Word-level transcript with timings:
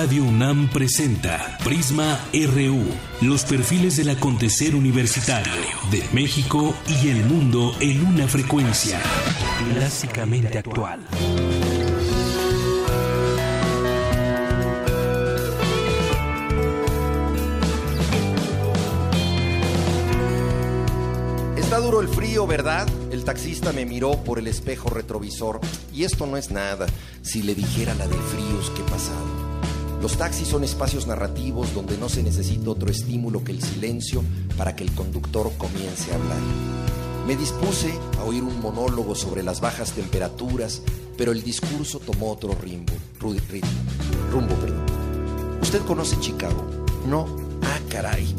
Radio 0.00 0.22
UNAM 0.22 0.68
presenta 0.68 1.58
Prisma 1.64 2.20
RU, 2.32 2.84
los 3.20 3.42
perfiles 3.42 3.96
del 3.96 4.10
acontecer 4.10 4.76
universitario 4.76 5.52
de 5.90 6.04
México 6.12 6.72
y 6.86 7.08
el 7.08 7.24
mundo 7.24 7.74
en 7.80 8.06
una 8.06 8.28
frecuencia 8.28 9.00
clásicamente 9.74 10.56
actual. 10.56 11.00
Está 21.56 21.80
duro 21.80 22.00
el 22.00 22.06
frío, 22.06 22.46
¿verdad? 22.46 22.86
El 23.10 23.24
taxista 23.24 23.72
me 23.72 23.84
miró 23.84 24.12
por 24.22 24.38
el 24.38 24.46
espejo 24.46 24.90
retrovisor. 24.90 25.60
Y 25.92 26.04
esto 26.04 26.24
no 26.24 26.36
es 26.36 26.52
nada 26.52 26.86
si 27.22 27.42
le 27.42 27.56
dijera 27.56 27.94
la 27.94 28.06
de 28.06 28.16
fríos 28.16 28.70
que 28.70 28.82
pasado. 28.84 29.37
Los 30.00 30.16
taxis 30.16 30.46
son 30.46 30.62
espacios 30.62 31.06
narrativos 31.06 31.74
donde 31.74 31.98
no 31.98 32.08
se 32.08 32.22
necesita 32.22 32.70
otro 32.70 32.90
estímulo 32.90 33.42
que 33.42 33.52
el 33.52 33.62
silencio 33.62 34.22
para 34.56 34.76
que 34.76 34.84
el 34.84 34.92
conductor 34.92 35.52
comience 35.58 36.12
a 36.12 36.14
hablar. 36.14 36.38
Me 37.26 37.36
dispuse 37.36 37.92
a 38.18 38.24
oír 38.24 38.42
un 38.42 38.60
monólogo 38.60 39.14
sobre 39.14 39.42
las 39.42 39.60
bajas 39.60 39.92
temperaturas, 39.92 40.82
pero 41.16 41.32
el 41.32 41.42
discurso 41.42 41.98
tomó 41.98 42.32
otro 42.32 42.54
ritmo. 42.54 42.96
Rumbo, 43.20 44.54
perdón. 44.54 44.86
¿Usted 45.60 45.82
conoce 45.82 46.18
Chicago? 46.20 46.64
No. 47.06 47.26
Ah, 47.62 47.80
caray. 47.90 48.34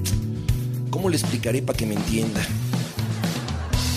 ¿Cómo 0.90 1.10
le 1.10 1.18
explicaré 1.18 1.62
para 1.62 1.78
que 1.78 1.86
me 1.86 1.96
entienda? 1.96 2.42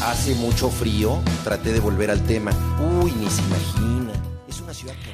Hace 0.04 0.34
mucho 0.34 0.68
frío, 0.68 1.20
traté 1.44 1.72
de 1.72 1.80
volver 1.80 2.10
al 2.10 2.22
tema. 2.26 2.50
Uy, 3.02 3.12
ni 3.12 3.30
se 3.30 3.40
imagina. 3.42 4.01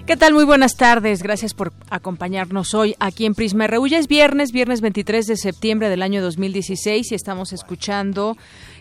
¿Qué 0.06 0.16
tal? 0.16 0.34
Muy 0.34 0.44
buenas 0.44 0.76
tardes. 0.76 1.22
Gracias 1.22 1.54
por 1.54 1.72
acompañarnos 1.90 2.74
hoy 2.74 2.94
aquí 2.98 3.26
en 3.26 3.34
Prisma 3.34 3.66
RU. 3.66 3.86
Es 3.86 4.08
viernes, 4.08 4.52
viernes 4.52 4.80
23 4.80 5.26
de 5.26 5.36
septiembre 5.36 5.88
del 5.88 6.02
año 6.02 6.22
2016 6.22 7.12
y 7.12 7.14
estamos 7.14 7.52
escuchando 7.52 8.36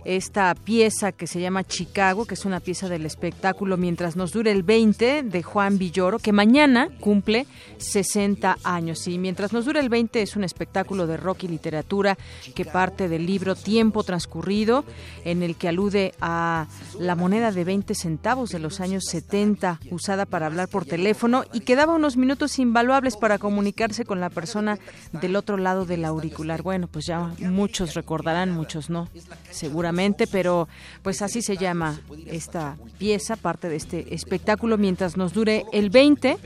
esta 0.07 0.55
pieza 0.55 1.11
que 1.11 1.27
se 1.27 1.41
llama 1.41 1.65
Chicago, 1.65 2.23
que 2.23 2.35
es 2.35 2.45
una 2.45 2.61
pieza 2.61 2.87
del 2.87 3.05
espectáculo 3.05 3.75
Mientras 3.75 4.15
nos 4.15 4.31
dure 4.31 4.51
el 4.51 4.63
20 4.63 5.23
de 5.23 5.43
Juan 5.43 5.77
Villoro, 5.77 6.17
que 6.17 6.31
mañana 6.31 6.87
cumple 7.01 7.45
60 7.77 8.57
años. 8.63 9.05
Y 9.09 9.17
Mientras 9.17 9.51
nos 9.51 9.65
dure 9.65 9.81
el 9.81 9.89
20 9.89 10.21
es 10.21 10.37
un 10.37 10.45
espectáculo 10.45 11.07
de 11.07 11.17
rock 11.17 11.43
y 11.43 11.49
literatura 11.49 12.17
que 12.55 12.63
parte 12.63 13.09
del 13.09 13.25
libro 13.25 13.55
Tiempo 13.55 14.03
Transcurrido, 14.03 14.85
en 15.25 15.43
el 15.43 15.57
que 15.57 15.67
alude 15.67 16.13
a 16.21 16.67
la 17.01 17.15
moneda 17.15 17.51
de 17.51 17.65
20 17.65 17.93
centavos 17.93 18.51
de 18.51 18.59
los 18.59 18.79
años 18.79 19.03
70 19.09 19.81
usada 19.91 20.25
para 20.25 20.45
hablar 20.45 20.69
por 20.69 20.85
teléfono 20.85 21.43
y 21.51 21.59
que 21.59 21.75
daba 21.75 21.95
unos 21.95 22.15
minutos 22.15 22.59
invaluables 22.59 23.17
para 23.17 23.39
comunicarse 23.39 24.05
con 24.05 24.21
la 24.21 24.29
persona 24.29 24.79
del 25.11 25.35
otro 25.35 25.57
lado 25.57 25.85
del 25.85 26.05
auricular. 26.05 26.61
Bueno, 26.61 26.87
pues 26.87 27.05
ya 27.07 27.33
muchos 27.41 27.93
recordarán, 27.93 28.51
muchos 28.51 28.89
no, 28.89 29.09
seguramente 29.51 29.96
pero 30.31 30.67
pues 31.01 31.21
así 31.21 31.41
se 31.41 31.57
llama 31.57 31.99
esta 32.27 32.77
pieza, 32.97 33.35
parte 33.35 33.69
de 33.69 33.75
este 33.75 34.13
espectáculo, 34.13 34.77
mientras 34.77 35.17
nos 35.17 35.33
dure 35.33 35.65
el 35.73 35.89
20, 35.89 36.37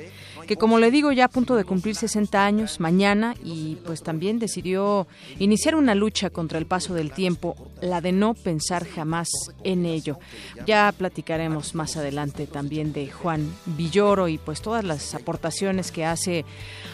que 0.47 0.58
como 0.58 0.80
le 0.80 0.92
digo 0.92 1.11
ya 1.11 1.25
a 1.25 1.30
punto 1.30 1.56
de 1.56 1.64
cumplir 1.64 1.95
60 1.95 2.44
años 2.44 2.80
mañana 2.80 3.36
y 3.44 3.75
pues 3.86 4.03
también 4.03 4.39
decidió 4.39 5.08
iniciar 5.39 5.75
una 5.75 5.95
lucha 5.95 6.30
contra 6.30 6.58
el 6.58 6.66
paso 6.66 6.94
del 6.94 7.11
tiempo, 7.11 7.56
la 7.81 8.02
de 8.02 8.11
no 8.11 8.33
pensar 8.33 8.86
jamás 8.88 9.30
en 9.64 9.86
ello. 9.86 10.20
Ya 10.66 10.94
platicaremos 10.98 11.75
más 11.75 11.98
adelante 11.98 12.48
también 12.48 12.94
de 12.94 13.09
Juan 13.09 13.52
Villoro 13.66 14.28
y 14.28 14.38
pues 14.38 14.61
todas 14.61 14.83
las 14.83 15.16
aportaciones 15.16 15.92
que 15.92 16.05
hace 16.05 16.45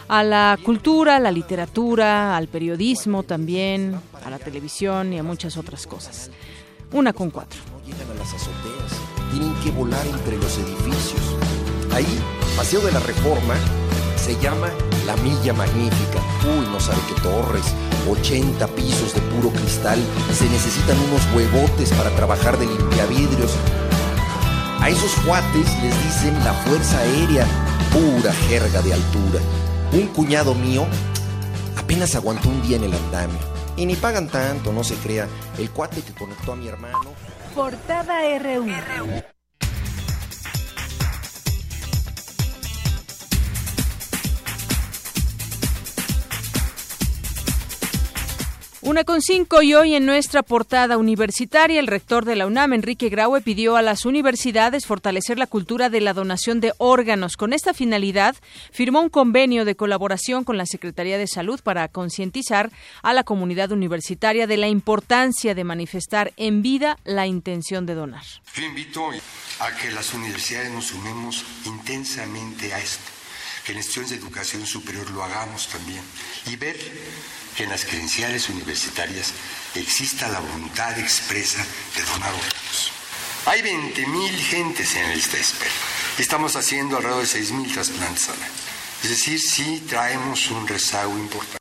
a 0.08 0.22
la 0.22 0.58
cultura, 0.62 1.16
a 1.16 1.20
la 1.20 1.32
literatura, 1.32 2.36
al 2.36 2.48
periodismo 2.48 3.22
también, 3.22 3.98
a 4.24 4.30
la 4.30 4.38
televisión 4.38 5.12
y 5.12 5.18
a 5.18 5.22
muchas 5.22 5.56
otras 5.56 5.86
cosas. 5.86 6.30
Una 6.92 7.12
con 7.12 7.30
cuatro. 7.30 7.60
Tienen 9.30 9.54
que 9.62 9.70
volar 9.70 10.06
entre 10.06 10.38
los 10.38 10.58
edificios. 10.58 11.36
Ahí, 11.92 12.06
Paseo 12.58 12.80
de 12.80 12.90
la 12.90 12.98
Reforma, 12.98 13.54
se 14.16 14.34
llama 14.40 14.68
La 15.06 15.14
Milla 15.18 15.52
Magnífica. 15.52 16.18
Uy, 16.42 16.66
no 16.72 16.80
sabe 16.80 16.98
qué 17.06 17.14
torres, 17.22 17.62
80 18.10 18.66
pisos 18.74 19.14
de 19.14 19.20
puro 19.20 19.50
cristal, 19.50 19.96
se 20.32 20.48
necesitan 20.50 20.98
unos 20.98 21.22
huevotes 21.32 21.92
para 21.92 22.10
trabajar 22.16 22.58
de 22.58 22.66
limpiavidrios. 22.66 23.54
A 24.80 24.88
esos 24.90 25.12
cuates 25.24 25.72
les 25.84 26.02
dicen 26.02 26.34
la 26.42 26.52
Fuerza 26.52 26.98
Aérea, 26.98 27.46
pura 27.92 28.32
jerga 28.48 28.82
de 28.82 28.92
altura. 28.92 29.38
Un 29.92 30.08
cuñado 30.08 30.52
mío 30.56 30.84
apenas 31.76 32.16
aguantó 32.16 32.48
un 32.48 32.60
día 32.62 32.76
en 32.76 32.84
el 32.84 32.92
andamio. 32.92 33.38
Y 33.76 33.86
ni 33.86 33.94
pagan 33.94 34.26
tanto, 34.26 34.72
no 34.72 34.82
se 34.82 34.96
crea. 34.96 35.28
El 35.58 35.70
cuate 35.70 36.02
que 36.02 36.12
conectó 36.12 36.54
a 36.54 36.56
mi 36.56 36.66
hermano. 36.66 37.14
Portada 37.54 38.18
RU. 38.40 38.66
Una 48.88 49.04
con 49.04 49.20
cinco 49.20 49.60
y 49.60 49.74
hoy 49.74 49.94
en 49.94 50.06
nuestra 50.06 50.42
portada 50.42 50.96
universitaria, 50.96 51.78
el 51.78 51.88
rector 51.88 52.24
de 52.24 52.36
la 52.36 52.46
UNAM, 52.46 52.72
Enrique 52.72 53.10
Graue, 53.10 53.42
pidió 53.42 53.76
a 53.76 53.82
las 53.82 54.06
universidades 54.06 54.86
fortalecer 54.86 55.38
la 55.38 55.46
cultura 55.46 55.90
de 55.90 56.00
la 56.00 56.14
donación 56.14 56.58
de 56.60 56.72
órganos. 56.78 57.36
Con 57.36 57.52
esta 57.52 57.74
finalidad, 57.74 58.34
firmó 58.72 59.02
un 59.02 59.10
convenio 59.10 59.66
de 59.66 59.76
colaboración 59.76 60.42
con 60.42 60.56
la 60.56 60.64
Secretaría 60.64 61.18
de 61.18 61.26
Salud 61.26 61.60
para 61.60 61.86
concientizar 61.88 62.72
a 63.02 63.12
la 63.12 63.24
comunidad 63.24 63.72
universitaria 63.72 64.46
de 64.46 64.56
la 64.56 64.68
importancia 64.68 65.54
de 65.54 65.64
manifestar 65.64 66.32
en 66.38 66.62
vida 66.62 66.98
la 67.04 67.26
intención 67.26 67.84
de 67.84 67.94
donar. 67.94 68.24
Yo 68.54 68.62
invito 68.62 69.10
a 69.60 69.76
que 69.76 69.90
las 69.90 70.14
universidades 70.14 70.72
nos 70.72 70.86
sumemos 70.86 71.44
intensamente 71.66 72.72
a 72.72 72.78
esto, 72.78 73.10
que 73.66 73.72
en 73.72 73.78
instituciones 73.78 74.12
de 74.12 74.16
educación 74.16 74.64
superior 74.64 75.10
lo 75.10 75.22
hagamos 75.22 75.68
también 75.68 76.00
y 76.46 76.56
ver 76.56 76.78
que 77.58 77.64
en 77.64 77.70
las 77.70 77.84
credenciales 77.84 78.48
universitarias 78.48 79.34
exista 79.74 80.28
la 80.28 80.38
voluntad 80.38 80.96
expresa 80.96 81.58
de 81.96 82.02
donar 82.04 82.32
órganos. 82.32 82.92
Hay 83.46 83.62
20.000 83.62 84.30
gentes 84.36 84.94
en 84.94 85.08
de 85.08 85.16
espera. 85.16 85.72
Estamos 86.18 86.54
haciendo 86.54 86.98
alrededor 86.98 87.22
de 87.22 87.40
6.000 87.40 87.72
trasplantes 87.72 88.28
al 88.28 88.36
año. 88.36 88.52
Es 89.02 89.10
decir, 89.10 89.40
sí 89.40 89.82
traemos 89.88 90.48
un 90.52 90.68
rezago 90.68 91.18
importante. 91.18 91.58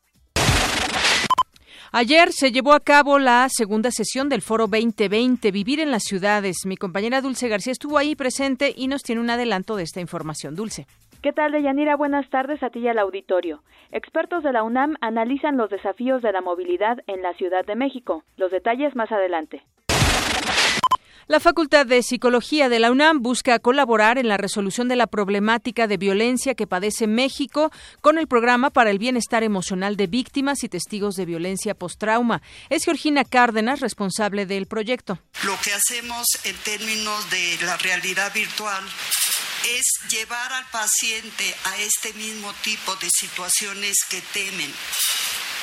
Ayer 1.91 2.31
se 2.31 2.51
llevó 2.51 2.73
a 2.73 2.79
cabo 2.79 3.17
la 3.17 3.47
segunda 3.49 3.89
sesión 3.89 4.29
del 4.29 4.43
Foro 4.43 4.67
2020, 4.67 5.49
Vivir 5.49 5.79
en 5.79 5.89
las 5.89 6.03
Ciudades. 6.03 6.57
Mi 6.65 6.77
compañera 6.77 7.21
Dulce 7.21 7.47
García 7.47 7.71
estuvo 7.71 7.97
ahí 7.97 8.15
presente 8.15 8.71
y 8.77 8.87
nos 8.87 9.01
tiene 9.01 9.21
un 9.21 9.31
adelanto 9.31 9.75
de 9.75 9.83
esta 9.83 9.99
información. 9.99 10.53
Dulce. 10.55 10.85
¿Qué 11.21 11.33
tal, 11.33 11.51
Deyanira? 11.51 11.95
Buenas 11.95 12.29
tardes 12.29 12.61
a 12.61 12.69
ti 12.69 12.79
y 12.79 12.87
al 12.87 12.99
auditorio. 12.99 13.63
Expertos 13.91 14.43
de 14.43 14.51
la 14.51 14.63
UNAM 14.63 14.95
analizan 15.01 15.57
los 15.57 15.69
desafíos 15.69 16.21
de 16.21 16.31
la 16.31 16.41
movilidad 16.41 16.99
en 17.07 17.23
la 17.23 17.33
Ciudad 17.33 17.65
de 17.65 17.75
México. 17.75 18.23
Los 18.35 18.51
detalles 18.51 18.95
más 18.95 19.11
adelante. 19.11 19.63
La 21.29 21.41
Facultad 21.41 21.85
de 21.85 22.03
Psicología 22.03 22.69
de 22.69 22.79
la 22.79 22.89
UNAM 22.89 23.21
busca 23.21 23.59
colaborar 23.59 24.17
en 24.17 24.29
la 24.29 24.37
resolución 24.37 24.87
de 24.87 24.95
la 24.95 25.07
problemática 25.07 25.85
de 25.85 25.97
violencia 25.97 26.55
que 26.55 26.67
padece 26.67 27.05
México 27.05 27.69
con 27.99 28.17
el 28.17 28.27
programa 28.27 28.69
para 28.69 28.91
el 28.91 28.97
bienestar 28.97 29.43
emocional 29.43 29.97
de 29.97 30.07
víctimas 30.07 30.63
y 30.63 30.69
testigos 30.69 31.15
de 31.15 31.25
violencia 31.25 31.75
post-trauma. 31.75 32.41
Es 32.69 32.85
Georgina 32.85 33.25
Cárdenas, 33.25 33.81
responsable 33.81 34.45
del 34.45 34.67
proyecto. 34.67 35.19
Lo 35.43 35.55
que 35.61 35.73
hacemos 35.73 36.25
en 36.45 36.55
términos 36.63 37.29
de 37.29 37.65
la 37.65 37.75
realidad 37.75 38.31
virtual 38.33 38.85
es 39.75 39.85
llevar 40.09 40.53
al 40.53 40.65
paciente 40.69 41.55
a 41.65 41.77
este 41.77 42.13
mismo 42.13 42.53
tipo 42.63 42.95
de 42.95 43.09
situaciones 43.09 43.97
que 44.09 44.21
temen 44.21 44.73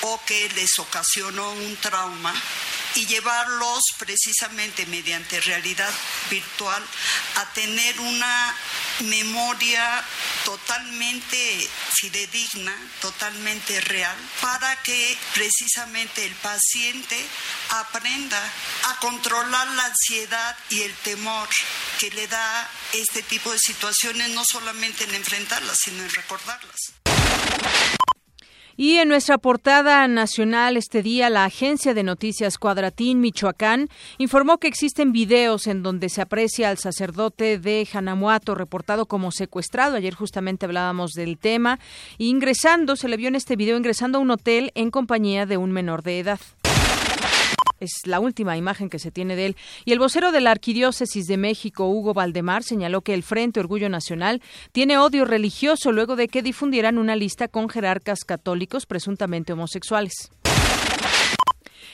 o 0.02 0.20
que 0.26 0.48
les 0.50 0.78
ocasionó 0.78 1.52
un 1.52 1.76
trauma 1.76 2.34
y 2.94 3.06
llevarlos 3.06 3.82
precisamente 3.98 4.86
mediante 4.86 5.40
realidad 5.40 5.92
virtual 6.30 6.82
a 7.36 7.52
tener 7.52 7.98
una 8.00 8.56
memoria 9.00 10.04
totalmente 10.44 11.68
fidedigna, 11.94 12.74
totalmente 13.00 13.80
real, 13.80 14.16
para 14.40 14.80
que 14.82 15.18
precisamente 15.34 16.24
el 16.24 16.34
paciente 16.36 17.26
aprenda 17.70 18.40
a 18.88 18.98
controlar 19.00 19.66
la 19.68 19.86
ansiedad 19.86 20.56
y 20.70 20.82
el 20.82 20.94
temor 20.96 21.48
que 21.98 22.10
le 22.10 22.28
da 22.28 22.70
este 22.92 23.22
tipo 23.22 23.50
de 23.52 23.58
situaciones, 23.58 24.30
no 24.30 24.42
solamente 24.44 25.04
en 25.04 25.14
enfrentarlas, 25.14 25.78
sino 25.82 26.02
en 26.02 26.10
recordarlas. 26.10 26.92
Y 28.76 28.96
en 28.96 29.08
nuestra 29.08 29.38
portada 29.38 30.08
nacional 30.08 30.76
este 30.76 31.02
día, 31.02 31.30
la 31.30 31.44
agencia 31.44 31.94
de 31.94 32.02
noticias 32.02 32.58
Cuadratín 32.58 33.20
Michoacán 33.20 33.88
informó 34.18 34.58
que 34.58 34.66
existen 34.66 35.12
videos 35.12 35.68
en 35.68 35.84
donde 35.84 36.08
se 36.08 36.22
aprecia 36.22 36.70
al 36.70 36.78
sacerdote 36.78 37.58
de 37.58 37.86
Janamuato 37.86 38.56
reportado 38.56 39.06
como 39.06 39.30
secuestrado. 39.30 39.96
Ayer 39.96 40.14
justamente 40.14 40.66
hablábamos 40.66 41.12
del 41.12 41.38
tema. 41.38 41.78
Ingresando, 42.18 42.96
se 42.96 43.08
le 43.08 43.16
vio 43.16 43.28
en 43.28 43.36
este 43.36 43.54
video 43.54 43.76
ingresando 43.76 44.18
a 44.18 44.22
un 44.22 44.30
hotel 44.32 44.72
en 44.74 44.90
compañía 44.90 45.46
de 45.46 45.56
un 45.56 45.70
menor 45.70 46.02
de 46.02 46.18
edad. 46.18 46.40
Es 47.84 48.06
la 48.06 48.18
última 48.18 48.56
imagen 48.56 48.88
que 48.88 48.98
se 48.98 49.10
tiene 49.10 49.36
de 49.36 49.46
él. 49.46 49.56
Y 49.84 49.92
el 49.92 49.98
vocero 49.98 50.32
de 50.32 50.40
la 50.40 50.50
Arquidiócesis 50.50 51.26
de 51.26 51.36
México, 51.36 51.86
Hugo 51.86 52.14
Valdemar, 52.14 52.62
señaló 52.62 53.02
que 53.02 53.12
el 53.12 53.22
Frente 53.22 53.60
Orgullo 53.60 53.90
Nacional 53.90 54.40
tiene 54.72 54.96
odio 54.96 55.26
religioso 55.26 55.92
luego 55.92 56.16
de 56.16 56.28
que 56.28 56.42
difundieran 56.42 56.96
una 56.96 57.14
lista 57.14 57.46
con 57.46 57.68
jerarcas 57.68 58.24
católicos 58.24 58.86
presuntamente 58.86 59.52
homosexuales. 59.52 60.30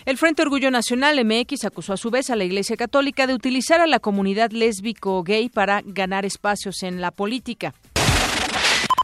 El 0.07 0.17
Frente 0.17 0.43
Orgullo 0.43 0.71
Nacional 0.71 1.23
MX 1.25 1.65
acusó 1.65 1.93
a 1.93 1.97
su 1.97 2.11
vez 2.11 2.31
a 2.31 2.37
la 2.37 2.45
Iglesia 2.45 2.77
Católica 2.77 3.27
de 3.27 3.35
utilizar 3.35 3.81
a 3.81 3.87
la 3.87 3.99
comunidad 3.99 4.51
lésbico-gay 4.53 5.49
para 5.49 5.83
ganar 5.85 6.25
espacios 6.25 6.83
en 6.85 7.01
la 7.01 7.11
política. 7.11 7.75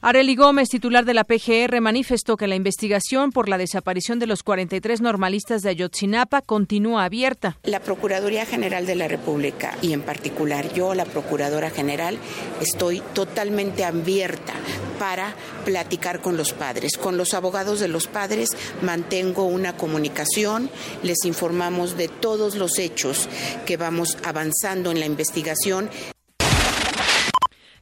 Areli 0.08 0.37
Gómez, 0.37 0.69
titular 0.69 1.05
de 1.05 1.14
la 1.14 1.25
PGR, 1.25 1.81
manifestó 1.81 2.37
que 2.37 2.47
la 2.47 2.55
investigación 2.55 3.32
por 3.32 3.49
la 3.49 3.58
desaparición 3.58 4.20
de 4.20 4.29
los 4.29 4.44
43 4.44 5.00
normalistas 5.00 5.62
de 5.62 5.70
Ayotzinapa 5.70 6.43
continúa 6.43 7.03
abierta. 7.03 7.58
La 7.64 7.81
Procuraduría 7.81 8.47
General 8.47 8.87
de 8.87 8.94
la 8.94 9.08
República 9.08 9.76
y 9.82 9.93
en 9.94 10.03
particular 10.03 10.73
yo, 10.73 10.94
la 10.94 11.06
Procuradora 11.06 11.70
General, 11.70 12.19
estoy 12.61 13.03
totalmente 13.14 13.85
abierta 13.85 14.53
para 15.00 15.35
platicar 15.64 16.20
con 16.20 16.37
los 16.37 16.53
padres. 16.53 16.97
Con 16.97 17.17
los 17.17 17.35
abogados 17.35 17.81
de 17.81 17.88
los 17.88 18.06
padres 18.06 18.50
mantengo 18.82 19.47
una 19.47 19.76
comunicación, 19.76 20.70
les 21.03 21.25
informamos 21.25 21.97
de 21.97 22.06
todos 22.06 22.55
los 22.55 22.79
hechos 22.79 23.29
que 23.67 23.76
vamos 23.76 24.19
avanzando 24.23 24.93
en 24.93 25.00
la 25.00 25.06
investigación. 25.06 25.91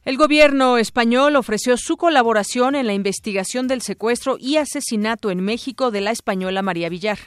El 0.05 0.17
gobierno 0.17 0.77
español 0.77 1.35
ofreció 1.35 1.77
su 1.77 1.97
colaboración 1.97 2.75
en 2.75 2.85
la 2.85 2.93
investigación 2.93 3.67
del 3.67 3.81
secuestro 3.81 4.37
y 4.39 4.57
asesinato 4.57 5.31
en 5.31 5.41
México 5.41 5.89
de 5.89 6.01
la 6.01 6.11
española 6.11 6.61
María 6.61 6.89
Villar. 6.89 7.17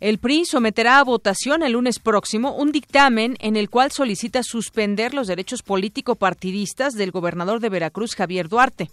El 0.00 0.18
PRI 0.18 0.44
someterá 0.44 0.98
a 0.98 1.04
votación 1.04 1.62
el 1.62 1.74
lunes 1.74 2.00
próximo 2.00 2.56
un 2.56 2.72
dictamen 2.72 3.36
en 3.38 3.54
el 3.54 3.70
cual 3.70 3.92
solicita 3.92 4.42
suspender 4.42 5.14
los 5.14 5.28
derechos 5.28 5.62
político-partidistas 5.62 6.94
del 6.94 7.12
gobernador 7.12 7.60
de 7.60 7.68
Veracruz, 7.68 8.16
Javier 8.16 8.48
Duarte 8.48 8.90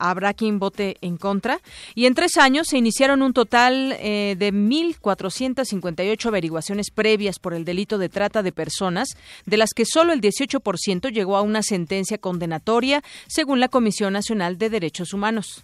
habrá 0.00 0.34
quien 0.34 0.58
vote 0.58 0.96
en 1.00 1.16
contra. 1.16 1.60
Y 1.94 2.06
en 2.06 2.14
tres 2.14 2.36
años 2.36 2.66
se 2.68 2.78
iniciaron 2.78 3.22
un 3.22 3.32
total 3.32 3.96
eh, 4.00 4.34
de 4.36 4.52
1.458 4.52 6.26
averiguaciones 6.26 6.90
previas 6.90 7.38
por 7.38 7.54
el 7.54 7.64
delito 7.64 7.98
de 7.98 8.08
trata 8.08 8.42
de 8.42 8.50
personas, 8.50 9.10
de 9.46 9.56
las 9.56 9.70
que 9.74 9.84
solo 9.84 10.12
el 10.12 10.20
18% 10.20 11.12
llegó 11.12 11.36
a 11.36 11.42
una 11.42 11.62
sentencia 11.62 12.18
condenatoria, 12.18 13.02
según 13.28 13.60
la 13.60 13.68
Comisión 13.68 14.12
Nacional 14.12 14.58
de 14.58 14.70
Derechos 14.70 15.12
Humanos. 15.12 15.62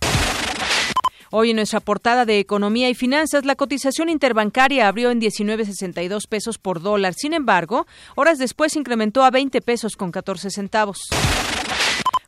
Hoy 1.33 1.51
en 1.51 1.57
nuestra 1.57 1.81
portada 1.81 2.25
de 2.25 2.39
Economía 2.39 2.89
y 2.89 2.95
Finanzas, 2.95 3.45
la 3.45 3.57
cotización 3.57 4.09
interbancaria 4.09 4.87
abrió 4.87 5.11
en 5.11 5.21
19.62 5.21 6.29
pesos 6.29 6.59
por 6.59 6.81
dólar. 6.81 7.15
Sin 7.15 7.33
embargo, 7.33 7.87
horas 8.15 8.39
después 8.39 8.77
incrementó 8.77 9.25
a 9.25 9.31
20 9.31 9.61
pesos 9.61 9.97
con 9.97 10.13
14 10.13 10.51
centavos. 10.51 11.09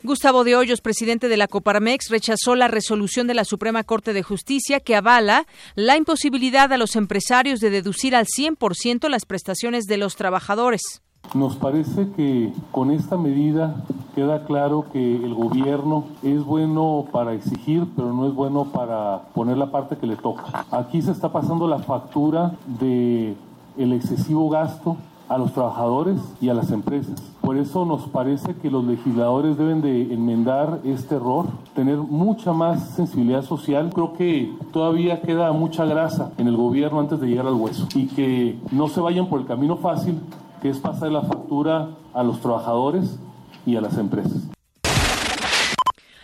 Gustavo 0.04 0.44
de 0.44 0.54
Hoyos, 0.54 0.80
presidente 0.80 1.28
de 1.28 1.36
la 1.36 1.48
Coparmex, 1.48 2.08
rechazó 2.08 2.54
la 2.54 2.68
resolución 2.68 3.26
de 3.26 3.34
la 3.34 3.44
Suprema 3.44 3.82
Corte 3.82 4.12
de 4.12 4.22
Justicia 4.22 4.78
que 4.78 4.94
avala 4.94 5.44
la 5.74 5.96
imposibilidad 5.96 6.72
a 6.72 6.78
los 6.78 6.94
empresarios 6.94 7.58
de 7.58 7.70
deducir 7.70 8.14
al 8.14 8.26
100% 8.26 9.08
las 9.08 9.26
prestaciones 9.26 9.86
de 9.86 9.96
los 9.96 10.14
trabajadores. 10.14 11.02
Nos 11.34 11.56
parece 11.56 12.10
que 12.16 12.52
con 12.70 12.92
esta 12.92 13.16
medida 13.18 13.84
queda 14.14 14.44
claro 14.44 14.86
que 14.92 15.16
el 15.16 15.34
gobierno 15.34 16.06
es 16.22 16.44
bueno 16.44 17.06
para 17.10 17.34
exigir, 17.34 17.84
pero 17.96 18.12
no 18.12 18.28
es 18.28 18.34
bueno 18.34 18.66
para 18.66 19.22
poner 19.34 19.56
la 19.58 19.72
parte 19.72 19.96
que 19.96 20.06
le 20.06 20.14
toca. 20.14 20.64
Aquí 20.70 21.02
se 21.02 21.10
está 21.10 21.32
pasando 21.32 21.66
la 21.66 21.80
factura 21.80 22.52
de 22.66 23.34
el 23.76 23.92
excesivo 23.92 24.48
gasto 24.48 24.96
a 25.28 25.38
los 25.38 25.52
trabajadores 25.52 26.20
y 26.40 26.48
a 26.48 26.54
las 26.54 26.70
empresas. 26.70 27.20
Por 27.48 27.56
eso 27.56 27.86
nos 27.86 28.02
parece 28.08 28.56
que 28.56 28.70
los 28.70 28.84
legisladores 28.84 29.56
deben 29.56 29.80
de 29.80 30.12
enmendar 30.12 30.80
este 30.84 31.14
error, 31.14 31.46
tener 31.74 31.96
mucha 31.96 32.52
más 32.52 32.90
sensibilidad 32.90 33.40
social. 33.40 33.88
Creo 33.90 34.12
que 34.12 34.52
todavía 34.70 35.22
queda 35.22 35.50
mucha 35.52 35.86
grasa 35.86 36.30
en 36.36 36.46
el 36.46 36.58
gobierno 36.58 37.00
antes 37.00 37.18
de 37.18 37.26
llegar 37.26 37.46
al 37.46 37.54
hueso 37.54 37.88
y 37.94 38.06
que 38.08 38.58
no 38.70 38.88
se 38.88 39.00
vayan 39.00 39.28
por 39.30 39.40
el 39.40 39.46
camino 39.46 39.78
fácil, 39.78 40.20
que 40.60 40.68
es 40.68 40.76
pasar 40.76 41.10
la 41.10 41.22
factura 41.22 41.88
a 42.12 42.22
los 42.22 42.38
trabajadores 42.40 43.18
y 43.64 43.76
a 43.76 43.80
las 43.80 43.96
empresas. 43.96 44.57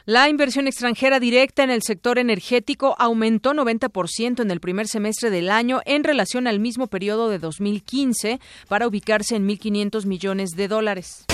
La 0.06 0.28
inversión 0.28 0.66
extranjera 0.66 1.18
directa 1.18 1.64
en 1.64 1.70
el 1.70 1.82
sector 1.82 2.18
energético 2.18 2.94
aumentó 2.98 3.54
90% 3.54 4.42
en 4.42 4.50
el 4.50 4.60
primer 4.60 4.86
semestre 4.86 5.30
del 5.30 5.48
año 5.48 5.80
en 5.86 6.04
relación 6.04 6.46
al 6.46 6.60
mismo 6.60 6.88
periodo 6.88 7.30
de 7.30 7.38
2015 7.38 8.38
para 8.68 8.86
ubicarse 8.86 9.36
en 9.36 9.48
1.500 9.48 10.04
millones 10.04 10.50
de 10.50 10.68
dólares. 10.68 11.24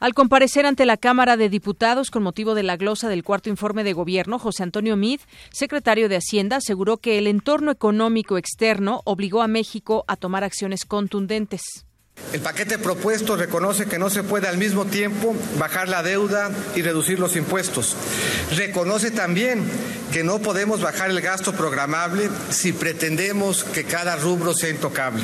Al 0.00 0.12
comparecer 0.12 0.66
ante 0.66 0.86
la 0.86 0.96
Cámara 0.96 1.36
de 1.36 1.48
Diputados 1.48 2.10
con 2.10 2.24
motivo 2.24 2.56
de 2.56 2.64
la 2.64 2.76
glosa 2.76 3.08
del 3.08 3.22
cuarto 3.22 3.48
informe 3.48 3.84
de 3.84 3.92
gobierno, 3.92 4.40
José 4.40 4.64
Antonio 4.64 4.96
Mid, 4.96 5.20
secretario 5.52 6.08
de 6.08 6.16
Hacienda, 6.16 6.56
aseguró 6.56 6.96
que 6.96 7.16
el 7.16 7.28
entorno 7.28 7.70
económico 7.70 8.38
externo 8.38 9.02
obligó 9.04 9.40
a 9.40 9.46
México 9.46 10.04
a 10.08 10.16
tomar 10.16 10.42
acciones 10.42 10.84
contundentes. 10.84 11.86
El 12.32 12.40
paquete 12.40 12.78
propuesto 12.78 13.36
reconoce 13.36 13.86
que 13.86 13.98
no 13.98 14.10
se 14.10 14.22
puede 14.22 14.48
al 14.48 14.58
mismo 14.58 14.84
tiempo 14.84 15.34
bajar 15.58 15.88
la 15.88 16.02
deuda 16.02 16.50
y 16.74 16.82
reducir 16.82 17.18
los 17.18 17.36
impuestos. 17.36 17.96
Reconoce 18.54 19.10
también 19.10 19.64
que 20.12 20.24
no 20.24 20.40
podemos 20.40 20.80
bajar 20.80 21.10
el 21.10 21.20
gasto 21.20 21.52
programable 21.52 22.28
si 22.50 22.72
pretendemos 22.72 23.64
que 23.64 23.84
cada 23.84 24.16
rubro 24.16 24.54
sea 24.54 24.70
intocable. 24.70 25.22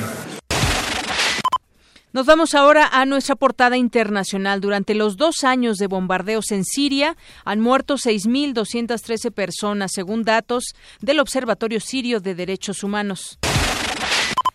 Nos 2.15 2.27
vamos 2.27 2.55
ahora 2.55 2.89
a 2.93 3.07
nuestra 3.07 3.37
portada 3.37 3.79
internacional. 3.79 4.61
Durante 4.61 4.95
los 4.95 5.17
dos 5.17 5.45
años 5.45 5.79
de 5.79 5.87
bombardeos 5.87 6.51
en 6.51 6.65
Siria 6.65 7.17
han 7.45 7.61
muerto 7.61 7.95
6.213 7.97 9.33
personas, 9.33 9.93
según 9.95 10.23
datos 10.23 10.75
del 11.01 11.21
Observatorio 11.21 11.81
Sirio 11.81 12.21
de 12.21 12.35
Derechos 12.35 12.85
Humanos. 12.85 13.39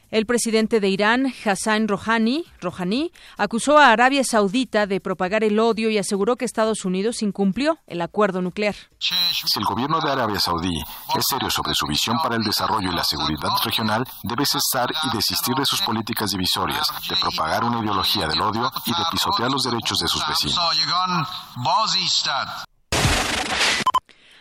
El 0.09 0.25
presidente 0.25 0.79
de 0.79 0.87
Irán, 0.87 1.33
Hassan 1.45 1.89
Rouhani, 1.89 2.45
Rouhani, 2.61 3.11
acusó 3.37 3.77
a 3.77 3.91
Arabia 3.91 4.23
Saudita 4.23 4.87
de 4.87 5.01
propagar 5.01 5.43
el 5.43 5.59
odio 5.59 5.89
y 5.89 5.97
aseguró 5.97 6.37
que 6.37 6.45
Estados 6.45 6.85
Unidos 6.85 7.21
incumplió 7.21 7.79
el 7.87 8.01
acuerdo 8.01 8.41
nuclear. 8.41 8.75
Si 8.99 9.59
el 9.59 9.65
gobierno 9.65 9.99
de 9.99 10.09
Arabia 10.09 10.39
Saudí 10.39 10.77
es 10.77 11.25
serio 11.29 11.49
sobre 11.49 11.73
su 11.73 11.85
visión 11.87 12.17
para 12.23 12.37
el 12.37 12.43
desarrollo 12.43 12.89
y 12.89 12.95
la 12.95 13.03
seguridad 13.03 13.49
regional, 13.65 14.05
debe 14.23 14.45
cesar 14.45 14.89
y 15.03 15.15
desistir 15.15 15.55
de 15.55 15.65
sus 15.65 15.81
políticas 15.81 16.31
divisorias, 16.31 16.87
de 17.09 17.15
propagar 17.17 17.65
una 17.65 17.79
ideología 17.79 18.27
del 18.27 18.41
odio 18.41 18.71
y 18.85 18.91
de 18.91 19.03
pisotear 19.11 19.51
los 19.51 19.63
derechos 19.63 19.99
de 19.99 20.07
sus 20.07 20.25
vecinos. 20.25 20.57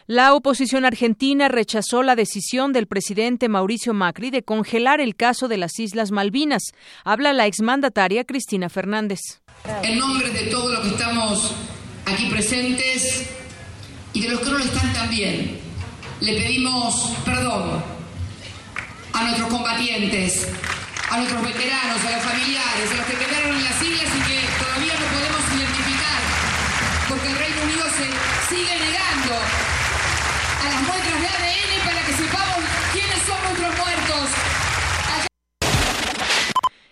La 0.09 0.35
oposición 0.35 0.85
argentina 0.85 1.49
rechazó 1.49 2.05
la 2.05 2.15
decisión 2.15 2.73
del 2.73 2.87
presidente 2.87 3.49
Mauricio 3.49 3.93
Macri 3.93 4.31
de 4.31 4.45
congelar 4.45 5.01
el 5.01 5.17
caso 5.17 5.49
de 5.49 5.57
las 5.57 5.81
Islas 5.81 6.13
Malvinas. 6.13 6.63
Habla 7.03 7.33
la 7.33 7.47
exmandataria 7.47 8.23
Cristina 8.23 8.69
Fernández. 8.69 9.19
En 9.83 9.99
nombre 9.99 10.31
de 10.31 10.45
todos 10.45 10.71
los 10.71 10.81
que 10.83 10.89
estamos 10.91 11.55
aquí 12.05 12.27
presentes 12.31 13.29
y 14.13 14.21
de 14.21 14.29
los 14.29 14.39
que 14.43 14.51
no 14.51 14.59
lo 14.59 14.65
están 14.65 14.93
también, 14.93 15.59
le 16.21 16.41
pedimos 16.41 17.11
perdón 17.25 17.83
a 19.13 19.25
nuestros 19.25 19.49
combatientes, 19.49 20.47
a 21.11 21.17
nuestros 21.17 21.43
veteranos, 21.43 22.05
a 22.05 22.11
los 22.13 22.23
familiares, 22.23 22.93
a 22.93 22.97
los 22.97 23.07
que 23.07 23.17
quedaron 23.17 23.57
en 23.57 23.65
las 23.65 23.83
islas 23.83 24.07
y 24.15 24.31
que 24.31 24.39
todavía 24.63 24.95
no 25.01 25.07
podemos 25.19 25.43
identificar, 25.51 26.21
porque 27.09 27.27
el 27.27 27.39
Reino 27.39 27.63
Unido 27.65 27.85
se 27.91 28.55
sigue 28.55 28.71
negando 28.79 29.76
las 30.67 30.87
de 31.21 31.27
ADN 31.27 31.85
para 31.85 32.01
que 32.05 32.13
sepamos 32.13 32.65
quiénes 32.93 33.23
son 33.23 33.43
nuestros 33.45 33.77
muertos. 33.79 34.31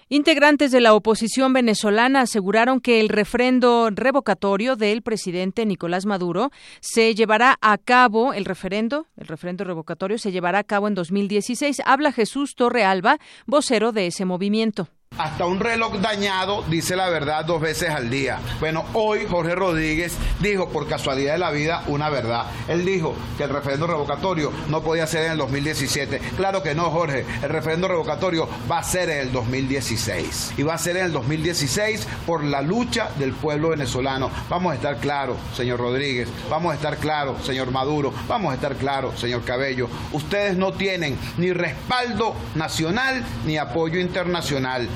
Integrantes 0.09 0.71
de 0.71 0.81
la 0.81 0.95
oposición 0.95 1.53
venezolana 1.53 2.21
aseguraron 2.21 2.81
que 2.81 3.01
el 3.01 3.09
refrendo 3.09 3.91
revocatorio 3.91 4.77
del 4.77 5.03
presidente 5.03 5.67
Nicolás 5.67 6.07
Maduro 6.07 6.51
se 6.81 7.15
llevará 7.15 7.59
a 7.61 7.79
cabo, 7.79 8.33
el 8.33 8.45
referendo, 8.45 9.07
el 9.17 9.27
referendo 9.27 9.65
revocatorio 9.65 10.19
se 10.19 10.31
llevará 10.31 10.61
a 10.61 10.65
cabo 10.65 10.87
en 10.87 10.95
2016. 10.95 11.83
Habla 11.85 12.13
Jesús 12.13 12.55
Torrealba, 12.55 13.19
vocero 13.47 13.91
de 13.91 14.07
ese 14.07 14.25
movimiento. 14.25 14.89
Hasta 15.17 15.47
un 15.47 15.61
reloj 15.61 15.99
dañado 15.99 16.65
dice 16.69 16.97
la 16.97 17.09
verdad 17.09 17.45
dos 17.45 17.61
veces 17.61 17.91
al 17.91 18.11
día. 18.11 18.41
Bueno, 18.59 18.85
hoy 18.95 19.27
Jorge 19.31 19.55
Rodríguez 19.55 20.17
dijo 20.41 20.69
por 20.71 20.89
casualidad 20.89 21.35
de 21.35 21.39
la 21.39 21.53
vida 21.53 21.85
una 21.87 22.11
verdad. 22.11 22.47
Él 22.67 22.85
dijo 22.85 23.15
que 23.39 23.45
el 23.45 23.51
referendo 23.51 23.87
revocatorio 23.87 24.53
no 24.69 24.83
podía 24.83 25.07
ser 25.07 25.27
en 25.27 25.33
el 25.33 25.39
2017. 25.39 26.19
Claro 26.37 26.65
que 26.65 26.75
no, 26.75 26.91
Jorge. 26.91 27.25
El 27.43 27.49
referendo 27.49 27.87
revocatorio 27.87 28.49
va 28.69 28.79
a 28.79 28.83
ser 28.83 29.09
en 29.09 29.19
el 29.19 29.33
2016. 29.33 30.55
Y 30.57 30.65
va 30.65 30.75
a 30.75 30.79
ser 30.79 30.97
en 30.97 31.07
el 31.07 31.13
2016 31.13 32.09
por 32.27 32.43
la 32.43 32.61
lucha 32.61 33.11
del 33.17 33.35
pueblo 33.35 33.69
venezolano. 33.69 34.31
Vamos 34.49 34.73
a 34.73 34.75
estar 34.75 34.97
claros, 34.97 35.37
señor 35.57 35.79
Rodríguez. 35.79 36.29
Vamos 36.51 36.73
a 36.73 36.75
estar 36.75 36.97
claros, 36.97 37.45
señor 37.47 37.71
Maduro. 37.71 38.13
Vamos 38.27 38.51
a 38.51 38.57
estar 38.57 38.75
claros, 38.75 39.21
señor 39.21 39.45
Cabello. 39.45 39.89
Ustedes 40.13 40.57
no 40.57 40.73
tienen 40.73 41.17
ni 41.39 41.53
respaldo 41.53 42.35
nacional 42.57 43.25
ni 43.47 43.59
apoyo 43.59 44.01
internacional. 44.01 44.89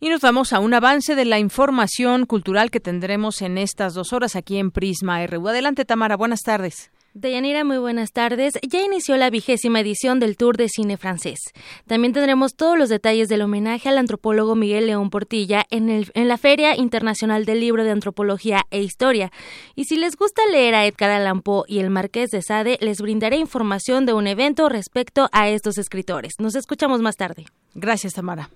Y 0.00 0.08
nos 0.10 0.20
vamos 0.20 0.52
a 0.52 0.60
un 0.60 0.74
avance 0.74 1.14
de 1.14 1.24
la 1.24 1.38
información 1.38 2.24
cultural 2.24 2.70
que 2.70 2.80
tendremos 2.80 3.42
en 3.42 3.58
estas 3.58 3.94
dos 3.94 4.12
horas 4.12 4.36
aquí 4.36 4.58
en 4.58 4.70
Prisma 4.70 5.26
RU. 5.26 5.48
Adelante, 5.48 5.84
Tamara, 5.84 6.16
buenas 6.16 6.42
tardes. 6.42 6.90
Deyanira, 7.14 7.64
muy 7.64 7.78
buenas 7.78 8.12
tardes. 8.12 8.54
Ya 8.62 8.80
inició 8.80 9.16
la 9.16 9.28
vigésima 9.28 9.80
edición 9.80 10.20
del 10.20 10.36
Tour 10.36 10.56
de 10.56 10.68
Cine 10.68 10.96
Francés. 10.96 11.40
También 11.86 12.12
tendremos 12.12 12.54
todos 12.54 12.78
los 12.78 12.88
detalles 12.88 13.28
del 13.28 13.42
homenaje 13.42 13.88
al 13.88 13.98
antropólogo 13.98 14.54
Miguel 14.54 14.86
León 14.86 15.10
Portilla 15.10 15.64
en, 15.70 15.88
el, 15.88 16.12
en 16.14 16.28
la 16.28 16.38
Feria 16.38 16.76
Internacional 16.76 17.44
del 17.44 17.58
Libro 17.58 17.82
de 17.82 17.90
Antropología 17.90 18.66
e 18.70 18.82
Historia. 18.82 19.32
Y 19.74 19.86
si 19.86 19.96
les 19.96 20.16
gusta 20.16 20.42
leer 20.52 20.76
a 20.76 20.86
Edgar 20.86 21.10
Allan 21.10 21.42
Poe 21.42 21.64
y 21.66 21.80
el 21.80 21.90
Marqués 21.90 22.30
de 22.30 22.40
Sade, 22.40 22.78
les 22.80 23.00
brindaré 23.00 23.36
información 23.36 24.06
de 24.06 24.12
un 24.12 24.28
evento 24.28 24.68
respecto 24.68 25.28
a 25.32 25.48
estos 25.48 25.76
escritores. 25.76 26.34
Nos 26.38 26.54
escuchamos 26.54 27.00
más 27.00 27.16
tarde. 27.16 27.46
Gracias, 27.74 28.12
Tamara. 28.12 28.48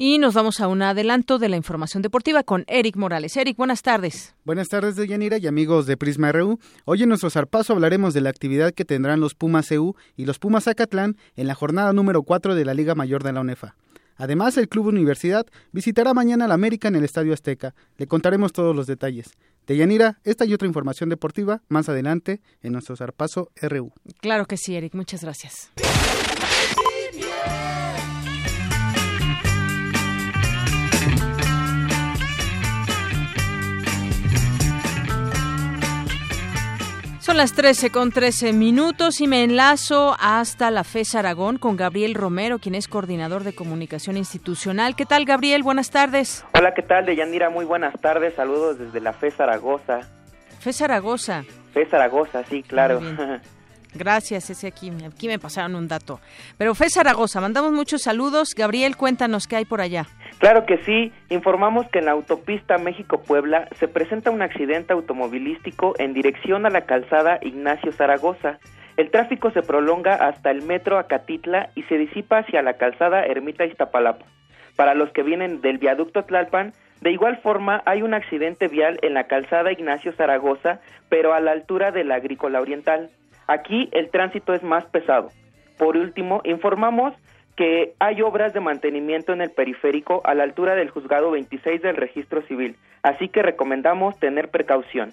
Y 0.00 0.18
nos 0.18 0.32
vamos 0.32 0.60
a 0.60 0.68
un 0.68 0.80
adelanto 0.80 1.40
de 1.40 1.48
la 1.48 1.56
información 1.56 2.04
deportiva 2.04 2.44
con 2.44 2.62
Eric 2.68 2.94
Morales. 2.94 3.36
Eric, 3.36 3.56
buenas 3.56 3.82
tardes. 3.82 4.36
Buenas 4.44 4.68
tardes, 4.68 4.94
Deyanira 4.94 5.38
y 5.38 5.48
amigos 5.48 5.86
de 5.86 5.96
Prisma 5.96 6.30
RU. 6.30 6.60
Hoy 6.84 7.02
en 7.02 7.08
nuestro 7.08 7.30
zarpazo 7.30 7.72
hablaremos 7.72 8.14
de 8.14 8.20
la 8.20 8.30
actividad 8.30 8.72
que 8.72 8.84
tendrán 8.84 9.18
los 9.18 9.34
Pumas 9.34 9.72
EU 9.72 9.94
y 10.14 10.24
los 10.24 10.38
Pumas 10.38 10.68
Acatlán 10.68 11.16
en 11.34 11.48
la 11.48 11.56
jornada 11.56 11.92
número 11.92 12.22
4 12.22 12.54
de 12.54 12.64
la 12.64 12.74
Liga 12.74 12.94
Mayor 12.94 13.24
de 13.24 13.32
la 13.32 13.40
UNEFA. 13.40 13.74
Además, 14.14 14.56
el 14.56 14.68
Club 14.68 14.86
Universidad 14.86 15.46
visitará 15.72 16.14
mañana 16.14 16.44
al 16.44 16.52
América 16.52 16.86
en 16.86 16.94
el 16.94 17.02
Estadio 17.02 17.34
Azteca. 17.34 17.74
Le 17.96 18.06
contaremos 18.06 18.52
todos 18.52 18.76
los 18.76 18.86
detalles. 18.86 19.32
Deyanira, 19.66 20.20
esta 20.22 20.44
y 20.44 20.54
otra 20.54 20.68
información 20.68 21.08
deportiva 21.08 21.62
más 21.68 21.88
adelante 21.88 22.40
en 22.62 22.70
nuestro 22.70 22.94
zarpazo 22.94 23.50
RU. 23.60 23.90
Claro 24.20 24.46
que 24.46 24.58
sí, 24.58 24.76
Eric. 24.76 24.94
Muchas 24.94 25.22
gracias. 25.24 25.72
Son 37.28 37.36
las 37.36 37.52
13 37.52 37.90
con 37.90 38.10
13 38.10 38.54
minutos 38.54 39.20
y 39.20 39.26
me 39.26 39.44
enlazo 39.44 40.16
hasta 40.18 40.70
la 40.70 40.82
FES 40.82 41.14
Aragón 41.14 41.58
con 41.58 41.76
Gabriel 41.76 42.14
Romero, 42.14 42.58
quien 42.58 42.74
es 42.74 42.88
coordinador 42.88 43.44
de 43.44 43.54
comunicación 43.54 44.16
institucional. 44.16 44.96
¿Qué 44.96 45.04
tal, 45.04 45.26
Gabriel? 45.26 45.62
Buenas 45.62 45.90
tardes. 45.90 46.42
Hola, 46.58 46.72
¿qué 46.72 46.80
tal, 46.80 47.04
Deyanira? 47.04 47.50
Muy 47.50 47.66
buenas 47.66 47.92
tardes. 48.00 48.32
Saludos 48.34 48.78
desde 48.78 49.02
la 49.02 49.12
FES 49.12 49.34
Zaragoza. 49.34 50.08
FES 50.60 50.78
Zaragoza. 50.78 51.44
FES 51.74 51.90
Zaragoza, 51.90 52.44
sí, 52.44 52.62
claro. 52.62 52.98
Gracias, 53.94 54.50
ese 54.50 54.66
aquí, 54.66 54.92
aquí 55.06 55.28
me 55.28 55.38
pasaron 55.38 55.74
un 55.74 55.88
dato. 55.88 56.20
Pero 56.56 56.74
FES 56.74 56.94
Zaragoza, 56.94 57.40
mandamos 57.40 57.72
muchos 57.72 58.02
saludos. 58.02 58.54
Gabriel, 58.56 58.96
cuéntanos 58.96 59.46
qué 59.46 59.56
hay 59.56 59.64
por 59.64 59.80
allá. 59.80 60.06
Claro 60.38 60.66
que 60.66 60.78
sí, 60.84 61.12
informamos 61.30 61.88
que 61.90 61.98
en 61.98 62.04
la 62.04 62.12
autopista 62.12 62.78
México-Puebla 62.78 63.68
se 63.78 63.88
presenta 63.88 64.30
un 64.30 64.42
accidente 64.42 64.92
automovilístico 64.92 65.94
en 65.98 66.14
dirección 66.14 66.64
a 66.64 66.70
la 66.70 66.82
calzada 66.82 67.38
Ignacio 67.42 67.92
Zaragoza. 67.92 68.58
El 68.96 69.10
tráfico 69.10 69.50
se 69.50 69.62
prolonga 69.62 70.14
hasta 70.14 70.50
el 70.50 70.62
metro 70.62 70.98
Acatitla 70.98 71.70
y 71.74 71.82
se 71.84 71.98
disipa 71.98 72.38
hacia 72.38 72.62
la 72.62 72.74
calzada 72.74 73.24
Ermita 73.24 73.64
Iztapalapa. 73.64 74.26
Para 74.76 74.94
los 74.94 75.10
que 75.10 75.24
vienen 75.24 75.60
del 75.60 75.78
viaducto 75.78 76.24
Tlalpan, 76.24 76.72
de 77.00 77.10
igual 77.10 77.38
forma 77.38 77.82
hay 77.84 78.02
un 78.02 78.14
accidente 78.14 78.68
vial 78.68 78.98
en 79.02 79.14
la 79.14 79.24
calzada 79.24 79.72
Ignacio 79.72 80.12
Zaragoza, 80.12 80.80
pero 81.08 81.32
a 81.32 81.40
la 81.40 81.52
altura 81.52 81.90
de 81.90 82.04
la 82.04 82.16
Agrícola 82.16 82.60
Oriental. 82.60 83.10
Aquí 83.48 83.88
el 83.92 84.10
tránsito 84.10 84.54
es 84.54 84.62
más 84.62 84.84
pesado. 84.84 85.30
Por 85.78 85.96
último, 85.96 86.40
informamos 86.44 87.14
que 87.56 87.94
hay 87.98 88.22
obras 88.22 88.52
de 88.52 88.60
mantenimiento 88.60 89.32
en 89.32 89.40
el 89.40 89.50
periférico 89.50 90.20
a 90.24 90.34
la 90.34 90.44
altura 90.44 90.76
del 90.76 90.90
juzgado 90.90 91.32
26 91.32 91.82
del 91.82 91.96
registro 91.96 92.42
civil, 92.42 92.76
así 93.02 93.28
que 93.28 93.42
recomendamos 93.42 94.16
tener 94.20 94.48
precaución. 94.48 95.12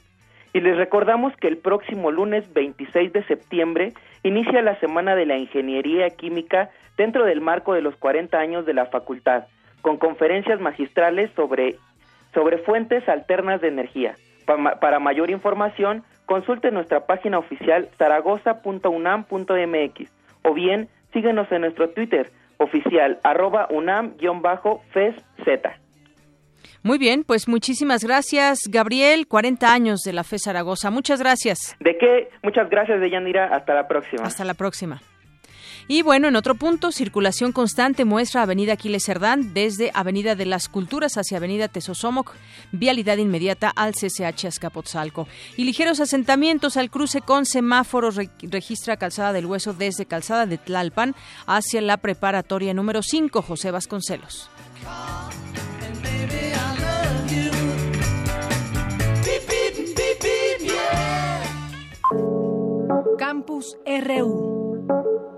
Y 0.54 0.62
les 0.62 0.78
recordamos 0.78 1.36
que 1.38 1.48
el 1.48 1.58
próximo 1.58 2.12
lunes 2.12 2.46
26 2.54 3.14
de 3.14 3.24
septiembre 3.24 3.94
inicia 4.24 4.62
la 4.62 4.80
Semana 4.80 5.16
de 5.16 5.26
la 5.26 5.38
Ingeniería 5.38 6.10
Química 6.12 6.70
dentro 6.98 7.26
del 7.26 7.42
marco 7.42 7.74
de 7.74 7.82
los 7.82 7.96
40 7.96 8.38
años 8.38 8.66
de 8.66 8.74
la 8.74 8.86
facultad, 8.86 9.46
con 9.82 9.98
conferencias 9.98 10.60
magistrales 10.62 11.32
sobre, 11.36 11.78
sobre 12.34 12.60
fuentes 12.60 13.08
alternas 13.10 13.60
de 13.62 13.70
energía. 13.70 14.16
Para, 14.46 15.00
mayor 15.00 15.32
información, 15.32 16.04
consulte 16.26 16.72
nuestra 16.72 17.06
página 17.06 17.38
oficial 17.38 17.90
zaragoza.unam.mx 17.98 20.12
o 20.44 20.54
bien 20.54 20.90
síguenos 21.14 21.50
en 21.52 21.62
nuestro 21.62 21.90
Twitter 21.90 22.32
oficial 22.58 23.20
arroba 23.24 23.68
unam-feszz. 23.70 25.24
Muy 26.84 26.98
bien, 27.00 27.24
pues 27.24 27.48
muchísimas 27.48 28.04
gracias, 28.04 28.68
Gabriel. 28.70 29.28
40 29.28 29.74
años 29.74 30.02
de 30.02 30.14
la 30.14 30.24
FE 30.24 30.38
Zaragoza. 30.38 30.92
Muchas 30.92 31.20
gracias. 31.20 31.76
¿De 31.80 31.98
qué? 31.98 32.30
Muchas 32.44 32.70
gracias, 32.70 33.02
Deyanira. 33.02 33.46
Hasta 33.46 33.74
la 33.74 33.88
próxima. 33.88 34.24
Hasta 34.24 34.46
la 34.46 34.54
próxima. 34.54 35.02
Y 35.88 36.02
bueno, 36.02 36.28
en 36.28 36.36
otro 36.36 36.56
punto, 36.56 36.92
circulación 36.92 37.52
constante 37.52 38.06
muestra 38.06 38.42
Avenida 38.42 38.74
Aquiles 38.74 39.04
Cerdán 39.06 39.54
desde 39.54 39.92
Avenida 39.94 40.34
de 40.36 40.48
las 40.48 40.68
Culturas 40.68 41.16
hacia 41.18 41.38
Avenida 41.38 41.68
Tesosomoc, 41.68 42.34
vialidad 42.72 43.18
inmediata 43.18 43.70
al 43.70 43.94
CCH 43.94 44.46
Azcapotzalco. 44.46 45.28
Y 45.58 45.64
ligeros 45.64 46.00
asentamientos 46.00 46.76
al 46.78 46.90
cruce 46.90 47.22
con 47.22 47.46
semáforos 47.46 48.20
registra 48.42 48.98
Calzada 48.98 49.32
del 49.32 49.46
Hueso 49.46 49.74
desde 49.74 50.08
Calzada 50.08 50.48
de 50.48 50.58
Tlalpan 50.58 51.16
hacia 51.46 51.82
la 51.82 51.98
preparatoria 51.98 52.74
número 52.74 53.04
5, 53.04 53.44
José 53.44 53.70
Vasconcelos. 53.70 54.50
Campus 63.18 63.78
RU. 63.86 65.35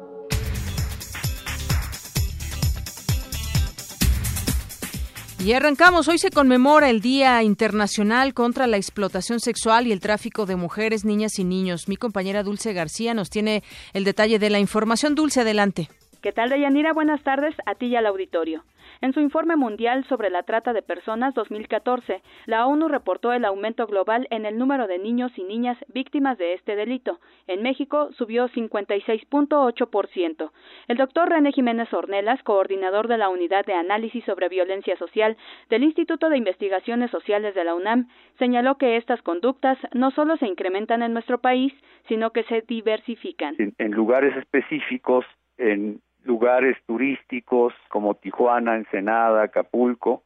Y 5.39 5.53
arrancamos. 5.53 6.08
Hoy 6.08 6.17
se 6.17 6.32
conmemora 6.32 6.89
el 6.89 7.00
Día 7.00 7.44
Internacional 7.44 8.34
contra 8.34 8.65
la 8.65 8.77
Explotación 8.77 9.39
Sexual 9.39 9.86
y 9.86 9.91
el 9.91 10.00
Tráfico 10.00 10.46
de 10.48 10.56
Mujeres, 10.56 11.06
Niñas 11.06 11.38
y 11.38 11.44
Niños. 11.44 11.88
Mi 11.88 11.96
compañera 11.96 12.41
Dulce 12.41 12.74
García 12.74 13.13
nos 13.13 13.29
tiene 13.29 13.63
el 13.94 14.03
detalle 14.03 14.39
de 14.39 14.50
la 14.50 14.60
información. 14.60 15.13
Dulce, 15.13 15.41
adelante. 15.41 15.89
¿Qué 16.22 16.32
tal, 16.32 16.50
Deyanira? 16.50 16.91
Buenas 16.91 17.22
tardes 17.22 17.56
a 17.67 17.75
ti 17.75 17.86
y 17.86 17.96
al 17.96 18.08
auditorio. 18.08 18.63
En 19.01 19.13
su 19.13 19.20
informe 19.20 19.56
mundial 19.56 20.04
sobre 20.06 20.30
la 20.30 20.44
trata 20.44 20.74
de 20.74 20.82
personas 20.82 21.34
2014, 21.36 22.22
la 22.46 22.66
ONU 22.66 22.88
reportó 22.88 23.34
el 23.34 23.46
aumento 23.46 23.86
global 23.86 24.27
en 24.32 24.46
el 24.46 24.58
número 24.58 24.88
de 24.88 24.98
niños 24.98 25.32
y 25.38 25.44
niñas 25.44 25.77
víctimas 25.94 26.38
de 26.38 26.54
este 26.54 26.75
delito. 26.75 27.20
En 27.46 27.62
México 27.62 28.10
subió 28.13 28.48
56.8%. 28.50 30.51
El 30.88 30.98
doctor 30.98 31.30
René 31.30 31.51
Jiménez 31.51 31.94
Ornelas, 31.94 32.42
coordinador 32.44 33.08
de 33.08 33.18
la 33.18 33.30
Unidad 33.30 33.66
de 33.66 33.74
Análisis 33.74 34.24
sobre 34.25 34.50
Violencia 34.50 34.98
Social 34.98 35.38
del 35.70 35.84
Instituto 35.84 36.30
de 36.30 36.38
Investigaciones 36.38 37.12
Sociales 37.12 37.54
de 37.54 37.63
la 37.63 37.75
UNAM, 37.75 38.08
señaló 38.39 38.77
que 38.77 38.98
estas 38.98 39.22
conductas 39.22 39.77
no 39.94 40.12
solo 40.12 40.38
se 40.38 40.48
incrementan 40.48 41.04
en 41.04 41.13
nuestro 41.13 41.39
país, 41.39 41.74
sino 42.08 42.32
que 42.32 42.44
se 42.44 42.63
diversifican. 42.68 43.56
En, 43.60 43.74
en 43.77 43.92
lugares 43.92 44.36
específicos, 44.38 45.25
en 45.58 46.01
lugares 46.28 46.78
turísticos 46.86 47.74
como 47.90 48.16
Tijuana, 48.16 48.76
Ensenada, 48.76 49.44
Acapulco, 49.44 50.24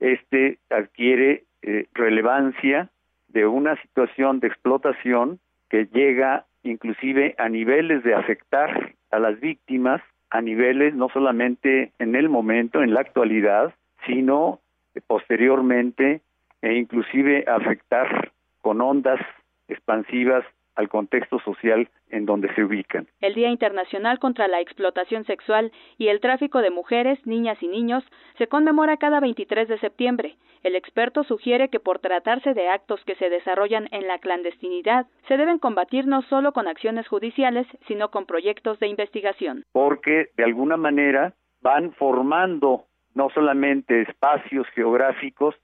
este 0.00 0.58
adquiere 0.70 1.44
eh, 1.62 1.86
relevancia 1.92 2.88
de 3.28 3.46
una 3.46 3.80
situación 3.82 4.40
de 4.40 4.48
explotación 4.48 5.40
que 5.68 5.86
llega 5.86 6.46
inclusive 6.62 7.34
a 7.38 7.48
niveles 7.48 8.02
de 8.04 8.14
afectar 8.14 8.94
a 9.10 9.18
las 9.18 9.38
víctimas, 9.40 10.00
a 10.30 10.40
niveles 10.40 10.94
no 10.94 11.08
solamente 11.08 11.92
en 11.98 12.14
el 12.14 12.28
momento, 12.28 12.82
en 12.82 12.94
la 12.94 13.00
actualidad, 13.00 13.74
sino 14.06 14.60
posteriormente 15.06 16.20
e 16.60 16.74
inclusive 16.74 17.44
afectar 17.48 18.32
con 18.60 18.80
ondas 18.80 19.20
expansivas 19.68 20.44
al 20.74 20.88
contexto 20.88 21.38
social 21.40 21.88
en 22.10 22.26
donde 22.26 22.52
se 22.54 22.64
ubican. 22.64 23.06
El 23.20 23.34
Día 23.34 23.48
Internacional 23.48 24.18
contra 24.18 24.48
la 24.48 24.60
Explotación 24.60 25.24
Sexual 25.24 25.72
y 25.98 26.08
el 26.08 26.20
Tráfico 26.20 26.60
de 26.60 26.70
Mujeres, 26.70 27.18
Niñas 27.26 27.62
y 27.62 27.68
Niños 27.68 28.04
se 28.38 28.46
conmemora 28.46 28.96
cada 28.96 29.20
23 29.20 29.68
de 29.68 29.78
septiembre. 29.78 30.36
El 30.62 30.76
experto 30.76 31.24
sugiere 31.24 31.68
que 31.68 31.80
por 31.80 31.98
tratarse 31.98 32.54
de 32.54 32.68
actos 32.68 33.02
que 33.04 33.16
se 33.16 33.28
desarrollan 33.28 33.88
en 33.90 34.06
la 34.06 34.18
clandestinidad, 34.18 35.06
se 35.26 35.36
deben 35.36 35.58
combatir 35.58 36.06
no 36.06 36.22
solo 36.22 36.52
con 36.52 36.68
acciones 36.68 37.08
judiciales, 37.08 37.66
sino 37.88 38.10
con 38.10 38.26
proyectos 38.26 38.78
de 38.78 38.86
investigación. 38.86 39.64
Porque 39.72 40.28
de 40.36 40.44
alguna 40.44 40.76
manera 40.76 41.34
van 41.60 41.92
formando 41.92 42.84
no 43.14 43.28
solamente 43.30 44.02
espacios 44.02 44.66
geográficos, 44.68 45.54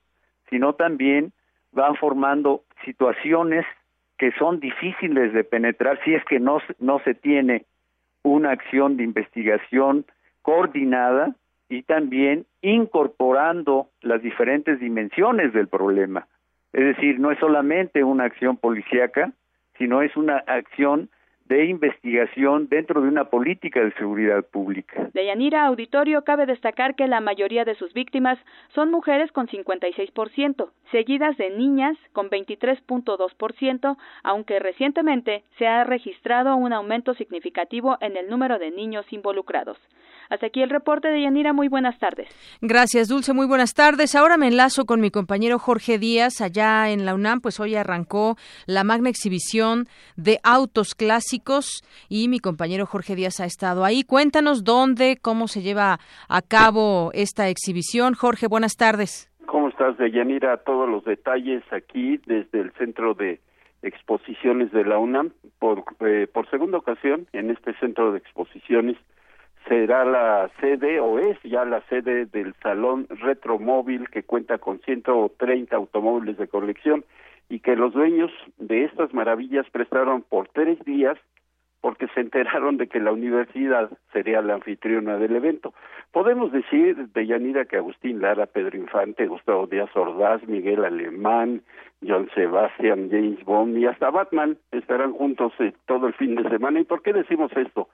sino 0.49 0.73
también 0.73 1.31
van 1.71 1.95
formando 1.95 2.63
situaciones 2.83 3.65
que 4.19 4.31
son 4.33 4.59
difíciles 4.59 5.33
de 5.33 5.43
penetrar 5.43 5.99
si 6.03 6.13
es 6.13 6.23
que 6.25 6.39
no, 6.39 6.59
no 6.77 6.99
se 6.99 7.15
tiene 7.15 7.65
una 8.21 8.51
acción 8.51 8.97
de 8.97 9.03
investigación 9.03 10.05
coordinada 10.41 11.35
y 11.69 11.83
también 11.83 12.45
incorporando 12.61 13.87
las 14.01 14.21
diferentes 14.21 14.79
dimensiones 14.79 15.53
del 15.53 15.69
problema. 15.69 16.27
Es 16.73 16.83
decir, 16.95 17.19
no 17.19 17.31
es 17.31 17.39
solamente 17.39 18.03
una 18.03 18.25
acción 18.25 18.57
policíaca, 18.57 19.31
sino 19.77 20.01
es 20.01 20.15
una 20.17 20.37
acción 20.47 21.09
de 21.49 21.65
investigación 21.65 22.69
dentro 22.69 23.01
de 23.01 23.07
una 23.07 23.25
política 23.25 23.83
de 23.83 23.91
seguridad 23.93 24.45
pública. 24.45 25.09
De 25.13 25.25
Yanira 25.25 25.65
Auditorio 25.65 26.23
cabe 26.23 26.45
destacar 26.45 26.95
que 26.95 27.07
la 27.07 27.21
mayoría 27.21 27.65
de 27.65 27.73
sus 27.73 27.91
víctimas 27.93 28.37
son 28.75 28.91
mujeres 28.91 29.31
con 29.31 29.47
56%, 29.47 30.69
seguidas 30.91 31.35
de 31.37 31.49
niñas 31.49 31.97
con 32.13 32.29
23.2%, 32.29 33.97
aunque 34.23 34.59
recientemente 34.59 35.43
se 35.57 35.65
ha 35.65 35.83
registrado 35.83 36.55
un 36.55 36.71
aumento 36.71 37.15
significativo 37.15 37.97
en 37.99 38.15
el 38.15 38.29
número 38.29 38.59
de 38.59 38.69
niños 38.69 39.11
involucrados. 39.11 39.77
Hasta 40.29 40.45
aquí 40.45 40.61
el 40.61 40.69
reporte 40.69 41.07
de 41.07 41.23
Yanira. 41.23 41.53
Muy 41.53 41.67
buenas 41.67 41.97
tardes. 41.97 42.27
Gracias, 42.61 43.07
Dulce. 43.07 43.33
Muy 43.33 43.47
buenas 43.47 43.73
tardes. 43.73 44.15
Ahora 44.15 44.37
me 44.37 44.47
enlazo 44.47 44.85
con 44.85 45.01
mi 45.01 45.09
compañero 45.09 45.57
Jorge 45.57 45.97
Díaz. 45.97 46.41
Allá 46.41 46.91
en 46.91 47.05
la 47.05 47.15
UNAM, 47.15 47.41
pues 47.41 47.59
hoy 47.59 47.75
arrancó 47.75 48.35
la 48.67 48.83
magna 48.83 49.09
exhibición 49.09 49.87
de 50.15 50.39
autos 50.43 50.93
clásicos 50.93 51.83
y 52.09 52.27
mi 52.27 52.39
compañero 52.39 52.85
Jorge 52.85 53.15
Díaz 53.15 53.39
ha 53.39 53.45
estado 53.45 53.83
ahí. 53.83 54.03
Cuéntanos 54.03 54.63
dónde, 54.63 55.17
cómo 55.19 55.47
se 55.47 55.63
lleva 55.63 55.99
a 56.27 56.41
cabo 56.43 57.09
esta 57.13 57.49
exhibición. 57.49 58.13
Jorge, 58.13 58.47
buenas 58.47 58.75
tardes. 58.77 59.31
¿Cómo 59.47 59.69
estás, 59.69 59.97
Deyanira? 59.97 60.57
Todos 60.57 60.87
los 60.87 61.03
detalles 61.05 61.63
aquí 61.71 62.17
desde 62.27 62.59
el 62.59 62.71
Centro 62.73 63.15
de 63.15 63.39
Exposiciones 63.81 64.71
de 64.71 64.85
la 64.85 64.99
UNAM. 64.99 65.31
Por, 65.57 65.85
eh, 66.01 66.27
por 66.31 66.47
segunda 66.51 66.77
ocasión, 66.77 67.25
en 67.33 67.49
este 67.49 67.73
Centro 67.79 68.11
de 68.11 68.19
Exposiciones, 68.19 68.95
será 69.67 70.05
la 70.05 70.49
sede 70.59 70.99
o 70.99 71.19
es 71.19 71.37
ya 71.43 71.65
la 71.65 71.81
sede 71.89 72.25
del 72.25 72.53
Salón 72.61 73.07
Retromóvil 73.09 74.09
que 74.09 74.23
cuenta 74.23 74.57
con 74.57 74.79
130 74.79 75.75
automóviles 75.75 76.37
de 76.37 76.47
colección 76.47 77.03
y 77.49 77.59
que 77.59 77.75
los 77.75 77.93
dueños 77.93 78.31
de 78.57 78.85
estas 78.85 79.13
maravillas 79.13 79.69
prestaron 79.71 80.21
por 80.21 80.47
tres 80.49 80.79
días 80.85 81.17
porque 81.81 82.07
se 82.13 82.19
enteraron 82.19 82.77
de 82.77 82.87
que 82.87 82.99
la 82.99 83.11
universidad 83.11 83.89
sería 84.11 84.41
la 84.41 84.55
anfitriona 84.55 85.17
del 85.17 85.35
evento. 85.35 85.73
Podemos 86.11 86.51
decir 86.51 87.07
de 87.09 87.25
Yanira 87.25 87.65
que 87.65 87.77
Agustín 87.77 88.21
Lara, 88.21 88.47
Pedro 88.47 88.77
Infante, 88.77 89.27
Gustavo 89.27 89.67
Díaz 89.67 89.89
Ordaz, 89.95 90.45
Miguel 90.47 90.83
Alemán, 90.83 91.61
John 92.05 92.29
Sebastian, 92.35 93.09
James 93.09 93.43
Bond 93.45 93.77
y 93.77 93.85
hasta 93.85 94.09
Batman 94.09 94.57
estarán 94.71 95.13
juntos 95.13 95.53
eh, 95.59 95.73
todo 95.85 96.07
el 96.07 96.13
fin 96.13 96.35
de 96.35 96.49
semana. 96.49 96.81
¿Y 96.81 96.83
por 96.83 97.01
qué 97.01 97.13
decimos 97.13 97.51
esto? 97.55 97.87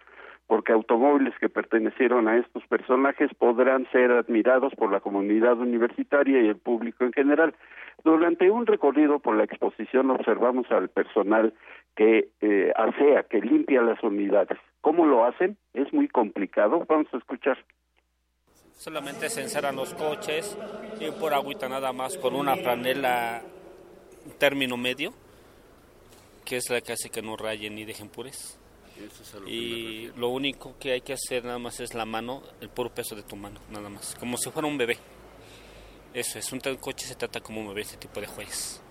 Porque 0.47 0.73
automóviles 0.73 1.33
que 1.39 1.49
pertenecieron 1.49 2.27
a 2.27 2.37
estos 2.37 2.65
personajes 2.67 3.33
podrán 3.33 3.87
ser 3.91 4.11
admirados 4.11 4.73
por 4.75 4.91
la 4.91 4.99
comunidad 4.99 5.57
universitaria 5.57 6.41
y 6.41 6.47
el 6.47 6.57
público 6.57 7.03
en 7.03 7.13
general. 7.13 7.55
Durante 8.03 8.51
un 8.51 8.67
recorrido 8.67 9.19
por 9.19 9.35
la 9.35 9.45
exposición 9.45 10.11
observamos 10.11 10.69
al 10.71 10.89
personal 10.89 11.53
que 11.95 12.29
eh, 12.41 12.71
asea, 12.75 13.23
que 13.23 13.41
limpia 13.41 13.81
las 13.81 14.01
unidades. 14.03 14.59
¿Cómo 14.81 15.05
lo 15.05 15.25
hacen? 15.25 15.57
Es 15.73 15.91
muy 15.93 16.07
complicado. 16.07 16.85
Vamos 16.87 17.07
a 17.13 17.17
escuchar. 17.17 17.57
Solamente 18.73 19.29
se 19.29 19.41
encerran 19.41 19.77
los 19.77 19.93
coches 19.93 20.57
y 20.99 21.09
por 21.19 21.33
agüita 21.33 21.69
nada 21.69 21.93
más 21.93 22.17
con 22.17 22.35
una 22.35 22.57
franela 22.57 23.41
término 24.37 24.75
medio, 24.77 25.11
que 26.45 26.57
es 26.57 26.69
la 26.69 26.81
que 26.81 26.91
hace 26.91 27.09
que 27.09 27.21
no 27.21 27.37
rayen 27.37 27.75
ni 27.75 27.85
dejen 27.85 28.09
y 29.47 30.09
lo 30.17 30.29
único 30.29 30.75
que 30.79 30.93
hay 30.93 31.01
que 31.01 31.13
hacer 31.13 31.43
nada 31.43 31.59
más 31.59 31.79
es 31.79 31.93
la 31.93 32.05
mano, 32.05 32.41
el 32.61 32.69
puro 32.69 32.89
peso 32.89 33.15
de 33.15 33.23
tu 33.23 33.35
mano, 33.35 33.59
nada 33.71 33.89
más, 33.89 34.15
como 34.19 34.37
si 34.37 34.49
fuera 34.51 34.67
un 34.67 34.77
bebé. 34.77 34.97
Eso 36.13 36.39
es, 36.39 36.51
un 36.53 36.59
coche 36.59 37.05
se 37.05 37.15
trata 37.15 37.41
como 37.41 37.61
un 37.61 37.67
bebé, 37.67 37.81
ese 37.81 37.97
tipo 37.97 38.21
de 38.21 38.27
juegos. 38.27 38.81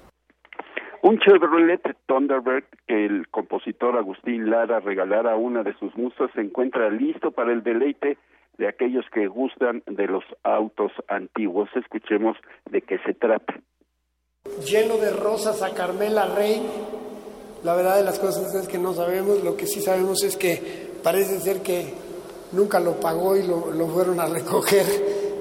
Un 1.03 1.19
Chevrolet 1.19 1.83
Thunderbird 2.07 2.65
que 2.87 3.05
el 3.05 3.29
compositor 3.29 3.97
Agustín 3.97 4.49
Lara 4.49 4.81
regalara 4.81 5.33
a 5.33 5.37
una 5.37 5.63
de 5.63 5.75
sus 5.79 5.95
musas 5.97 6.31
se 6.35 6.41
encuentra 6.41 6.89
listo 6.89 7.31
para 7.31 7.53
el 7.53 7.63
deleite 7.63 8.17
de 8.57 8.69
aquellos 8.69 9.05
que 9.13 9.27
gustan 9.27 9.83
de 9.87 10.07
los 10.07 10.25
autos 10.43 10.93
antiguos. 11.09 11.69
Escuchemos 11.77 12.39
de 12.71 12.81
qué 12.81 12.99
se 13.01 13.13
trata. 13.13 13.55
Lleno 14.65 14.97
de 14.97 15.11
rosas 15.11 15.63
a 15.63 15.75
Carmela 15.75 16.35
Rey, 16.35 16.63
la 17.65 17.75
verdad 17.75 17.97
de 17.97 18.05
las 18.05 18.19
cosas 18.19 18.55
es 18.55 18.69
que 18.69 18.79
no 18.79 18.93
sabemos, 18.93 19.43
lo 19.43 19.57
que 19.57 19.67
sí 19.67 19.81
sabemos 19.81 20.23
es 20.23 20.37
que 20.37 20.93
parece 21.03 21.41
ser 21.41 21.63
que 21.63 21.95
nunca 22.53 22.79
lo 22.79 23.01
pagó 23.01 23.37
y 23.37 23.47
lo, 23.47 23.87
fueron 23.89 24.21
a 24.21 24.27
recoger 24.27 24.87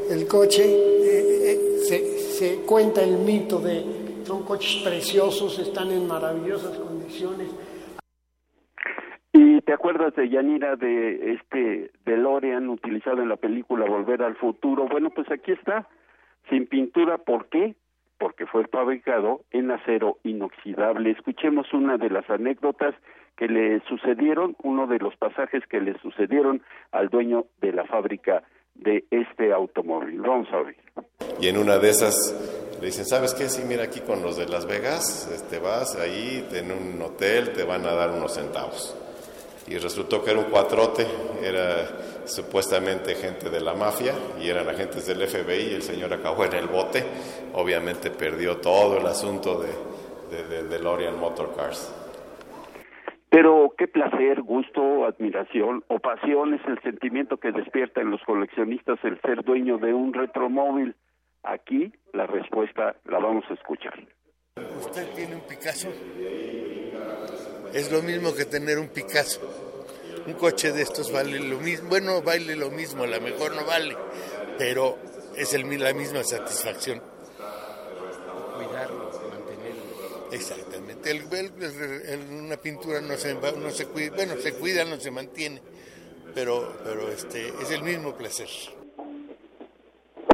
el 0.09 0.27
coche. 0.27 0.63
Eh, 0.63 1.51
eh, 1.51 1.77
se, 1.87 2.19
se 2.19 2.55
cuenta 2.61 3.03
el 3.03 3.17
mito 3.17 3.59
de 3.59 4.03
son 4.23 4.43
coches 4.43 4.81
preciosos, 4.83 5.59
están 5.59 5.91
en 5.91 6.07
maravillosas 6.07 6.77
condiciones. 6.79 7.53
¿Y 9.33 9.61
te 9.61 9.73
acuerdas 9.73 10.15
de 10.15 10.29
Yanira 10.29 10.75
de 10.75 11.33
este 11.33 11.91
DeLorean 12.05 12.69
utilizado 12.69 13.21
en 13.21 13.29
la 13.29 13.35
película 13.35 13.85
Volver 13.85 14.21
al 14.21 14.35
Futuro? 14.35 14.87
Bueno, 14.87 15.09
pues 15.09 15.29
aquí 15.31 15.51
está, 15.51 15.87
sin 16.49 16.67
pintura, 16.67 17.17
¿por 17.17 17.47
qué? 17.47 17.75
Porque 18.23 18.45
fue 18.45 18.65
fabricado 18.67 19.41
en 19.51 19.69
acero 19.69 20.17
inoxidable. 20.23 21.11
Escuchemos 21.11 21.73
una 21.73 21.97
de 21.97 22.09
las 22.09 22.29
anécdotas 22.29 22.95
que 23.35 23.49
le 23.49 23.81
sucedieron, 23.81 24.55
uno 24.63 24.87
de 24.87 24.97
los 24.97 25.13
pasajes 25.17 25.61
que 25.67 25.81
le 25.81 25.99
sucedieron 25.99 26.61
al 26.93 27.09
dueño 27.09 27.47
de 27.59 27.73
la 27.73 27.83
fábrica 27.83 28.41
de 28.75 29.03
este 29.11 29.51
automóvil. 29.51 30.21
Vamos 30.21 30.47
a. 30.53 31.03
Y 31.41 31.49
en 31.49 31.57
una 31.57 31.79
de 31.79 31.89
esas 31.89 32.15
le 32.79 32.85
dicen, 32.85 33.03
¿sabes 33.03 33.33
qué? 33.33 33.49
Sí, 33.49 33.63
mira 33.67 33.83
aquí 33.83 33.99
con 33.99 34.21
los 34.21 34.37
de 34.37 34.45
Las 34.47 34.65
Vegas, 34.67 35.29
este, 35.35 35.59
vas 35.59 35.99
ahí 35.99 36.47
en 36.53 36.71
un 36.71 37.01
hotel, 37.01 37.51
te 37.51 37.65
van 37.65 37.85
a 37.85 37.91
dar 37.91 38.11
unos 38.11 38.35
centavos. 38.35 39.02
Y 39.67 39.77
resultó 39.77 40.23
que 40.23 40.31
era 40.31 40.39
un 40.39 40.45
cuatrote, 40.45 41.05
era 41.41 42.25
supuestamente 42.25 43.15
gente 43.15 43.49
de 43.49 43.61
la 43.61 43.73
mafia 43.73 44.13
y 44.41 44.49
eran 44.49 44.67
agentes 44.67 45.07
del 45.07 45.25
FBI 45.27 45.71
y 45.71 45.75
el 45.75 45.81
señor 45.81 46.13
acabó 46.13 46.45
en 46.45 46.53
el 46.53 46.67
bote. 46.67 47.03
Obviamente 47.53 48.11
perdió 48.11 48.57
todo 48.57 48.97
el 48.97 49.05
asunto 49.05 49.61
de, 49.61 50.39
de, 50.43 50.63
de 50.63 50.79
Lorian 50.79 51.19
Motor 51.19 51.55
Cars. 51.55 51.93
Pero 53.33 53.73
qué 53.75 53.87
placer, 53.87 54.43
gusto, 54.43 55.05
admiración 55.05 55.83
o 55.87 55.97
pasión 55.97 56.53
es 56.53 56.61
el 56.67 56.79
sentimiento 56.83 57.37
que 57.37 57.51
despierta 57.51 57.99
en 57.99 58.11
los 58.11 58.21
coleccionistas 58.21 58.99
el 59.03 59.19
ser 59.21 59.43
dueño 59.43 59.79
de 59.79 59.91
un 59.91 60.13
retromóvil. 60.13 60.95
Aquí 61.41 61.91
la 62.13 62.27
respuesta 62.27 62.95
la 63.05 63.17
vamos 63.17 63.43
a 63.49 63.55
escuchar. 63.55 63.99
¿Usted 64.77 65.15
tiene 65.15 65.33
un 65.33 65.41
Picasso? 65.41 65.89
Es 67.73 67.91
lo 67.91 68.01
mismo 68.01 68.33
que 68.35 68.45
tener 68.45 68.79
un 68.79 68.87
Picasso 68.87 69.41
un 70.25 70.33
coche 70.33 70.71
de 70.71 70.81
estos 70.81 71.11
vale 71.11 71.39
lo 71.39 71.59
mismo, 71.59 71.89
bueno, 71.89 72.21
vale 72.21 72.55
lo 72.55 72.71
mismo, 72.71 73.03
a 73.03 73.07
lo 73.07 73.19
mejor 73.21 73.55
no 73.55 73.65
vale, 73.65 73.95
pero 74.57 74.97
es 75.35 75.53
el, 75.53 75.67
la 75.81 75.93
misma 75.93 76.23
satisfacción. 76.23 77.01
Cuidarlo, 78.55 79.11
mantenerlo. 79.29 80.29
Exactamente. 80.31 81.11
El, 81.11 81.23
una 82.31 82.57
pintura 82.57 83.01
no 83.01 83.15
se, 83.15 83.33
no 83.33 83.69
se 83.69 83.87
cuida, 83.87 84.15
bueno, 84.15 84.35
se 84.37 84.53
cuida, 84.53 84.85
no 84.85 84.97
se 84.97 85.11
mantiene, 85.11 85.61
pero, 86.33 86.73
pero 86.83 87.09
este, 87.09 87.49
es 87.61 87.71
el 87.71 87.83
mismo 87.83 88.15
placer. 88.15 88.47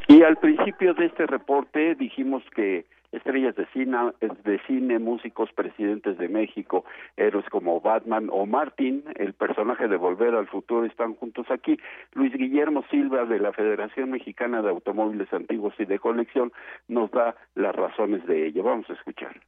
Y 0.07 0.23
al 0.23 0.37
principio 0.37 0.93
de 0.93 1.05
este 1.05 1.25
reporte 1.27 1.95
dijimos 1.95 2.43
que 2.55 2.85
estrellas 3.11 3.55
de 3.55 3.65
cine, 3.73 3.97
de 4.19 4.59
cine, 4.67 4.99
músicos, 4.99 5.49
presidentes 5.53 6.17
de 6.17 6.27
México, 6.27 6.85
héroes 7.17 7.45
como 7.49 7.81
Batman 7.81 8.29
o 8.31 8.45
Martin, 8.45 9.03
el 9.15 9.33
personaje 9.33 9.87
de 9.87 9.97
Volver 9.97 10.35
al 10.35 10.47
Futuro, 10.47 10.85
están 10.85 11.15
juntos 11.15 11.47
aquí. 11.49 11.77
Luis 12.13 12.33
Guillermo 12.33 12.83
Silva 12.89 13.25
de 13.25 13.39
la 13.39 13.53
Federación 13.53 14.11
Mexicana 14.11 14.61
de 14.61 14.69
Automóviles 14.69 15.31
Antiguos 15.33 15.73
y 15.79 15.85
de 15.85 15.99
Colección 15.99 16.51
nos 16.87 17.11
da 17.11 17.35
las 17.55 17.75
razones 17.75 18.25
de 18.27 18.47
ello. 18.47 18.63
Vamos 18.63 18.89
a 18.89 18.93
escuchar. 18.93 19.39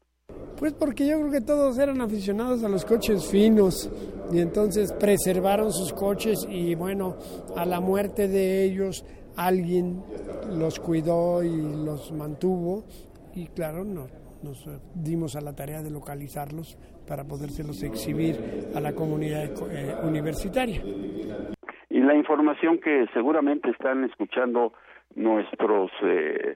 Pues 0.58 0.74
porque 0.74 1.08
yo 1.08 1.20
creo 1.20 1.32
que 1.32 1.42
todos 1.42 1.78
eran 1.80 2.02
aficionados 2.02 2.64
a 2.64 2.70
los 2.70 2.86
coches 2.86 3.30
finos 3.30 3.90
y 4.32 4.40
entonces 4.40 4.94
preservaron 4.94 5.72
sus 5.72 5.92
coches 5.92 6.48
y 6.50 6.76
bueno, 6.76 7.18
a 7.58 7.66
la 7.66 7.80
muerte 7.80 8.28
de 8.28 8.64
ellos 8.64 9.04
alguien 9.36 10.04
los 10.52 10.80
cuidó 10.80 11.44
y 11.44 11.86
los 11.86 12.12
mantuvo 12.12 12.86
y 13.36 13.48
claro, 13.48 13.84
no, 13.84 14.08
nos 14.44 14.66
dimos 14.96 15.36
a 15.36 15.42
la 15.42 15.56
tarea 15.56 15.82
de 15.82 15.92
localizarlos 15.92 16.78
para 17.08 17.24
podérselos 17.24 17.84
exhibir 17.84 18.36
a 18.76 18.80
la 18.80 18.94
comunidad 18.94 19.52
eh, 19.72 19.96
universitaria. 20.04 20.82
Y 21.90 22.00
la 22.00 22.16
información 22.16 22.80
que 22.80 23.06
seguramente 23.14 23.70
están 23.70 24.04
escuchando 24.06 24.74
nuestros 25.16 25.92
eh, 26.04 26.56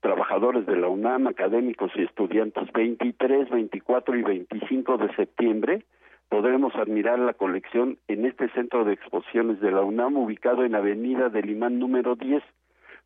trabajadores 0.00 0.66
de 0.66 0.76
la 0.76 0.88
UNAM, 0.88 1.26
académicos 1.26 1.90
y 1.96 2.02
estudiantes, 2.02 2.70
23, 2.72 3.50
24 3.50 4.16
y 4.16 4.22
25 4.22 4.98
de 4.98 5.14
septiembre 5.16 5.84
podremos 6.28 6.74
admirar 6.74 7.18
la 7.18 7.32
colección 7.32 7.98
en 8.06 8.26
este 8.26 8.48
centro 8.50 8.84
de 8.84 8.92
exposiciones 8.92 9.60
de 9.60 9.70
la 9.70 9.82
UNAM 9.82 10.16
ubicado 10.16 10.64
en 10.64 10.74
Avenida 10.74 11.30
del 11.30 11.50
Imán 11.50 11.78
número 11.78 12.16
10 12.16 12.42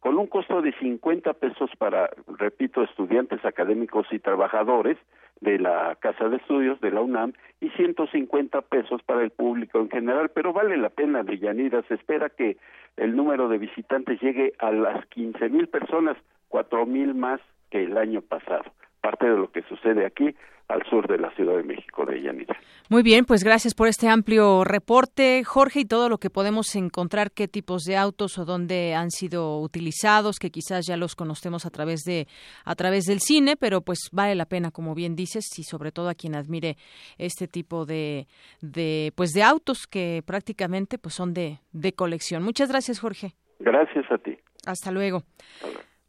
con 0.03 0.19
un 0.19 0.27
costo 0.27 0.61
de 0.61 0.73
50 0.81 1.33
pesos 1.35 1.71
para, 1.79 2.11
repito, 2.37 2.83
estudiantes 2.83 3.45
académicos 3.45 4.05
y 4.11 4.19
trabajadores 4.19 4.99
de 5.41 5.61
la 5.61 5.97
Casa 6.01 6.29
de 6.29 6.39
Estudios 6.39 6.81
de 6.81 6.91
la 6.91 7.03
UNAM 7.03 7.35
y 7.61 7.71
150 7.71 8.63
pesos 8.63 9.01
para 9.05 9.23
el 9.23 9.31
público 9.31 9.79
en 9.79 9.89
general, 9.91 10.31
pero 10.35 10.53
vale 10.53 10.77
la 10.77 10.89
pena, 10.89 11.23
Villanira, 11.23 11.83
se 11.87 11.95
espera 11.95 12.31
que 12.31 12.57
el 12.97 13.15
número 13.15 13.49
de 13.49 13.59
visitantes 13.59 14.21
llegue 14.21 14.55
a 14.59 14.73
las 14.73 15.07
15 15.07 15.49
mil 15.51 15.69
personas, 15.69 16.17
cuatro 16.49 16.85
mil 16.85 17.15
más 17.15 17.41
que 17.71 17.85
el 17.85 17.97
año 17.97 18.23
pasado. 18.23 18.65
Parte 19.03 19.27
de 19.27 19.37
lo 19.37 19.51
que 19.51 19.63
sucede 19.65 20.07
aquí 20.07 20.35
al 20.69 20.83
sur 20.89 21.07
de 21.07 21.19
la 21.19 21.31
Ciudad 21.35 21.57
de 21.57 21.65
México 21.65 22.07
de 22.07 22.23
Yanira. 22.23 22.57
Muy 22.89 23.03
bien, 23.03 23.25
pues 23.25 23.43
gracias 23.45 23.75
por 23.75 23.89
este 23.89 24.09
amplio 24.09 24.65
reporte, 24.65 25.43
Jorge, 25.45 25.81
y 25.81 25.85
todo 25.85 26.09
lo 26.09 26.19
que 26.19 26.31
podemos 26.31 26.75
encontrar, 26.77 27.31
qué 27.31 27.49
tipos 27.49 27.83
de 27.83 27.97
autos 27.97 28.39
o 28.39 28.45
dónde 28.45 28.95
han 28.95 29.11
sido 29.11 29.61
utilizados, 29.61 30.39
que 30.39 30.51
quizás 30.51 30.87
ya 30.87 30.97
los 30.97 31.17
conocemos 31.17 31.67
a 31.67 31.71
través 31.71 32.03
de 32.05 32.27
a 32.65 32.75
través 32.75 33.05
del 33.05 33.21
cine, 33.21 33.57
pero 33.57 33.81
pues 33.81 34.09
vale 34.13 34.35
la 34.35 34.47
pena, 34.47 34.71
como 34.71 34.95
bien 34.95 35.17
dices, 35.17 35.47
y 35.59 35.65
sobre 35.65 35.91
todo 35.91 36.09
a 36.09 36.15
quien 36.15 36.35
admire 36.35 36.77
este 37.19 37.49
tipo 37.49 37.85
de, 37.85 38.27
de 38.61 39.13
pues 39.17 39.33
de 39.33 39.43
autos 39.43 39.87
que 39.87 40.23
prácticamente 40.25 40.97
pues 40.99 41.15
son 41.15 41.35
de, 41.35 41.59
de 41.73 41.93
colección. 41.93 42.43
Muchas 42.43 42.71
gracias, 42.71 43.01
Jorge. 43.01 43.33
Gracias 43.59 44.05
a 44.11 44.19
ti. 44.19 44.39
Hasta 44.67 44.91
luego. 44.91 45.23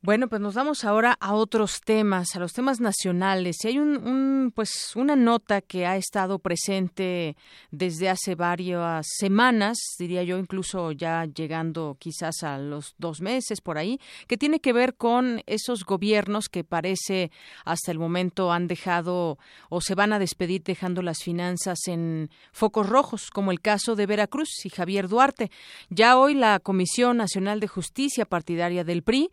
Bueno, 0.06 0.28
pues 0.28 0.42
nos 0.42 0.56
vamos 0.56 0.84
ahora 0.84 1.16
a 1.22 1.34
otros 1.34 1.80
temas, 1.80 2.36
a 2.36 2.39
los 2.39 2.52
temas 2.52 2.82
nacionales. 2.82 3.63
Y 3.63 3.70
hay 3.70 3.80
un, 3.80 4.52
pues 4.54 4.98
una 4.98 5.16
nota 5.16 5.62
que 5.62 5.86
ha 5.86 5.96
estado 5.96 6.39
presente 6.39 7.38
desde 7.72 8.10
hace 8.10 8.36
varias 8.36 9.08
semanas, 9.18 9.78
diría 9.98 10.24
yo, 10.24 10.38
incluso 10.38 10.92
ya 10.92 11.24
llegando 11.24 11.96
quizás 12.02 12.44
a 12.44 12.58
los 12.58 12.96
dos 12.98 13.22
meses 13.22 13.62
por 13.62 13.78
ahí, 13.78 13.98
que 14.28 14.36
tiene 14.36 14.60
que 14.60 14.74
ver 14.74 14.96
con 14.96 15.42
esos 15.46 15.86
gobiernos 15.86 16.50
que 16.50 16.66
parece 16.66 17.32
hasta 17.63 17.89
el 17.89 17.98
momento 17.98 18.52
han 18.52 18.68
dejado 18.68 19.38
o 19.70 19.80
se 19.80 19.96
van 19.96 20.12
a 20.12 20.20
despedir 20.20 20.63
dejando 20.63 21.02
las 21.02 21.24
finanzas 21.24 21.80
en 21.88 22.30
focos 22.52 22.89
rojos, 22.89 23.30
como 23.30 23.54
el 23.54 23.62
caso 23.62 23.96
de 23.96 24.06
Veracruz 24.06 24.66
y 24.66 24.70
Javier 24.70 25.08
Duarte. 25.08 25.50
Ya 25.89 26.18
hoy 26.18 26.34
la 26.34 26.60
Comisión 26.60 27.16
Nacional 27.16 27.62
de 27.62 27.70
Justicia 27.70 28.26
Partidaria 28.26 28.84
del 28.84 29.04
PRI 29.04 29.32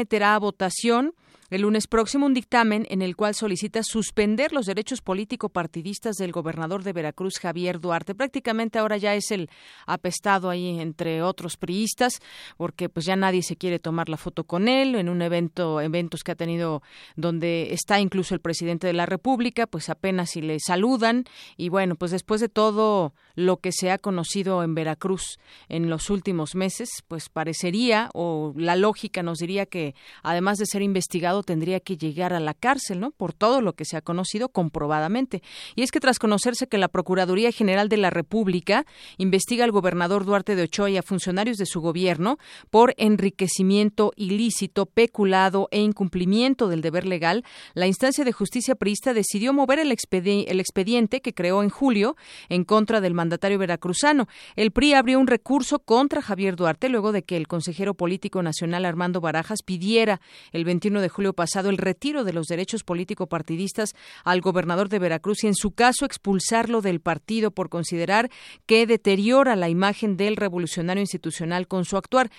someterá 0.00 0.34
a 0.34 0.38
votación 0.38 1.12
el 1.50 1.62
lunes 1.62 1.86
próximo 1.88 2.26
un 2.26 2.34
dictamen 2.34 2.86
en 2.90 3.02
el 3.02 3.16
cual 3.16 3.34
solicita 3.34 3.82
suspender 3.82 4.52
los 4.52 4.66
derechos 4.66 5.02
político-partidistas 5.02 6.16
del 6.16 6.30
gobernador 6.30 6.84
de 6.84 6.92
Veracruz, 6.92 7.38
Javier 7.40 7.80
Duarte. 7.80 8.14
Prácticamente 8.14 8.78
ahora 8.78 8.96
ya 8.96 9.14
es 9.14 9.32
el 9.32 9.50
apestado 9.86 10.48
ahí 10.48 10.78
entre 10.80 11.22
otros 11.22 11.56
priistas, 11.56 12.20
porque 12.56 12.88
pues 12.88 13.04
ya 13.04 13.16
nadie 13.16 13.42
se 13.42 13.56
quiere 13.56 13.80
tomar 13.80 14.08
la 14.08 14.16
foto 14.16 14.44
con 14.44 14.68
él 14.68 14.94
en 14.94 15.08
un 15.08 15.22
evento, 15.22 15.80
eventos 15.80 16.22
que 16.22 16.32
ha 16.32 16.36
tenido 16.36 16.82
donde 17.16 17.72
está 17.72 18.00
incluso 18.00 18.34
el 18.34 18.40
presidente 18.40 18.86
de 18.86 18.92
la 18.92 19.06
República, 19.06 19.66
pues 19.66 19.88
apenas 19.88 20.30
si 20.30 20.42
le 20.42 20.58
saludan 20.60 21.24
y 21.56 21.68
bueno, 21.68 21.96
pues 21.96 22.12
después 22.12 22.40
de 22.40 22.48
todo 22.48 23.12
lo 23.34 23.56
que 23.56 23.72
se 23.72 23.90
ha 23.90 23.98
conocido 23.98 24.62
en 24.62 24.74
Veracruz 24.74 25.38
en 25.68 25.90
los 25.90 26.10
últimos 26.10 26.54
meses, 26.54 26.88
pues 27.08 27.28
parecería 27.28 28.10
o 28.14 28.52
la 28.56 28.76
lógica 28.76 29.22
nos 29.22 29.38
diría 29.38 29.66
que 29.66 29.94
además 30.22 30.58
de 30.58 30.66
ser 30.66 30.82
investigado 30.82 31.39
tendría 31.42 31.80
que 31.80 31.96
llegar 31.96 32.32
a 32.32 32.40
la 32.40 32.54
cárcel, 32.54 33.00
¿no? 33.00 33.10
Por 33.10 33.32
todo 33.32 33.60
lo 33.60 33.74
que 33.74 33.84
se 33.84 33.96
ha 33.96 34.02
conocido 34.02 34.48
comprobadamente. 34.48 35.42
Y 35.74 35.82
es 35.82 35.90
que 35.90 36.00
tras 36.00 36.18
conocerse 36.18 36.66
que 36.66 36.78
la 36.78 36.88
Procuraduría 36.88 37.52
General 37.52 37.88
de 37.88 37.96
la 37.96 38.10
República 38.10 38.86
investiga 39.18 39.64
al 39.64 39.72
gobernador 39.72 40.24
Duarte 40.24 40.56
de 40.56 40.62
Ochoa 40.62 40.90
y 40.90 40.96
a 40.96 41.02
funcionarios 41.02 41.56
de 41.56 41.66
su 41.66 41.80
gobierno 41.80 42.38
por 42.70 42.94
enriquecimiento 42.96 44.12
ilícito, 44.16 44.86
peculado 44.86 45.68
e 45.70 45.80
incumplimiento 45.80 46.68
del 46.68 46.80
deber 46.80 47.06
legal, 47.06 47.44
la 47.74 47.86
instancia 47.86 48.24
de 48.24 48.32
justicia 48.32 48.74
priista 48.74 49.12
decidió 49.14 49.52
mover 49.52 49.78
el, 49.78 49.94
el 50.10 50.60
expediente 50.60 51.20
que 51.20 51.34
creó 51.34 51.62
en 51.62 51.70
julio 51.70 52.16
en 52.48 52.64
contra 52.64 53.00
del 53.00 53.14
mandatario 53.14 53.58
veracruzano. 53.58 54.28
El 54.56 54.70
PRI 54.70 54.94
abrió 54.94 55.18
un 55.18 55.26
recurso 55.26 55.78
contra 55.78 56.22
Javier 56.22 56.56
Duarte 56.56 56.88
luego 56.88 57.12
de 57.12 57.22
que 57.22 57.36
el 57.36 57.48
consejero 57.48 57.94
político 57.94 58.42
nacional 58.42 58.84
Armando 58.84 59.20
Barajas 59.20 59.62
pidiera 59.62 60.20
el 60.52 60.64
21 60.64 61.00
de 61.00 61.08
julio 61.08 61.29
pasado 61.34 61.70
el 61.70 61.78
retiro 61.78 62.24
de 62.24 62.32
los 62.32 62.46
derechos 62.46 62.84
político-partidistas 62.84 63.94
al 64.24 64.40
gobernador 64.40 64.88
de 64.88 64.98
Veracruz 64.98 65.44
y, 65.44 65.46
en 65.46 65.54
su 65.54 65.72
caso, 65.72 66.04
expulsarlo 66.04 66.80
del 66.80 67.00
partido 67.00 67.50
por 67.50 67.68
considerar 67.68 68.30
que 68.66 68.86
deteriora 68.86 69.56
la 69.56 69.68
imagen 69.68 70.16
del 70.16 70.36
revolucionario 70.36 71.00
institucional 71.00 71.68
con 71.68 71.84
su 71.84 71.96
actuar 71.96 72.30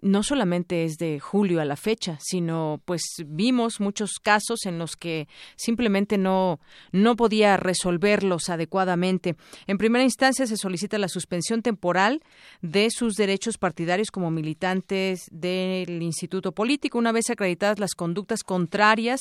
no 0.00 0.22
solamente 0.22 0.84
es 0.84 0.96
de 0.98 1.20
julio 1.20 1.60
a 1.60 1.64
la 1.64 1.76
fecha, 1.76 2.18
sino 2.20 2.80
pues 2.84 3.02
vimos 3.26 3.80
muchos 3.80 4.12
casos 4.22 4.64
en 4.66 4.78
los 4.78 4.96
que 4.96 5.28
simplemente 5.56 6.18
no 6.18 6.60
no 6.92 7.16
podía 7.16 7.56
resolverlos 7.56 8.48
adecuadamente. 8.48 9.36
En 9.66 9.78
primera 9.78 10.04
instancia 10.04 10.46
se 10.46 10.56
solicita 10.56 10.98
la 10.98 11.08
suspensión 11.08 11.62
temporal 11.62 12.22
de 12.62 12.90
sus 12.90 13.14
derechos 13.14 13.58
partidarios 13.58 14.10
como 14.10 14.30
militantes 14.30 15.26
del 15.30 16.02
instituto 16.02 16.52
político 16.52 16.98
una 16.98 17.12
vez 17.12 17.30
acreditadas 17.30 17.78
las 17.78 17.94
conductas 17.94 18.42
contrarias 18.42 19.20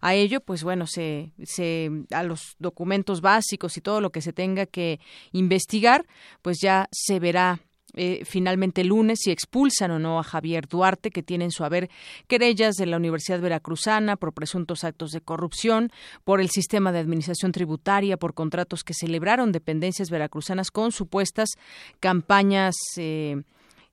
a 0.00 0.14
ello, 0.14 0.40
pues 0.40 0.62
bueno, 0.62 0.86
se 0.86 1.32
se 1.44 1.90
a 2.10 2.22
los 2.22 2.56
documentos 2.58 3.20
básicos 3.20 3.76
y 3.76 3.80
todo 3.80 4.00
lo 4.00 4.10
que 4.10 4.20
se 4.20 4.32
tenga 4.32 4.66
que 4.66 5.00
investigar, 5.32 6.06
pues 6.42 6.58
ya 6.60 6.88
se 6.92 7.18
verá 7.18 7.60
eh, 7.94 8.22
finalmente 8.24 8.82
el 8.82 8.88
lunes 8.88 9.20
si 9.22 9.30
expulsan 9.30 9.90
o 9.90 9.98
no 9.98 10.18
a 10.18 10.22
Javier 10.22 10.68
Duarte, 10.68 11.10
que 11.10 11.22
tiene 11.22 11.44
en 11.44 11.50
su 11.50 11.64
haber 11.64 11.88
querellas 12.26 12.74
de 12.76 12.86
la 12.86 12.96
Universidad 12.96 13.40
Veracruzana 13.40 14.16
por 14.16 14.34
presuntos 14.34 14.84
actos 14.84 15.10
de 15.10 15.20
corrupción, 15.20 15.90
por 16.24 16.40
el 16.40 16.50
sistema 16.50 16.92
de 16.92 16.98
administración 16.98 17.52
tributaria, 17.52 18.16
por 18.16 18.34
contratos 18.34 18.84
que 18.84 18.94
celebraron 18.94 19.52
dependencias 19.52 20.10
veracruzanas 20.10 20.70
con 20.70 20.92
supuestas 20.92 21.50
campañas. 22.00 22.74
Eh, 22.96 23.42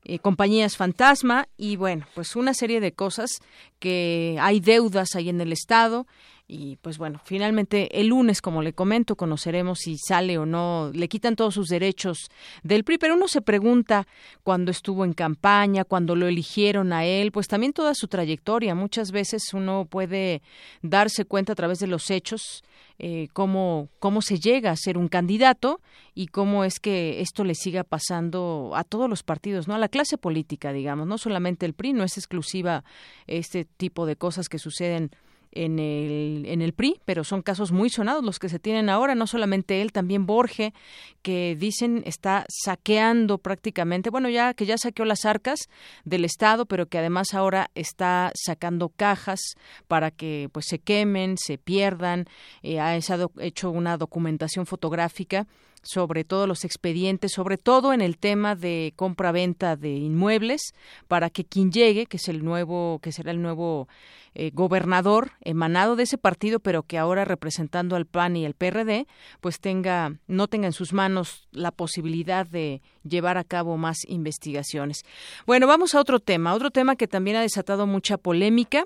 eh, 0.07 0.19
compañías 0.19 0.77
fantasma 0.77 1.47
y 1.57 1.77
bueno, 1.77 2.05
pues 2.13 2.35
una 2.35 2.53
serie 2.53 2.79
de 2.79 2.91
cosas 2.91 3.39
que 3.79 4.37
hay 4.39 4.59
deudas 4.59 5.15
ahí 5.15 5.29
en 5.29 5.41
el 5.41 5.51
Estado 5.51 6.05
y 6.47 6.75
pues 6.77 6.99
bueno, 6.99 7.19
finalmente 7.23 7.99
el 7.99 8.07
lunes, 8.07 8.41
como 8.41 8.61
le 8.61 8.73
comento, 8.73 9.15
conoceremos 9.15 9.79
si 9.79 9.97
sale 9.97 10.37
o 10.37 10.45
no, 10.45 10.91
le 10.93 11.07
quitan 11.07 11.35
todos 11.35 11.55
sus 11.55 11.69
derechos 11.69 12.29
del 12.61 12.83
PRI, 12.83 12.99
pero 12.99 13.15
uno 13.15 13.27
se 13.27 13.41
pregunta 13.41 14.07
cuando 14.43 14.69
estuvo 14.69 15.05
en 15.05 15.13
campaña, 15.13 15.85
cuando 15.85 16.15
lo 16.15 16.27
eligieron 16.27 16.93
a 16.93 17.03
él, 17.03 17.31
pues 17.31 17.47
también 17.47 17.73
toda 17.73 17.95
su 17.95 18.07
trayectoria. 18.07 18.75
Muchas 18.75 19.11
veces 19.11 19.53
uno 19.53 19.87
puede 19.89 20.43
darse 20.83 21.25
cuenta 21.25 21.53
a 21.53 21.55
través 21.55 21.79
de 21.79 21.87
los 21.87 22.11
hechos 22.11 22.63
eh, 22.99 23.27
cómo, 23.33 23.89
cómo 23.99 24.21
se 24.21 24.39
llega 24.39 24.69
a 24.69 24.75
ser 24.77 24.97
un 24.99 25.07
candidato 25.07 25.81
y 26.13 26.27
cómo 26.27 26.63
es 26.63 26.79
que 26.79 27.21
esto 27.21 27.43
le 27.43 27.55
siga 27.55 27.83
pasando 27.83 28.71
a 28.75 28.83
todos 28.83 29.09
los 29.09 29.23
partidos, 29.23 29.67
¿no? 29.67 29.73
A 29.73 29.79
la 29.79 29.89
clase 29.89 30.17
política, 30.17 30.71
digamos, 30.71 31.07
no 31.07 31.17
solamente 31.17 31.65
el 31.65 31.73
PRI, 31.73 31.93
no 31.93 32.03
es 32.03 32.17
exclusiva 32.17 32.83
este 33.25 33.65
tipo 33.65 34.05
de 34.05 34.15
cosas 34.15 34.47
que 34.47 34.59
suceden 34.59 35.11
en 35.55 35.79
el, 35.79 36.43
en 36.45 36.61
el 36.61 36.73
PRI, 36.73 36.99
pero 37.05 37.23
son 37.23 37.41
casos 37.41 37.71
muy 37.71 37.89
sonados 37.89 38.23
los 38.23 38.39
que 38.39 38.49
se 38.49 38.59
tienen 38.59 38.89
ahora, 38.89 39.15
no 39.15 39.25
solamente 39.25 39.81
él, 39.81 39.91
también 39.91 40.25
Borge, 40.25 40.73
que 41.21 41.55
dicen 41.57 42.03
está 42.05 42.45
saqueando 42.49 43.37
prácticamente, 43.39 44.09
bueno, 44.09 44.29
ya 44.29 44.53
que 44.53 44.65
ya 44.65 44.77
saqueó 44.77 45.05
las 45.05 45.25
arcas 45.25 45.69
del 46.03 46.25
Estado, 46.25 46.65
pero 46.65 46.87
que 46.87 46.99
además 46.99 47.33
ahora 47.33 47.71
está 47.73 48.31
sacando 48.35 48.89
cajas 48.89 49.39
para 49.87 50.11
que 50.11 50.49
pues 50.51 50.65
se 50.67 50.79
quemen, 50.79 51.37
se 51.37 51.57
pierdan, 51.57 52.25
eh, 52.61 52.79
ha 52.79 52.95
hecho 52.95 53.71
una 53.71 53.97
documentación 53.97 54.65
fotográfica 54.65 55.47
sobre 55.85 56.23
todos 56.23 56.47
los 56.47 56.65
expedientes, 56.65 57.31
sobre 57.31 57.57
todo 57.57 57.93
en 57.93 58.01
el 58.01 58.17
tema 58.17 58.55
de 58.55 58.93
compra-venta 58.95 59.75
de 59.75 59.91
inmuebles, 59.91 60.73
para 61.07 61.29
que 61.29 61.45
quien 61.45 61.71
llegue, 61.71 62.07
que 62.07 62.17
es 62.17 62.27
el 62.27 62.43
nuevo, 62.43 62.99
que 63.01 63.11
será 63.11 63.31
el 63.31 63.41
nuevo 63.41 63.87
eh, 64.33 64.51
gobernador 64.53 65.31
emanado 65.41 65.95
de 65.95 66.03
ese 66.03 66.17
partido, 66.17 66.59
pero 66.59 66.83
que 66.83 66.97
ahora 66.97 67.23
representando 67.23 67.95
al 67.95 68.05
PAN 68.05 68.35
y 68.35 68.45
el 68.45 68.53
PRD, 68.53 69.07
pues 69.39 69.59
tenga, 69.59 70.19
no 70.27 70.47
tenga 70.47 70.67
en 70.67 70.73
sus 70.73 70.91
manos 70.91 71.47
la 71.51 71.71
posibilidad 71.71 72.45
de 72.45 72.81
llevar 73.03 73.37
a 73.37 73.43
cabo 73.43 73.77
más 73.77 73.99
investigaciones. 74.07 75.03
Bueno, 75.45 75.67
vamos 75.67 75.95
a 75.95 76.01
otro 76.01 76.19
tema, 76.19 76.53
otro 76.53 76.71
tema 76.71 76.95
que 76.95 77.07
también 77.07 77.37
ha 77.37 77.41
desatado 77.41 77.87
mucha 77.87 78.17
polémica 78.17 78.85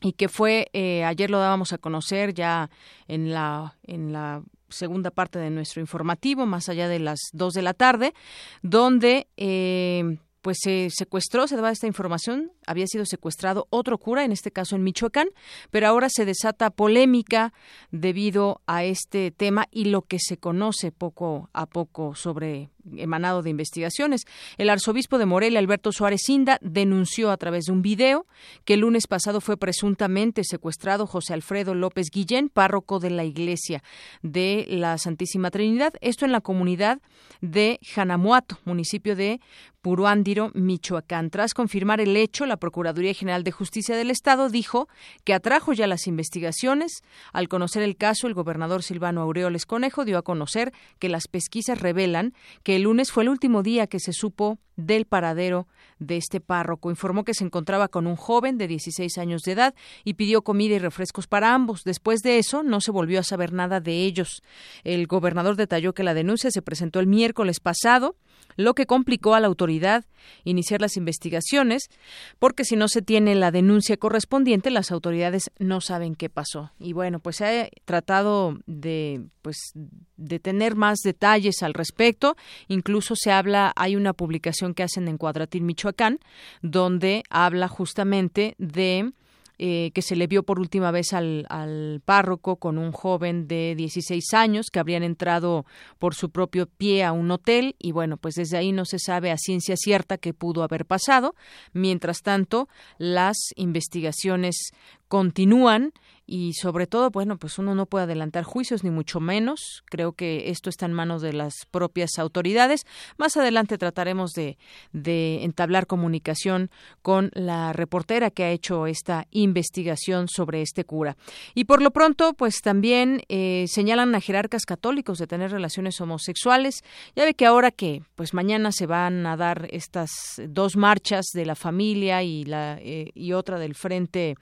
y 0.00 0.12
que 0.12 0.28
fue 0.28 0.68
eh, 0.72 1.04
ayer 1.04 1.30
lo 1.30 1.38
dábamos 1.38 1.72
a 1.72 1.78
conocer 1.78 2.34
ya 2.34 2.70
en 3.08 3.32
la 3.32 3.76
en 3.82 4.12
la 4.12 4.42
segunda 4.68 5.10
parte 5.10 5.38
de 5.38 5.50
nuestro 5.50 5.80
informativo 5.80 6.46
más 6.46 6.68
allá 6.68 6.88
de 6.88 6.98
las 6.98 7.18
dos 7.32 7.54
de 7.54 7.62
la 7.62 7.74
tarde 7.74 8.14
donde 8.62 9.26
eh, 9.36 10.18
pues 10.42 10.58
se 10.62 10.88
secuestró, 10.90 11.46
se 11.46 11.56
daba 11.56 11.70
esta 11.70 11.86
información, 11.86 12.52
había 12.66 12.86
sido 12.86 13.04
secuestrado 13.04 13.66
otro 13.70 13.98
cura, 13.98 14.24
en 14.24 14.32
este 14.32 14.50
caso 14.50 14.76
en 14.76 14.82
Michoacán, 14.82 15.28
pero 15.70 15.88
ahora 15.88 16.08
se 16.10 16.24
desata 16.24 16.70
polémica 16.70 17.52
debido 17.90 18.62
a 18.66 18.84
este 18.84 19.30
tema 19.30 19.66
y 19.70 19.86
lo 19.86 20.02
que 20.02 20.18
se 20.18 20.38
conoce 20.38 20.92
poco 20.92 21.50
a 21.52 21.66
poco 21.66 22.14
sobre 22.14 22.70
emanado 22.96 23.42
de 23.42 23.50
investigaciones. 23.50 24.24
El 24.56 24.70
arzobispo 24.70 25.18
de 25.18 25.26
Morelia, 25.26 25.58
Alberto 25.58 25.92
Suárez 25.92 26.28
Inda, 26.28 26.58
denunció 26.60 27.30
a 27.30 27.36
través 27.36 27.66
de 27.66 27.72
un 27.72 27.82
video 27.82 28.26
que 28.64 28.74
el 28.74 28.80
lunes 28.80 29.06
pasado 29.06 29.40
fue 29.40 29.56
presuntamente 29.56 30.44
secuestrado 30.44 31.06
José 31.06 31.34
Alfredo 31.34 31.74
López 31.74 32.08
Guillén, 32.12 32.48
párroco 32.48 32.98
de 32.98 33.10
la 33.10 33.24
iglesia 33.24 33.82
de 34.22 34.66
la 34.68 34.98
Santísima 34.98 35.50
Trinidad, 35.50 35.94
esto 36.00 36.24
en 36.24 36.32
la 36.32 36.40
comunidad 36.40 37.00
de 37.40 37.78
Janamuato, 37.82 38.58
municipio 38.64 39.16
de 39.16 39.40
Puruándiro, 39.80 40.50
Michoacán. 40.54 41.30
Tras 41.30 41.54
confirmar 41.54 42.00
el 42.00 42.16
hecho, 42.16 42.46
la 42.46 42.56
Procuraduría 42.56 43.14
General 43.14 43.44
de 43.44 43.52
Justicia 43.52 43.96
del 43.96 44.10
Estado 44.10 44.48
dijo 44.48 44.88
que 45.24 45.34
atrajo 45.34 45.72
ya 45.72 45.86
las 45.86 46.06
investigaciones. 46.06 47.02
Al 47.32 47.48
conocer 47.48 47.82
el 47.82 47.96
caso, 47.96 48.26
el 48.26 48.34
gobernador 48.34 48.82
Silvano 48.82 49.22
Aureoles 49.22 49.66
Conejo 49.66 50.04
dio 50.04 50.18
a 50.18 50.22
conocer 50.22 50.72
que 50.98 51.08
las 51.08 51.28
pesquisas 51.28 51.80
revelan 51.80 52.34
que 52.64 52.77
el 52.78 52.84
lunes 52.84 53.10
fue 53.10 53.24
el 53.24 53.28
último 53.28 53.64
día 53.64 53.88
que 53.88 53.98
se 53.98 54.12
supo 54.12 54.60
del 54.76 55.04
paradero 55.04 55.66
de 55.98 56.16
este 56.16 56.40
párroco. 56.40 56.90
Informó 56.90 57.24
que 57.24 57.34
se 57.34 57.42
encontraba 57.42 57.88
con 57.88 58.06
un 58.06 58.14
joven 58.14 58.56
de 58.56 58.68
16 58.68 59.18
años 59.18 59.42
de 59.42 59.52
edad 59.52 59.74
y 60.04 60.14
pidió 60.14 60.42
comida 60.42 60.76
y 60.76 60.78
refrescos 60.78 61.26
para 61.26 61.54
ambos. 61.54 61.82
Después 61.82 62.20
de 62.20 62.38
eso, 62.38 62.62
no 62.62 62.80
se 62.80 62.92
volvió 62.92 63.18
a 63.18 63.24
saber 63.24 63.52
nada 63.52 63.80
de 63.80 64.04
ellos. 64.04 64.44
El 64.84 65.08
gobernador 65.08 65.56
detalló 65.56 65.92
que 65.92 66.04
la 66.04 66.14
denuncia 66.14 66.52
se 66.52 66.62
presentó 66.62 67.00
el 67.00 67.08
miércoles 67.08 67.58
pasado, 67.58 68.14
lo 68.56 68.74
que 68.74 68.86
complicó 68.86 69.34
a 69.34 69.40
la 69.40 69.46
autoridad 69.46 70.04
iniciar 70.44 70.80
las 70.80 70.96
investigaciones, 70.96 71.90
porque 72.38 72.64
si 72.64 72.76
no 72.76 72.88
se 72.88 73.02
tiene 73.02 73.34
la 73.34 73.50
denuncia 73.50 73.96
correspondiente, 73.96 74.70
las 74.70 74.90
autoridades 74.90 75.50
no 75.58 75.80
saben 75.80 76.14
qué 76.14 76.28
pasó. 76.28 76.72
Y 76.78 76.92
bueno, 76.92 77.20
pues 77.20 77.36
se 77.36 77.44
ha 77.46 77.68
tratado 77.84 78.58
de 78.66 79.22
pues 79.42 79.72
de 80.16 80.40
tener 80.40 80.74
más 80.74 80.98
detalles 81.04 81.62
al 81.62 81.74
respecto. 81.74 82.36
Incluso 82.66 83.14
se 83.16 83.30
habla, 83.30 83.72
hay 83.76 83.96
una 83.96 84.12
publicación 84.12 84.74
que 84.74 84.82
hacen 84.82 85.08
en 85.08 85.18
Cuadratín, 85.18 85.64
Michoacán, 85.64 86.18
donde 86.60 87.22
habla 87.30 87.68
justamente 87.68 88.54
de 88.58 89.12
eh, 89.58 89.90
que 89.92 90.02
se 90.02 90.14
le 90.14 90.26
vio 90.26 90.44
por 90.44 90.60
última 90.60 90.90
vez 90.90 91.12
al, 91.12 91.44
al, 91.48 92.00
párroco 92.04 92.56
con 92.56 92.78
un 92.78 92.92
joven 92.92 93.48
de 93.48 93.74
16 93.76 94.32
años 94.34 94.66
que 94.72 94.78
habrían 94.78 95.02
entrado 95.02 95.66
por 95.98 96.14
su 96.14 96.30
propio 96.30 96.66
pie 96.66 97.02
a 97.04 97.10
un 97.10 97.30
hotel 97.30 97.74
y 97.78 97.90
bueno, 97.90 98.18
pues 98.18 98.34
desde 98.36 98.56
ahí 98.56 98.70
no 98.70 98.84
se 98.84 98.98
sabe 98.98 99.32
a 99.32 99.36
ciencia 99.36 99.76
cierta 99.76 100.16
qué 100.16 100.32
pudo 100.32 100.62
haber 100.62 100.86
pasado. 100.86 101.34
Mientras 101.72 102.22
tanto, 102.22 102.68
las 102.98 103.36
investigaciones 103.56 104.70
continúan 105.08 105.92
y 106.30 106.52
sobre 106.52 106.86
todo, 106.86 107.10
bueno, 107.10 107.38
pues 107.38 107.58
uno 107.58 107.74
no 107.74 107.86
puede 107.86 108.04
adelantar 108.04 108.44
juicios 108.44 108.84
ni 108.84 108.90
mucho 108.90 109.18
menos. 109.18 109.82
Creo 109.86 110.12
que 110.12 110.50
esto 110.50 110.68
está 110.68 110.84
en 110.84 110.92
manos 110.92 111.22
de 111.22 111.32
las 111.32 111.54
propias 111.70 112.18
autoridades. 112.18 112.84
Más 113.16 113.38
adelante 113.38 113.78
trataremos 113.78 114.32
de, 114.32 114.58
entablar 114.92 115.86
comunicación 115.86 116.70
con 117.00 117.30
la 117.32 117.72
reportera 117.72 118.30
que 118.30 118.44
ha 118.44 118.50
hecho 118.50 118.86
esta 118.86 119.26
investigación 119.30 120.28
sobre 120.28 120.60
este 120.60 120.84
cura. 120.84 121.16
Y 121.54 121.64
por 121.64 121.80
lo 121.80 121.92
pronto, 121.92 122.34
pues 122.34 122.60
también 122.60 123.22
eh, 123.30 123.64
señalan 123.66 124.14
a 124.14 124.20
jerarcas 124.20 124.66
católicos 124.66 125.16
de 125.16 125.26
tener 125.26 125.50
relaciones 125.50 125.98
homosexuales. 125.98 126.84
Ya 127.16 127.24
ve 127.24 127.32
que 127.32 127.46
ahora 127.46 127.70
que, 127.70 128.02
pues 128.16 128.34
mañana 128.34 128.70
se 128.70 128.84
van 128.84 129.26
a 129.26 129.38
dar 129.38 129.66
estas 129.70 130.10
dos 130.46 130.76
marchas 130.76 131.24
de 131.32 131.46
la 131.46 131.54
familia 131.54 132.22
y 132.22 132.44
la 132.44 132.78
eh, 132.82 133.12
y 133.14 133.32
otra 133.32 133.58
del 133.58 133.74
frente 133.74 134.36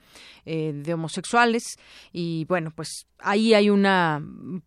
eh, 0.45 0.73
de 0.73 0.93
homosexuales 0.93 1.76
y 2.11 2.45
bueno, 2.45 2.71
pues 2.75 3.07
ahí 3.19 3.53
hay 3.53 3.69
una 3.69 4.23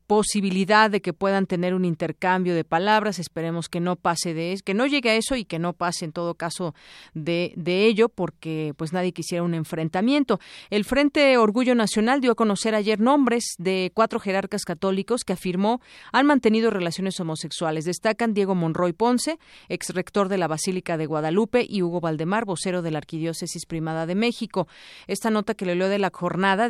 posibilidad 0.06 0.90
de 0.90 1.00
que 1.00 1.12
puedan 1.12 1.46
tener 1.46 1.74
un 1.74 1.84
intercambio 1.84 2.54
de 2.54 2.64
palabras. 2.64 3.18
Esperemos 3.18 3.68
que 3.68 3.80
no 3.80 3.96
pase 3.96 4.34
de 4.34 4.52
eso, 4.52 4.62
que 4.64 4.74
no 4.74 4.86
llegue 4.86 5.10
a 5.10 5.14
eso 5.14 5.36
y 5.36 5.44
que 5.44 5.58
no 5.58 5.72
pase 5.72 6.04
en 6.04 6.12
todo 6.12 6.34
caso 6.34 6.74
de, 7.14 7.52
de 7.56 7.86
ello, 7.86 8.08
porque 8.08 8.74
pues 8.76 8.92
nadie 8.92 9.12
quisiera 9.12 9.44
un 9.44 9.54
enfrentamiento. 9.54 10.40
El 10.70 10.84
Frente 10.84 11.36
Orgullo 11.38 11.74
Nacional 11.74 12.20
dio 12.20 12.32
a 12.32 12.36
conocer 12.36 12.74
ayer 12.74 13.00
nombres 13.00 13.54
de 13.58 13.92
cuatro 13.94 14.20
jerarcas 14.20 14.64
católicos 14.64 15.24
que 15.24 15.32
afirmó 15.32 15.80
han 16.12 16.26
mantenido 16.26 16.70
relaciones 16.70 17.18
homosexuales. 17.20 17.84
Destacan 17.84 18.34
Diego 18.34 18.54
Monroy 18.54 18.92
Ponce, 18.92 19.38
ex 19.68 19.90
rector 19.94 20.28
de 20.28 20.38
la 20.38 20.48
Basílica 20.48 20.96
de 20.96 21.06
Guadalupe, 21.06 21.66
y 21.68 21.82
Hugo 21.82 22.00
Valdemar, 22.00 22.44
vocero 22.44 22.82
de 22.82 22.90
la 22.90 22.98
Arquidiócesis 22.98 23.66
Primada 23.66 24.06
de 24.06 24.14
México. 24.14 24.68
Esta 25.06 25.30
nota 25.30 25.54
que 25.54 25.66
le 25.66 25.74
leo 25.74 25.88
de 25.88 25.98
la 25.98 26.10
jornada 26.12 26.68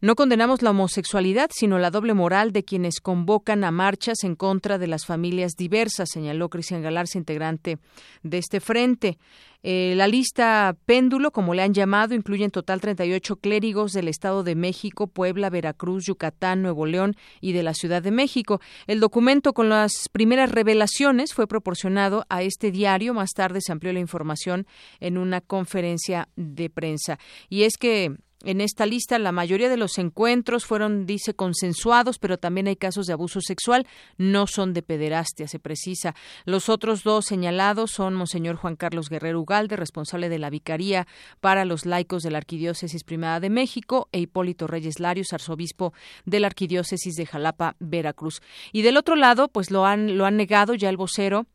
no 0.00 0.14
condenamos 0.14 0.62
la 0.62 0.70
homosexualidad, 0.70 1.50
sino 1.52 1.78
la 1.78 1.90
doble 1.90 2.14
moral 2.14 2.52
de 2.52 2.64
quienes 2.64 3.00
convocan 3.00 3.64
a 3.64 3.72
marchas 3.72 4.22
en 4.22 4.36
contra 4.36 4.78
de 4.78 4.86
las 4.86 5.04
familias 5.04 5.52
diversas, 5.56 6.10
señaló 6.12 6.48
Cristian 6.48 6.82
Galarza, 6.82 7.18
integrante 7.18 7.78
de 8.22 8.38
este 8.38 8.60
frente. 8.60 9.18
Eh, 9.64 9.94
la 9.96 10.06
lista 10.06 10.76
péndulo, 10.86 11.32
como 11.32 11.52
le 11.52 11.62
han 11.62 11.74
llamado, 11.74 12.14
incluye 12.14 12.44
en 12.44 12.52
total 12.52 12.80
38 12.80 13.36
clérigos 13.36 13.92
del 13.92 14.06
Estado 14.06 14.44
de 14.44 14.54
México, 14.54 15.08
Puebla, 15.08 15.50
Veracruz, 15.50 16.06
Yucatán, 16.06 16.62
Nuevo 16.62 16.86
León 16.86 17.16
y 17.40 17.52
de 17.52 17.64
la 17.64 17.74
Ciudad 17.74 18.00
de 18.00 18.12
México. 18.12 18.60
El 18.86 19.00
documento 19.00 19.52
con 19.52 19.68
las 19.68 20.08
primeras 20.12 20.52
revelaciones 20.52 21.34
fue 21.34 21.48
proporcionado 21.48 22.24
a 22.28 22.42
este 22.42 22.70
diario. 22.70 23.14
Más 23.14 23.30
tarde 23.30 23.58
se 23.60 23.72
amplió 23.72 23.92
la 23.92 23.98
información 23.98 24.64
en 25.00 25.18
una 25.18 25.40
conferencia 25.40 26.28
de 26.36 26.70
prensa. 26.70 27.18
Y 27.48 27.64
es 27.64 27.76
que 27.78 28.14
en 28.44 28.60
esta 28.60 28.86
lista, 28.86 29.18
la 29.18 29.32
mayoría 29.32 29.68
de 29.68 29.76
los 29.76 29.98
encuentros 29.98 30.64
fueron, 30.64 31.06
dice, 31.06 31.34
consensuados, 31.34 32.20
pero 32.20 32.38
también 32.38 32.68
hay 32.68 32.76
casos 32.76 33.06
de 33.06 33.12
abuso 33.12 33.40
sexual, 33.40 33.86
no 34.16 34.46
son 34.46 34.72
de 34.74 34.82
pederastia, 34.82 35.48
se 35.48 35.58
precisa. 35.58 36.14
Los 36.44 36.68
otros 36.68 37.02
dos 37.02 37.24
señalados 37.24 37.90
son 37.90 38.14
Monseñor 38.14 38.54
Juan 38.54 38.76
Carlos 38.76 39.08
Guerrero 39.08 39.40
Ugalde, 39.40 39.74
responsable 39.74 40.28
de 40.28 40.38
la 40.38 40.50
Vicaría 40.50 41.08
para 41.40 41.64
los 41.64 41.84
laicos 41.84 42.22
de 42.22 42.30
la 42.30 42.38
Arquidiócesis 42.38 43.02
Primada 43.02 43.40
de 43.40 43.50
México, 43.50 44.08
e 44.12 44.20
Hipólito 44.20 44.68
Reyes 44.68 45.00
Larios, 45.00 45.32
arzobispo 45.32 45.92
de 46.24 46.38
la 46.38 46.46
Arquidiócesis 46.46 47.16
de 47.16 47.26
Jalapa, 47.26 47.74
Veracruz. 47.80 48.40
Y 48.72 48.82
del 48.82 48.98
otro 48.98 49.16
lado, 49.16 49.48
pues 49.48 49.72
lo 49.72 49.84
han, 49.84 50.16
lo 50.16 50.26
han 50.26 50.36
negado 50.36 50.74
ya 50.74 50.88
el 50.90 50.96
vocero 50.96 51.46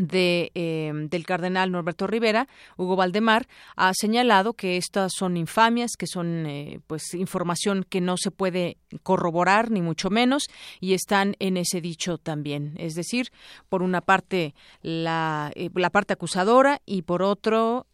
de, 0.00 0.50
eh, 0.54 0.92
del 0.94 1.26
cardenal 1.26 1.70
Norberto 1.70 2.06
Rivera, 2.06 2.48
Hugo 2.76 2.96
Valdemar, 2.96 3.46
ha 3.76 3.92
señalado 3.94 4.54
que 4.54 4.76
estas 4.76 5.12
son 5.16 5.36
infamias, 5.36 5.92
que 5.98 6.06
son 6.06 6.46
eh, 6.46 6.80
pues 6.86 7.14
información 7.14 7.84
que 7.88 8.00
no 8.00 8.16
se 8.16 8.30
puede 8.30 8.78
corroborar 9.02 9.70
ni 9.70 9.82
mucho 9.82 10.10
menos 10.10 10.48
y 10.80 10.94
están 10.94 11.36
en 11.38 11.56
ese 11.56 11.80
dicho 11.80 12.18
también. 12.18 12.74
Es 12.78 12.94
decir, 12.94 13.30
por 13.68 13.82
una 13.82 14.00
parte 14.00 14.54
la, 14.82 15.52
eh, 15.54 15.70
la 15.74 15.90
parte 15.90 16.14
acusadora 16.14 16.80
y 16.86 17.02
por 17.02 17.22
otro 17.22 17.86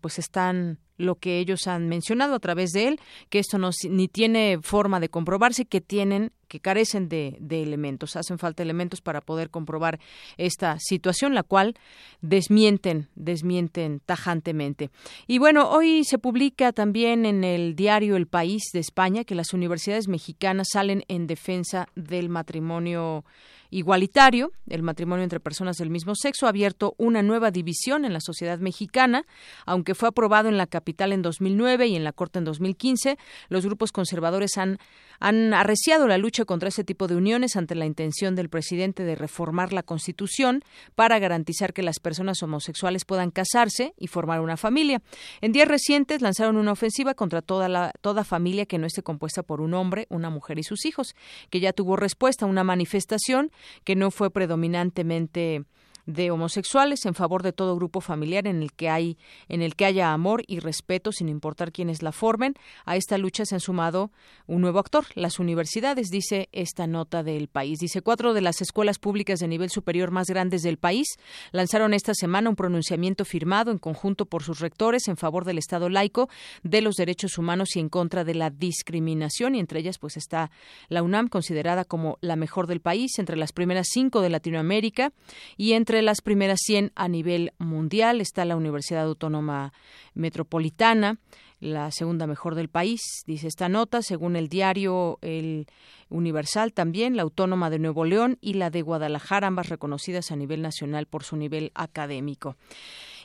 pues 0.00 0.18
están 0.18 0.78
lo 1.00 1.16
que 1.16 1.38
ellos 1.38 1.66
han 1.66 1.88
mencionado 1.88 2.34
a 2.34 2.38
través 2.40 2.70
de 2.70 2.88
él, 2.88 3.00
que 3.28 3.38
esto 3.38 3.58
no 3.58 3.70
ni 3.88 4.08
tiene 4.08 4.58
forma 4.62 5.00
de 5.00 5.08
comprobarse, 5.08 5.64
que 5.64 5.80
tienen 5.80 6.32
que 6.50 6.58
carecen 6.58 7.08
de, 7.08 7.36
de, 7.38 7.62
elementos, 7.62 8.16
hacen 8.16 8.36
falta 8.36 8.64
elementos 8.64 9.00
para 9.00 9.20
poder 9.20 9.50
comprobar 9.50 10.00
esta 10.36 10.76
situación, 10.80 11.32
la 11.32 11.44
cual 11.44 11.76
desmienten, 12.22 13.08
desmienten 13.14 14.00
tajantemente. 14.00 14.90
Y 15.28 15.38
bueno, 15.38 15.70
hoy 15.70 16.02
se 16.02 16.18
publica 16.18 16.72
también 16.72 17.24
en 17.24 17.44
el 17.44 17.76
diario 17.76 18.16
El 18.16 18.26
País 18.26 18.64
de 18.72 18.80
España 18.80 19.22
que 19.22 19.36
las 19.36 19.54
universidades 19.54 20.08
mexicanas 20.08 20.70
salen 20.72 21.04
en 21.06 21.28
defensa 21.28 21.86
del 21.94 22.28
matrimonio 22.28 23.24
igualitario. 23.70 24.52
El 24.68 24.82
matrimonio 24.82 25.22
entre 25.22 25.40
personas 25.40 25.76
del 25.76 25.90
mismo 25.90 26.14
sexo 26.14 26.46
ha 26.46 26.50
abierto 26.50 26.94
una 26.98 27.22
nueva 27.22 27.50
división 27.50 28.04
en 28.04 28.12
la 28.12 28.20
sociedad 28.20 28.58
mexicana. 28.58 29.24
Aunque 29.66 29.94
fue 29.94 30.08
aprobado 30.08 30.48
en 30.48 30.58
la 30.58 30.66
capital 30.66 31.12
en 31.12 31.22
2009 31.22 31.86
y 31.86 31.96
en 31.96 32.04
la 32.04 32.12
Corte 32.12 32.38
en 32.38 32.44
2015, 32.44 33.16
los 33.48 33.64
grupos 33.64 33.92
conservadores 33.92 34.58
han, 34.58 34.78
han 35.18 35.54
arreciado 35.54 36.06
la 36.06 36.18
lucha 36.18 36.44
contra 36.44 36.68
ese 36.68 36.84
tipo 36.84 37.06
de 37.06 37.16
uniones 37.16 37.56
ante 37.56 37.74
la 37.74 37.86
intención 37.86 38.34
del 38.34 38.48
presidente 38.48 39.04
de 39.04 39.14
reformar 39.14 39.72
la 39.72 39.82
Constitución 39.82 40.62
para 40.94 41.18
garantizar 41.18 41.72
que 41.72 41.82
las 41.82 42.00
personas 42.00 42.42
homosexuales 42.42 43.04
puedan 43.04 43.30
casarse 43.30 43.94
y 43.96 44.08
formar 44.08 44.40
una 44.40 44.56
familia. 44.56 45.02
En 45.40 45.52
días 45.52 45.68
recientes 45.68 46.22
lanzaron 46.22 46.56
una 46.56 46.72
ofensiva 46.72 47.14
contra 47.14 47.42
toda, 47.42 47.68
la, 47.68 47.92
toda 48.00 48.24
familia 48.24 48.66
que 48.66 48.78
no 48.78 48.86
esté 48.86 49.02
compuesta 49.02 49.42
por 49.42 49.60
un 49.60 49.74
hombre, 49.74 50.06
una 50.10 50.30
mujer 50.30 50.58
y 50.58 50.62
sus 50.62 50.84
hijos, 50.84 51.14
que 51.50 51.60
ya 51.60 51.72
tuvo 51.72 51.96
respuesta 51.96 52.44
a 52.44 52.48
una 52.48 52.64
manifestación 52.64 53.50
que 53.84 53.96
no 53.96 54.10
fue 54.10 54.30
predominantemente 54.30 55.64
de 56.12 56.30
homosexuales 56.30 57.06
en 57.06 57.14
favor 57.14 57.42
de 57.42 57.52
todo 57.52 57.76
grupo 57.76 58.00
familiar 58.00 58.46
en 58.46 58.62
el 58.62 58.72
que 58.72 58.88
hay 58.88 59.16
en 59.48 59.62
el 59.62 59.76
que 59.76 59.84
haya 59.84 60.12
amor 60.12 60.42
y 60.46 60.58
respeto 60.60 61.12
sin 61.12 61.28
importar 61.28 61.72
quiénes 61.72 62.02
la 62.02 62.12
formen. 62.12 62.54
A 62.84 62.96
esta 62.96 63.18
lucha 63.18 63.44
se 63.44 63.54
han 63.54 63.60
sumado 63.60 64.10
un 64.46 64.60
nuevo 64.60 64.78
actor, 64.78 65.06
las 65.14 65.38
universidades, 65.38 66.08
dice 66.08 66.48
esta 66.52 66.86
nota 66.86 67.22
del 67.22 67.48
país. 67.48 67.78
Dice 67.78 68.02
cuatro 68.02 68.34
de 68.34 68.40
las 68.40 68.60
escuelas 68.60 68.98
públicas 68.98 69.38
de 69.40 69.48
nivel 69.48 69.70
superior 69.70 70.10
más 70.10 70.28
grandes 70.28 70.62
del 70.62 70.78
país 70.78 71.06
lanzaron 71.52 71.94
esta 71.94 72.14
semana 72.14 72.50
un 72.50 72.56
pronunciamiento 72.56 73.24
firmado 73.24 73.70
en 73.70 73.78
conjunto 73.78 74.26
por 74.26 74.42
sus 74.42 74.60
rectores 74.60 75.08
en 75.08 75.16
favor 75.16 75.44
del 75.44 75.58
Estado 75.58 75.88
laico, 75.88 76.28
de 76.62 76.80
los 76.80 76.96
derechos 76.96 77.38
humanos 77.38 77.76
y 77.76 77.80
en 77.80 77.88
contra 77.88 78.24
de 78.24 78.34
la 78.34 78.50
discriminación 78.50 79.54
y 79.54 79.60
entre 79.60 79.80
ellas 79.80 79.98
pues 79.98 80.16
está 80.16 80.50
la 80.88 81.02
UNAM 81.02 81.28
considerada 81.28 81.84
como 81.84 82.18
la 82.20 82.36
mejor 82.36 82.66
del 82.66 82.80
país 82.80 83.18
entre 83.18 83.36
las 83.36 83.52
primeras 83.52 83.88
cinco 83.90 84.20
de 84.20 84.30
Latinoamérica 84.30 85.12
y 85.56 85.72
entre 85.72 85.99
las 86.02 86.20
primeras 86.20 86.60
100 86.62 86.92
a 86.94 87.08
nivel 87.08 87.52
mundial 87.58 88.20
está 88.20 88.44
la 88.44 88.56
Universidad 88.56 89.04
Autónoma 89.04 89.72
Metropolitana, 90.14 91.18
la 91.60 91.90
segunda 91.90 92.26
mejor 92.26 92.54
del 92.54 92.68
país, 92.68 93.00
dice 93.26 93.46
esta 93.46 93.68
nota, 93.68 94.02
según 94.02 94.36
el 94.36 94.48
diario 94.48 95.18
El 95.20 95.66
Universal 96.08 96.72
también, 96.72 97.16
la 97.16 97.22
Autónoma 97.22 97.68
de 97.70 97.78
Nuevo 97.78 98.04
León 98.04 98.38
y 98.40 98.54
la 98.54 98.70
de 98.70 98.82
Guadalajara, 98.82 99.48
ambas 99.48 99.68
reconocidas 99.68 100.30
a 100.30 100.36
nivel 100.36 100.62
nacional 100.62 101.06
por 101.06 101.22
su 101.22 101.36
nivel 101.36 101.70
académico. 101.74 102.56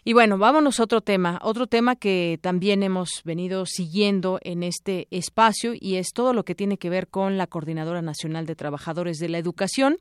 Y 0.07 0.13
bueno, 0.13 0.37
vámonos 0.37 0.79
a 0.79 0.83
otro 0.83 1.01
tema, 1.01 1.39
otro 1.41 1.65
tema 1.65 1.95
que 1.95 2.37
también 2.39 2.83
hemos 2.83 3.23
venido 3.23 3.65
siguiendo 3.65 4.37
en 4.43 4.61
este 4.61 5.07
espacio 5.09 5.73
y 5.73 5.95
es 5.95 6.09
todo 6.13 6.31
lo 6.31 6.45
que 6.45 6.53
tiene 6.53 6.77
que 6.77 6.91
ver 6.91 7.07
con 7.07 7.39
la 7.39 7.47
Coordinadora 7.47 8.03
Nacional 8.03 8.45
de 8.45 8.55
Trabajadores 8.55 9.17
de 9.17 9.29
la 9.29 9.39
Educación 9.39 9.97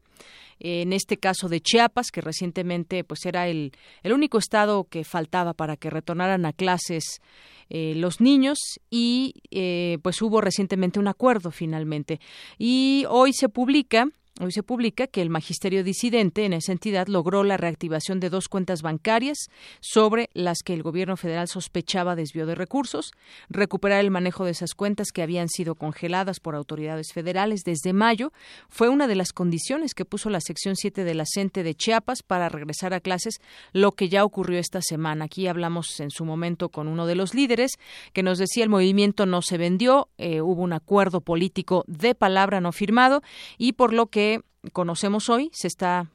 en 0.61 0.93
este 0.93 1.17
caso 1.17 1.49
de 1.49 1.63
Chiapas, 1.63 2.11
que 2.11 2.21
recientemente 2.21 3.03
pues 3.03 3.25
era 3.25 3.49
el, 3.49 3.73
el 4.03 4.13
único 4.13 4.37
estado 4.37 4.85
que 4.85 5.05
faltaba 5.05 5.55
para 5.55 5.79
que 5.79 5.89
retornaran 5.89 6.45
a 6.45 6.53
clases 6.53 7.23
eh, 7.71 7.95
los 7.97 8.21
niños 8.21 8.59
y 8.91 9.35
eh, 9.51 9.99
pues 10.03 10.21
hubo 10.21 10.43
recientemente 10.43 11.01
un 11.01 11.09
acuerdo 11.09 11.51
finalmente. 11.51 12.21
Y 12.59 13.07
hoy 13.09 13.33
se 13.33 13.49
publica 13.49 14.09
Hoy 14.41 14.51
se 14.51 14.65
publica 14.65 15.07
que 15.07 15.23
el 15.23 15.31
magisterio 15.31 15.85
disidente 15.85 16.45
en 16.45 16.55
esa 16.55 16.73
entidad 16.73 17.07
logró 17.07 17.45
la 17.45 17.57
reactivación 17.57 18.19
de 18.19 18.31
dos 18.31 18.49
cuentas 18.49 18.83
bancarias 18.83 19.49
sobre 19.79 20.29
las 20.35 20.65
que 20.65 20.75
el 20.75 20.83
gobierno 20.83 21.17
federal 21.17 21.47
sospechaba 21.47 22.17
desvío 22.17 22.45
de 22.45 22.57
recursos, 22.57 23.13
recuperar 23.49 24.01
el 24.01 24.11
manejo 24.11 24.45
de 24.45 24.51
esas 24.51 24.75
cuentas 24.75 25.13
que 25.13 25.23
habían 25.23 25.49
sido 25.49 25.77
congeladas 25.77 26.41
por 26.41 26.57
autoridades 26.57 27.13
federales 27.13 27.63
desde 27.63 27.93
mayo 27.93 28.33
fue 28.69 28.89
una 28.89 29.07
de 29.07 29.15
las 29.15 29.33
condiciones 29.33 29.95
que 29.95 30.05
puso 30.05 30.31
la 30.31 30.41
sección 30.41 30.75
7 30.75 31.05
de 31.05 31.15
la 31.15 31.25
de 31.35 31.75
Chiapas 31.75 32.23
para 32.23 32.49
regresar 32.49 32.93
a 32.93 33.01
clases, 33.01 33.41
lo 33.73 33.93
que 33.93 34.09
ya 34.09 34.25
ocurrió 34.25 34.59
esta 34.59 34.81
semana. 34.83 35.27
Aquí 35.27 35.47
hablamos 35.47 36.01
en 36.01 36.11
su 36.11 36.25
momento 36.25 36.71
con 36.71 36.89
uno 36.89 37.07
de 37.07 37.15
los 37.15 37.35
líderes 37.35 37.73
que 38.13 38.23
nos 38.23 38.39
decía 38.39 38.65
el 38.65 38.71
movimiento 38.71 39.27
no 39.27 39.43
se 39.43 39.59
vendió, 39.59 40.09
eh, 40.19 40.41
hubo 40.41 40.63
un 40.63 40.73
acuerdo 40.73 41.21
político 41.21 41.85
de 41.87 42.15
palabra 42.15 42.61
no 42.61 42.73
firmado 42.73 43.23
y 43.59 43.73
por 43.73 43.93
lo 43.93 44.07
que 44.07 44.24
conocemos 44.73 45.29
hoy 45.29 45.51
se 45.53 45.69
está 45.69 46.11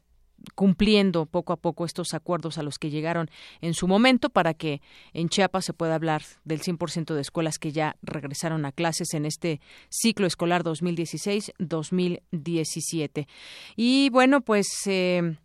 cumpliendo 0.56 1.26
poco 1.26 1.52
a 1.54 1.58
poco 1.58 1.86
estos 1.86 2.14
acuerdos 2.14 2.58
a 2.58 2.64
los 2.64 2.80
que 2.80 2.90
llegaron 2.90 3.30
en 3.62 3.74
su 3.74 3.88
momento 3.88 4.30
para 4.30 4.54
que 4.54 4.82
en 5.14 5.30
Chiapas 5.30 5.64
se 5.66 5.74
pueda 5.74 5.96
hablar 5.96 6.24
del 6.46 6.62
100% 6.62 7.14
de 7.14 7.22
escuelas 7.22 7.60
que 7.60 7.72
ya 7.72 7.96
regresaron 8.02 8.66
a 8.66 8.72
clases 8.72 9.14
en 9.14 9.26
este 9.26 9.62
ciclo 9.90 10.26
escolar 10.28 10.64
2016-2017. 10.64 13.28
Y 13.76 14.10
bueno, 14.12 14.42
pues 14.42 14.68
eh, 14.86 15.36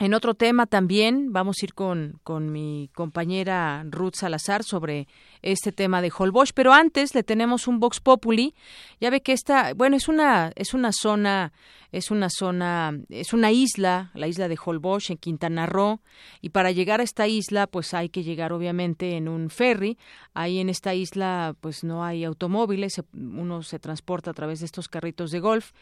en 0.00 0.14
otro 0.14 0.32
tema 0.32 0.64
también 0.64 1.30
vamos 1.30 1.56
a 1.60 1.66
ir 1.66 1.74
con, 1.74 2.18
con 2.24 2.50
mi 2.50 2.88
compañera 2.94 3.84
Ruth 3.86 4.14
Salazar 4.14 4.64
sobre 4.64 5.06
este 5.42 5.72
tema 5.72 6.00
de 6.00 6.10
Holbox, 6.16 6.54
pero 6.54 6.72
antes 6.72 7.14
le 7.14 7.22
tenemos 7.22 7.68
un 7.68 7.80
Vox 7.80 8.00
Populi. 8.00 8.54
Ya 8.98 9.10
ve 9.10 9.20
que 9.20 9.34
esta, 9.34 9.74
bueno, 9.74 9.96
es 9.96 10.08
una 10.08 10.52
es 10.56 10.72
una 10.72 10.92
zona 10.92 11.52
es 11.92 12.10
una 12.10 12.30
zona 12.30 12.98
es 13.10 13.34
una 13.34 13.52
isla, 13.52 14.10
la 14.14 14.26
isla 14.26 14.48
de 14.48 14.58
Holbox 14.64 15.10
en 15.10 15.18
Quintana 15.18 15.66
Roo 15.66 16.00
y 16.40 16.48
para 16.48 16.70
llegar 16.70 17.00
a 17.00 17.04
esta 17.04 17.26
isla 17.28 17.66
pues 17.66 17.92
hay 17.92 18.08
que 18.08 18.22
llegar 18.22 18.54
obviamente 18.54 19.18
en 19.18 19.28
un 19.28 19.50
ferry. 19.50 19.98
Ahí 20.32 20.60
en 20.60 20.70
esta 20.70 20.94
isla 20.94 21.54
pues 21.60 21.84
no 21.84 22.02
hay 22.02 22.24
automóviles, 22.24 23.02
uno 23.12 23.62
se 23.62 23.78
transporta 23.78 24.30
a 24.30 24.34
través 24.34 24.60
de 24.60 24.66
estos 24.66 24.88
carritos 24.88 25.30
de 25.30 25.40
golf 25.40 25.72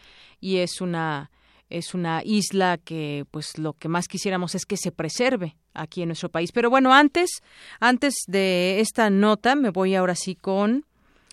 y 0.41 0.57
es 0.57 0.81
una 0.81 1.31
es 1.71 1.95
una 1.95 2.23
isla 2.25 2.79
que 2.79 3.25
pues 3.31 3.59
lo 3.59 3.73
que 3.75 3.89
más 3.89 4.09
quisiéramos 4.09 4.55
es 4.55 4.65
que 4.67 4.77
se 4.77 4.93
preserve 4.93 5.57
aquí 5.75 6.03
en 6.03 6.09
nuestro 6.09 6.29
país. 6.29 6.53
Pero 6.53 6.71
bueno, 6.71 6.93
antes, 6.93 7.43
antes 7.81 8.15
de 8.27 8.81
esta 8.81 9.11
nota, 9.11 9.55
me 9.55 9.71
voy 9.71 9.95
ahora 9.95 10.15
sí 10.15 10.35
con, 10.35 10.85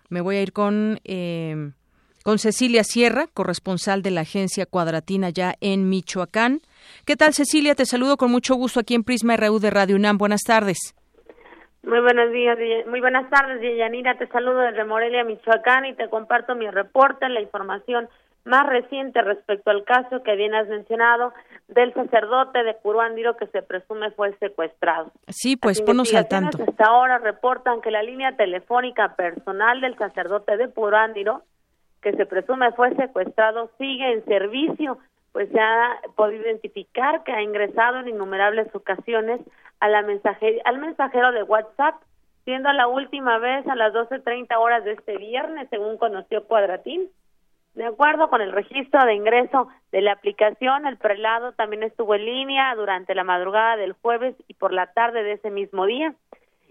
me 0.09 0.21
voy 0.21 0.37
a 0.37 0.41
ir 0.41 0.53
con, 0.53 0.99
eh, 1.03 1.71
con 2.23 2.39
Cecilia 2.39 2.83
Sierra, 2.83 3.27
corresponsal 3.33 4.01
de 4.01 4.11
la 4.11 4.21
agencia 4.21 4.65
Cuadratina 4.65 5.29
ya 5.29 5.55
en 5.61 5.89
Michoacán. 5.89 6.61
¿Qué 7.05 7.15
tal, 7.15 7.33
Cecilia? 7.33 7.75
Te 7.75 7.85
saludo 7.85 8.17
con 8.17 8.31
mucho 8.31 8.55
gusto 8.55 8.79
aquí 8.79 8.95
en 8.95 9.03
Prisma 9.03 9.37
RU 9.37 9.59
de 9.59 9.69
Radio 9.69 9.95
UNAM. 9.95 10.17
Buenas 10.17 10.41
tardes. 10.41 10.95
Muy 11.83 11.99
buenos 11.99 12.31
días, 12.31 12.57
muy 12.87 12.99
buenas 12.99 13.29
tardes, 13.29 13.61
Yanira. 13.77 14.17
Te 14.17 14.25
saludo 14.29 14.61
desde 14.61 14.85
Morelia, 14.85 15.23
Michoacán, 15.23 15.85
y 15.85 15.93
te 15.93 16.09
comparto 16.09 16.55
mi 16.55 16.67
reporte, 16.67 17.29
la 17.29 17.41
información 17.41 18.09
más 18.45 18.67
reciente 18.67 19.21
respecto 19.21 19.71
al 19.71 19.83
caso 19.83 20.21
que 20.23 20.35
bien 20.35 20.53
has 20.53 20.67
mencionado 20.67 21.33
del 21.67 21.93
sacerdote 21.93 22.63
de 22.63 22.75
Puruándiro 22.75 23.35
que 23.37 23.47
se 23.47 23.63
presume 23.63 24.11
fue 24.11 24.37
secuestrado. 24.37 25.11
Sí, 25.27 25.57
pues 25.57 25.81
ponos 25.81 26.13
al 26.13 26.27
tanto. 26.27 26.63
Hasta 26.63 26.85
ahora 26.85 27.17
reportan 27.17 27.81
que 27.81 27.89
la 27.89 28.03
línea 28.03 28.37
telefónica 28.37 29.15
personal 29.15 29.81
del 29.81 29.97
sacerdote 29.97 30.57
de 30.57 30.67
Puruándiro, 30.67 31.41
que 32.01 32.13
se 32.13 32.27
presume 32.27 32.71
fue 32.73 32.95
secuestrado, 32.95 33.71
sigue 33.79 34.13
en 34.13 34.23
servicio, 34.25 34.99
pues 35.31 35.49
se 35.49 35.59
ha 35.59 35.99
podido 36.15 36.43
identificar 36.43 37.23
que 37.23 37.33
ha 37.33 37.41
ingresado 37.41 37.99
en 37.99 38.09
innumerables 38.09 38.73
ocasiones 38.75 39.41
a 39.79 39.89
la 39.89 40.05
al 40.65 40.79
mensajero 40.79 41.31
de 41.31 41.43
WhatsApp, 41.43 41.95
siendo 42.43 42.71
la 42.73 42.87
última 42.87 43.39
vez 43.39 43.67
a 43.67 43.75
las 43.75 43.91
12.30 43.91 44.55
horas 44.57 44.85
de 44.85 44.91
este 44.91 45.17
viernes, 45.17 45.67
según 45.71 45.97
conoció 45.97 46.45
Cuadratín 46.45 47.09
de 47.75 47.85
acuerdo 47.85 48.29
con 48.29 48.41
el 48.41 48.53
registro 48.53 49.03
de 49.05 49.13
ingreso 49.13 49.67
de 49.91 50.01
la 50.01 50.13
aplicación, 50.13 50.87
el 50.87 50.97
prelado 50.97 51.51
también 51.51 51.83
estuvo 51.83 52.15
en 52.15 52.25
línea 52.25 52.73
durante 52.75 53.13
la 53.13 53.25
madrugada 53.25 53.75
del 53.75 53.93
jueves 53.93 54.35
y 54.47 54.53
por 54.53 54.71
la 54.71 54.87
tarde 54.93 55.23
de 55.23 55.33
ese 55.33 55.51
mismo 55.51 55.85
día. 55.85 56.15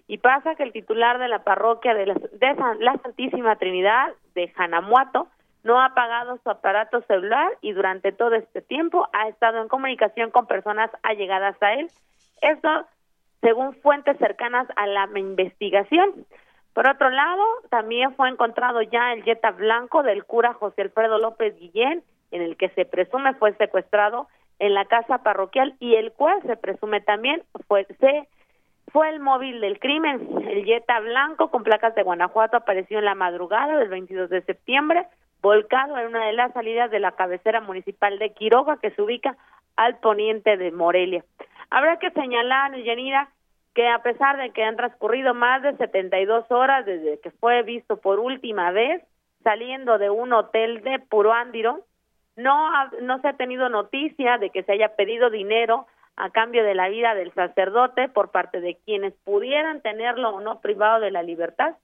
Y 0.06 0.18
pasa 0.18 0.54
que 0.54 0.62
el 0.62 0.72
titular 0.72 1.18
de 1.18 1.28
la 1.28 1.44
parroquia 1.44 1.94
de 1.94 2.06
la, 2.06 2.14
de 2.14 2.56
la 2.80 2.96
Santísima 3.02 3.56
Trinidad 3.56 4.12
de 4.34 4.48
Janamuato 4.48 5.28
no 5.62 5.80
ha 5.80 5.94
pagado 5.94 6.38
su 6.42 6.50
aparato 6.50 7.02
celular 7.02 7.50
y 7.60 7.72
durante 7.72 8.12
todo 8.12 8.34
este 8.34 8.62
tiempo 8.62 9.08
ha 9.12 9.28
estado 9.28 9.60
en 9.62 9.68
comunicación 9.68 10.30
con 10.30 10.46
personas 10.46 10.90
allegadas 11.02 11.56
a 11.62 11.74
él. 11.74 11.90
Esto 12.40 12.86
según 13.40 13.74
fuentes 13.74 14.16
cercanas 14.18 14.66
a 14.76 14.86
la 14.86 15.06
investigación. 15.16 16.26
Por 16.74 16.88
otro 16.88 17.08
lado, 17.08 17.42
también 17.70 18.14
fue 18.16 18.28
encontrado 18.28 18.82
ya 18.82 19.12
el 19.12 19.22
Jetta 19.22 19.52
blanco 19.52 20.02
del 20.02 20.24
cura 20.24 20.54
José 20.54 20.82
Alfredo 20.82 21.18
López 21.18 21.56
Guillén, 21.58 22.02
en 22.32 22.42
el 22.42 22.56
que 22.56 22.68
se 22.70 22.84
presume 22.84 23.34
fue 23.34 23.54
secuestrado 23.54 24.28
en 24.58 24.74
la 24.74 24.84
casa 24.84 25.18
parroquial 25.18 25.76
y 25.78 25.94
el 25.94 26.12
cual 26.12 26.42
se 26.42 26.56
presume 26.56 27.00
también 27.00 27.42
fue 27.68 27.86
se 28.00 28.28
fue 28.92 29.08
el 29.08 29.20
móvil 29.20 29.60
del 29.60 29.78
crimen. 29.78 30.28
El 30.48 30.64
Jetta 30.64 31.00
blanco 31.00 31.50
con 31.50 31.62
placas 31.62 31.94
de 31.94 32.02
Guanajuato 32.02 32.56
apareció 32.56 32.98
en 32.98 33.04
la 33.04 33.14
madrugada 33.14 33.76
del 33.78 33.88
22 33.88 34.28
de 34.30 34.42
septiembre, 34.42 35.06
volcado 35.42 35.96
en 35.98 36.08
una 36.08 36.26
de 36.26 36.32
las 36.32 36.52
salidas 36.52 36.90
de 36.90 37.00
la 37.00 37.12
cabecera 37.12 37.60
municipal 37.60 38.18
de 38.18 38.32
Quiroga, 38.32 38.78
que 38.78 38.90
se 38.90 39.02
ubica 39.02 39.36
al 39.76 39.98
poniente 39.98 40.56
de 40.56 40.70
Morelia. 40.70 41.24
Habrá 41.70 41.98
que 41.98 42.10
señalar, 42.10 42.76
Yanira, 42.76 43.30
que 43.74 43.88
a 43.88 44.02
pesar 44.02 44.36
de 44.36 44.50
que 44.50 44.62
han 44.62 44.76
transcurrido 44.76 45.34
más 45.34 45.62
de 45.62 45.76
72 45.76 46.50
horas 46.50 46.86
desde 46.86 47.20
que 47.20 47.30
fue 47.32 47.62
visto 47.62 47.96
por 47.96 48.20
última 48.20 48.70
vez 48.70 49.02
saliendo 49.42 49.98
de 49.98 50.10
un 50.10 50.32
hotel 50.32 50.82
de 50.82 51.00
Puruándiro, 51.00 51.84
no, 52.36 52.70
no 53.02 53.20
se 53.20 53.28
ha 53.28 53.32
tenido 53.34 53.68
noticia 53.68 54.38
de 54.38 54.50
que 54.50 54.62
se 54.62 54.72
haya 54.72 54.96
pedido 54.96 55.28
dinero 55.28 55.86
a 56.16 56.30
cambio 56.30 56.64
de 56.64 56.74
la 56.74 56.88
vida 56.88 57.14
del 57.14 57.32
sacerdote 57.34 58.08
por 58.08 58.30
parte 58.30 58.60
de 58.60 58.78
quienes 58.84 59.12
pudieran 59.24 59.80
tenerlo 59.82 60.30
o 60.30 60.40
no 60.40 60.60
privado 60.60 61.00
de 61.00 61.10
la 61.10 61.22
libertad, 61.22 61.74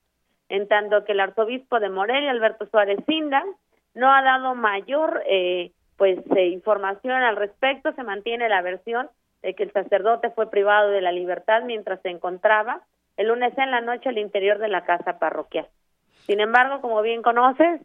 en 0.48 0.68
tanto 0.68 1.04
que 1.04 1.12
el 1.12 1.20
arzobispo 1.20 1.80
de 1.80 1.90
Morelia, 1.90 2.30
Alberto 2.30 2.66
Suárez 2.66 2.98
Cinda, 3.06 3.44
no 3.94 4.12
ha 4.12 4.22
dado 4.22 4.54
mayor 4.54 5.22
eh, 5.26 5.72
pues 5.96 6.18
eh, 6.36 6.46
información 6.46 7.22
al 7.22 7.36
respecto, 7.36 7.92
se 7.92 8.02
mantiene 8.04 8.48
la 8.48 8.62
versión 8.62 9.10
de 9.42 9.54
que 9.54 9.62
el 9.62 9.72
sacerdote 9.72 10.30
fue 10.30 10.50
privado 10.50 10.90
de 10.90 11.00
la 11.00 11.12
libertad 11.12 11.62
mientras 11.64 12.00
se 12.02 12.10
encontraba 12.10 12.82
el 13.16 13.28
lunes 13.28 13.56
en 13.58 13.70
la 13.70 13.80
noche 13.80 14.08
al 14.08 14.18
interior 14.18 14.58
de 14.58 14.68
la 14.68 14.84
casa 14.84 15.18
parroquial. 15.18 15.68
Sin 16.26 16.40
embargo, 16.40 16.80
como 16.80 17.02
bien 17.02 17.22
conoces, 17.22 17.80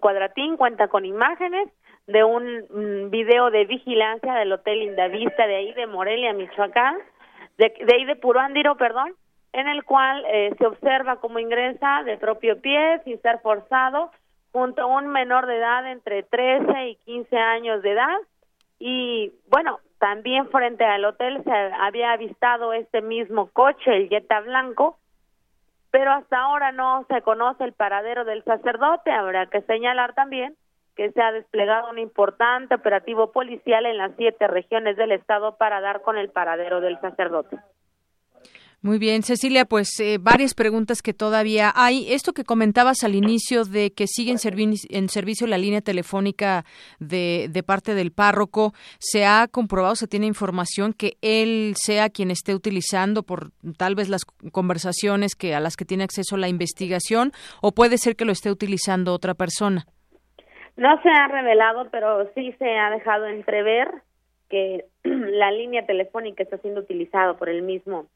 Cuadratín 0.00 0.56
cuenta 0.56 0.88
con 0.88 1.04
imágenes 1.04 1.68
de 2.06 2.24
un 2.24 2.64
mm, 2.70 3.10
video 3.10 3.50
de 3.50 3.64
vigilancia 3.64 4.34
del 4.34 4.52
Hotel 4.52 4.82
Indavista 4.82 5.46
de 5.46 5.56
ahí 5.56 5.72
de 5.72 5.86
Morelia, 5.86 6.32
Michoacán, 6.32 6.96
de, 7.58 7.72
de 7.84 7.94
ahí 7.94 8.04
de 8.04 8.16
Purándiro, 8.16 8.76
perdón, 8.76 9.14
en 9.52 9.68
el 9.68 9.84
cual 9.84 10.24
eh, 10.26 10.54
se 10.58 10.66
observa 10.66 11.20
cómo 11.20 11.38
ingresa 11.38 12.02
de 12.04 12.16
propio 12.16 12.60
pie, 12.60 13.00
sin 13.04 13.20
ser 13.20 13.40
forzado, 13.40 14.10
junto 14.50 14.82
a 14.82 14.86
un 14.86 15.08
menor 15.08 15.46
de 15.46 15.58
edad 15.58 15.90
entre 15.90 16.22
13 16.22 16.88
y 16.88 16.96
15 16.96 17.36
años 17.36 17.82
de 17.82 17.92
edad. 17.92 18.18
Y 18.78 19.32
bueno, 19.48 19.78
también 20.02 20.48
frente 20.48 20.84
al 20.84 21.04
hotel 21.04 21.44
se 21.44 21.52
había 21.52 22.10
avistado 22.10 22.72
este 22.72 23.02
mismo 23.02 23.50
coche, 23.52 23.96
el 23.96 24.08
Jetta 24.08 24.40
Blanco, 24.40 24.98
pero 25.92 26.10
hasta 26.10 26.40
ahora 26.40 26.72
no 26.72 27.06
se 27.08 27.22
conoce 27.22 27.62
el 27.62 27.72
paradero 27.72 28.24
del 28.24 28.42
sacerdote. 28.42 29.12
Habrá 29.12 29.46
que 29.46 29.62
señalar 29.62 30.12
también 30.14 30.56
que 30.96 31.12
se 31.12 31.22
ha 31.22 31.30
desplegado 31.30 31.88
un 31.88 32.00
importante 32.00 32.74
operativo 32.74 33.30
policial 33.30 33.86
en 33.86 33.96
las 33.96 34.10
siete 34.16 34.48
regiones 34.48 34.96
del 34.96 35.12
estado 35.12 35.56
para 35.56 35.80
dar 35.80 36.02
con 36.02 36.18
el 36.18 36.30
paradero 36.30 36.80
del 36.80 37.00
sacerdote. 37.00 37.56
Muy 38.84 38.98
bien, 38.98 39.22
Cecilia, 39.22 39.64
pues 39.64 40.00
eh, 40.00 40.18
varias 40.20 40.54
preguntas 40.54 41.02
que 41.02 41.14
todavía 41.14 41.72
hay. 41.76 42.12
Esto 42.12 42.32
que 42.32 42.42
comentabas 42.42 43.04
al 43.04 43.14
inicio 43.14 43.62
de 43.62 43.92
que 43.92 44.08
sigue 44.08 44.32
en, 44.32 44.38
en 44.90 45.08
servicio 45.08 45.46
la 45.46 45.56
línea 45.56 45.82
telefónica 45.82 46.64
de, 46.98 47.46
de, 47.48 47.62
parte 47.62 47.94
del 47.94 48.10
párroco, 48.10 48.72
¿se 48.98 49.24
ha 49.24 49.46
comprobado, 49.46 49.94
se 49.94 50.08
tiene 50.08 50.26
información 50.26 50.94
que 50.94 51.12
él 51.22 51.74
sea 51.76 52.10
quien 52.10 52.32
esté 52.32 52.56
utilizando 52.56 53.22
por 53.22 53.52
tal 53.78 53.94
vez 53.94 54.08
las 54.08 54.24
conversaciones 54.24 55.36
que 55.36 55.54
a 55.54 55.60
las 55.60 55.76
que 55.76 55.84
tiene 55.84 56.02
acceso 56.02 56.36
la 56.36 56.48
investigación 56.48 57.30
o 57.60 57.70
puede 57.70 57.98
ser 57.98 58.16
que 58.16 58.24
lo 58.24 58.32
esté 58.32 58.50
utilizando 58.50 59.14
otra 59.14 59.34
persona? 59.34 59.86
No 60.76 61.00
se 61.02 61.08
ha 61.08 61.28
revelado, 61.28 61.88
pero 61.92 62.28
sí 62.34 62.52
se 62.58 62.78
ha 62.78 62.90
dejado 62.90 63.28
entrever 63.28 63.88
que 64.48 64.86
la 65.04 65.52
línea 65.52 65.86
telefónica 65.86 66.42
está 66.42 66.58
siendo 66.58 66.80
utilizada 66.80 67.34
por 67.34 67.48
el 67.48 67.62
mismo 67.62 68.08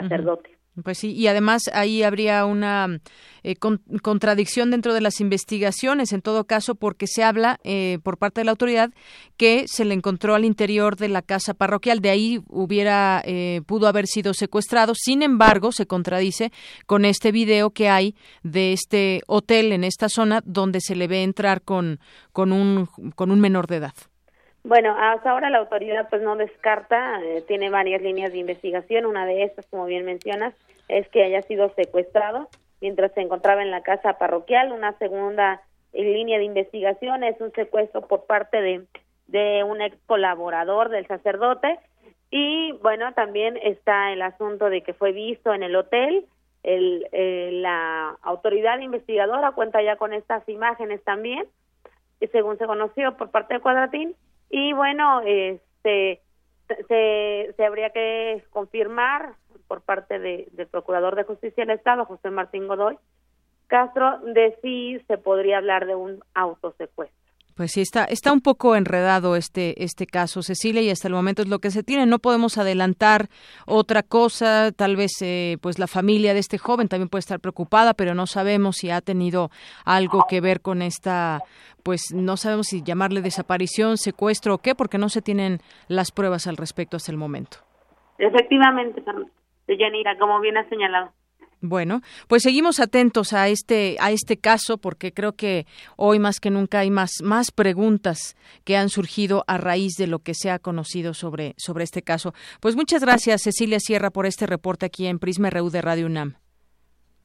sacerdote. 0.00 0.56
Pues 0.82 0.98
sí, 0.98 1.12
y 1.12 1.26
además 1.26 1.62
ahí 1.72 2.02
habría 2.02 2.44
una 2.44 3.00
eh, 3.42 3.56
contradicción 3.56 4.70
dentro 4.70 4.92
de 4.92 5.00
las 5.00 5.22
investigaciones, 5.22 6.12
en 6.12 6.20
todo 6.20 6.44
caso, 6.44 6.74
porque 6.74 7.06
se 7.06 7.24
habla 7.24 7.58
eh, 7.64 7.98
por 8.02 8.18
parte 8.18 8.42
de 8.42 8.44
la 8.44 8.50
autoridad 8.50 8.90
que 9.38 9.64
se 9.68 9.86
le 9.86 9.94
encontró 9.94 10.34
al 10.34 10.44
interior 10.44 10.96
de 10.96 11.08
la 11.08 11.22
casa 11.22 11.54
parroquial, 11.54 12.00
de 12.00 12.10
ahí 12.10 12.42
hubiera 12.48 13.22
eh, 13.24 13.62
pudo 13.64 13.88
haber 13.88 14.06
sido 14.06 14.34
secuestrado. 14.34 14.92
Sin 14.94 15.22
embargo, 15.22 15.72
se 15.72 15.86
contradice 15.86 16.52
con 16.84 17.06
este 17.06 17.32
video 17.32 17.70
que 17.70 17.88
hay 17.88 18.14
de 18.42 18.74
este 18.74 19.22
hotel 19.28 19.72
en 19.72 19.82
esta 19.82 20.10
zona 20.10 20.42
donde 20.44 20.82
se 20.82 20.94
le 20.94 21.08
ve 21.08 21.22
entrar 21.22 21.62
con 21.62 22.00
con 22.32 22.52
un 22.52 22.86
con 23.14 23.30
un 23.30 23.40
menor 23.40 23.66
de 23.66 23.76
edad. 23.76 23.94
Bueno, 24.66 24.96
hasta 24.98 25.30
ahora 25.30 25.48
la 25.48 25.58
autoridad 25.58 26.08
pues 26.10 26.22
no 26.22 26.34
descarta, 26.34 27.22
eh, 27.22 27.44
tiene 27.46 27.70
varias 27.70 28.02
líneas 28.02 28.32
de 28.32 28.38
investigación, 28.38 29.06
una 29.06 29.24
de 29.24 29.44
estas, 29.44 29.64
como 29.66 29.84
bien 29.84 30.04
mencionas, 30.04 30.54
es 30.88 31.08
que 31.10 31.22
haya 31.22 31.40
sido 31.42 31.72
secuestrado 31.76 32.48
mientras 32.80 33.12
se 33.12 33.20
encontraba 33.20 33.62
en 33.62 33.70
la 33.70 33.84
casa 33.84 34.18
parroquial, 34.18 34.72
una 34.72 34.92
segunda 34.98 35.62
línea 35.92 36.38
de 36.38 36.44
investigación 36.46 37.22
es 37.22 37.40
un 37.40 37.52
secuestro 37.52 38.08
por 38.08 38.26
parte 38.26 38.60
de, 38.60 38.84
de 39.28 39.62
un 39.62 39.80
ex 39.80 39.96
colaborador 40.06 40.88
del 40.88 41.06
sacerdote. 41.06 41.78
Y 42.32 42.72
bueno, 42.82 43.14
también 43.14 43.56
está 43.62 44.12
el 44.12 44.20
asunto 44.20 44.68
de 44.68 44.82
que 44.82 44.94
fue 44.94 45.12
visto 45.12 45.54
en 45.54 45.62
el 45.62 45.76
hotel, 45.76 46.26
el, 46.64 47.06
eh, 47.12 47.50
la 47.52 48.16
autoridad 48.20 48.80
investigadora 48.80 49.52
cuenta 49.52 49.80
ya 49.80 49.94
con 49.94 50.12
estas 50.12 50.46
imágenes 50.48 51.04
también, 51.04 51.44
según 52.32 52.58
se 52.58 52.66
conoció 52.66 53.16
por 53.16 53.30
parte 53.30 53.54
de 53.54 53.60
Cuadratín, 53.60 54.16
y 54.50 54.72
bueno, 54.72 55.20
este 55.22 56.22
se, 56.88 57.54
se 57.56 57.64
habría 57.64 57.90
que 57.90 58.44
confirmar 58.50 59.34
por 59.68 59.82
parte 59.82 60.18
de, 60.18 60.48
del 60.52 60.66
Procurador 60.66 61.14
de 61.16 61.24
Justicia 61.24 61.64
del 61.64 61.76
Estado, 61.76 62.04
José 62.04 62.30
Martín 62.30 62.66
Godoy 62.66 62.98
Castro, 63.66 64.18
de 64.20 64.56
si 64.62 65.00
se 65.06 65.18
podría 65.18 65.58
hablar 65.58 65.86
de 65.86 65.94
un 65.94 66.22
autosecuestro. 66.34 67.25
Pues 67.56 67.72
sí, 67.72 67.80
está, 67.80 68.04
está 68.04 68.34
un 68.34 68.42
poco 68.42 68.76
enredado 68.76 69.34
este, 69.34 69.82
este 69.82 70.06
caso, 70.06 70.42
Cecilia, 70.42 70.82
y 70.82 70.90
hasta 70.90 71.08
el 71.08 71.14
momento 71.14 71.40
es 71.40 71.48
lo 71.48 71.58
que 71.58 71.70
se 71.70 71.82
tiene. 71.82 72.04
No 72.04 72.18
podemos 72.18 72.58
adelantar 72.58 73.28
otra 73.66 74.02
cosa. 74.02 74.72
Tal 74.72 74.94
vez 74.94 75.12
eh, 75.22 75.56
pues 75.62 75.78
la 75.78 75.86
familia 75.86 76.34
de 76.34 76.40
este 76.40 76.58
joven 76.58 76.88
también 76.88 77.08
puede 77.08 77.20
estar 77.20 77.40
preocupada, 77.40 77.94
pero 77.94 78.14
no 78.14 78.26
sabemos 78.26 78.76
si 78.76 78.90
ha 78.90 79.00
tenido 79.00 79.50
algo 79.86 80.26
que 80.28 80.42
ver 80.42 80.60
con 80.60 80.82
esta, 80.82 81.40
pues 81.82 82.12
no 82.14 82.36
sabemos 82.36 82.66
si 82.66 82.82
llamarle 82.82 83.22
desaparición, 83.22 83.96
secuestro 83.96 84.56
o 84.56 84.58
qué, 84.58 84.74
porque 84.74 84.98
no 84.98 85.08
se 85.08 85.22
tienen 85.22 85.60
las 85.88 86.12
pruebas 86.12 86.46
al 86.46 86.58
respecto 86.58 86.98
hasta 86.98 87.10
el 87.10 87.16
momento. 87.16 87.56
Efectivamente, 88.18 89.02
Yanira, 89.66 90.18
como 90.18 90.40
bien 90.40 90.58
ha 90.58 90.68
señalado. 90.68 91.10
Bueno, 91.62 92.00
pues 92.28 92.42
seguimos 92.42 92.80
atentos 92.80 93.32
a 93.32 93.48
este 93.48 93.96
a 94.00 94.10
este 94.10 94.36
caso 94.36 94.76
porque 94.78 95.12
creo 95.12 95.32
que 95.32 95.64
hoy 95.96 96.18
más 96.18 96.38
que 96.38 96.50
nunca 96.50 96.80
hay 96.80 96.90
más 96.90 97.22
más 97.22 97.50
preguntas 97.50 98.36
que 98.64 98.76
han 98.76 98.90
surgido 98.90 99.42
a 99.46 99.56
raíz 99.56 99.94
de 99.98 100.06
lo 100.06 100.18
que 100.18 100.34
se 100.34 100.50
ha 100.50 100.58
conocido 100.58 101.14
sobre 101.14 101.54
sobre 101.56 101.84
este 101.84 102.02
caso. 102.02 102.34
Pues 102.60 102.76
muchas 102.76 103.02
gracias 103.02 103.42
Cecilia 103.42 103.80
Sierra 103.80 104.10
por 104.10 104.26
este 104.26 104.46
reporte 104.46 104.86
aquí 104.86 105.06
en 105.06 105.18
Prisma 105.18 105.48
RU 105.50 105.70
de 105.70 105.80
Radio 105.80 106.06
UNAM. 106.06 106.34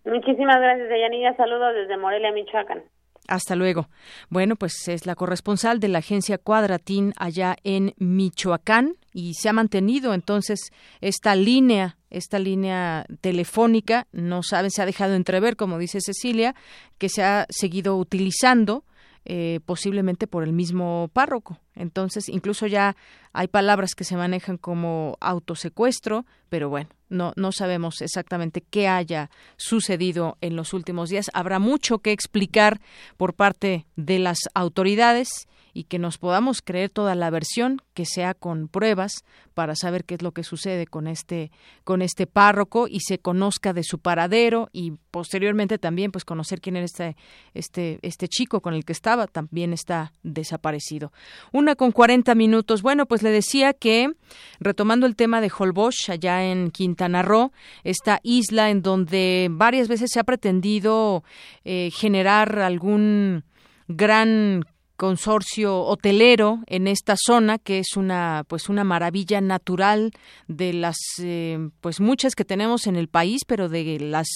Muchísimas 0.05 0.59
gracias, 0.59 0.89
Deyanira. 0.89 1.35
Saludos 1.35 1.75
desde 1.75 1.97
Morelia, 1.97 2.31
Michoacán. 2.31 2.83
Hasta 3.27 3.55
luego. 3.55 3.87
Bueno, 4.29 4.55
pues 4.55 4.87
es 4.87 5.05
la 5.05 5.15
corresponsal 5.15 5.79
de 5.79 5.87
la 5.87 5.99
agencia 5.99 6.37
Cuadratín 6.37 7.13
allá 7.17 7.55
en 7.63 7.93
Michoacán 7.97 8.95
y 9.13 9.35
se 9.35 9.49
ha 9.49 9.53
mantenido 9.53 10.13
entonces 10.13 10.71
esta 11.01 11.35
línea, 11.35 11.97
esta 12.09 12.39
línea 12.39 13.05
telefónica, 13.21 14.07
no 14.11 14.43
saben, 14.43 14.71
se 14.71 14.81
ha 14.81 14.85
dejado 14.85 15.15
entrever, 15.15 15.55
como 15.55 15.77
dice 15.77 15.99
Cecilia, 16.01 16.55
que 16.97 17.09
se 17.09 17.23
ha 17.23 17.45
seguido 17.49 17.97
utilizando 17.97 18.83
eh, 19.23 19.59
posiblemente 19.65 20.25
por 20.25 20.43
el 20.43 20.51
mismo 20.51 21.09
párroco. 21.13 21.59
Entonces, 21.75 22.27
incluso 22.27 22.65
ya 22.65 22.95
hay 23.33 23.47
palabras 23.47 23.93
que 23.95 24.03
se 24.03 24.17
manejan 24.17 24.57
como 24.57 25.15
autosecuestro, 25.21 26.25
pero 26.49 26.69
bueno, 26.69 26.89
no, 27.11 27.33
no 27.35 27.51
sabemos 27.51 28.01
exactamente 28.01 28.61
qué 28.61 28.87
haya 28.87 29.29
sucedido 29.57 30.37
en 30.41 30.55
los 30.55 30.73
últimos 30.73 31.09
días. 31.09 31.29
Habrá 31.33 31.59
mucho 31.59 31.99
que 31.99 32.11
explicar 32.11 32.81
por 33.17 33.35
parte 33.35 33.85
de 33.95 34.17
las 34.17 34.39
autoridades 34.53 35.47
y 35.73 35.85
que 35.85 35.99
nos 35.99 36.17
podamos 36.17 36.61
creer 36.61 36.89
toda 36.89 37.15
la 37.15 37.29
versión 37.29 37.81
que 37.93 38.05
sea 38.05 38.33
con 38.33 38.67
pruebas 38.67 39.23
para 39.53 39.75
saber 39.75 40.05
qué 40.05 40.15
es 40.15 40.21
lo 40.21 40.31
que 40.31 40.43
sucede 40.43 40.87
con 40.87 41.07
este 41.07 41.51
con 41.83 42.01
este 42.01 42.27
párroco 42.27 42.87
y 42.87 43.01
se 43.01 43.19
conozca 43.19 43.73
de 43.73 43.83
su 43.83 43.99
paradero 43.99 44.69
y 44.71 44.93
posteriormente 45.11 45.77
también 45.77 46.11
pues 46.11 46.25
conocer 46.25 46.61
quién 46.61 46.75
era 46.75 46.85
este 46.85 47.15
este 47.53 47.99
este 48.01 48.27
chico 48.27 48.61
con 48.61 48.73
el 48.73 48.85
que 48.85 48.93
estaba 48.93 49.27
también 49.27 49.73
está 49.73 50.13
desaparecido. 50.23 51.11
Una 51.51 51.75
con 51.75 51.91
cuarenta 51.91 52.35
minutos. 52.35 52.81
Bueno, 52.81 53.05
pues 53.05 53.23
le 53.23 53.29
decía 53.29 53.73
que 53.73 54.11
retomando 54.59 55.05
el 55.05 55.15
tema 55.15 55.41
de 55.41 55.51
Holbox 55.55 56.09
allá 56.09 56.43
en 56.43 56.71
Quintana 56.71 57.21
Roo, 57.21 57.51
esta 57.83 58.19
isla 58.23 58.69
en 58.69 58.81
donde 58.81 59.47
varias 59.51 59.87
veces 59.87 60.11
se 60.11 60.19
ha 60.19 60.23
pretendido 60.23 61.23
eh, 61.63 61.89
generar 61.91 62.59
algún 62.59 63.43
gran 63.87 64.65
consorcio 65.01 65.81
hotelero 65.81 66.59
en 66.67 66.85
esta 66.85 67.15
zona 67.17 67.57
que 67.57 67.79
es 67.79 67.97
una 67.97 68.43
pues 68.47 68.69
una 68.69 68.83
maravilla 68.83 69.41
natural 69.41 70.11
de 70.47 70.73
las 70.73 70.95
eh, 71.17 71.57
pues 71.81 71.99
muchas 71.99 72.35
que 72.35 72.45
tenemos 72.45 72.85
en 72.85 72.95
el 72.95 73.07
país 73.07 73.41
pero 73.47 73.67
de 73.67 73.99
las 73.99 74.27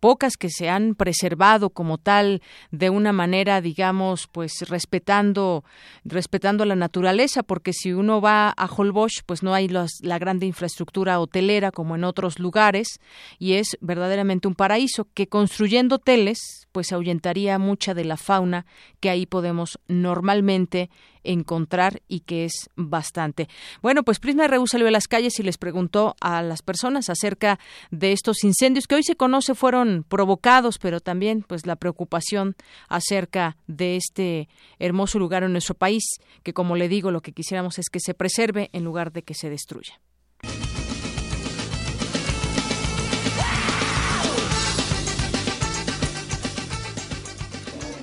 pocas 0.00 0.36
que 0.36 0.50
se 0.50 0.68
han 0.68 0.96
preservado 0.96 1.70
como 1.70 1.98
tal 1.98 2.42
de 2.72 2.90
una 2.90 3.12
manera 3.12 3.60
digamos 3.60 4.26
pues 4.26 4.68
respetando 4.68 5.62
respetando 6.04 6.64
la 6.64 6.74
naturaleza 6.74 7.44
porque 7.44 7.72
si 7.72 7.92
uno 7.92 8.20
va 8.20 8.52
a 8.56 8.66
Holbox 8.66 9.22
pues 9.24 9.44
no 9.44 9.54
hay 9.54 9.68
la 9.68 10.18
grande 10.18 10.46
infraestructura 10.46 11.20
hotelera 11.20 11.70
como 11.70 11.94
en 11.94 12.02
otros 12.02 12.40
lugares 12.40 12.98
y 13.38 13.52
es 13.52 13.78
verdaderamente 13.80 14.48
un 14.48 14.56
paraíso 14.56 15.06
que 15.14 15.28
construyendo 15.28 15.94
hoteles 15.94 16.66
pues 16.72 16.92
ahuyentaría 16.92 17.56
mucha 17.60 17.94
de 17.94 18.04
la 18.04 18.16
fauna 18.16 18.66
que 18.98 19.10
ahí 19.10 19.24
podemos 19.24 19.78
no 19.86 20.07
normalmente 20.08 20.90
encontrar 21.22 22.02
y 22.08 22.20
que 22.20 22.44
es 22.44 22.70
bastante. 22.74 23.48
Bueno, 23.82 24.02
pues 24.02 24.18
Prisma 24.18 24.46
RU 24.46 24.66
salió 24.66 24.88
a 24.88 24.90
las 24.90 25.06
calles 25.06 25.38
y 25.38 25.42
les 25.42 25.58
preguntó 25.58 26.16
a 26.20 26.42
las 26.42 26.62
personas 26.62 27.10
acerca 27.10 27.58
de 27.90 28.12
estos 28.12 28.44
incendios 28.44 28.86
que 28.86 28.94
hoy 28.94 29.02
se 29.02 29.16
conoce 29.16 29.54
fueron 29.54 30.04
provocados, 30.08 30.78
pero 30.78 31.00
también 31.00 31.42
pues 31.46 31.66
la 31.66 31.76
preocupación 31.76 32.56
acerca 32.88 33.56
de 33.66 33.96
este 33.96 34.48
hermoso 34.78 35.18
lugar 35.18 35.42
en 35.42 35.52
nuestro 35.52 35.74
país, 35.74 36.04
que 36.42 36.54
como 36.54 36.76
le 36.76 36.88
digo, 36.88 37.10
lo 37.10 37.20
que 37.20 37.32
quisiéramos 37.32 37.78
es 37.78 37.90
que 37.90 38.00
se 38.00 38.14
preserve 38.14 38.70
en 38.72 38.84
lugar 38.84 39.12
de 39.12 39.22
que 39.22 39.34
se 39.34 39.50
destruya. 39.50 40.00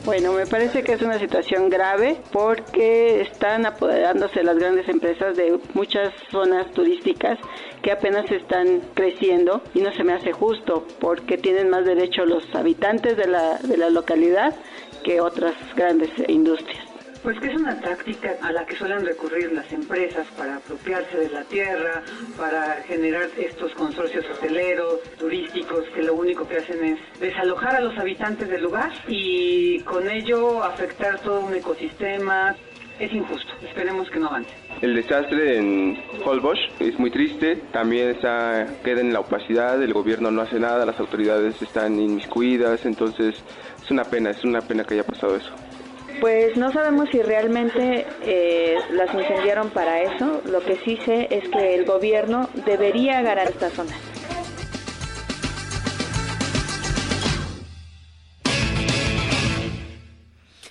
Bueno, 0.06 0.34
me 0.34 0.46
parece 0.46 0.84
que 0.84 0.94
es 0.94 1.02
una 1.02 1.18
situación 1.18 1.68
grave 1.68 2.22
porque 2.32 3.22
están 3.22 3.66
apoderándose 3.66 4.44
las 4.44 4.56
grandes 4.60 4.88
empresas 4.88 5.36
de 5.36 5.58
muchas 5.74 6.14
zonas 6.30 6.72
turísticas 6.74 7.40
que 7.82 7.92
apenas 7.92 8.30
están 8.32 8.82
creciendo 8.94 9.64
y 9.74 9.80
no 9.82 9.92
se 9.94 10.04
me 10.04 10.14
hace 10.14 10.32
justo 10.32 10.86
porque 11.00 11.40
tienen 11.40 11.72
más 11.72 11.86
derecho 11.86 12.24
los 12.24 12.44
habitantes 12.54 13.18
de 13.18 13.26
la, 13.26 13.58
de 13.58 13.78
la 13.78 13.90
localidad 13.90 14.56
que 15.04 15.22
otras 15.22 15.56
grandes 15.76 16.12
industrias. 16.28 16.85
Pues 17.26 17.40
que 17.40 17.48
es 17.48 17.56
una 17.56 17.82
táctica 17.82 18.36
a 18.44 18.52
la 18.52 18.68
que 18.68 18.76
suelen 18.76 19.04
recurrir 19.04 19.52
las 19.52 19.74
empresas 19.74 20.28
para 20.38 20.58
apropiarse 20.58 21.18
de 21.18 21.30
la 21.32 21.44
tierra, 21.46 22.04
para 22.38 22.84
generar 22.88 23.28
estos 23.36 23.74
consorcios 23.74 24.24
hoteleros, 24.30 25.02
turísticos, 25.18 25.86
que 25.96 26.04
lo 26.04 26.14
único 26.14 26.48
que 26.48 26.58
hacen 26.58 26.86
es 26.86 27.00
desalojar 27.20 27.78
a 27.78 27.82
los 27.82 27.98
habitantes 27.98 28.48
del 28.48 28.62
lugar 28.62 28.92
y 29.08 29.80
con 29.80 30.08
ello 30.08 30.64
afectar 30.64 31.20
todo 31.22 31.40
un 31.40 31.56
ecosistema. 31.56 32.56
Es 33.00 33.12
injusto, 33.12 33.52
esperemos 33.68 34.08
que 34.12 34.20
no 34.20 34.28
avance. 34.28 34.54
El 34.84 34.94
desastre 34.94 35.58
en 35.58 36.00
Holbox 36.24 36.60
es 36.80 37.00
muy 37.00 37.10
triste, 37.10 37.56
también 37.74 38.10
está, 38.10 38.68
queda 38.84 39.02
en 39.02 39.12
la 39.12 39.22
opacidad, 39.22 39.82
el 39.82 39.94
gobierno 39.94 40.30
no 40.30 40.44
hace 40.44 40.60
nada, 40.60 40.86
las 40.86 41.00
autoridades 41.00 41.60
están 41.60 42.00
inmiscuidas, 42.00 42.86
entonces 42.86 43.44
es 43.84 43.90
una 43.90 44.04
pena, 44.04 44.30
es 44.30 44.44
una 44.44 44.62
pena 44.62 44.84
que 44.84 44.94
haya 44.94 45.04
pasado 45.04 45.36
eso. 45.36 45.52
Pues 46.20 46.56
no 46.58 46.72
sabemos 46.72 47.10
si 47.12 47.22
realmente 47.22 48.06
eh, 48.24 48.78
las 48.92 49.14
incendiaron 49.14 49.70
para 49.70 50.02
eso. 50.02 50.42
Lo 50.46 50.62
que 50.62 50.78
sí 50.78 50.98
sé 51.06 51.28
es 51.30 51.48
que 51.50 51.76
el 51.76 51.86
gobierno 51.86 52.50
debería 52.66 53.20
agarrar 53.20 53.48
esta 53.48 53.70
zona. 53.70 53.92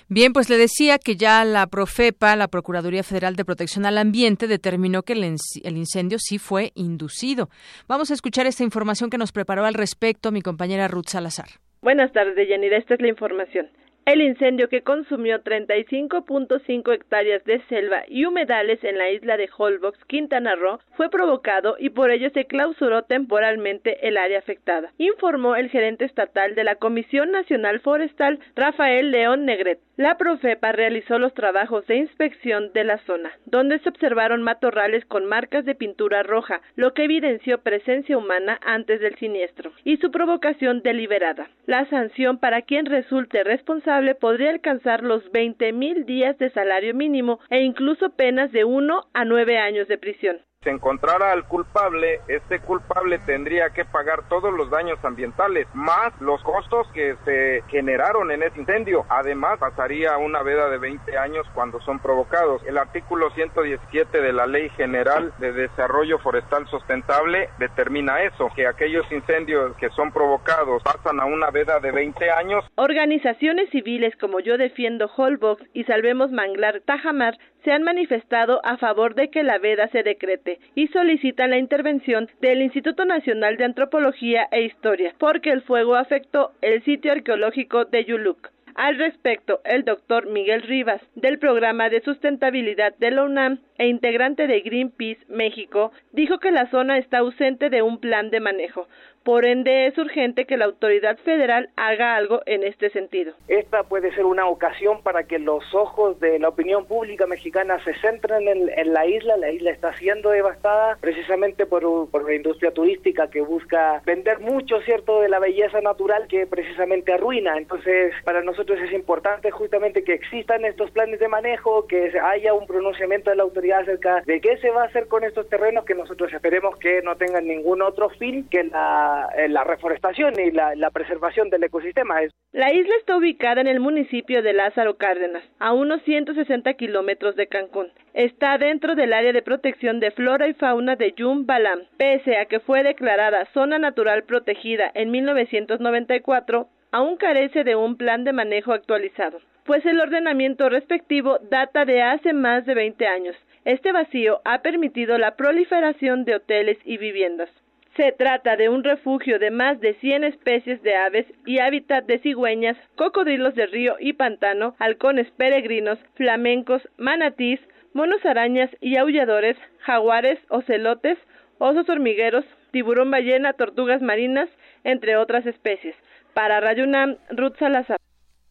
Bien, 0.07 0.33
pues 0.33 0.49
le 0.49 0.57
decía 0.57 0.99
que 0.99 1.15
ya 1.15 1.43
la 1.43 1.65
Profepa, 1.65 2.35
la 2.35 2.47
Procuraduría 2.47 3.03
Federal 3.03 3.35
de 3.35 3.43
Protección 3.43 3.87
al 3.87 3.97
Ambiente, 3.97 4.47
determinó 4.47 5.01
que 5.01 5.13
el, 5.13 5.23
el, 5.23 5.77
incendio 5.77 6.19
sí 6.19 6.37
fue 6.37 6.71
inducido. 6.75 7.49
Vamos 7.87 8.11
a 8.11 8.13
escuchar 8.13 8.45
esta 8.45 8.63
información 8.63 9.09
que 9.09 9.17
nos 9.17 9.31
preparó 9.31 9.65
al 9.65 9.73
respecto 9.73 10.31
mi 10.31 10.41
compañera 10.41 10.87
Ruth 10.87 11.07
Salazar. 11.07 11.47
Buenas 11.81 12.13
tardes, 12.13 12.47
Yanira. 12.47 12.77
Esta 12.77 12.93
es 12.93 13.01
la 13.01 13.07
información. 13.07 13.67
El 14.05 14.21
incendio 14.21 14.69
que 14.69 14.83
consumió 14.83 15.43
35.5 15.43 16.93
hectáreas 16.93 17.43
de 17.43 17.59
selva 17.61 18.03
y 18.07 18.25
humedales 18.25 18.83
en 18.83 18.99
la 18.99 19.09
isla 19.09 19.35
de 19.35 19.49
Holbox, 19.57 19.97
Quintana 20.05 20.53
Roo, 20.53 20.79
fue 20.95 21.09
provocado 21.09 21.75
y 21.79 21.89
por 21.89 22.11
ello 22.11 22.29
se 22.29 22.45
clausuró 22.45 23.01
temporalmente 23.01 24.07
el 24.07 24.17
área 24.17 24.37
afectada, 24.37 24.93
informó 24.99 25.55
el 25.55 25.71
gerente 25.71 26.05
estatal 26.05 26.53
de 26.53 26.63
la 26.63 26.75
Comisión 26.75 27.31
Nacional 27.31 27.79
Forestal, 27.79 28.39
Rafael 28.55 29.09
León 29.09 29.45
Negret. 29.45 29.79
La 29.97 30.17
Profepa 30.17 30.73
realizó 30.73 31.19
los 31.19 31.33
trabajos 31.33 31.87
de 31.87 31.95
inspección 31.95 32.73
de 32.73 32.83
la 32.83 32.97
zona, 33.05 33.31
donde 33.45 33.79
se 33.79 33.87
observaron 33.87 34.43
matorrales 34.43 35.05
con 35.05 35.23
marcas 35.23 35.63
de 35.63 35.73
pintura 35.73 36.21
roja, 36.21 36.59
lo 36.75 36.93
que 36.93 37.05
evidenció 37.05 37.59
presencia 37.59 38.17
humana 38.17 38.59
antes 38.65 38.99
del 38.99 39.15
siniestro 39.15 39.71
y 39.85 39.95
su 39.97 40.11
provocación 40.11 40.81
deliberada. 40.81 41.47
La 41.65 41.89
sanción 41.89 42.39
para 42.39 42.63
quien 42.63 42.87
resulte 42.87 43.45
responsable 43.45 44.15
podría 44.15 44.49
alcanzar 44.49 45.01
los 45.01 45.31
20 45.31 45.71
mil 45.71 46.05
días 46.05 46.37
de 46.39 46.49
salario 46.49 46.93
mínimo 46.93 47.39
e 47.49 47.61
incluso 47.61 48.09
penas 48.09 48.51
de 48.51 48.65
1 48.65 49.01
a 49.13 49.23
9 49.23 49.57
años 49.59 49.87
de 49.87 49.97
prisión 49.97 50.39
se 50.65 50.71
encontrara 50.71 51.31
al 51.31 51.45
culpable, 51.45 52.21
este 52.27 52.59
culpable 52.59 53.19
tendría 53.19 53.69
que 53.69 53.85
pagar 53.85 54.27
todos 54.27 54.51
los 54.51 54.71
daños 54.71 54.97
ambientales, 55.05 55.67
más 55.75 56.11
los 56.19 56.41
costos 56.41 56.87
que 56.91 57.15
se 57.23 57.63
generaron 57.69 58.31
en 58.31 58.41
ese 58.41 58.59
incendio. 58.59 59.05
Además, 59.07 59.59
pasaría 59.59 60.17
una 60.17 60.41
veda 60.41 60.67
de 60.69 60.79
20 60.79 61.17
años 61.19 61.45
cuando 61.53 61.79
son 61.81 61.99
provocados. 61.99 62.63
El 62.65 62.79
artículo 62.79 63.29
117 63.29 64.19
de 64.19 64.33
la 64.33 64.47
Ley 64.47 64.69
General 64.69 65.31
de 65.37 65.53
Desarrollo 65.53 66.17
Forestal 66.17 66.67
Sustentable 66.67 67.49
determina 67.59 68.23
eso, 68.23 68.49
que 68.55 68.65
aquellos 68.65 69.05
incendios 69.11 69.75
que 69.77 69.89
son 69.91 70.11
provocados 70.11 70.81
pasan 70.81 71.19
a 71.19 71.25
una 71.25 71.51
veda 71.51 71.79
de 71.79 71.91
20 71.91 72.31
años. 72.31 72.65
Organizaciones 72.73 73.69
civiles 73.69 74.15
como 74.19 74.39
Yo 74.39 74.57
Defiendo 74.57 75.11
Holbox 75.15 75.61
y 75.73 75.83
Salvemos 75.83 76.31
Manglar 76.31 76.81
Tajamar 76.81 77.37
se 77.63 77.71
han 77.71 77.83
manifestado 77.83 78.61
a 78.63 78.77
favor 78.77 79.15
de 79.15 79.29
que 79.29 79.43
la 79.43 79.57
veda 79.57 79.87
se 79.89 80.03
decrete 80.03 80.54
y 80.75 80.87
solicitan 80.87 81.51
la 81.51 81.57
intervención 81.57 82.29
del 82.41 82.61
Instituto 82.61 83.05
Nacional 83.05 83.57
de 83.57 83.65
Antropología 83.65 84.47
e 84.51 84.63
Historia, 84.63 85.13
porque 85.17 85.51
el 85.51 85.61
fuego 85.61 85.95
afectó 85.95 86.51
el 86.61 86.83
sitio 86.83 87.11
arqueológico 87.11 87.85
de 87.85 88.05
Yuluc. 88.05 88.51
Al 88.75 88.97
respecto, 88.97 89.61
el 89.63 89.85
doctor 89.85 90.27
Miguel 90.27 90.61
Rivas, 90.61 91.01
del 91.15 91.39
programa 91.39 91.89
de 91.89 92.01
sustentabilidad 92.01 92.93
de 92.97 93.09
la 93.09 93.23
UNAM 93.23 93.59
e 93.77 93.87
integrante 93.87 94.47
de 94.47 94.59
Greenpeace 94.59 95.21
México, 95.29 95.93
dijo 96.11 96.39
que 96.39 96.51
la 96.51 96.69
zona 96.69 96.97
está 96.97 97.19
ausente 97.19 97.69
de 97.69 97.81
un 97.81 97.99
plan 97.99 98.31
de 98.31 98.41
manejo, 98.41 98.89
por 99.25 99.43
ende, 99.43 99.87
es 99.87 99.97
urgente 99.97 100.45
que 100.45 100.55
la 100.55 100.65
autoridad 100.65 101.17
federal 101.17 101.69
haga 101.75 102.15
algo 102.15 102.41
en 102.45 102.63
este 102.63 102.91
sentido. 102.91 103.33
Esta 103.47 103.81
puede 103.81 104.13
ser 104.13 104.23
una 104.23 104.45
ocasión 104.45 105.01
para 105.01 105.23
que 105.23 105.39
los 105.39 105.73
ojos 105.73 106.19
de 106.19 106.37
la 106.37 106.49
opinión 106.49 106.85
pública 106.85 107.25
mexicana 107.25 107.83
se 107.83 107.95
centren 107.95 108.47
en, 108.47 108.93
la 108.93 109.07
isla. 109.07 109.35
La 109.37 109.49
isla 109.49 109.71
está 109.71 109.97
siendo 109.97 110.29
devastada 110.29 110.99
precisamente 111.01 111.65
por, 111.65 112.07
por 112.11 112.23
la 112.23 112.35
industria 112.35 112.69
turística 112.69 113.27
que 113.31 113.41
busca 113.41 114.03
vender 114.05 114.41
mucho, 114.41 114.79
¿cierto?, 114.81 115.21
de 115.21 115.29
la 115.29 115.39
belleza 115.39 115.81
natural 115.81 116.27
que 116.27 116.45
precisamente 116.45 117.11
arruina. 117.11 117.57
Entonces, 117.57 118.13
para 118.25 118.43
nosotros 118.43 118.79
es 118.79 118.93
importante 118.93 119.49
justamente 119.49 120.03
que 120.03 120.13
existan 120.13 120.65
estos 120.65 120.91
planes 120.91 121.19
de 121.19 121.27
manejo, 121.27 121.87
que 121.87 122.13
haya 122.21 122.53
un 122.53 122.67
pronunciamiento 122.67 123.31
de 123.31 123.37
la 123.37 123.43
autoridad 123.43 123.79
acerca 123.79 124.21
de 124.23 124.39
qué 124.39 124.57
se 124.57 124.69
va 124.69 124.83
a 124.83 124.85
hacer 124.85 125.07
con 125.07 125.23
estos 125.23 125.49
terrenos, 125.49 125.83
que 125.83 125.95
nosotros 125.95 126.31
esperemos 126.31 126.77
que 126.77 127.01
no 127.01 127.15
tengan 127.15 127.47
ningún 127.47 127.81
otro 127.81 128.09
fin 128.09 128.47
que 128.51 128.65
la 128.65 129.14
eh, 129.37 129.49
la, 129.49 129.63
reforestación 129.63 130.33
y 130.39 130.51
la, 130.51 130.91
preservación 130.91 131.49
del 131.49 131.63
ecosistema. 131.63 132.19
La 132.51 132.73
isla 132.73 132.95
está 132.97 133.17
ubicada 133.17 133.61
en 133.61 133.67
el 133.67 133.79
municipio 133.79 134.41
de 134.41 134.53
Lázaro 134.53 134.97
Cárdenas, 134.97 135.43
a 135.59 135.73
unos 135.73 136.01
160 136.03 136.73
kilómetros 136.73 137.35
de 137.35 137.47
Cancún. 137.47 137.91
Está 138.13 138.57
dentro 138.57 138.95
del 138.95 139.13
área 139.13 139.33
de 139.33 139.41
protección 139.41 139.99
de 139.99 140.11
flora 140.11 140.47
y 140.47 140.53
fauna 140.53 140.95
de 140.95 141.13
Yum 141.13 141.45
Balam. 141.45 141.81
Pese 141.97 142.37
a 142.37 142.45
que 142.45 142.59
fue 142.59 142.83
declarada 142.83 143.45
zona 143.53 143.77
natural 143.77 144.23
protegida 144.23 144.89
en 144.93 145.11
1994, 145.11 146.67
aún 146.91 147.17
carece 147.17 147.63
de 147.63 147.75
un 147.75 147.97
plan 147.97 148.23
de 148.23 148.31
manejo 148.31 148.71
actualizado, 148.71 149.39
pues 149.65 149.85
el 149.85 149.99
ordenamiento 149.99 150.69
respectivo 150.69 151.39
data 151.49 151.83
de 151.83 152.01
hace 152.01 152.31
más 152.31 152.65
de 152.65 152.73
20 152.73 153.05
años. 153.05 153.35
Este 153.65 153.91
vacío 153.91 154.41
ha 154.45 154.61
permitido 154.61 155.17
la 155.17 155.35
proliferación 155.35 156.23
de 156.23 156.35
hoteles 156.35 156.77
y 156.85 156.97
viviendas. 156.97 157.49
Se 157.95 158.11
trata 158.11 158.57
de 158.57 158.67
un 158.67 158.83
refugio 158.83 159.39
de 159.39 159.51
más 159.51 159.79
de 159.79 159.93
100 159.93 160.25
especies 160.25 160.81
de 160.83 160.95
aves 160.95 161.25
y 161.45 161.59
hábitat 161.59 162.05
de 162.05 162.19
cigüeñas, 162.19 162.75
cocodrilos 162.95 163.55
de 163.55 163.67
río 163.67 163.95
y 164.01 164.11
pantano, 164.11 164.75
halcones 164.79 165.31
peregrinos, 165.37 165.97
flamencos, 166.15 166.81
manatís, 166.97 167.61
monos 167.93 168.25
arañas 168.25 168.69
y 168.81 168.97
aulladores, 168.97 169.55
jaguares, 169.79 170.39
ocelotes, 170.49 171.17
osos 171.57 171.87
hormigueros, 171.87 172.43
tiburón 172.71 173.11
ballena, 173.11 173.53
tortugas 173.53 174.01
marinas, 174.01 174.49
entre 174.83 175.15
otras 175.15 175.45
especies. 175.45 175.95
Para 176.33 176.59
Rayunam, 176.59 177.15
Ruth 177.29 177.55
Salazar. 177.57 178.04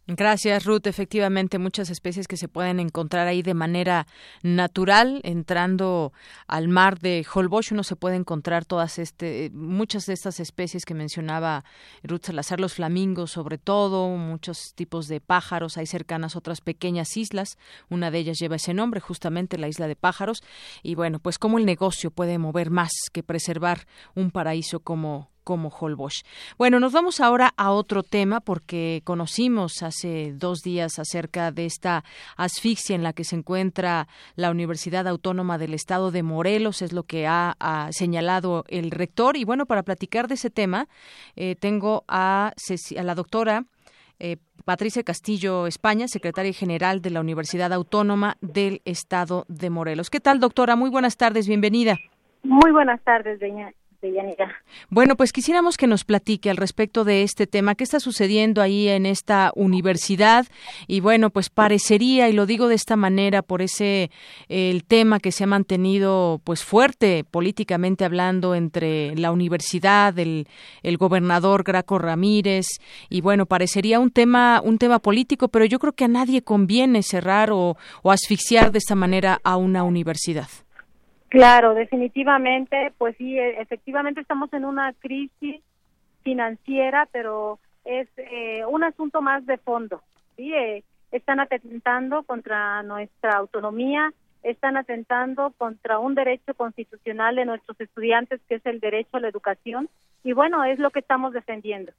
Gracias, 0.07 0.67
Ruth. 0.67 0.87
Efectivamente, 0.87 1.59
muchas 1.59 1.89
especies 1.89 2.29
que 2.29 2.37
se 2.37 2.47
pueden 2.47 2.79
encontrar 2.79 3.27
ahí 3.27 3.41
de 3.41 3.55
manera 3.55 4.07
natural, 4.43 5.23
entrando 5.25 6.13
al 6.47 6.69
mar 6.69 6.99
de 6.99 7.25
Holbox, 7.33 7.73
uno 7.73 7.83
se 7.85 7.97
puede 7.97 8.17
encontrar 8.17 8.67
todas 8.67 8.99
este, 8.99 9.51
muchas 9.55 10.05
de 10.05 10.13
estas 10.13 10.41
especies 10.41 10.85
que 10.85 10.93
mencionaba 10.93 11.65
Ruth 12.03 12.27
Salazar, 12.27 12.61
los 12.61 12.75
flamingos 12.75 13.31
sobre 13.31 13.57
todo, 13.57 14.11
muchos 14.11 14.75
tipos 14.75 15.09
de 15.09 15.23
pájaros, 15.23 15.79
hay 15.79 15.87
cercanas 15.87 16.37
otras 16.37 16.61
pequeñas 16.61 17.17
islas, 17.17 17.57
una 17.89 18.11
de 18.11 18.19
ellas 18.19 18.39
lleva 18.39 18.57
ese 18.57 18.75
nombre, 18.75 19.01
justamente 19.01 19.57
la 19.57 19.69
isla 19.69 19.89
de 19.89 19.97
pájaros, 19.97 20.43
y 20.83 20.97
bueno, 20.97 21.19
pues 21.19 21.39
cómo 21.39 21.57
el 21.57 21.65
negocio 21.65 22.11
puede 22.11 22.37
mover 22.37 22.69
más 22.69 22.93
que 23.11 23.23
preservar 23.23 23.87
un 24.15 24.31
paraíso 24.31 24.81
como 24.81 25.34
como 25.45 25.69
Holbox. 25.69 26.25
Bueno, 26.59 26.81
nos 26.81 26.93
vamos 26.93 27.21
ahora 27.21 27.53
a 27.57 27.71
otro 27.71 28.03
tema 28.03 28.41
porque 28.41 29.03
conocimos 29.05 29.83
hace 29.83 30.33
dos 30.33 30.63
días 30.63 30.99
acerca 30.99 31.53
de 31.53 31.67
esta 31.67 32.03
asfixia 32.37 32.97
en 32.97 33.03
la 33.03 33.13
que 33.13 33.25
se 33.25 33.37
encuentra 33.37 34.09
la 34.35 34.51
Universidad 34.51 35.07
Autónoma 35.07 35.59
del 35.59 35.75
Estado 35.75 36.11
de 36.11 36.23
Morelos, 36.23 36.83
es 36.83 36.93
lo 36.93 37.05
que 37.05 37.27
ha, 37.27 37.57
señalado 37.91 38.65
el 38.69 38.91
rector. 38.91 39.37
Y 39.37 39.45
bueno, 39.45 39.67
para 39.67 39.83
platicar 39.83 40.29
de 40.29 40.35
ese 40.35 40.51
tema, 40.51 40.89
eh, 41.37 41.57
tengo 41.57 42.05
a, 42.09 42.53
a 42.97 43.03
la 43.03 43.15
doctora 43.15 43.65
eh, 44.19 44.37
Patricia 44.65 45.03
Castillo 45.03 45.67
España, 45.67 46.09
secretaria 46.09 46.53
general 46.53 47.03
de 47.03 47.11
la 47.11 47.21
Universidad 47.21 47.73
Autónoma 47.73 48.37
del 48.41 48.81
Estado 48.85 49.45
de 49.49 49.69
Morelos. 49.71 50.09
¿Qué 50.09 50.21
tal, 50.21 50.41
doctora? 50.41 50.77
Muy 50.77 50.89
buenas 50.89 51.17
tardes, 51.17 51.47
bienvenida. 51.47 51.99
Muy 52.43 52.73
buenas 52.73 53.03
tardes, 53.03 53.39
bueno, 54.91 55.17
pues 55.17 55.33
quisiéramos 55.33 55.77
que 55.77 55.87
nos 55.87 56.05
platique 56.05 56.51
al 56.51 56.57
respecto 56.57 57.05
de 57.05 57.23
este 57.23 57.47
tema, 57.47 57.75
qué 57.75 57.85
está 57.85 58.01
sucediendo 58.01 58.63
ahí 58.63 58.89
en 58.89 59.07
esta 59.07 59.53
universidad 59.55 60.47
y 60.87 61.01
bueno, 61.01 61.31
pues 61.31 61.51
parecería, 61.51 62.29
y 62.29 62.33
lo 62.33 62.47
digo 62.47 62.69
de 62.69 62.75
esta 62.75 62.97
manera 62.97 63.43
por 63.43 63.63
ese 63.63 64.11
el 64.49 64.85
tema 64.85 65.21
que 65.21 65.33
se 65.33 65.45
ha 65.45 65.47
mantenido 65.47 66.41
pues 66.45 66.65
fuerte 66.65 67.25
políticamente 67.25 68.05
hablando 68.05 68.55
entre 68.55 69.15
la 69.17 69.33
universidad, 69.33 70.19
el, 70.19 70.47
el 70.83 70.97
gobernador 70.97 71.65
Graco 71.65 71.99
Ramírez. 71.99 72.67
Y 73.09 73.21
bueno, 73.21 73.47
parecería 73.47 74.01
un 74.01 74.11
tema 74.11 74.61
un 74.63 74.79
tema 74.79 74.99
político, 74.99 75.49
pero 75.49 75.65
yo 75.65 75.79
creo 75.79 75.93
que 75.93 76.05
a 76.05 76.09
nadie 76.09 76.43
conviene 76.43 77.03
cerrar 77.03 77.51
o 77.53 77.77
asfixiar 78.05 78.73
de 78.73 78.79
esta 78.79 78.95
manera 78.95 79.41
a 79.45 79.57
una 79.57 79.83
universidad. 79.83 80.49
Claro, 81.35 81.75
definitivamente, 81.75 82.93
pues 82.97 83.17
sí, 83.17 83.37
e, 83.37 83.61
efectivamente 83.61 84.21
estamos 84.21 84.53
en 84.53 84.65
una 84.65 84.93
crisis 84.93 85.61
financiera, 86.23 87.09
pero 87.11 87.59
es 87.85 88.07
eh, 88.19 88.65
un 88.69 88.85
asunto 88.85 89.21
más 89.21 89.45
de 89.45 89.59
fondo. 89.59 90.01
Sí, 90.37 90.55
eh, 90.55 90.85
están 91.11 91.41
atentando 91.41 92.23
contra 92.23 92.85
nuestra 92.85 93.33
autonomía, 93.33 94.13
están 94.45 94.77
atentando 94.77 95.53
contra 95.59 95.99
un 95.99 96.15
derecho 96.15 96.55
constitucional 96.55 97.35
de 97.35 97.47
nuestros 97.47 97.81
estudiantes, 97.81 98.41
que 98.49 98.55
es 98.55 98.67
el 98.67 98.79
derecho 98.79 99.17
a 99.17 99.21
la 99.21 99.29
educación, 99.29 99.89
y 100.23 100.35
bueno, 100.35 100.63
es 100.63 100.79
lo 100.79 100.91
que 100.91 101.01
estamos 101.01 101.33
defendiendo. 101.33 101.91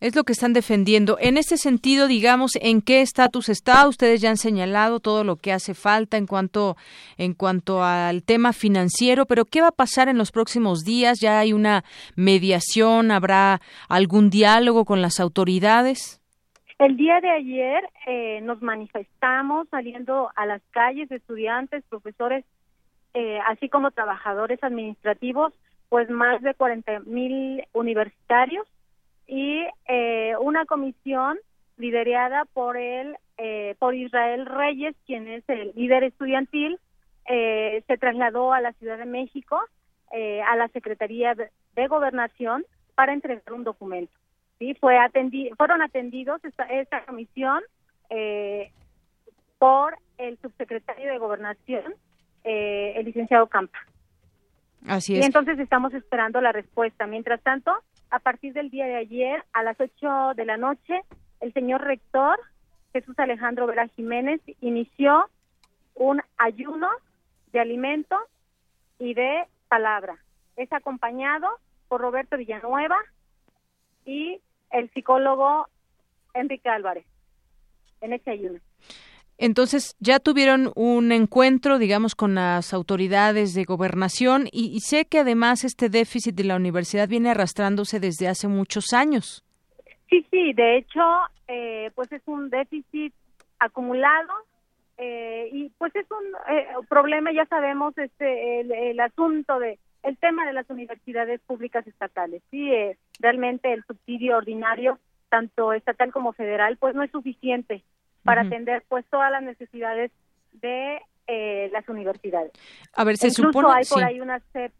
Es 0.00 0.14
lo 0.14 0.22
que 0.22 0.32
están 0.32 0.52
defendiendo. 0.52 1.18
En 1.20 1.36
este 1.36 1.56
sentido, 1.56 2.06
digamos, 2.06 2.52
¿en 2.62 2.82
qué 2.82 3.00
estatus 3.00 3.48
está? 3.48 3.88
Ustedes 3.88 4.20
ya 4.20 4.30
han 4.30 4.36
señalado 4.36 5.00
todo 5.00 5.24
lo 5.24 5.34
que 5.34 5.52
hace 5.52 5.74
falta 5.74 6.16
en 6.16 6.28
cuanto, 6.28 6.76
en 7.16 7.34
cuanto 7.34 7.82
al 7.82 8.22
tema 8.22 8.52
financiero, 8.52 9.26
pero 9.26 9.44
¿qué 9.44 9.60
va 9.60 9.68
a 9.68 9.72
pasar 9.72 10.08
en 10.08 10.16
los 10.16 10.30
próximos 10.30 10.84
días? 10.84 11.18
¿Ya 11.20 11.40
hay 11.40 11.52
una 11.52 11.82
mediación? 12.14 13.10
¿Habrá 13.10 13.60
algún 13.88 14.30
diálogo 14.30 14.84
con 14.84 15.02
las 15.02 15.18
autoridades? 15.18 16.22
El 16.78 16.96
día 16.96 17.20
de 17.20 17.30
ayer 17.30 17.82
eh, 18.06 18.40
nos 18.42 18.62
manifestamos 18.62 19.68
saliendo 19.68 20.30
a 20.36 20.46
las 20.46 20.62
calles, 20.70 21.10
estudiantes, 21.10 21.82
profesores, 21.88 22.44
eh, 23.14 23.40
así 23.48 23.68
como 23.68 23.90
trabajadores 23.90 24.62
administrativos, 24.62 25.52
pues 25.88 26.08
más 26.08 26.40
de 26.42 26.54
40 26.54 27.00
mil 27.00 27.64
universitarios 27.72 28.64
y 29.28 29.62
eh, 29.86 30.34
una 30.40 30.64
comisión 30.64 31.38
liderada 31.76 32.46
por 32.46 32.76
el 32.76 33.16
eh, 33.36 33.76
por 33.78 33.94
Israel 33.94 34.46
Reyes, 34.46 34.96
quien 35.06 35.28
es 35.28 35.44
el 35.48 35.72
líder 35.76 36.02
estudiantil, 36.02 36.80
eh, 37.26 37.84
se 37.86 37.98
trasladó 37.98 38.52
a 38.52 38.60
la 38.60 38.72
Ciudad 38.72 38.98
de 38.98 39.04
México, 39.04 39.60
a 40.10 40.56
la 40.56 40.68
Secretaría 40.68 41.34
de, 41.34 41.86
Gobernación, 41.86 42.64
para 42.94 43.12
entregar 43.12 43.52
un 43.52 43.62
documento. 43.62 44.12
Sí, 44.58 44.74
fue 44.80 44.98
atendi 44.98 45.50
fueron 45.56 45.82
atendidos 45.82 46.42
esta, 46.44 46.64
esta 46.64 47.04
comisión 47.04 47.62
por 49.58 49.96
el 50.16 50.38
subsecretario 50.38 51.12
de 51.12 51.18
Gobernación, 51.18 51.94
el 52.42 53.04
licenciado 53.04 53.46
Campa. 53.48 53.78
Así 54.86 55.14
es. 55.14 55.22
Y 55.22 55.26
entonces 55.26 55.58
estamos 55.58 55.92
esperando 55.92 56.40
la 56.40 56.52
respuesta. 56.52 57.06
Mientras 57.06 57.42
tanto, 57.42 57.72
a 58.10 58.18
partir 58.18 58.52
del 58.52 58.70
día 58.70 58.86
de 58.86 58.96
ayer, 58.96 59.44
a 59.52 59.62
las 59.62 59.78
8 59.80 60.34
de 60.34 60.44
la 60.44 60.56
noche, 60.56 61.02
el 61.40 61.52
señor 61.52 61.82
rector, 61.82 62.38
Jesús 62.92 63.18
Alejandro 63.18 63.66
Vera 63.66 63.88
Jiménez, 63.88 64.40
inició 64.60 65.28
un 65.94 66.22
ayuno 66.36 66.88
de 67.52 67.60
alimento 67.60 68.16
y 68.98 69.14
de 69.14 69.46
palabra. 69.68 70.16
Es 70.56 70.72
acompañado 70.72 71.48
por 71.88 72.00
Roberto 72.00 72.36
Villanueva 72.36 72.96
y 74.04 74.40
el 74.70 74.90
psicólogo 74.90 75.66
Enrique 76.34 76.68
Álvarez 76.68 77.06
en 78.00 78.12
ese 78.12 78.30
ayuno. 78.30 78.60
Entonces, 79.38 79.96
ya 80.00 80.18
tuvieron 80.18 80.72
un 80.74 81.12
encuentro, 81.12 81.78
digamos, 81.78 82.16
con 82.16 82.34
las 82.34 82.74
autoridades 82.74 83.54
de 83.54 83.64
gobernación 83.64 84.48
y, 84.50 84.80
sé 84.80 85.04
que 85.04 85.20
además 85.20 85.62
este 85.62 85.88
déficit 85.88 86.34
de 86.34 86.42
la 86.42 86.56
universidad 86.56 87.08
viene 87.08 87.30
arrastrándose 87.30 88.00
desde 88.00 88.26
hace 88.26 88.48
muchos 88.48 88.92
años. 88.92 89.44
Sí, 90.10 90.26
sí, 90.32 90.52
de 90.54 90.78
hecho, 90.78 91.00
eh, 91.46 91.92
pues 91.94 92.10
es 92.10 92.22
un 92.26 92.50
déficit 92.50 93.14
acumulado 93.60 94.32
eh, 94.96 95.48
y 95.52 95.70
pues 95.78 95.94
es 95.94 96.06
un 96.10 96.56
eh, 96.56 96.66
problema, 96.88 97.30
ya 97.32 97.46
sabemos, 97.46 97.96
este 97.96 98.60
el, 98.60 98.98
asunto 98.98 99.60
de 99.60 99.78
el 100.02 100.16
tema 100.16 100.46
de 100.46 100.52
las 100.52 100.68
universidades 100.68 101.40
públicas 101.42 101.86
estatales. 101.86 102.42
Sí, 102.50 102.70
realmente 103.20 103.72
el 103.72 103.84
subsidio 103.84 104.38
ordinario, 104.38 104.98
tanto 105.28 105.72
estatal 105.72 106.12
como 106.12 106.32
federal, 106.32 106.76
pues 106.78 106.96
no 106.96 107.04
es 107.04 107.10
suficiente 107.12 107.84
para 108.28 108.42
atender 108.42 108.84
pues 108.88 109.06
todas 109.06 109.30
las 109.32 109.42
necesidades 109.42 110.10
de 110.60 111.00
eh, 111.26 111.70
las 111.72 111.88
universidades. 111.88 112.52
A 112.94 113.04
ver, 113.04 113.16
se 113.16 113.28
Incluso 113.28 113.52
supone 113.52 113.68
hay 113.74 113.84
por 113.86 114.04
ahí 114.04 114.20
una 114.20 114.42
eh, 114.54 114.70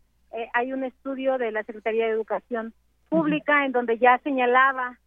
hay 0.52 0.72
un 0.74 0.84
estudio 0.84 1.38
de 1.38 1.50
la 1.50 1.62
Secretaría 1.62 2.06
de 2.06 2.12
Educación 2.12 2.74
Pública 3.08 3.64
en 3.64 3.72
donde 3.72 3.96
ya 3.96 4.18
señalaba 4.18 4.98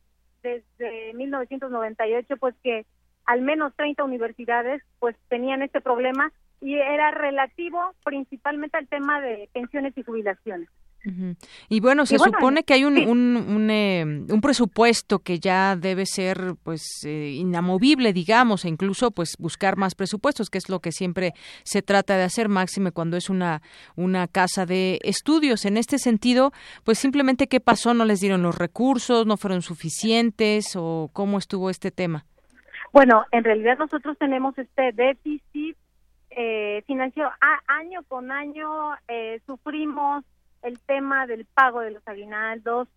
desde 0.41 1.13
1998 1.13 2.37
pues 2.37 2.55
que 2.63 2.87
al 3.25 3.41
menos 3.41 3.75
30 3.75 4.03
universidades 4.03 4.81
pues 4.97 5.15
tenían 5.29 5.61
este 5.61 5.79
problema 5.79 6.31
y 6.61 6.75
era 6.75 7.11
relativo 7.11 7.93
principalmente 8.03 8.77
al 8.77 8.87
tema 8.87 9.21
de 9.21 9.49
pensiones 9.53 9.95
y 9.95 10.03
jubilaciones. 10.03 10.67
Y 11.69 11.79
bueno, 11.79 12.05
se 12.05 12.19
supone 12.19 12.63
que 12.63 12.75
hay 12.75 12.83
un, 12.83 12.97
un, 12.97 13.69
eh, 13.71 14.03
un, 14.03 14.39
presupuesto 14.39 15.19
que 15.19 15.39
ya 15.39 15.75
debe 15.75 16.05
ser 16.05 16.53
pues 16.63 16.83
eh, 17.05 17.33
inamovible, 17.35 18.13
digamos, 18.13 18.65
e 18.65 18.69
incluso 18.69 19.09
pues 19.09 19.35
buscar 19.39 19.77
más 19.77 19.95
presupuestos, 19.95 20.49
que 20.51 20.59
es 20.59 20.69
lo 20.69 20.79
que 20.79 20.91
siempre 20.91 21.33
se 21.63 21.81
trata 21.81 22.17
de 22.17 22.23
hacer, 22.23 22.49
máxime 22.49 22.91
cuando 22.91 23.17
es 23.17 23.29
una, 23.31 23.63
una 23.95 24.27
casa 24.27 24.67
de 24.67 24.99
estudios. 25.03 25.65
En 25.65 25.77
este 25.77 25.97
sentido, 25.97 26.51
pues 26.83 26.99
simplemente 26.99 27.47
qué 27.47 27.59
pasó, 27.59 27.95
no 27.95 28.05
les 28.05 28.19
dieron 28.19 28.43
los 28.43 28.57
recursos, 28.57 29.25
no 29.25 29.37
fueron 29.37 29.63
suficientes 29.63 30.75
o 30.75 31.09
cómo 31.13 31.39
estuvo 31.39 31.71
este 31.71 31.89
tema. 31.89 32.25
Bueno, 32.93 33.25
en 33.31 33.43
realidad 33.43 33.77
nosotros 33.79 34.17
tenemos 34.19 34.55
este 34.57 34.91
déficit 34.91 35.77
eh, 36.29 36.83
financiero. 36.85 37.31
año 37.67 38.03
con 38.07 38.31
año 38.31 38.67
eh, 39.07 39.41
sufrimos 39.45 40.23
el 40.63 40.79
tema 40.79 41.27
del 41.27 41.45
pago 41.45 41.81
de 41.81 41.91
los 41.91 42.07
aguinaldos, 42.07 42.87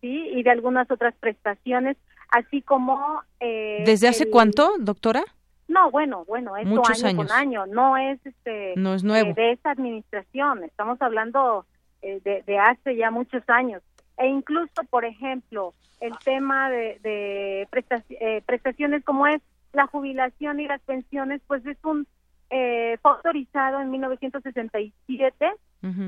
¿sí? 0.00 0.28
Y 0.34 0.42
de 0.42 0.50
algunas 0.50 0.90
otras 0.90 1.14
prestaciones, 1.16 1.96
así 2.30 2.62
como... 2.62 3.22
Eh, 3.40 3.82
¿Desde 3.84 4.08
hace 4.08 4.30
cuánto, 4.30 4.72
doctora? 4.78 5.22
No, 5.68 5.90
bueno, 5.90 6.24
bueno, 6.26 6.56
esto 6.56 6.68
Muchos 6.68 7.04
año 7.04 7.16
con 7.16 7.30
año, 7.30 7.66
no 7.66 7.96
es 7.96 8.18
este 8.26 8.74
no 8.76 8.92
es 8.92 9.04
nuevo. 9.04 9.30
Eh, 9.30 9.34
de 9.34 9.52
esa 9.52 9.70
administración, 9.70 10.64
estamos 10.64 11.00
hablando 11.00 11.64
eh, 12.02 12.20
de, 12.24 12.58
hace 12.58 12.96
ya 12.96 13.12
muchos 13.12 13.48
años. 13.48 13.80
E 14.18 14.26
incluso, 14.26 14.82
por 14.90 15.04
ejemplo, 15.04 15.72
el 16.00 16.18
tema 16.24 16.70
de, 16.70 16.98
de 17.02 17.68
eh, 18.08 18.42
prestaciones 18.46 19.04
como 19.04 19.28
es 19.28 19.40
la 19.72 19.86
jubilación 19.86 20.58
y 20.58 20.66
las 20.66 20.80
pensiones, 20.80 21.40
pues 21.46 21.64
es 21.66 21.78
un 21.84 22.06
eh, 22.50 22.98
fue 23.00 23.12
autorizado 23.12 23.80
en 23.80 23.90
1967 23.92 25.52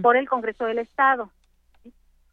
por 0.03 0.17
el 0.17 0.29
Congreso 0.29 0.67
del 0.67 0.79
Estado. 0.79 1.31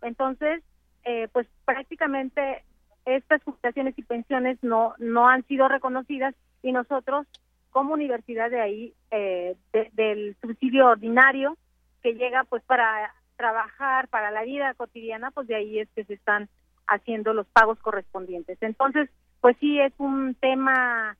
Entonces, 0.01 0.63
eh, 1.05 1.27
pues 1.31 1.47
prácticamente 1.65 2.63
estas 3.05 3.41
jubilaciones 3.43 3.97
y 3.97 4.03
pensiones 4.03 4.57
no 4.61 4.93
no 4.99 5.27
han 5.27 5.43
sido 5.47 5.67
reconocidas 5.67 6.35
y 6.61 6.71
nosotros 6.71 7.25
como 7.71 7.93
universidad 7.93 8.49
de 8.49 8.61
ahí 8.61 8.93
eh, 9.11 9.55
del 9.93 10.35
subsidio 10.41 10.87
ordinario 10.87 11.57
que 12.01 12.13
llega 12.13 12.43
pues 12.43 12.63
para 12.63 13.13
trabajar 13.37 14.07
para 14.09 14.31
la 14.31 14.43
vida 14.43 14.73
cotidiana 14.73 15.31
pues 15.31 15.47
de 15.47 15.55
ahí 15.55 15.79
es 15.79 15.89
que 15.95 16.03
se 16.03 16.13
están 16.13 16.49
haciendo 16.87 17.33
los 17.33 17.47
pagos 17.47 17.79
correspondientes. 17.79 18.57
Entonces 18.61 19.09
pues 19.41 19.55
sí 19.59 19.79
es 19.79 19.93
un 19.97 20.35
tema 20.35 21.15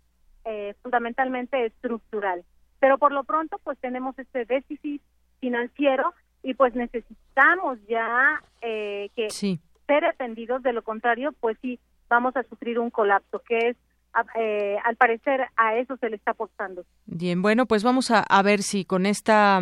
eh, 0.46 0.76
fundamentalmente 0.82 1.66
estructural. 1.66 2.44
Pero 2.80 2.98
por 2.98 3.12
lo 3.12 3.24
pronto 3.24 3.60
pues 3.64 3.78
tenemos 3.80 4.18
este 4.20 4.46
déficit 4.46 5.02
financiero 5.40 6.14
y 6.44 6.54
pues 6.54 6.76
necesitamos 6.76 7.80
ya 7.88 8.42
eh, 8.62 9.10
que 9.16 9.30
ser 9.30 10.06
atendidos, 10.06 10.62
de 10.64 10.74
lo 10.74 10.84
contrario, 10.84 11.34
pues 11.40 11.58
sí, 11.62 11.80
vamos 12.08 12.36
a 12.36 12.44
sufrir 12.44 12.80
un 12.80 12.90
colapso, 12.90 13.42
que 13.48 13.58
es 13.70 13.78
eh, 14.36 14.76
al 14.84 14.96
parecer 14.96 15.42
a 15.56 15.76
eso 15.76 15.96
se 15.98 16.10
le 16.10 16.16
está 16.16 16.32
apostando. 16.32 16.84
Bien, 17.06 17.42
bueno, 17.42 17.68
pues 17.68 17.84
vamos 17.84 18.12
a, 18.12 18.42
ver 18.42 18.64
si 18.64 18.84
con 18.84 19.06
esta 19.06 19.60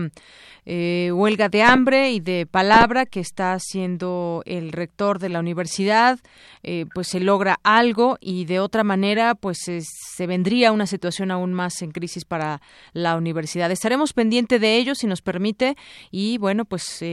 eh, 0.65 1.11
huelga 1.13 1.49
de 1.49 1.63
hambre 1.63 2.11
y 2.11 2.19
de 2.21 2.47
palabra 2.49 3.05
que 3.05 3.19
está 3.19 3.53
haciendo 3.53 4.43
el 4.45 4.71
rector 4.71 5.19
de 5.19 5.29
la 5.29 5.39
universidad, 5.39 6.19
eh, 6.63 6.85
pues 6.93 7.07
se 7.07 7.19
logra 7.19 7.57
algo 7.63 8.17
y 8.21 8.45
de 8.45 8.59
otra 8.59 8.83
manera, 8.83 9.35
pues 9.35 9.57
se 9.59 10.27
vendría 10.27 10.71
una 10.71 10.85
situación 10.85 11.31
aún 11.31 11.53
más 11.53 11.81
en 11.81 11.91
crisis 11.91 12.23
para 12.25 12.61
la 12.93 13.17
universidad. 13.17 13.69
Estaremos 13.69 14.13
pendientes 14.13 14.61
de 14.61 14.77
ello, 14.77 14.95
si 14.95 15.07
nos 15.07 15.21
permite, 15.21 15.75
y 16.09 16.37
bueno, 16.37 16.65
pues 16.65 17.03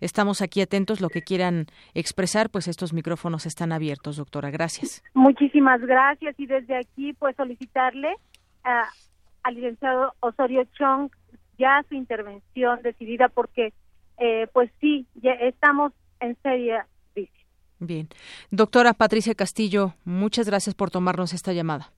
estamos 0.00 0.40
aquí 0.40 0.60
atentos, 0.60 1.00
lo 1.00 1.08
que 1.08 1.22
quieran 1.22 1.66
expresar, 1.94 2.48
pues 2.50 2.68
estos 2.68 2.92
micrófonos 2.92 3.44
están 3.46 3.72
abiertos, 3.72 4.16
doctora. 4.16 4.50
Gracias. 4.50 5.02
Muchísimas 5.14 5.80
gracias 5.80 6.34
y 6.38 6.46
desde 6.46 6.75
aquí 6.76 7.12
pues 7.12 7.36
solicitarle 7.36 8.14
al 8.62 9.54
licenciado 9.54 10.12
Osorio 10.20 10.64
Chong 10.76 11.10
ya 11.58 11.84
su 11.88 11.94
intervención 11.94 12.82
decidida 12.82 13.28
porque 13.28 13.72
eh, 14.18 14.46
pues 14.52 14.70
sí, 14.80 15.06
ya 15.14 15.32
estamos 15.32 15.92
en 16.20 16.36
seria 16.42 16.86
crisis. 17.14 17.46
Bien. 17.78 18.08
Doctora 18.50 18.94
Patricia 18.94 19.34
Castillo, 19.34 19.94
muchas 20.04 20.46
gracias 20.46 20.74
por 20.74 20.90
tomarnos 20.90 21.32
esta 21.32 21.52
llamada. 21.52 21.92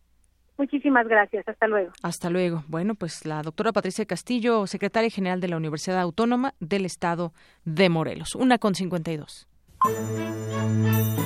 Muchísimas 0.59 1.07
gracias. 1.07 1.47
Hasta 1.47 1.69
luego. 1.69 1.93
Hasta 2.03 2.31
luego. 2.31 2.65
Bueno, 2.67 2.97
pues 2.97 3.25
la 3.25 3.43
doctora 3.43 3.73
Patricia 3.73 4.05
Castillo, 4.07 4.67
secretaria 4.67 5.09
general 5.09 5.41
de 5.41 5.47
la 5.47 5.57
Universidad 5.57 6.01
Autónoma 6.01 6.55
del 6.59 6.85
Estado 6.85 7.33
de 7.65 7.89
Morelos. 7.89 8.35
Una 8.35 8.59
con 8.59 8.75
cincuenta 8.75 9.13
y 9.13 9.19
dos. 9.19 9.47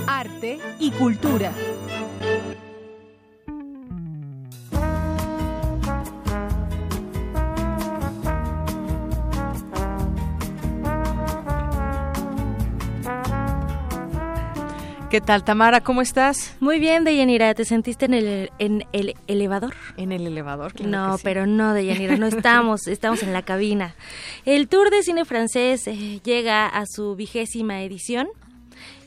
Arte 0.07 0.59
y 0.79 0.91
cultura. 0.91 1.53
¿Qué 15.13 15.21
tal, 15.21 15.45
Tamara? 15.45 15.83
¿Cómo 15.83 16.01
estás? 16.01 16.57
Muy 16.59 16.79
bien, 16.79 17.05
Deyanira. 17.05 17.53
¿Te 17.53 17.67
sentiste 17.67 18.07
en 18.07 18.15
el, 18.15 18.51
en 18.59 18.87
el 18.95 19.15
elevador? 19.27 19.75
En 19.99 20.11
el 20.11 20.27
elevador, 20.27 20.73
claro 20.73 20.91
No, 20.91 21.19
pero 21.23 21.45
no, 21.45 21.75
Deyanira, 21.75 22.17
no 22.17 22.25
estamos, 22.25 22.87
estamos 22.87 23.23
en 23.23 23.35
la 23.35 23.43
cabina. 23.43 23.95
El 24.47 24.69
Tour 24.69 24.89
de 24.89 25.03
Cine 25.03 25.27
Francés 25.27 25.87
eh, 25.87 26.23
llega 26.25 26.67
a 26.67 26.87
su 26.87 27.15
vigésima 27.15 27.83
edición 27.83 28.27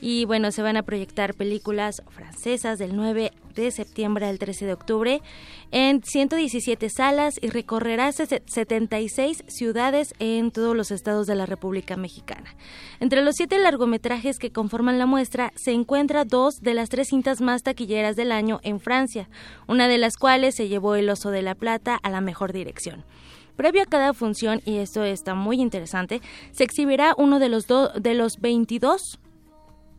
y 0.00 0.24
bueno, 0.24 0.50
se 0.52 0.62
van 0.62 0.76
a 0.76 0.82
proyectar 0.82 1.34
películas 1.34 2.02
francesas 2.10 2.78
del 2.78 2.96
9 2.96 3.32
de 3.54 3.70
septiembre 3.70 4.26
al 4.26 4.38
13 4.38 4.66
de 4.66 4.72
octubre 4.74 5.22
en 5.70 6.02
117 6.02 6.88
salas 6.90 7.34
y 7.40 7.48
recorrerá 7.48 8.12
76 8.12 9.44
ciudades 9.48 10.14
en 10.18 10.50
todos 10.50 10.76
los 10.76 10.90
estados 10.90 11.26
de 11.26 11.34
la 11.34 11.46
República 11.46 11.96
Mexicana. 11.96 12.54
Entre 13.00 13.22
los 13.22 13.34
siete 13.36 13.58
largometrajes 13.58 14.38
que 14.38 14.52
conforman 14.52 14.98
la 14.98 15.06
muestra 15.06 15.52
se 15.56 15.72
encuentra 15.72 16.24
dos 16.24 16.60
de 16.60 16.74
las 16.74 16.88
tres 16.88 17.08
cintas 17.08 17.40
más 17.40 17.62
taquilleras 17.62 18.16
del 18.16 18.32
año 18.32 18.60
en 18.62 18.80
Francia, 18.80 19.28
una 19.66 19.88
de 19.88 19.98
las 19.98 20.16
cuales 20.16 20.54
se 20.54 20.68
llevó 20.68 20.94
el 20.94 21.08
Oso 21.08 21.30
de 21.30 21.42
la 21.42 21.54
Plata 21.54 21.98
a 22.02 22.10
la 22.10 22.20
mejor 22.20 22.52
dirección. 22.52 23.04
Previo 23.56 23.82
a 23.82 23.86
cada 23.86 24.12
función, 24.12 24.60
y 24.66 24.76
esto 24.76 25.02
está 25.02 25.34
muy 25.34 25.60
interesante, 25.60 26.20
se 26.52 26.62
exhibirá 26.62 27.14
uno 27.16 27.38
de 27.38 27.48
los, 27.48 27.66
de 27.66 28.14
los 28.14 28.38
22 28.38 29.18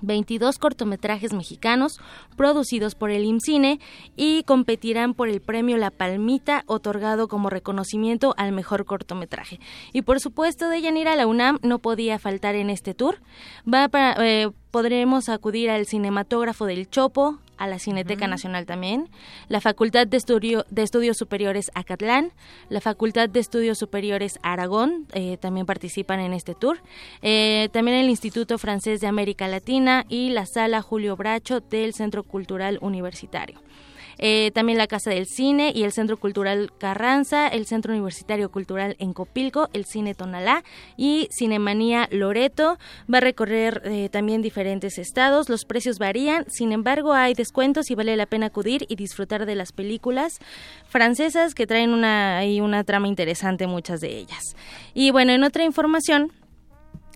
22 0.01 0.57
cortometrajes 0.57 1.33
mexicanos 1.33 1.99
producidos 2.35 2.95
por 2.95 3.11
el 3.11 3.25
IMCINE 3.25 3.79
y 4.15 4.43
competirán 4.43 5.13
por 5.13 5.29
el 5.29 5.41
premio 5.41 5.77
La 5.77 5.91
Palmita 5.91 6.63
otorgado 6.67 7.27
como 7.27 7.49
reconocimiento 7.49 8.33
al 8.37 8.51
mejor 8.51 8.85
cortometraje. 8.85 9.59
Y 9.93 10.03
por 10.03 10.19
supuesto, 10.19 10.69
de 10.69 10.81
Yanira, 10.81 11.15
la 11.15 11.27
UNAM 11.27 11.59
no 11.61 11.79
podía 11.79 12.19
faltar 12.19 12.55
en 12.55 12.69
este 12.69 12.93
tour. 12.93 13.19
Va 13.71 13.89
eh, 14.19 14.49
podremos 14.71 15.29
acudir 15.29 15.69
al 15.69 15.85
cinematógrafo 15.85 16.65
del 16.65 16.89
Chopo, 16.89 17.39
a 17.57 17.67
la 17.67 17.79
Cineteca 17.79 18.27
Nacional 18.27 18.65
también, 18.65 19.09
la 19.47 19.61
Facultad 19.61 20.07
de, 20.07 20.17
Estudio, 20.17 20.65
de 20.69 20.83
Estudios 20.83 21.17
Superiores 21.17 21.71
Acatlán, 21.73 22.31
la 22.69 22.81
Facultad 22.81 23.29
de 23.29 23.39
Estudios 23.39 23.77
Superiores 23.77 24.39
Aragón, 24.43 25.07
eh, 25.13 25.37
también 25.37 25.65
participan 25.65 26.19
en 26.19 26.33
este 26.33 26.55
tour, 26.55 26.79
eh, 27.21 27.69
también 27.71 27.97
el 27.97 28.09
Instituto 28.09 28.57
Francés 28.57 29.01
de 29.01 29.07
América 29.07 29.47
Latina 29.47 30.05
y 30.09 30.29
la 30.29 30.45
Sala 30.45 30.81
Julio 30.81 31.15
Bracho 31.15 31.59
del 31.59 31.93
Centro 31.93 32.23
Cultural 32.23 32.79
Universitario. 32.81 33.59
Eh, 34.19 34.51
también 34.53 34.77
la 34.77 34.87
Casa 34.87 35.11
del 35.11 35.25
Cine 35.25 35.71
y 35.73 35.83
el 35.83 35.91
Centro 35.91 36.17
Cultural 36.17 36.71
Carranza, 36.77 37.47
el 37.47 37.65
Centro 37.65 37.93
Universitario 37.93 38.49
Cultural 38.49 38.95
en 38.99 39.13
Copilco, 39.13 39.69
el 39.73 39.85
Cine 39.85 40.15
Tonalá 40.15 40.63
y 40.95 41.29
Cinemanía 41.31 42.07
Loreto. 42.11 42.77
Va 43.11 43.19
a 43.19 43.21
recorrer 43.21 43.81
eh, 43.85 44.09
también 44.09 44.41
diferentes 44.41 44.97
estados, 44.97 45.49
los 45.49 45.65
precios 45.65 45.99
varían, 45.99 46.45
sin 46.49 46.71
embargo 46.71 47.13
hay 47.13 47.33
descuentos 47.33 47.89
y 47.91 47.95
vale 47.95 48.15
la 48.15 48.25
pena 48.25 48.47
acudir 48.47 48.85
y 48.89 48.95
disfrutar 48.95 49.45
de 49.45 49.55
las 49.55 49.71
películas 49.71 50.39
francesas 50.87 51.53
que 51.53 51.67
traen 51.67 51.91
una, 51.91 52.41
una 52.61 52.83
trama 52.83 53.07
interesante, 53.07 53.67
muchas 53.67 53.99
de 54.01 54.17
ellas. 54.17 54.55
Y 54.93 55.11
bueno, 55.11 55.31
en 55.31 55.43
otra 55.43 55.63
información, 55.63 56.31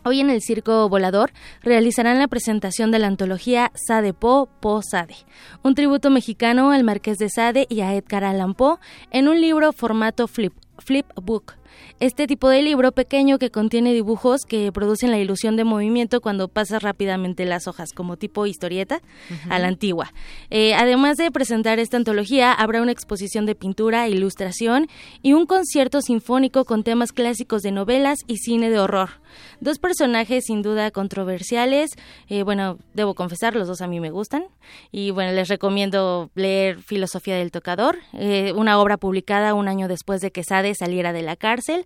Hoy 0.03 0.19
en 0.19 0.31
el 0.31 0.41
Circo 0.41 0.89
Volador 0.89 1.31
realizarán 1.61 2.17
la 2.17 2.27
presentación 2.27 2.89
de 2.89 2.97
la 2.97 3.05
antología 3.05 3.71
Sade 3.75 4.13
Po, 4.13 4.49
Po 4.59 4.81
Sade, 4.81 5.15
un 5.61 5.75
tributo 5.75 6.09
mexicano 6.09 6.71
al 6.71 6.83
Marqués 6.83 7.19
de 7.19 7.29
Sade 7.29 7.67
y 7.69 7.81
a 7.81 7.93
Edgar 7.93 8.23
Allan 8.23 8.55
Poe 8.55 8.79
en 9.11 9.27
un 9.27 9.39
libro 9.39 9.71
formato 9.73 10.27
flip, 10.27 10.53
flip 10.81 11.05
book 11.15 11.53
este 11.99 12.25
tipo 12.25 12.49
de 12.49 12.63
libro 12.63 12.91
pequeño 12.91 13.37
que 13.37 13.51
contiene 13.51 13.93
dibujos 13.93 14.41
que 14.47 14.71
producen 14.71 15.11
la 15.11 15.19
ilusión 15.19 15.55
de 15.55 15.63
movimiento 15.63 16.19
cuando 16.19 16.47
pasas 16.47 16.81
rápidamente 16.81 17.45
las 17.45 17.67
hojas, 17.67 17.93
como 17.93 18.17
tipo 18.17 18.47
historieta 18.47 19.01
a 19.49 19.59
la 19.59 19.67
antigua. 19.67 20.11
Eh, 20.49 20.73
además 20.73 21.17
de 21.17 21.29
presentar 21.31 21.79
esta 21.79 21.97
antología, 21.97 22.53
habrá 22.53 22.81
una 22.81 22.91
exposición 22.91 23.45
de 23.45 23.55
pintura, 23.55 24.07
ilustración 24.07 24.87
y 25.21 25.33
un 25.33 25.45
concierto 25.45 26.01
sinfónico 26.01 26.65
con 26.65 26.83
temas 26.83 27.11
clásicos 27.11 27.61
de 27.61 27.71
novelas 27.71 28.19
y 28.25 28.37
cine 28.37 28.69
de 28.69 28.79
horror. 28.79 29.21
Dos 29.59 29.77
personajes 29.77 30.45
sin 30.45 30.61
duda 30.63 30.89
controversiales, 30.89 31.91
eh, 32.27 32.43
bueno, 32.43 32.79
debo 32.93 33.13
confesar, 33.13 33.55
los 33.55 33.67
dos 33.67 33.81
a 33.81 33.87
mí 33.87 33.99
me 33.99 34.09
gustan. 34.09 34.45
Y 34.91 35.11
bueno, 35.11 35.33
les 35.33 35.49
recomiendo 35.49 36.31
leer 36.33 36.81
Filosofía 36.81 37.35
del 37.35 37.51
Tocador, 37.51 37.99
eh, 38.13 38.53
una 38.55 38.79
obra 38.79 38.97
publicada 38.97 39.53
un 39.53 39.67
año 39.67 39.87
después 39.87 40.19
de 40.21 40.31
que 40.31 40.43
Saliera 40.75 41.13
de 41.13 41.21
la 41.21 41.35
cárcel. 41.35 41.85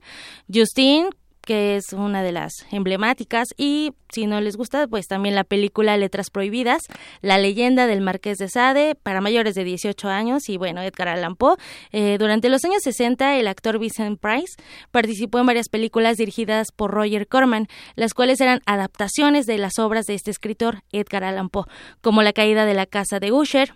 Justine, 0.53 1.09
que 1.45 1.77
es 1.77 1.93
una 1.93 2.23
de 2.23 2.31
las 2.31 2.65
emblemáticas 2.71 3.49
y 3.55 3.93
si 4.11 4.25
no 4.25 4.41
les 4.41 4.57
gusta 4.57 4.87
pues 4.87 5.07
también 5.07 5.35
la 5.35 5.43
película 5.43 5.95
Letras 5.95 6.29
Prohibidas, 6.29 6.81
La 7.21 7.37
leyenda 7.37 7.87
del 7.87 8.01
Marqués 8.01 8.37
de 8.39 8.49
Sade 8.49 8.95
para 8.95 9.21
mayores 9.21 9.55
de 9.55 9.63
18 9.63 10.09
años 10.09 10.49
y 10.49 10.57
bueno 10.57 10.81
Edgar 10.81 11.07
Allan 11.07 11.35
Poe. 11.35 11.55
Eh, 11.91 12.17
durante 12.19 12.49
los 12.49 12.65
años 12.65 12.81
60 12.83 13.37
el 13.37 13.47
actor 13.47 13.79
Vincent 13.79 14.19
Price 14.19 14.55
participó 14.91 15.39
en 15.39 15.45
varias 15.45 15.69
películas 15.69 16.17
dirigidas 16.17 16.71
por 16.75 16.91
Roger 16.91 17.27
Corman, 17.27 17.67
las 17.95 18.13
cuales 18.13 18.41
eran 18.41 18.61
adaptaciones 18.65 19.45
de 19.45 19.57
las 19.57 19.79
obras 19.79 20.05
de 20.05 20.15
este 20.15 20.31
escritor 20.31 20.81
Edgar 20.91 21.23
Allan 21.23 21.49
Poe, 21.49 21.65
como 22.01 22.23
La 22.23 22.33
caída 22.33 22.65
de 22.65 22.73
la 22.73 22.87
casa 22.87 23.19
de 23.19 23.31
Usher, 23.31 23.75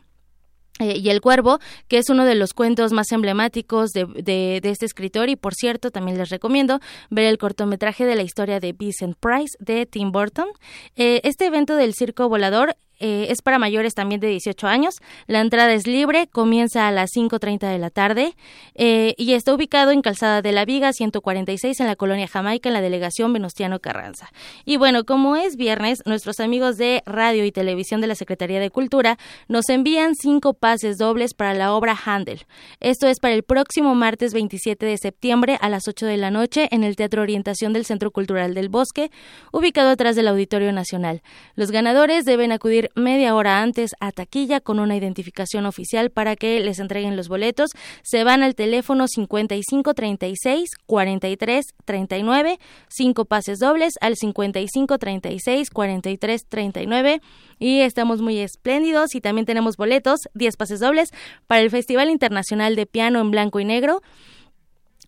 eh, 0.80 0.98
y 0.98 1.10
El 1.10 1.22
Cuervo, 1.22 1.60
que 1.88 1.98
es 1.98 2.10
uno 2.10 2.26
de 2.26 2.36
los 2.36 2.54
cuentos 2.54 2.94
más 2.94 3.12
emblemáticos 3.12 3.92
de, 3.92 4.06
de, 4.06 4.62
este 4.64 4.86
escritor 4.86 5.30
y 5.30 5.36
por 5.36 5.54
cierto 5.54 5.92
también 5.92 6.18
les 6.18 6.30
recomiendo 6.30 6.80
ver 7.10 7.26
el 7.26 7.38
cortometraje 7.38 8.06
de 8.06 8.16
la 8.16 8.24
historia 8.24 8.60
de 8.60 8.74
Vincent 8.74 9.18
Price 9.20 9.58
de 9.60 9.86
Tim 9.86 10.12
Burton. 10.12 10.48
Eh, 10.96 11.22
este 11.24 11.48
evento 11.48 11.76
del 11.76 11.94
Circo 11.94 12.30
Volador 12.30 12.78
eh, 13.00 13.28
es 13.30 13.42
para 13.42 13.60
mayores 13.60 13.94
también 13.94 14.22
de 14.22 14.28
18 14.28 14.68
años. 14.68 14.96
La 15.28 15.42
entrada 15.42 15.74
es 15.74 15.88
libre, 15.88 16.28
comienza 16.28 16.88
a 16.88 16.92
las 16.92 17.12
5.30 17.16 17.70
de 17.70 17.78
la 17.80 17.90
tarde 17.90 18.36
eh, 18.76 19.14
y 19.18 19.34
está 19.34 19.54
ubicado 19.54 19.92
en 19.92 20.02
Calzada 20.02 20.42
de 20.42 20.52
la 20.52 20.66
Viga 20.66 20.94
146 20.94 21.80
en 21.80 21.88
la 21.88 21.96
colonia 21.96 22.28
Jamaica 22.28 22.70
en 22.70 22.74
la 22.74 22.82
delegación 22.82 23.34
Venustiano 23.34 23.80
Carranza. 23.80 24.30
Y 24.66 24.78
bueno, 24.78 25.04
como 25.04 25.36
es 25.36 25.56
viernes, 25.56 26.00
nuestros 26.06 26.40
amigos 26.40 26.78
de 26.78 27.04
radio 27.06 27.46
y 27.46 27.52
televisión 27.52 28.02
de 28.02 28.08
la 28.08 28.16
Secretaría 28.16 28.60
de 28.60 28.70
Cultura 28.70 29.18
nos 29.48 29.70
envían 29.70 30.16
cinco 30.16 30.54
pases 30.54 30.98
dobles 30.98 31.34
para 31.34 31.54
la 31.54 31.74
obra 31.74 31.98
Handel. 32.06 32.46
Esto 32.80 33.08
es 33.08 33.20
para 33.20 33.34
el 33.34 33.44
próximo 33.44 33.96
martes 33.96 34.34
27 34.34 34.86
de 34.86 34.98
septiembre 34.98 35.58
a 35.62 35.70
las 35.70 35.88
8 35.88 36.06
de 36.06 36.18
la 36.18 36.32
noche 36.32 36.68
en 36.72 36.84
el 36.84 36.96
Teatro 36.96 37.22
Orientación 37.22 37.74
del 37.74 37.86
Centro 37.86 38.12
Cultural 38.12 38.54
del 38.54 38.70
Bosque, 38.70 39.12
ubicado 39.52 39.90
atrás 39.90 40.16
del 40.16 40.28
Auditorio 40.28 40.72
Nacional. 40.72 41.22
Los 41.56 41.72
ganadores 41.72 42.26
deben 42.26 42.52
acudir 42.52 42.89
media 42.96 43.36
hora 43.36 43.62
antes 43.62 43.92
a 44.00 44.12
taquilla 44.12 44.60
con 44.60 44.80
una 44.80 44.96
identificación 44.96 45.66
oficial 45.66 46.10
para 46.10 46.36
que 46.36 46.60
les 46.60 46.80
entreguen 46.80 47.16
los 47.16 47.28
boletos. 47.28 47.72
Se 48.04 48.24
van 48.24 48.44
al 48.44 48.56
teléfono 48.56 49.08
5536 49.08 50.70
43 50.86 51.66
39, 51.86 52.60
cinco 52.90 53.26
pases 53.26 53.60
dobles 53.60 53.94
al 54.02 54.16
55 54.16 54.98
36 54.98 55.70
43 55.70 56.46
39 56.48 57.22
y 57.60 57.82
estamos 57.82 58.22
muy 58.22 58.40
espléndidos 58.40 59.16
y 59.16 59.22
también 59.22 59.46
tenemos 59.46 59.78
boletos, 59.78 60.20
10 60.34 60.56
pases 60.58 60.80
dobles 60.80 61.10
para 61.48 61.62
el 61.62 61.70
Festival 61.70 62.10
Internacional 62.10 62.76
de 62.76 62.86
Piano 62.86 63.20
en 63.20 63.32
Blanco 63.32 63.60
y 63.60 63.66
Negro. 63.66 64.02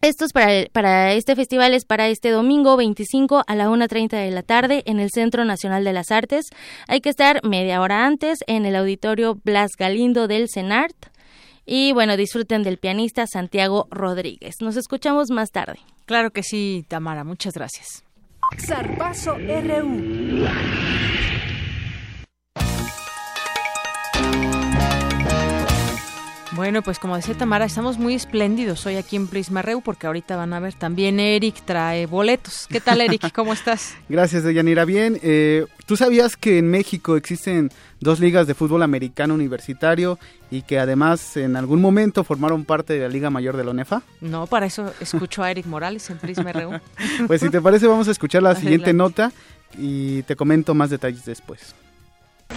Esto 0.02 0.26
es 0.26 0.34
para, 0.34 0.66
para 0.72 1.14
este 1.14 1.36
festival, 1.36 1.76
es 1.76 1.86
para 1.86 2.08
este 2.08 2.32
domingo 2.32 2.76
25 2.76 3.44
a 3.46 3.56
la 3.56 3.70
1.30 3.70 4.10
de 4.10 4.32
la 4.32 4.42
tarde 4.42 4.82
en 4.88 5.00
el 5.00 5.12
Centro 5.12 5.46
Nacional 5.46 5.84
de 5.84 5.94
las 5.94 6.10
Artes. 6.10 6.46
Hay 6.88 7.02
que 7.02 7.10
estar 7.10 7.40
media 7.44 7.82
hora 7.82 8.08
antes 8.08 8.40
en 8.48 8.66
el 8.66 8.76
auditorio 8.76 9.38
Blas 9.44 9.72
Galindo 9.78 10.28
del 10.28 10.48
CENART. 10.52 10.96
Y 11.68 11.94
bueno, 11.94 12.18
disfruten 12.18 12.64
del 12.64 12.80
pianista 12.80 13.28
Santiago 13.28 13.88
Rodríguez. 13.92 14.56
Nos 14.60 14.76
escuchamos 14.76 15.30
más 15.30 15.52
tarde. 15.52 15.80
Claro 16.08 16.32
que 16.32 16.42
sí, 16.42 16.84
Tamara. 16.88 17.24
Muchas 17.24 17.54
gracias. 17.54 18.04
Zarpazo 18.58 19.36
RU. 19.36 20.48
Bueno, 26.54 26.82
pues 26.82 27.00
como 27.00 27.16
decía 27.16 27.34
Tamara, 27.34 27.64
estamos 27.64 27.98
muy 27.98 28.14
espléndidos 28.14 28.86
hoy 28.86 28.98
aquí 28.98 29.16
en 29.16 29.28
Prisma 29.28 29.62
Reu 29.62 29.82
porque 29.82 30.08
ahorita 30.08 30.36
van 30.36 30.52
a 30.52 30.60
ver 30.60 30.74
también 30.74 31.18
Eric 31.22 31.62
trae 31.64 32.08
boletos. 32.08 32.68
¿Qué 32.70 32.82
tal 32.82 33.00
Eric? 33.00 33.32
¿Cómo 33.34 33.54
estás? 33.54 33.96
Gracias, 34.10 34.44
Deyanira. 34.44 34.84
Bien, 34.84 35.18
eh, 35.24 35.66
¿tú 35.86 35.96
sabías 35.96 36.36
que 36.36 36.58
en 36.58 36.70
México 36.70 37.16
existen 37.16 37.72
dos 38.02 38.20
ligas 38.20 38.48
de 38.48 38.54
fútbol 38.54 38.84
americano 38.84 39.34
universitario 39.34 40.20
y 40.50 40.64
que 40.64 40.78
además 40.78 41.38
en 41.38 41.56
algún 41.56 41.80
momento 41.80 42.26
formaron 42.26 42.66
parte 42.66 42.94
de 42.94 43.00
la 43.00 43.08
Liga 43.08 43.30
Mayor 43.30 43.56
de 43.56 43.64
la 43.64 43.72
ONEFA? 43.72 44.02
No, 44.20 44.46
para 44.46 44.66
eso 44.66 44.92
escucho 45.00 45.44
a 45.44 45.52
Eric 45.52 45.68
Morales 45.68 46.10
en 46.10 46.18
Prisma 46.18 46.52
Reu. 46.52 46.72
pues 47.28 47.40
si 47.40 47.50
te 47.50 47.62
parece 47.62 47.88
vamos 47.88 48.10
a 48.10 48.12
escuchar 48.12 48.44
la 48.44 48.56
siguiente 48.56 48.94
nota 48.94 49.32
y 49.78 50.24
te 50.24 50.36
comento 50.36 50.74
más 50.74 50.90
detalles 50.90 51.24
después. 51.24 51.74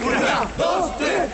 Una, 0.03 0.49
dos, 0.57 0.97
tres, 0.97 1.29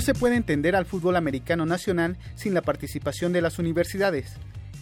No 0.00 0.06
se 0.06 0.14
puede 0.14 0.36
entender 0.36 0.76
al 0.76 0.86
fútbol 0.86 1.14
americano 1.16 1.66
nacional 1.66 2.16
sin 2.34 2.54
la 2.54 2.62
participación 2.62 3.34
de 3.34 3.42
las 3.42 3.58
universidades. 3.58 4.32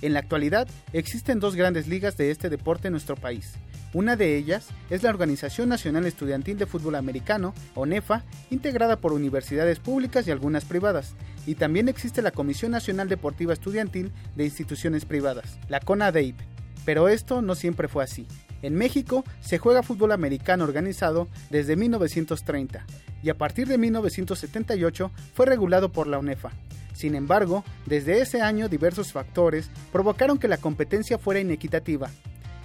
En 0.00 0.12
la 0.12 0.20
actualidad 0.20 0.68
existen 0.92 1.40
dos 1.40 1.56
grandes 1.56 1.88
ligas 1.88 2.16
de 2.16 2.30
este 2.30 2.48
deporte 2.48 2.86
en 2.86 2.92
nuestro 2.92 3.16
país. 3.16 3.54
Una 3.92 4.14
de 4.14 4.36
ellas 4.36 4.68
es 4.90 5.02
la 5.02 5.10
Organización 5.10 5.70
Nacional 5.70 6.06
Estudiantil 6.06 6.56
de 6.56 6.66
Fútbol 6.66 6.94
Americano, 6.94 7.52
ONEFA, 7.74 8.22
integrada 8.50 9.00
por 9.00 9.12
universidades 9.12 9.80
públicas 9.80 10.24
y 10.28 10.30
algunas 10.30 10.64
privadas, 10.64 11.16
y 11.46 11.56
también 11.56 11.88
existe 11.88 12.22
la 12.22 12.30
Comisión 12.30 12.70
Nacional 12.70 13.08
Deportiva 13.08 13.52
Estudiantil 13.52 14.12
de 14.36 14.44
Instituciones 14.44 15.04
Privadas, 15.04 15.58
la 15.68 15.80
CONADEIP. 15.80 16.36
Pero 16.84 17.08
esto 17.08 17.42
no 17.42 17.56
siempre 17.56 17.88
fue 17.88 18.04
así. 18.04 18.28
En 18.62 18.74
México 18.74 19.24
se 19.40 19.58
juega 19.58 19.82
fútbol 19.82 20.12
americano 20.12 20.64
organizado 20.64 21.28
desde 21.50 21.76
1930 21.76 22.84
y 23.22 23.30
a 23.30 23.38
partir 23.38 23.68
de 23.68 23.78
1978 23.78 25.10
fue 25.34 25.46
regulado 25.46 25.90
por 25.90 26.06
la 26.06 26.18
UNEFA. 26.18 26.50
Sin 26.92 27.14
embargo, 27.14 27.64
desde 27.86 28.20
ese 28.20 28.42
año 28.42 28.68
diversos 28.68 29.12
factores 29.12 29.70
provocaron 29.92 30.38
que 30.38 30.48
la 30.48 30.56
competencia 30.56 31.18
fuera 31.18 31.40
inequitativa. 31.40 32.10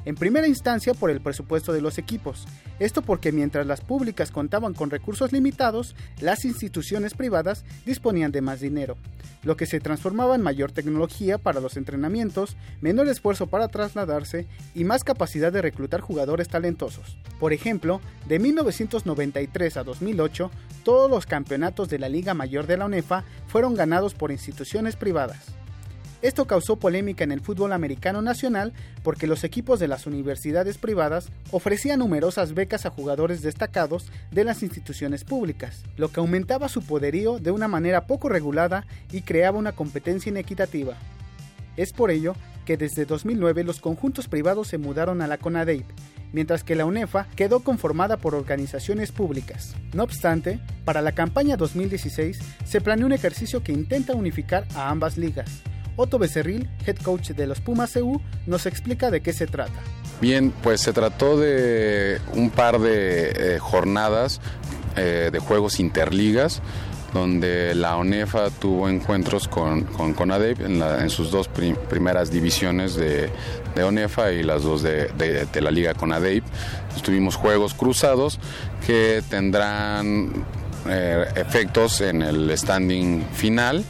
En 0.05 0.15
primera 0.15 0.47
instancia 0.47 0.93
por 0.93 1.09
el 1.09 1.21
presupuesto 1.21 1.71
de 1.71 1.81
los 1.81 1.97
equipos. 1.97 2.45
Esto 2.79 3.01
porque 3.01 3.31
mientras 3.31 3.65
las 3.65 3.81
públicas 3.81 4.31
contaban 4.31 4.73
con 4.73 4.89
recursos 4.89 5.31
limitados, 5.31 5.95
las 6.19 6.43
instituciones 6.43 7.13
privadas 7.13 7.63
disponían 7.85 8.31
de 8.31 8.41
más 8.41 8.59
dinero, 8.59 8.97
lo 9.43 9.55
que 9.55 9.65
se 9.65 9.79
transformaba 9.79 10.35
en 10.35 10.41
mayor 10.41 10.71
tecnología 10.71 11.37
para 11.37 11.61
los 11.61 11.77
entrenamientos, 11.77 12.57
menor 12.81 13.07
esfuerzo 13.07 13.47
para 13.47 13.69
trasladarse 13.69 14.47
y 14.75 14.83
más 14.83 15.03
capacidad 15.03 15.53
de 15.53 15.61
reclutar 15.61 16.01
jugadores 16.01 16.49
talentosos. 16.49 17.17
Por 17.39 17.53
ejemplo, 17.53 18.01
de 18.27 18.39
1993 18.39 19.77
a 19.77 19.83
2008, 19.83 20.51
todos 20.83 21.09
los 21.09 21.25
campeonatos 21.25 21.87
de 21.87 21.99
la 21.99 22.09
Liga 22.09 22.33
Mayor 22.33 22.67
de 22.67 22.77
la 22.77 22.85
UNEFA 22.85 23.23
fueron 23.47 23.75
ganados 23.75 24.13
por 24.13 24.31
instituciones 24.31 24.95
privadas. 24.95 25.62
Esto 26.23 26.47
causó 26.47 26.77
polémica 26.77 27.25
en 27.25 27.33
el 27.33 27.41
fútbol 27.41 27.73
americano 27.73 28.21
nacional 28.21 28.71
porque 29.03 29.27
los 29.27 29.43
equipos 29.43 29.81
de 29.81 29.89
las 29.89 30.07
universidades 30.07 30.77
privadas 30.77 31.27
ofrecían 31.51 31.99
numerosas 31.99 32.53
becas 32.53 32.85
a 32.85 32.91
jugadores 32.91 33.41
destacados 33.41 34.09
de 34.31 34.45
las 34.45 34.63
instituciones 34.63 35.25
públicas, 35.25 35.83
lo 35.97 36.13
que 36.13 36.21
aumentaba 36.21 36.69
su 36.69 36.81
poderío 36.81 37.39
de 37.39 37.51
una 37.51 37.67
manera 37.67 38.07
poco 38.07 38.29
regulada 38.29 38.87
y 39.11 39.23
creaba 39.23 39.59
una 39.59 39.73
competencia 39.73 40.29
inequitativa. 40.29 40.93
Es 41.75 41.91
por 41.91 42.09
ello 42.09 42.37
que 42.65 42.77
desde 42.77 43.03
2009 43.03 43.65
los 43.65 43.81
conjuntos 43.81 44.29
privados 44.29 44.69
se 44.69 44.77
mudaron 44.77 45.21
a 45.21 45.27
la 45.27 45.37
CONADEIP, 45.37 45.85
mientras 46.31 46.63
que 46.63 46.75
la 46.75 46.85
UNEFA 46.85 47.27
quedó 47.35 47.59
conformada 47.65 48.15
por 48.15 48.33
organizaciones 48.33 49.11
públicas. 49.11 49.75
No 49.93 50.03
obstante, 50.03 50.61
para 50.85 51.01
la 51.01 51.11
campaña 51.11 51.57
2016 51.57 52.39
se 52.63 52.79
planeó 52.79 53.07
un 53.07 53.11
ejercicio 53.11 53.61
que 53.61 53.73
intenta 53.73 54.15
unificar 54.15 54.65
a 54.73 54.89
ambas 54.89 55.17
ligas, 55.17 55.63
Otto 55.95 56.19
Becerril, 56.19 56.69
head 56.85 56.97
coach 56.97 57.31
de 57.31 57.47
los 57.47 57.61
Pumas 57.61 57.95
EU, 57.95 58.19
nos 58.45 58.65
explica 58.65 59.11
de 59.11 59.21
qué 59.21 59.33
se 59.33 59.47
trata. 59.47 59.79
Bien, 60.21 60.53
pues 60.63 60.81
se 60.81 60.93
trató 60.93 61.39
de 61.39 62.19
un 62.33 62.49
par 62.49 62.79
de 62.79 63.55
eh, 63.55 63.59
jornadas 63.59 64.41
eh, 64.95 65.29
de 65.31 65.39
juegos 65.39 65.79
interligas 65.79 66.61
donde 67.13 67.75
la 67.75 67.95
ONEFA 67.95 68.49
tuvo 68.49 68.89
encuentros 68.89 69.47
con, 69.47 69.83
con 69.83 70.15
en, 70.31 71.09
sus 71.11 71.29
dos 71.29 71.47
primeras 71.47 72.31
divisiones 72.31 72.95
de, 72.95 73.29
ONEFA 73.83 74.31
y 74.31 74.41
las 74.41 74.63
dos 74.63 74.81
de 74.81 75.61
la 75.61 75.69
Liga 75.69 75.93
CONADEP. 75.93 76.43
Tuvimos 77.03 77.35
juegos 77.35 77.75
cruzados 77.75 78.39
que 78.87 79.21
tendrán 79.29 80.45
eh, 80.87 81.25
efectos 81.35 82.01
en 82.01 82.21
el 82.21 82.57
standing 82.57 83.25
final 83.33 83.83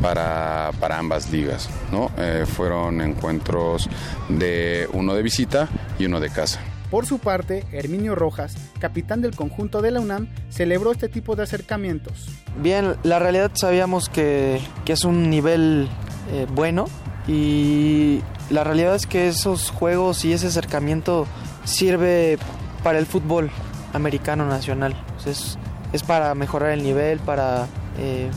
para, 0.00 0.70
para 0.80 0.98
ambas 0.98 1.30
ligas. 1.30 1.68
¿no? 1.92 2.10
Eh, 2.18 2.44
fueron 2.46 3.00
encuentros 3.00 3.88
de 4.28 4.88
uno 4.92 5.14
de 5.14 5.22
visita 5.22 5.68
y 5.98 6.06
uno 6.06 6.20
de 6.20 6.30
casa. 6.30 6.60
Por 6.90 7.06
su 7.06 7.18
parte, 7.18 7.64
Herminio 7.72 8.14
Rojas, 8.14 8.54
capitán 8.78 9.20
del 9.20 9.34
conjunto 9.34 9.82
de 9.82 9.90
la 9.90 10.00
UNAM, 10.00 10.28
celebró 10.48 10.92
este 10.92 11.08
tipo 11.08 11.34
de 11.34 11.42
acercamientos. 11.42 12.28
Bien, 12.60 12.94
la 13.02 13.18
realidad 13.18 13.50
sabíamos 13.54 14.08
que, 14.08 14.60
que 14.84 14.92
es 14.92 15.04
un 15.04 15.28
nivel 15.28 15.88
eh, 16.30 16.46
bueno 16.54 16.86
y 17.26 18.20
la 18.50 18.62
realidad 18.64 18.94
es 18.94 19.06
que 19.06 19.28
esos 19.28 19.70
juegos 19.70 20.24
y 20.24 20.32
ese 20.32 20.46
acercamiento 20.46 21.26
sirve 21.64 22.38
para 22.82 22.98
el 22.98 23.06
fútbol 23.06 23.50
americano 23.92 24.46
nacional. 24.46 24.94
Es, 25.26 25.58
es 25.92 26.02
para 26.02 26.34
mejorar 26.34 26.70
el 26.70 26.82
nivel, 26.82 27.18
para 27.20 27.66
eh, 27.98 28.30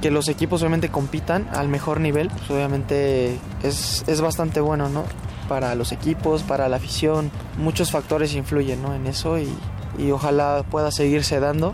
que 0.00 0.10
los 0.10 0.28
equipos 0.28 0.62
obviamente 0.62 0.88
compitan 0.88 1.48
al 1.52 1.68
mejor 1.68 2.00
nivel. 2.00 2.28
Pues 2.28 2.50
obviamente 2.50 3.38
es, 3.62 4.04
es 4.06 4.20
bastante 4.20 4.60
bueno, 4.60 4.88
¿no? 4.88 5.04
Para 5.48 5.74
los 5.74 5.92
equipos, 5.92 6.42
para 6.42 6.68
la 6.68 6.76
afición, 6.76 7.30
muchos 7.58 7.90
factores 7.90 8.34
influyen 8.34 8.82
¿no? 8.82 8.94
en 8.94 9.06
eso 9.06 9.38
y, 9.38 9.48
y 9.96 10.10
ojalá 10.10 10.64
pueda 10.68 10.90
seguirse 10.90 11.38
dando, 11.38 11.72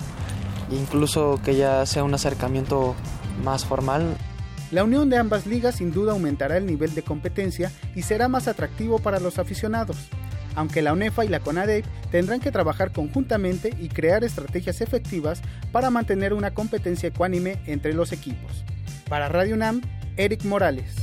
incluso 0.70 1.41
que 1.43 1.57
ya 1.57 1.87
sea 1.87 2.05
un 2.05 2.12
acercamiento 2.12 2.95
más 3.43 3.64
formal. 3.64 4.16
La 4.70 4.85
unión 4.85 5.09
de 5.09 5.16
ambas 5.16 5.47
ligas 5.47 5.77
sin 5.77 5.91
duda 5.91 6.12
aumentará 6.12 6.59
el 6.59 6.66
nivel 6.66 6.95
de 6.95 7.03
competencia 7.03 7.73
y 7.95 8.03
será 8.03 8.29
más 8.29 8.47
atractivo 8.47 8.99
para 8.99 9.20
los 9.20 9.39
aficionados 9.39 9.97
aunque 10.55 10.82
la 10.82 10.92
UNEFA 10.92 11.24
y 11.24 11.28
la 11.28 11.40
CONADEIP 11.40 11.84
tendrán 12.11 12.40
que 12.40 12.53
trabajar 12.53 12.92
conjuntamente 12.92 13.74
y 13.78 13.88
crear 13.88 14.24
estrategias 14.24 14.80
efectivas 14.80 15.42
para 15.72 15.90
mantener 15.90 16.32
una 16.32 16.53
competencia 16.53 17.09
ecuánime 17.09 17.59
entre 17.66 17.94
los 17.94 18.12
equipos. 18.12 18.64
Para 19.09 19.28
Radio 19.28 19.55
UNAM, 19.55 19.82
Eric 20.16 20.44
Morales. 20.44 20.94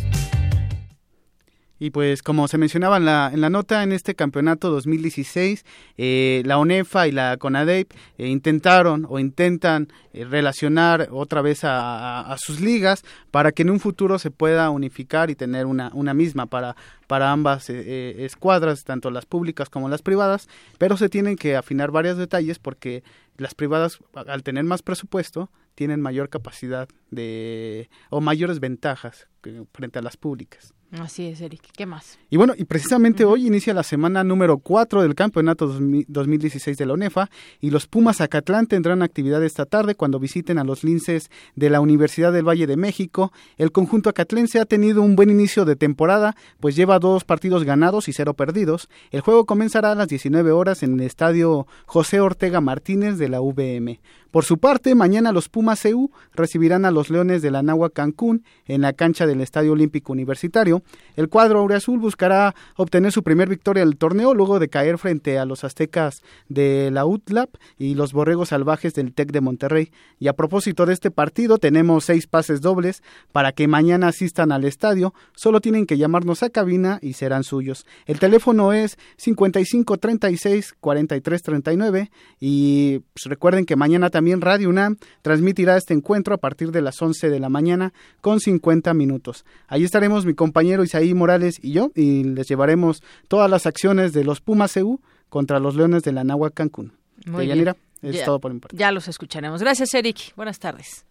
Y 1.79 1.91
pues 1.91 2.21
como 2.21 2.47
se 2.49 2.57
mencionaba 2.57 2.97
en 2.97 3.05
la, 3.05 3.31
en 3.33 3.39
la 3.39 3.49
nota, 3.49 3.83
en 3.83 3.93
este 3.93 4.13
campeonato 4.13 4.69
2016, 4.69 5.65
eh, 5.97 6.43
la 6.45 6.57
ONEFA 6.57 7.07
y 7.07 7.13
la 7.13 7.37
CONADEIP 7.37 7.93
eh, 8.17 8.27
intentaron 8.27 9.07
o 9.09 9.17
intentan 9.17 9.87
eh, 10.11 10.25
relacionar 10.25 11.07
otra 11.11 11.41
vez 11.41 11.63
a, 11.63 12.19
a, 12.19 12.37
sus 12.37 12.59
ligas 12.59 13.03
para 13.31 13.53
que 13.53 13.61
en 13.61 13.69
un 13.69 13.79
futuro 13.79 14.19
se 14.19 14.29
pueda 14.29 14.69
unificar 14.69 15.29
y 15.29 15.35
tener 15.35 15.65
una, 15.65 15.89
una 15.93 16.13
misma 16.13 16.47
para, 16.47 16.75
para 17.07 17.31
ambas 17.31 17.69
escuadras, 17.69 18.83
tanto 18.83 19.09
las 19.09 19.25
públicas 19.25 19.69
como 19.69 19.87
las 19.87 20.01
privadas, 20.01 20.49
pero 20.77 20.97
se 20.97 21.07
tienen 21.07 21.37
que 21.37 21.55
afinar 21.55 21.91
varios 21.91 22.17
detalles 22.17 22.59
porque 22.59 23.03
las 23.37 23.55
privadas, 23.55 23.99
al 24.13 24.43
tener 24.43 24.65
más 24.65 24.81
presupuesto, 24.81 25.49
tienen 25.75 26.01
mayor 26.01 26.27
capacidad 26.27 26.89
de 27.09 27.89
o 28.09 28.19
mayores 28.19 28.59
ventajas 28.59 29.27
frente 29.71 29.99
a 29.99 30.01
las 30.01 30.17
públicas. 30.17 30.73
Así 30.91 31.27
es, 31.27 31.39
Eric. 31.39 31.61
¿Qué 31.77 31.85
más? 31.85 32.17
Y 32.31 32.37
bueno, 32.37 32.53
y 32.57 32.63
precisamente 32.63 33.23
hoy 33.23 33.45
inicia 33.45 33.75
la 33.75 33.83
semana 33.83 34.23
número 34.23 34.57
4 34.57 35.03
del 35.03 35.13
Campeonato 35.13 35.67
2016 35.67 36.77
de 36.77 36.85
la 36.87 36.93
UNEFA 36.93 37.29
y 37.61 37.69
los 37.69 37.85
Pumas 37.85 38.21
Acatlán 38.21 38.65
tendrán 38.65 39.03
actividad 39.03 39.43
esta 39.43 39.67
tarde 39.67 39.93
cuando 39.93 40.19
visiten 40.19 40.57
a 40.57 40.63
los 40.63 40.83
linces 40.83 41.29
de 41.55 41.69
la 41.69 41.79
Universidad 41.79 42.33
del 42.33 42.47
Valle 42.47 42.65
de 42.65 42.75
México. 42.75 43.31
El 43.57 43.71
conjunto 43.71 44.09
acatlense 44.09 44.59
ha 44.59 44.65
tenido 44.65 45.03
un 45.03 45.15
buen 45.15 45.29
inicio 45.29 45.63
de 45.63 45.75
temporada, 45.75 46.35
pues 46.59 46.75
lleva 46.75 46.97
dos 46.97 47.23
partidos 47.23 47.65
ganados 47.65 48.07
y 48.07 48.13
cero 48.13 48.33
perdidos. 48.33 48.89
El 49.11 49.21
juego 49.21 49.45
comenzará 49.45 49.91
a 49.91 49.95
las 49.95 50.07
19 50.07 50.51
horas 50.51 50.81
en 50.81 50.95
el 50.95 51.01
estadio 51.01 51.67
José 51.85 52.19
Ortega 52.19 52.61
Martínez 52.61 53.19
de 53.19 53.29
la 53.29 53.41
UVM. 53.41 53.99
Por 54.31 54.45
su 54.45 54.59
parte, 54.59 54.93
mañana 54.93 55.31
los 55.31 55.49
Pumas 55.49 55.81
CU 55.81 56.11
recibirán 56.33 56.85
a 56.85 56.91
los 56.91 57.09
Leones 57.09 57.41
de 57.41 57.49
la 57.49 57.63
Nahua 57.63 57.89
Cancún 57.89 58.43
en 58.65 58.81
la 58.81 58.93
cancha 58.93 59.25
del 59.25 59.41
Estadio 59.41 59.71
Olímpico 59.71 60.13
Universitario. 60.13 60.83
El 61.15 61.29
cuadro 61.29 61.67
Azul 61.73 61.99
buscará 61.99 62.53
obtener 62.75 63.11
su 63.11 63.23
primer 63.23 63.49
victoria 63.49 63.83
del 63.83 63.97
torneo 63.97 64.35
luego 64.35 64.59
de 64.59 64.69
caer 64.69 64.99
frente 64.99 65.39
a 65.39 65.45
los 65.45 65.63
aztecas 65.63 66.21
de 66.47 66.91
la 66.91 67.05
UTLAP 67.05 67.49
y 67.77 67.95
los 67.95 68.13
borregos 68.13 68.49
salvajes 68.49 68.93
del 68.93 69.13
TEC 69.13 69.31
de 69.31 69.41
Monterrey. 69.41 69.91
Y 70.19 70.27
a 70.27 70.33
propósito 70.33 70.85
de 70.85 70.93
este 70.93 71.09
partido, 71.09 71.57
tenemos 71.57 72.05
seis 72.05 72.27
pases 72.27 72.61
dobles 72.61 73.01
para 73.31 73.51
que 73.51 73.67
mañana 73.67 74.09
asistan 74.09 74.51
al 74.51 74.65
estadio. 74.65 75.13
Solo 75.35 75.59
tienen 75.59 75.85
que 75.85 75.97
llamarnos 75.97 76.43
a 76.43 76.49
cabina 76.49 76.99
y 77.01 77.13
serán 77.13 77.43
suyos. 77.43 77.85
El 78.05 78.19
teléfono 78.19 78.73
es 78.73 78.97
5536 79.17 80.75
4339 80.79 82.11
y 82.39 82.99
pues, 82.99 83.25
recuerden 83.25 83.65
que 83.65 83.75
mañana 83.75 84.09
también 84.09 84.18
Radio 84.41 84.69
UNAM 84.69 84.97
transmitirá 85.21 85.77
este 85.77 85.93
encuentro 85.93 86.35
a 86.35 86.37
partir 86.37 86.71
de 86.71 86.81
las 86.81 87.01
11 87.01 87.29
de 87.29 87.39
la 87.39 87.49
mañana 87.49 87.93
con 88.21 88.39
50 88.39 88.93
minutos. 88.93 89.45
Ahí 89.67 89.83
estaremos 89.83 90.25
mi 90.25 90.33
compañero 90.33 90.83
Isaí 90.83 91.13
Morales 91.13 91.59
y 91.61 91.71
yo 91.71 91.91
y 91.95 92.23
les 92.23 92.47
llevaremos 92.47 93.01
todas 93.27 93.49
las 93.49 93.65
acciones 93.65 94.13
de 94.13 94.23
los 94.23 94.41
Pumas 94.41 94.75
EU 94.77 94.99
contra 95.29 95.59
los 95.59 95.75
Leones 95.75 96.03
de 96.03 96.11
la 96.11 96.23
Nahua 96.23 96.51
Cancún. 96.51 96.93
Muy 97.25 97.45
bien. 97.45 97.75
es 98.01 98.23
todo 98.23 98.39
por 98.39 98.53
mi 98.53 98.59
parte. 98.59 98.77
Ya 98.77 98.91
los 98.91 99.07
escucharemos. 99.07 99.61
Gracias, 99.61 99.93
Eric. 99.93 100.33
Buenas 100.35 100.59
tardes. 100.59 101.05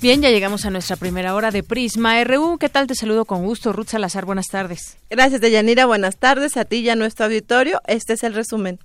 Bien, 0.00 0.22
ya 0.22 0.30
llegamos 0.30 0.64
a 0.64 0.70
nuestra 0.70 0.96
primera 0.96 1.34
hora 1.34 1.50
de 1.50 1.62
Prisma 1.62 2.24
RU. 2.24 2.56
¿Qué 2.56 2.70
tal? 2.70 2.86
Te 2.86 2.94
saludo 2.94 3.26
con 3.26 3.44
gusto. 3.44 3.74
Ruth 3.74 3.88
Salazar, 3.88 4.24
buenas 4.24 4.46
tardes. 4.46 4.96
Gracias, 5.10 5.42
Deyanira. 5.42 5.84
Buenas 5.84 6.16
tardes 6.16 6.56
a 6.56 6.64
ti 6.64 6.76
y 6.76 6.88
a 6.88 6.96
nuestro 6.96 7.26
auditorio. 7.26 7.82
Este 7.86 8.14
es 8.14 8.22
el 8.22 8.32
resumen. 8.32 8.78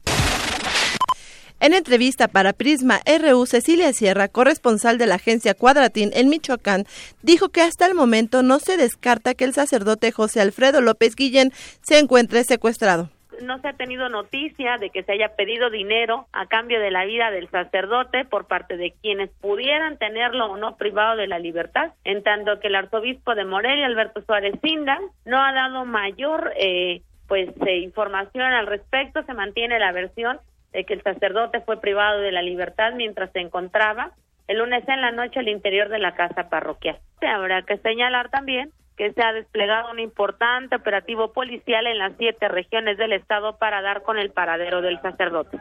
En 1.61 1.73
entrevista 1.73 2.27
para 2.27 2.51
Prisma 2.51 2.99
RU, 3.05 3.45
Cecilia 3.45 3.93
Sierra, 3.93 4.27
corresponsal 4.27 4.97
de 4.97 5.07
la 5.07 5.15
agencia 5.15 5.53
Cuadratín 5.53 6.11
en 6.13 6.27
Michoacán, 6.27 6.85
dijo 7.21 7.47
que 7.47 7.61
hasta 7.61 7.85
el 7.85 7.95
momento 7.95 8.43
no 8.43 8.59
se 8.59 8.75
descarta 8.75 9.35
que 9.35 9.45
el 9.45 9.53
sacerdote 9.53 10.11
José 10.11 10.41
Alfredo 10.41 10.81
López 10.81 11.15
Guillén 11.15 11.53
se 11.81 11.97
encuentre 11.97 12.43
secuestrado 12.43 13.09
no 13.41 13.59
se 13.59 13.67
ha 13.67 13.73
tenido 13.73 14.09
noticia 14.09 14.77
de 14.77 14.89
que 14.89 15.03
se 15.03 15.13
haya 15.13 15.35
pedido 15.35 15.69
dinero 15.69 16.27
a 16.31 16.47
cambio 16.47 16.79
de 16.79 16.91
la 16.91 17.05
vida 17.05 17.31
del 17.31 17.49
sacerdote 17.49 18.25
por 18.25 18.47
parte 18.47 18.77
de 18.77 18.93
quienes 19.01 19.29
pudieran 19.41 19.97
tenerlo 19.97 20.47
o 20.47 20.57
no 20.57 20.77
privado 20.77 21.15
de 21.15 21.27
la 21.27 21.39
libertad, 21.39 21.93
en 22.03 22.23
tanto 22.23 22.59
que 22.59 22.67
el 22.67 22.75
arzobispo 22.75 23.35
de 23.35 23.45
Morelia, 23.45 23.85
Alberto 23.85 24.21
Suárez 24.21 24.55
Cinda, 24.61 24.99
no 25.25 25.41
ha 25.41 25.53
dado 25.53 25.85
mayor 25.85 26.53
eh, 26.57 27.01
pues 27.27 27.49
eh, 27.65 27.77
información 27.77 28.43
al 28.43 28.67
respecto, 28.67 29.23
se 29.23 29.33
mantiene 29.33 29.79
la 29.79 29.91
versión 29.91 30.39
de 30.71 30.83
que 30.83 30.93
el 30.93 31.03
sacerdote 31.03 31.61
fue 31.61 31.79
privado 31.79 32.19
de 32.19 32.31
la 32.31 32.41
libertad 32.41 32.93
mientras 32.95 33.31
se 33.31 33.39
encontraba 33.39 34.11
el 34.47 34.59
lunes 34.59 34.87
en 34.87 35.01
la 35.01 35.11
noche 35.11 35.39
al 35.39 35.47
interior 35.47 35.89
de 35.89 35.99
la 35.99 36.15
casa 36.15 36.49
parroquial. 36.49 36.99
Habrá 37.21 37.63
que 37.63 37.77
señalar 37.77 38.29
también 38.29 38.71
que 38.97 39.11
se 39.13 39.21
ha 39.21 39.33
desplegado 39.33 39.91
un 39.91 39.99
importante 39.99 40.75
operativo 40.75 41.33
policial 41.33 41.87
en 41.87 41.97
las 41.97 42.13
siete 42.17 42.47
regiones 42.47 42.97
del 42.97 43.13
estado 43.13 43.57
para 43.57 43.81
dar 43.81 44.03
con 44.03 44.17
el 44.17 44.31
paradero 44.31 44.81
del 44.81 45.01
sacerdote. 45.01 45.59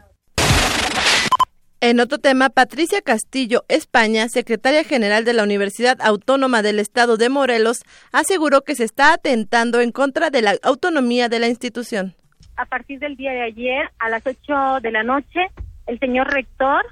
En 1.81 2.01
otro 2.01 2.17
tema, 2.17 2.49
Patricia 2.49 3.03
Castillo, 3.03 3.65
España, 3.69 4.29
secretaria 4.29 4.85
general 4.85 5.27
de 5.27 5.35
la 5.35 5.43
Universidad 5.43 6.01
Autónoma 6.01 6.63
del 6.63 6.79
Estado 6.79 7.19
de 7.19 7.29
Morelos, 7.29 7.83
aseguró 8.11 8.63
que 8.63 8.75
se 8.75 8.85
está 8.85 9.13
atentando 9.13 9.83
en 9.83 9.93
contra 9.93 10.31
de 10.31 10.41
la 10.41 10.55
autonomía 10.63 11.29
de 11.29 11.41
la 11.41 11.49
institución. 11.49 12.15
A 12.57 12.65
partir 12.65 13.01
del 13.01 13.17
día 13.17 13.33
de 13.33 13.43
ayer, 13.43 13.91
a 13.99 14.09
las 14.09 14.27
8 14.27 14.81
de 14.81 14.93
la 14.93 15.03
noche, 15.03 15.49
el 15.87 15.99
señor 15.99 16.33
rector, 16.33 16.87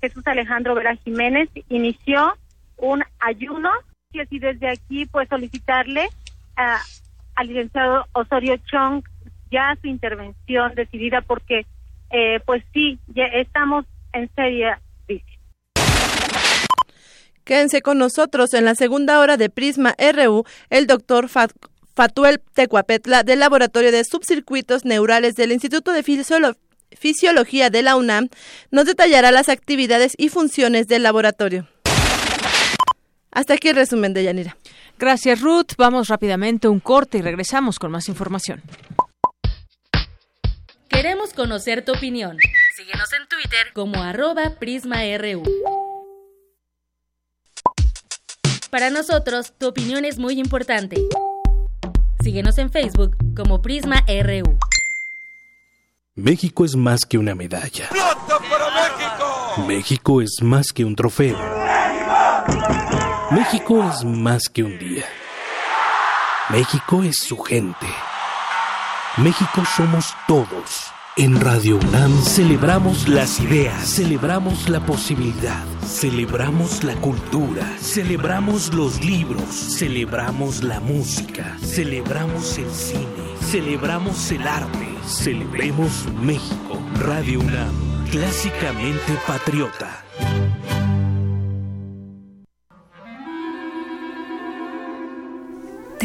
Jesús 0.00 0.24
Alejandro 0.26 0.76
Vera 0.76 0.94
Jiménez, 0.94 1.48
inició 1.68 2.36
un 2.76 3.02
ayuno 3.18 3.70
y 4.30 4.38
desde 4.38 4.68
aquí 4.68 5.06
pues 5.06 5.28
solicitarle 5.28 6.08
al 6.56 7.46
licenciado 7.46 8.06
Osorio 8.12 8.56
Chong 8.70 9.02
ya 9.50 9.76
su 9.80 9.88
intervención 9.88 10.74
decidida 10.74 11.20
porque 11.20 11.66
eh, 12.10 12.40
pues 12.44 12.62
sí, 12.72 12.98
ya 13.14 13.24
estamos 13.24 13.84
en 14.12 14.30
seria 14.34 14.80
crisis. 15.06 15.38
Quédense 17.44 17.82
con 17.82 17.98
nosotros 17.98 18.54
en 18.54 18.64
la 18.64 18.74
segunda 18.74 19.20
hora 19.20 19.36
de 19.36 19.50
Prisma 19.50 19.94
RU, 19.98 20.44
el 20.70 20.86
doctor 20.86 21.28
Fatuel 21.28 22.40
Tecuapetla 22.54 23.22
del 23.22 23.40
Laboratorio 23.40 23.92
de 23.92 24.04
Subcircuitos 24.04 24.84
Neurales 24.84 25.34
del 25.34 25.52
Instituto 25.52 25.92
de 25.92 26.02
Fisiología 26.02 27.70
de 27.70 27.82
la 27.82 27.96
UNAM 27.96 28.28
nos 28.70 28.86
detallará 28.86 29.30
las 29.30 29.48
actividades 29.48 30.14
y 30.18 30.28
funciones 30.28 30.88
del 30.88 31.02
laboratorio. 31.02 31.68
Hasta 33.36 33.52
aquí 33.52 33.68
el 33.68 33.76
resumen 33.76 34.14
de 34.14 34.24
Yanira. 34.24 34.56
Gracias, 34.98 35.42
Ruth. 35.42 35.74
Vamos 35.76 36.08
rápidamente 36.08 36.68
a 36.68 36.70
un 36.70 36.80
corte 36.80 37.18
y 37.18 37.20
regresamos 37.20 37.78
con 37.78 37.90
más 37.90 38.08
información. 38.08 38.62
Queremos 40.88 41.34
conocer 41.34 41.84
tu 41.84 41.92
opinión. 41.92 42.38
Síguenos 42.74 43.12
en 43.12 43.28
Twitter 43.28 43.74
como 43.74 44.02
arroba 44.02 44.54
PrismaRU. 44.58 45.42
Para 48.70 48.88
nosotros, 48.88 49.52
tu 49.58 49.68
opinión 49.68 50.06
es 50.06 50.18
muy 50.18 50.40
importante. 50.40 50.96
Síguenos 52.22 52.56
en 52.56 52.72
Facebook 52.72 53.18
como 53.36 53.60
PrismaRU. 53.60 54.58
México 56.14 56.64
es 56.64 56.74
más 56.74 57.04
que 57.04 57.18
una 57.18 57.34
medalla. 57.34 57.90
México! 57.92 59.66
México 59.66 60.22
es 60.22 60.38
más 60.40 60.72
que 60.72 60.86
un 60.86 60.96
trofeo. 60.96 61.36
México 62.48 63.15
es 63.30 64.04
más 64.04 64.48
que 64.48 64.62
un 64.62 64.78
día. 64.78 65.04
México 66.50 67.02
es 67.02 67.16
su 67.18 67.38
gente. 67.38 67.86
México 69.16 69.64
somos 69.76 70.14
todos. 70.28 70.92
En 71.16 71.40
Radio 71.40 71.78
UNAM 71.78 72.12
celebramos 72.22 73.08
las 73.08 73.40
ideas, 73.40 73.88
celebramos 73.88 74.68
la 74.68 74.80
posibilidad, 74.80 75.64
celebramos 75.84 76.84
la 76.84 76.94
cultura, 76.96 77.66
celebramos 77.80 78.72
los 78.74 79.02
libros, 79.02 79.48
celebramos 79.50 80.62
la 80.62 80.78
música, 80.80 81.56
celebramos 81.64 82.58
el 82.58 82.70
cine, 82.70 83.06
celebramos 83.40 84.30
el 84.30 84.46
arte, 84.46 84.88
celebremos 85.06 86.04
México. 86.20 86.78
Radio 87.00 87.40
UNAM, 87.40 88.08
clásicamente 88.10 89.18
patriota. 89.26 90.04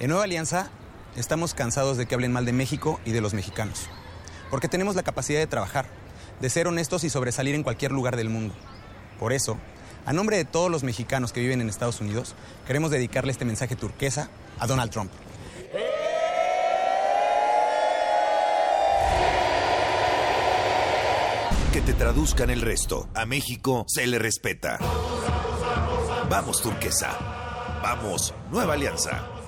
En 0.00 0.08
Nueva 0.08 0.24
Alianza 0.24 0.70
estamos 1.14 1.52
cansados 1.52 1.98
de 1.98 2.06
que 2.06 2.14
hablen 2.14 2.32
mal 2.32 2.46
de 2.46 2.54
México 2.54 2.98
y 3.04 3.12
de 3.12 3.20
los 3.20 3.34
mexicanos, 3.34 3.90
porque 4.48 4.66
tenemos 4.66 4.96
la 4.96 5.02
capacidad 5.02 5.38
de 5.38 5.46
trabajar, 5.46 5.84
de 6.40 6.48
ser 6.48 6.66
honestos 6.68 7.04
y 7.04 7.10
sobresalir 7.10 7.54
en 7.54 7.62
cualquier 7.62 7.92
lugar 7.92 8.16
del 8.16 8.30
mundo. 8.30 8.54
Por 9.18 9.34
eso, 9.34 9.58
a 10.06 10.14
nombre 10.14 10.38
de 10.38 10.46
todos 10.46 10.70
los 10.70 10.84
mexicanos 10.84 11.34
que 11.34 11.40
viven 11.40 11.60
en 11.60 11.68
Estados 11.68 12.00
Unidos, 12.00 12.34
queremos 12.66 12.90
dedicarle 12.90 13.30
este 13.30 13.44
mensaje 13.44 13.76
turquesa 13.76 14.30
a 14.58 14.66
Donald 14.66 14.90
Trump. 14.90 15.12
que 21.74 21.82
te 21.82 21.92
traduzcan 21.92 22.50
el 22.50 22.62
resto. 22.62 23.08
A 23.14 23.26
México 23.26 23.84
se 23.86 24.04
le 24.08 24.18
respeta. 24.18 24.80
Vamos, 26.28 26.62
turquesa. 26.62 27.16
Vamos, 27.80 28.34
nueva 28.50 28.74
alianza. 28.74 29.39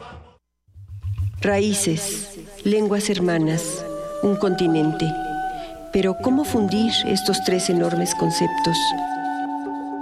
Raíces, 1.43 2.39
lenguas 2.63 3.11
hermanas, 3.11 3.85
un 4.23 4.37
continente. 4.37 5.13
Pero 5.93 6.17
¿cómo 6.23 6.45
fundir 6.45 6.93
estos 7.05 7.43
tres 7.45 7.69
enormes 7.69 8.15
conceptos? 8.15 8.77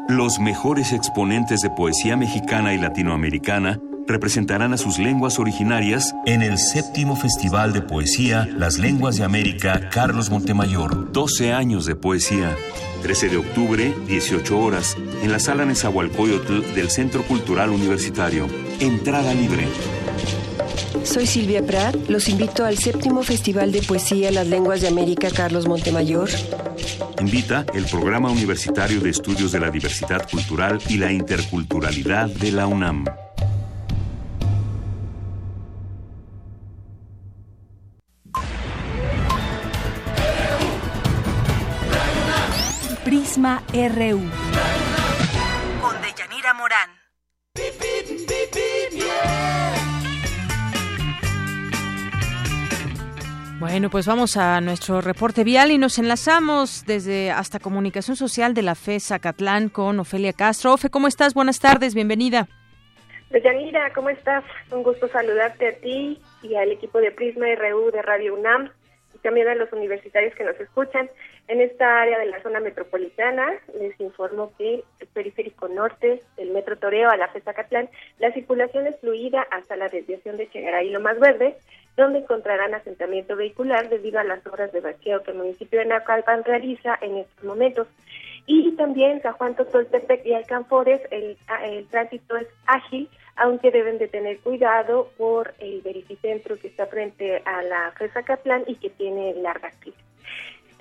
Los 0.07 0.39
mejores 0.39 0.93
exponentes 0.93 1.63
de 1.63 1.71
poesía 1.71 2.19
mexicana 2.19 2.75
y 2.75 2.79
latinoamericana 2.79 3.81
representarán 4.07 4.75
a 4.75 4.77
sus 4.77 4.99
lenguas 4.99 5.39
originarias 5.39 6.15
en 6.27 6.43
el 6.43 6.59
séptimo 6.59 7.17
Festival 7.17 7.73
de 7.73 7.81
Poesía 7.81 8.47
Las 8.59 8.77
Lenguas 8.77 9.17
de 9.17 9.25
América 9.25 9.89
Carlos 9.91 10.29
Montemayor. 10.29 11.11
12 11.11 11.55
años 11.55 11.87
de 11.87 11.97
poesía. 11.97 12.55
13 13.01 13.31
de 13.31 13.37
octubre, 13.39 13.95
18 14.09 14.59
horas, 14.59 14.95
en 15.23 15.33
la 15.33 15.39
sala 15.39 15.65
Nezahualcóyotl 15.65 16.75
del 16.75 16.91
Centro 16.91 17.23
Cultural 17.23 17.71
Universitario. 17.71 18.47
Entrada 18.79 19.33
libre. 19.33 19.67
Soy 21.05 21.27
Silvia 21.27 21.65
Prat. 21.65 21.95
Los 22.09 22.29
invito 22.29 22.65
al 22.65 22.79
séptimo 22.79 23.23
Festival 23.23 23.73
de 23.73 23.83
Poesía 23.83 24.31
Las 24.31 24.47
Lenguas 24.47 24.81
de 24.81 24.89
América 24.89 25.29
Carlos 25.31 25.67
Montemayor. 25.67 26.29
Invita 27.21 27.67
el 27.75 27.85
Programa 27.87 28.31
Universitario 28.31 29.01
de 29.01 29.11
Estudios 29.11 29.53
de 29.53 29.61
la 29.61 29.71
Diversidad 29.71 30.29
Cultural 30.31 30.81
y 30.89 30.97
la 30.97 31.13
Interculturalidad 31.13 32.29
de 32.29 32.53
la 32.53 32.67
UNAM. 32.67 33.05
Prisma 43.05 43.63
RU. 43.73 44.21
Con 45.81 46.03
Deyanira 46.03 46.55
Morán. 46.55 47.00
Bueno, 53.71 53.89
pues 53.89 54.05
vamos 54.05 54.37
a 54.37 54.61
nuestro 54.61 55.01
reporte 55.01 55.45
vial 55.45 55.71
y 55.71 55.79
nos 55.79 55.97
enlazamos 56.01 56.85
desde 56.87 57.31
hasta 57.31 57.61
Comunicación 57.61 58.17
Social 58.17 58.53
de 58.53 58.63
la 58.63 58.75
FE 58.75 58.99
Zacatlán 58.99 59.69
con 59.69 60.01
Ofelia 60.01 60.33
Castro. 60.33 60.73
Ofe, 60.73 60.91
¿cómo 60.91 61.07
estás? 61.07 61.35
Buenas 61.35 61.61
tardes, 61.61 61.95
bienvenida. 61.95 62.49
Deyanira, 63.31 63.93
¿cómo 63.93 64.11
estás? 64.11 64.43
Un 64.73 64.83
gusto 64.83 65.07
saludarte 65.07 65.69
a 65.69 65.73
ti 65.75 66.21
y 66.43 66.57
al 66.57 66.73
equipo 66.73 66.99
de 66.99 67.13
Prisma 67.13 67.47
RU 67.55 67.93
de 67.93 68.03
Radio 68.03 68.35
UNAM 68.35 68.71
y 69.15 69.19
también 69.19 69.47
a 69.47 69.55
los 69.55 69.73
universitarios 69.73 70.35
que 70.35 70.43
nos 70.43 70.59
escuchan. 70.59 71.09
En 71.47 71.61
esta 71.61 72.03
área 72.03 72.19
de 72.19 72.27
la 72.27 72.43
zona 72.43 72.59
metropolitana 72.59 73.47
les 73.79 73.99
informo 74.01 74.53
que 74.59 74.83
el 74.99 75.07
periférico 75.15 75.69
norte 75.69 76.25
del 76.37 76.51
Metro 76.51 76.77
Toreo 76.77 77.09
a 77.09 77.17
la 77.17 77.29
FE 77.29 77.41
Zacatlán, 77.43 77.89
la 78.19 78.33
circulación 78.33 78.89
es 78.89 78.99
fluida 78.99 79.47
hasta 79.53 79.77
la 79.77 79.89
desviación 79.89 80.39
de 80.39 80.51
Chegaray 80.51 80.89
y 80.89 80.91
Lo 80.91 80.99
Más 80.99 81.21
Verde, 81.21 81.57
donde 81.97 82.21
encontrarán 82.21 82.75
asentamiento 82.75 83.37
vehicular 83.37 83.89
debido 83.89 84.19
a 84.19 84.25
las 84.25 84.47
obras 84.47 84.73
de 84.73 84.81
vaqueo 84.81 85.23
que 85.23 85.33
el 85.33 85.39
municipio 85.39 85.79
de 85.79 85.87
Naucalpan 85.87 86.45
realiza 86.45 86.99
en 87.01 87.19
estos 87.19 87.45
momentos. 87.45 87.89
Y 88.47 88.73
también 88.73 89.23
San 89.23 89.35
Juan 89.35 89.55
Totoltepec 89.55 90.25
y 90.25 90.35
Alcanfores, 90.35 91.01
el, 91.11 91.37
el 91.65 91.87
tránsito 91.89 92.37
es 92.37 92.49
ágil, 92.67 93.09
aunque 93.37 93.71
deben 93.71 93.99
de 93.99 94.09
tener 94.09 94.39
cuidado 94.41 95.11
por 95.17 95.55
el 95.61 95.81
verificentro 95.83 96.59
que 96.59 96.69
está 96.69 96.87
frente 96.87 97.43
a 97.45 97.63
la 97.63 97.93
FESA 97.93 98.23
Catlán 98.23 98.65
y 98.67 98.77
que 98.77 98.91
tiene 98.91 99.35
largas 99.35 99.75
filas. 99.77 100.01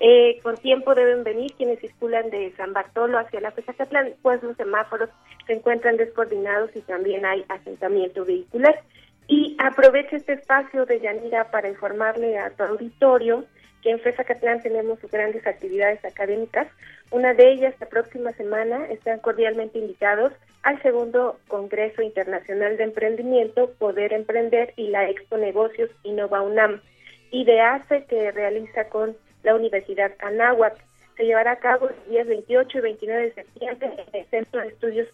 Eh, 0.02 0.40
con 0.42 0.56
tiempo 0.56 0.94
deben 0.94 1.24
venir 1.24 1.52
quienes 1.58 1.78
circulan 1.78 2.30
de 2.30 2.52
San 2.56 2.72
Bartolo 2.72 3.18
hacia 3.18 3.40
la 3.40 3.50
FESA 3.50 3.74
Catlán, 3.74 4.14
pues 4.22 4.42
los 4.42 4.56
semáforos 4.56 5.10
se 5.46 5.52
encuentran 5.52 5.98
descoordinados 5.98 6.74
y 6.74 6.80
también 6.80 7.26
hay 7.26 7.44
asentamiento 7.48 8.24
vehicular. 8.24 8.80
Y 9.30 9.54
aprovecho 9.60 10.16
este 10.16 10.32
espacio 10.32 10.86
de 10.86 10.98
Yanira 10.98 11.52
para 11.52 11.68
informarle 11.68 12.36
a 12.36 12.50
tu 12.50 12.64
auditorio 12.64 13.44
que 13.80 13.92
en 13.92 14.00
FESA 14.00 14.24
Catlán 14.24 14.60
tenemos 14.60 14.98
grandes 15.02 15.46
actividades 15.46 16.04
académicas. 16.04 16.66
Una 17.12 17.32
de 17.32 17.52
ellas, 17.52 17.72
la 17.78 17.86
próxima 17.86 18.32
semana, 18.32 18.86
están 18.86 19.20
cordialmente 19.20 19.78
invitados 19.78 20.32
al 20.64 20.82
segundo 20.82 21.38
Congreso 21.46 22.02
Internacional 22.02 22.76
de 22.76 22.82
Emprendimiento, 22.82 23.70
Poder 23.78 24.12
Emprender 24.14 24.74
y 24.74 24.88
la 24.88 25.08
Expo 25.08 25.36
Negocios 25.36 25.90
Innova 26.02 26.42
UNAM, 26.42 26.80
IDEACE, 27.30 28.06
que 28.06 28.32
realiza 28.32 28.88
con 28.88 29.16
la 29.44 29.54
Universidad 29.54 30.10
Anáhuac. 30.18 30.76
Se 31.16 31.24
llevará 31.24 31.52
a 31.52 31.60
cabo 31.60 31.86
los 31.86 32.08
días 32.08 32.26
28 32.26 32.78
y 32.78 32.80
29 32.80 33.22
de 33.22 33.34
septiembre 33.34 33.90
en 34.12 34.20
el 34.22 34.26
Centro 34.26 34.60
de 34.60 34.68
Estudios 34.70 35.08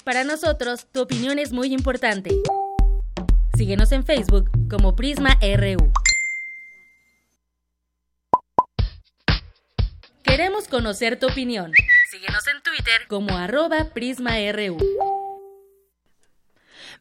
Para 0.09 0.25
nosotros, 0.25 0.87
tu 0.91 1.03
opinión 1.03 1.39
es 1.39 1.53
muy 1.53 1.71
importante. 1.71 2.31
Síguenos 3.59 3.93
en 3.93 4.07
Facebook 4.07 4.49
como 4.71 4.97
Prisma 4.97 5.39
RU. 5.43 5.93
Queremos 10.23 10.67
conocer 10.67 11.19
tu 11.19 11.27
opinión. 11.27 11.73
Síguenos 12.11 12.43
en 12.47 12.63
Twitter 12.63 13.03
como 13.07 13.37
arroba 13.37 13.91
PrismaRU. 13.93 14.79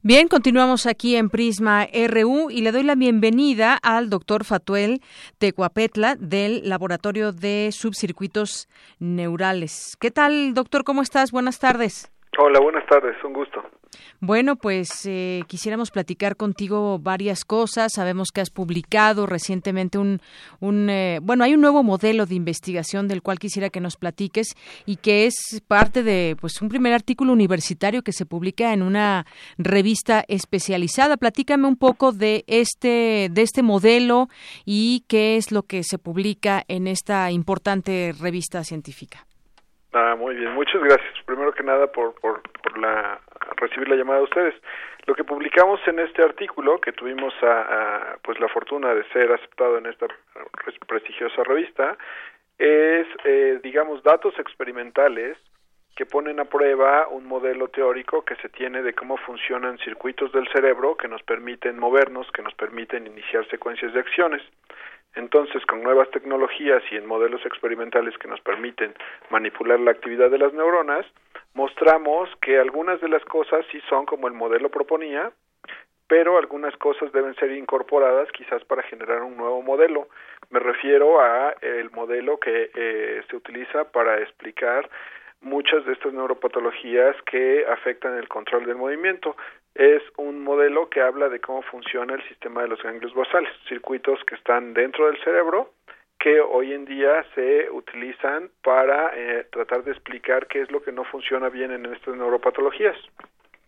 Bien, 0.02 0.28
continuamos 0.28 0.86
aquí 0.86 1.16
en 1.16 1.30
Prisma 1.30 1.88
RU 2.10 2.50
y 2.52 2.60
le 2.60 2.74
doy 2.74 2.84
la 2.84 2.96
bienvenida 2.96 3.76
al 3.76 4.10
doctor 4.10 4.44
Fatuel 4.44 5.02
Tecuapetla 5.38 6.16
del 6.16 6.68
Laboratorio 6.68 7.32
de 7.32 7.70
Subcircuitos 7.72 8.68
Neurales. 9.00 9.96
¿Qué 9.98 10.12
tal, 10.12 10.54
doctor? 10.54 10.84
¿Cómo 10.84 11.02
estás? 11.02 11.32
Buenas 11.32 11.60
tardes. 11.60 12.12
Hola, 12.40 12.60
buenas 12.60 12.86
tardes, 12.86 13.16
un 13.24 13.34
gusto. 13.34 13.64
Bueno, 14.20 14.58
pues 14.58 15.06
eh, 15.08 15.42
quisiéramos 15.48 15.90
platicar 15.92 16.36
contigo 16.36 17.00
varias 17.00 17.46
cosas. 17.46 17.94
Sabemos 17.96 18.32
que 18.32 18.42
has 18.42 18.52
publicado 18.52 19.26
recientemente 19.26 19.98
un, 19.98 20.20
un 20.60 20.90
eh, 20.90 21.20
bueno, 21.22 21.44
hay 21.44 21.56
un 21.56 21.62
nuevo 21.62 21.82
modelo 21.84 22.26
de 22.26 22.36
investigación 22.36 23.08
del 23.08 23.24
cual 23.24 23.40
quisiera 23.40 23.70
que 23.70 23.80
nos 23.80 23.96
platiques 23.96 24.56
y 24.86 24.98
que 24.98 25.26
es 25.26 25.64
parte 25.68 26.04
de, 26.04 26.36
pues, 26.40 26.62
un 26.62 26.70
primer 26.70 26.94
artículo 26.94 27.34
universitario 27.34 28.04
que 28.04 28.12
se 28.12 28.26
publica 28.26 28.72
en 28.74 28.84
una 28.84 29.26
revista 29.58 30.24
especializada. 30.28 31.18
Platícame 31.18 31.68
un 31.68 31.78
poco 31.78 32.12
de 32.12 32.44
este, 32.48 33.30
de 33.32 33.42
este 33.42 33.64
modelo 33.64 34.28
y 34.66 35.06
qué 35.08 35.38
es 35.38 35.52
lo 35.52 35.64
que 35.64 35.82
se 35.84 35.98
publica 35.98 36.64
en 36.68 36.88
esta 36.88 37.32
importante 37.32 38.14
revista 38.20 38.64
científica. 38.64 39.26
Ah, 39.94 40.16
muy 40.18 40.36
bien, 40.36 40.54
muchas 40.54 40.82
gracias. 40.84 41.17
Primero 41.28 41.52
que 41.52 41.62
nada 41.62 41.88
por, 41.88 42.16
por, 42.22 42.42
por 42.64 42.78
la, 42.78 43.20
recibir 43.58 43.90
la 43.90 43.98
llamada 43.98 44.20
de 44.20 44.24
ustedes. 44.24 44.56
Lo 45.06 45.14
que 45.14 45.26
publicamos 45.26 45.80
en 45.86 46.00
este 46.00 46.24
artículo, 46.24 46.80
que 46.80 46.94
tuvimos 46.94 47.34
a, 47.44 48.16
pues 48.24 48.40
la 48.40 48.48
fortuna 48.48 48.96
de 48.96 49.04
ser 49.10 49.32
aceptado 49.34 49.78
en 49.78 49.88
esta 49.88 50.08
prestigiosa 50.88 51.44
revista, 51.44 51.98
es, 52.58 53.06
eh, 53.26 53.60
digamos, 53.62 54.02
datos 54.04 54.40
experimentales 54.40 55.38
que 55.98 56.06
ponen 56.06 56.40
a 56.40 56.46
prueba 56.46 57.10
un 57.10 57.26
modelo 57.26 57.68
teórico 57.68 58.24
que 58.24 58.36
se 58.38 58.48
tiene 58.48 58.82
de 58.82 58.94
cómo 58.94 59.18
funcionan 59.18 59.78
circuitos 59.80 60.32
del 60.32 60.48
cerebro 60.54 60.96
que 60.96 61.10
nos 61.10 61.24
permiten 61.24 61.78
movernos, 61.78 62.32
que 62.32 62.42
nos 62.42 62.54
permiten 62.54 63.06
iniciar 63.06 63.46
secuencias 63.50 63.94
de 63.94 64.00
acciones. 64.00 64.42
Entonces, 65.18 65.66
con 65.66 65.82
nuevas 65.82 66.10
tecnologías 66.12 66.84
y 66.92 66.96
en 66.96 67.08
modelos 67.08 67.44
experimentales 67.46 68.18
que 68.20 68.28
nos 68.28 68.40
permiten 68.42 68.94
manipular 69.30 69.80
la 69.80 69.92
actividad 69.92 70.30
de 70.30 70.38
las 70.38 70.54
neuronas, 70.54 71.06
mostramos 71.54 72.30
que 72.40 72.60
algunas 72.60 73.02
de 73.02 73.10
las 73.10 73.26
cosas 73.26 73.66
sí 73.72 73.82
son 73.90 74.06
como 74.06 74.28
el 74.28 74.34
modelo 74.34 74.70
proponía, 74.70 75.32
pero 76.08 76.38
algunas 76.38 76.78
cosas 76.78 77.12
deben 77.12 77.36
ser 77.36 77.52
incorporadas 77.52 78.32
quizás 78.32 78.64
para 78.66 78.84
generar 78.84 79.24
un 79.24 79.36
nuevo 79.36 79.62
modelo. 79.62 80.08
Me 80.52 80.60
refiero 80.60 81.20
a 81.20 81.56
el 81.62 81.90
modelo 81.92 82.40
que 82.40 82.70
eh, 82.74 83.22
se 83.30 83.36
utiliza 83.36 83.92
para 83.92 84.22
explicar 84.22 84.88
muchas 85.42 85.86
de 85.86 85.94
estas 85.94 86.14
neuropatologías 86.14 87.16
que 87.24 87.66
afectan 87.66 88.18
el 88.18 88.28
control 88.28 88.66
del 88.66 88.76
movimiento. 88.76 89.36
Es 89.78 90.02
un 90.18 90.44
modelo 90.44 90.90
que 90.90 91.02
habla 91.02 91.30
de 91.30 91.40
cómo 91.40 91.62
funciona 91.62 92.16
el 92.16 92.28
sistema 92.28 92.64
de 92.64 92.68
los 92.68 92.82
ganglios 92.82 93.14
basales, 93.14 93.52
circuitos 93.70 94.20
que 94.26 94.34
están 94.34 94.74
dentro 94.74 95.06
del 95.06 95.24
cerebro 95.24 95.70
que 96.20 96.42
hoy 96.42 96.74
en 96.74 96.86
día 96.86 97.24
se 97.36 97.70
utilizan 97.70 98.50
para 98.64 99.12
eh, 99.16 99.46
tratar 99.52 99.84
de 99.84 99.92
explicar 99.92 100.48
qué 100.48 100.62
es 100.62 100.72
lo 100.72 100.82
que 100.82 100.92
no 100.92 101.04
funciona 101.04 101.50
bien 101.50 101.72
en 101.72 101.86
estas 101.86 102.16
neuropatologías. 102.16 102.98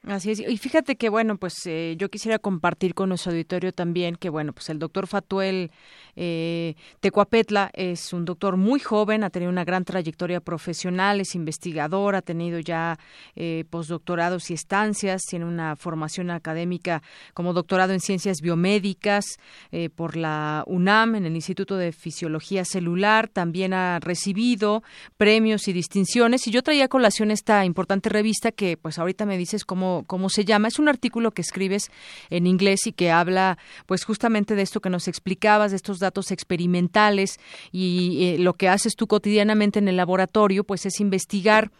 Así 0.03 0.31
es. 0.31 0.39
Y 0.39 0.57
fíjate 0.57 0.95
que, 0.95 1.09
bueno, 1.09 1.37
pues 1.37 1.55
eh, 1.65 1.95
yo 1.97 2.09
quisiera 2.09 2.39
compartir 2.39 2.93
con 2.93 3.09
nuestro 3.09 3.31
auditorio 3.31 3.73
también 3.73 4.15
que, 4.15 4.29
bueno, 4.29 4.53
pues 4.53 4.69
el 4.69 4.79
doctor 4.79 5.07
Fatuel 5.07 5.71
eh, 6.15 6.75
Tecuapetla 7.01 7.69
es 7.73 8.13
un 8.13 8.23
doctor 8.25 8.55
muy 8.55 8.79
joven, 8.79 9.23
ha 9.23 9.29
tenido 9.29 9.51
una 9.51 9.65
gran 9.65 9.85
trayectoria 9.85 10.39
profesional, 10.39 11.19
es 11.19 11.35
investigador, 11.35 12.15
ha 12.15 12.21
tenido 12.21 12.59
ya 12.59 12.97
eh, 13.35 13.65
postdoctorados 13.69 14.51
y 14.51 14.53
estancias, 14.53 15.21
tiene 15.29 15.45
una 15.45 15.75
formación 15.75 16.29
académica 16.31 17.01
como 17.33 17.53
doctorado 17.53 17.91
en 17.93 17.99
ciencias 17.99 18.37
biomédicas 18.41 19.25
eh, 19.71 19.89
por 19.89 20.15
la 20.15 20.63
UNAM, 20.67 21.15
en 21.15 21.25
el 21.25 21.35
Instituto 21.35 21.75
de 21.75 21.91
Fisiología 21.91 22.63
Celular, 22.63 23.27
también 23.27 23.73
ha 23.73 23.99
recibido 23.99 24.83
premios 25.17 25.67
y 25.67 25.73
distinciones. 25.73 26.47
Y 26.47 26.51
yo 26.51 26.63
traía 26.63 26.85
a 26.85 26.89
colación 26.89 27.31
esta 27.31 27.65
importante 27.65 28.09
revista 28.09 28.51
que, 28.51 28.77
pues 28.77 28.97
ahorita 28.99 29.25
me 29.25 29.37
dices 29.37 29.65
cómo 29.65 29.88
cómo, 30.07 30.29
se 30.29 30.45
llama. 30.45 30.67
Es 30.67 30.79
un 30.79 30.89
artículo 30.89 31.31
que 31.31 31.41
escribes 31.41 31.91
en 32.29 32.47
inglés 32.47 32.87
y 32.87 32.91
que 32.91 33.11
habla 33.11 33.57
pues 33.85 34.03
justamente 34.03 34.55
de 34.55 34.61
esto 34.61 34.81
que 34.81 34.89
nos 34.89 35.07
explicabas, 35.07 35.71
de 35.71 35.77
estos 35.77 35.99
datos 35.99 36.31
experimentales 36.31 37.39
y 37.71 38.25
eh, 38.25 38.39
lo 38.39 38.53
que 38.53 38.69
haces 38.69 38.95
tú 38.95 39.07
cotidianamente 39.07 39.79
en 39.79 39.87
el 39.87 39.97
laboratorio 39.97 40.63
pues 40.63 40.85
es 40.85 40.99
investigar 40.99 41.71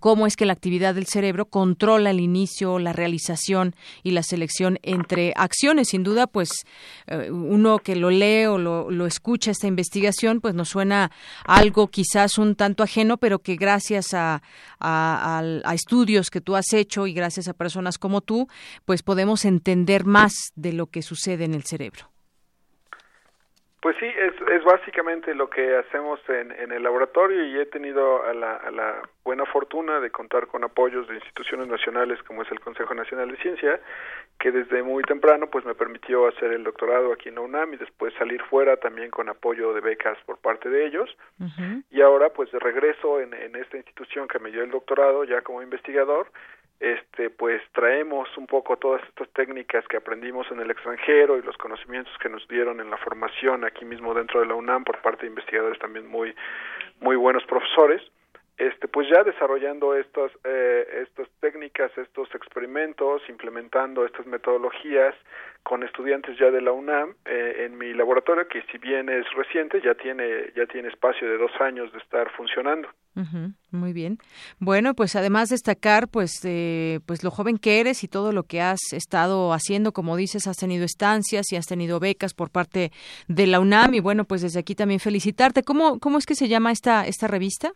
cómo 0.00 0.26
es 0.26 0.36
que 0.36 0.46
la 0.46 0.52
actividad 0.52 0.94
del 0.94 1.06
cerebro 1.06 1.46
controla 1.46 2.10
el 2.10 2.20
inicio, 2.20 2.78
la 2.78 2.92
realización 2.92 3.74
y 4.02 4.10
la 4.10 4.22
selección 4.22 4.78
entre 4.82 5.32
acciones. 5.36 5.88
Sin 5.88 6.02
duda, 6.02 6.26
pues 6.26 6.50
eh, 7.06 7.30
uno 7.30 7.78
que 7.78 7.96
lo 7.96 8.10
lee 8.10 8.46
o 8.46 8.58
lo, 8.58 9.06
escucha 9.06 9.50
esta 9.50 9.66
investigación, 9.66 10.40
pues 10.40 10.54
nos 10.54 10.68
suena 10.68 11.12
algo 11.44 11.88
quizás 11.88 12.38
un 12.38 12.56
tanto 12.56 12.82
ajeno, 12.82 13.18
pero 13.18 13.38
que 13.38 13.56
gracias 13.56 14.14
a, 14.14 14.42
a, 14.80 15.72
estudios 15.74 16.30
que 16.30 16.40
tú 16.40 16.56
has 16.56 16.72
hecho 16.72 17.06
y 17.06 17.12
gracias 17.12 17.48
a 17.48 17.54
personas 17.54 17.98
como 17.98 18.20
tú, 18.20 18.48
pues 18.84 19.02
podemos 19.02 19.44
entender 19.44 20.04
más 20.04 20.32
de 20.56 20.72
lo 20.72 20.86
que 20.86 21.02
sucede 21.02 21.44
en 21.44 21.54
el 21.54 21.64
cerebro. 21.64 22.15
Pues 23.80 23.94
sí, 24.00 24.06
es, 24.06 24.34
es 24.50 24.64
básicamente 24.64 25.34
lo 25.34 25.50
que 25.50 25.76
hacemos 25.76 26.18
en, 26.28 26.50
en 26.50 26.72
el 26.72 26.82
laboratorio 26.82 27.44
y 27.44 27.58
he 27.58 27.66
tenido 27.66 28.24
a 28.24 28.32
la, 28.32 28.56
a 28.56 28.70
la 28.70 29.02
buena 29.22 29.44
fortuna 29.44 30.00
de 30.00 30.10
contar 30.10 30.46
con 30.46 30.64
apoyos 30.64 31.06
de 31.08 31.14
instituciones 31.14 31.68
nacionales 31.68 32.22
como 32.22 32.42
es 32.42 32.50
el 32.50 32.60
Consejo 32.60 32.94
Nacional 32.94 33.30
de 33.30 33.36
Ciencia, 33.36 33.78
que 34.38 34.50
desde 34.50 34.82
muy 34.82 35.02
temprano 35.04 35.48
pues 35.50 35.64
me 35.64 35.74
permitió 35.74 36.26
hacer 36.26 36.52
el 36.52 36.64
doctorado 36.64 37.12
aquí 37.12 37.28
en 37.28 37.34
la 37.36 37.42
UNAM 37.42 37.74
y 37.74 37.76
después 37.76 38.14
salir 38.14 38.42
fuera 38.44 38.76
también 38.78 39.10
con 39.10 39.28
apoyo 39.28 39.74
de 39.74 39.80
becas 39.80 40.18
por 40.24 40.38
parte 40.38 40.68
de 40.68 40.86
ellos. 40.86 41.14
Y 41.90 42.00
ahora 42.00 42.30
pues 42.30 42.50
de 42.52 42.58
regreso 42.58 43.20
en, 43.20 43.34
en 43.34 43.56
esta 43.56 43.76
institución 43.76 44.26
que 44.26 44.38
me 44.38 44.50
dio 44.50 44.62
el 44.62 44.70
doctorado 44.70 45.24
ya 45.24 45.42
como 45.42 45.62
investigador, 45.62 46.28
este 46.80 47.30
pues 47.30 47.62
traemos 47.72 48.28
un 48.36 48.46
poco 48.46 48.76
todas 48.76 49.02
estas 49.08 49.28
técnicas 49.30 49.86
que 49.88 49.96
aprendimos 49.96 50.46
en 50.50 50.60
el 50.60 50.70
extranjero 50.70 51.38
y 51.38 51.42
los 51.42 51.56
conocimientos 51.56 52.12
que 52.18 52.28
nos 52.28 52.46
dieron 52.48 52.80
en 52.80 52.90
la 52.90 52.98
formación 52.98 53.64
aquí 53.64 53.84
mismo 53.84 54.12
dentro 54.14 54.40
de 54.40 54.46
la 54.46 54.54
UNAM 54.54 54.84
por 54.84 55.00
parte 55.00 55.22
de 55.22 55.28
investigadores 55.28 55.78
también 55.78 56.06
muy 56.06 56.34
muy 57.00 57.16
buenos 57.16 57.44
profesores 57.44 58.02
este 58.58 58.88
pues 58.88 59.08
ya 59.08 59.22
desarrollando 59.22 59.94
estas 59.94 60.32
eh, 60.44 61.02
estas 61.02 61.28
técnicas 61.40 61.90
estos 61.96 62.34
experimentos 62.34 63.22
implementando 63.28 64.04
estas 64.06 64.26
metodologías 64.26 65.14
con 65.62 65.82
estudiantes 65.82 66.38
ya 66.38 66.50
de 66.50 66.62
la 66.62 66.72
UNAM 66.72 67.14
eh, 67.24 67.66
en 67.66 67.76
mi 67.76 67.92
laboratorio 67.92 68.48
que 68.48 68.62
si 68.72 68.78
bien 68.78 69.08
es 69.08 69.26
reciente 69.34 69.80
ya 69.82 69.94
tiene 69.94 70.52
ya 70.54 70.66
tiene 70.66 70.88
espacio 70.88 71.28
de 71.28 71.38
dos 71.38 71.52
años 71.60 71.92
de 71.92 71.98
estar 71.98 72.30
funcionando 72.32 72.88
muy 73.70 73.94
bien. 73.94 74.18
Bueno, 74.58 74.94
pues 74.94 75.16
además 75.16 75.48
destacar, 75.48 76.08
pues, 76.08 76.32
eh, 76.44 77.00
pues 77.06 77.24
lo 77.24 77.30
joven 77.30 77.56
que 77.56 77.80
eres 77.80 78.04
y 78.04 78.08
todo 78.08 78.30
lo 78.30 78.42
que 78.42 78.60
has 78.60 78.78
estado 78.92 79.54
haciendo, 79.54 79.92
como 79.92 80.16
dices, 80.16 80.46
has 80.46 80.58
tenido 80.58 80.84
estancias 80.84 81.50
y 81.50 81.56
has 81.56 81.64
tenido 81.64 81.98
becas 81.98 82.34
por 82.34 82.50
parte 82.50 82.92
de 83.26 83.46
la 83.46 83.58
UNAM 83.58 83.94
y 83.94 84.00
bueno, 84.00 84.24
pues 84.24 84.42
desde 84.42 84.60
aquí 84.60 84.74
también 84.74 85.00
felicitarte. 85.00 85.62
¿Cómo, 85.62 85.98
cómo 85.98 86.18
es 86.18 86.26
que 86.26 86.34
se 86.34 86.48
llama 86.48 86.72
esta 86.72 87.06
esta 87.06 87.26
revista? 87.26 87.72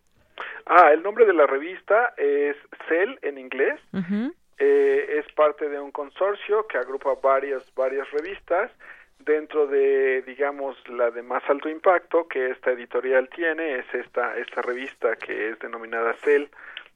Ah, 0.67 0.91
el 0.93 1.03
nombre 1.03 1.27
de 1.27 1.33
la 1.33 1.47
revista 1.47 2.15
es 2.17 2.57
CEL 2.89 3.19
en 3.23 3.39
inglés. 3.39 3.81
Eh, 4.59 5.19
es 5.19 5.33
parte 5.33 5.69
de 5.69 5.81
un 5.81 5.91
consorcio 5.91 6.67
que 6.67 6.79
agrupa 6.79 7.15
varias 7.23 7.63
varias 7.75 8.11
revistas. 8.11 8.71
Dentro 9.19 9.67
de 9.67 10.23
digamos 10.23 10.77
la 10.89 11.11
de 11.11 11.23
más 11.23 11.43
alto 11.49 11.69
impacto 11.69 12.27
que 12.29 12.51
esta 12.51 12.71
editorial 12.71 13.29
tiene 13.35 13.79
es 13.79 13.95
esta 13.95 14.37
esta 14.37 14.63
revista 14.63 15.17
que 15.17 15.51
es 15.51 15.59
denominada 15.59 16.15
Cell. 16.23 16.47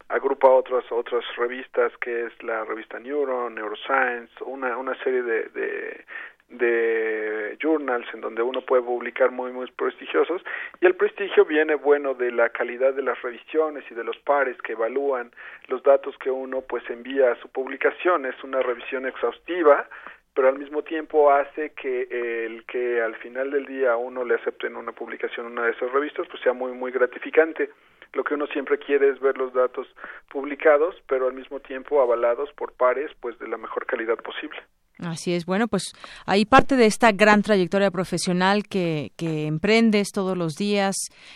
Agrupa 0.09 0.49
otras 0.49 0.85
otras 0.91 1.25
revistas 1.37 1.93
que 1.99 2.27
es 2.27 2.43
la 2.43 2.65
revista 2.65 2.99
Neuron 2.99 3.55
Neuroscience 3.55 4.33
una 4.45 4.77
una 4.77 4.95
serie 5.03 5.23
de, 5.23 5.45
de 5.49 6.05
de 6.49 7.57
journals 7.61 8.07
en 8.13 8.21
donde 8.21 8.43
uno 8.43 8.61
puede 8.61 8.83
publicar 8.83 9.31
muy 9.31 9.51
muy 9.51 9.71
prestigiosos 9.71 10.43
y 10.81 10.87
el 10.87 10.95
prestigio 10.95 11.45
viene 11.45 11.75
bueno 11.75 12.15
de 12.15 12.31
la 12.31 12.51
calidad 12.51 12.93
de 12.95 13.03
las 13.03 13.21
revisiones 13.23 13.85
y 13.91 13.95
de 13.95 14.05
los 14.05 14.19
pares 14.19 14.61
que 14.63 14.73
evalúan 14.73 15.33
los 15.69 15.83
datos 15.83 16.17
que 16.19 16.31
uno 16.31 16.61
pues 16.63 16.89
envía 16.91 17.33
a 17.33 17.41
su 17.41 17.49
publicación. 17.49 18.27
Es 18.27 18.43
una 18.45 18.61
revisión 18.61 19.07
exhaustiva 19.07 19.89
pero 20.35 20.49
al 20.49 20.59
mismo 20.59 20.83
tiempo 20.83 21.31
hace 21.31 21.71
que 21.71 22.09
el 22.11 22.65
que 22.67 23.01
al 23.01 23.15
final 23.17 23.51
del 23.51 23.67
día 23.67 23.97
uno 23.97 24.25
le 24.25 24.35
acepten 24.35 24.77
una 24.77 24.93
publicación 24.93 25.47
en 25.47 25.53
una 25.53 25.67
de 25.67 25.73
esas 25.73 25.93
revistas 25.93 26.27
pues 26.29 26.43
sea 26.43 26.53
muy 26.53 26.73
muy 26.73 26.93
gratificante. 26.93 27.71
Lo 28.13 28.23
que 28.23 28.35
uno 28.35 28.47
siempre 28.49 28.79
quiere 28.79 29.09
es 29.09 29.19
ver 29.19 29.39
los 29.39 29.53
datos 29.55 29.87
publicados 30.29 30.95
pero 31.09 31.27
al 31.27 31.35
mismo 31.35 31.61
tiempo 31.61 32.03
avalados 32.03 32.53
por 32.53 32.73
pares 32.73 33.11
pues 33.21 33.39
de 33.39 33.49
la 33.49 33.57
mejor 33.57 33.87
calidad 33.87 34.19
posible 34.19 34.61
Así 34.99 35.35
es, 35.35 35.45
bueno, 35.45 35.67
pues 35.67 35.93
ahí 36.25 36.45
parte 36.45 36.77
de 36.77 36.87
esta 36.87 37.11
gran 37.11 37.43
trayectoria 37.43 37.91
profesional 37.91 38.63
que, 38.63 39.11
que 39.17 39.47
emprendes 39.47 40.13
todos 40.13 40.39
los 40.39 40.55
días, 40.55 40.95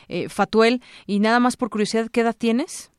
eh, 0.08 0.28
Fatuel, 0.28 0.80
y 1.06 1.18
nada 1.18 1.40
más 1.40 1.56
por 1.56 1.68
curiosidad, 1.68 2.08
¿qué 2.12 2.20
edad 2.20 2.36
tienes? 2.38 2.92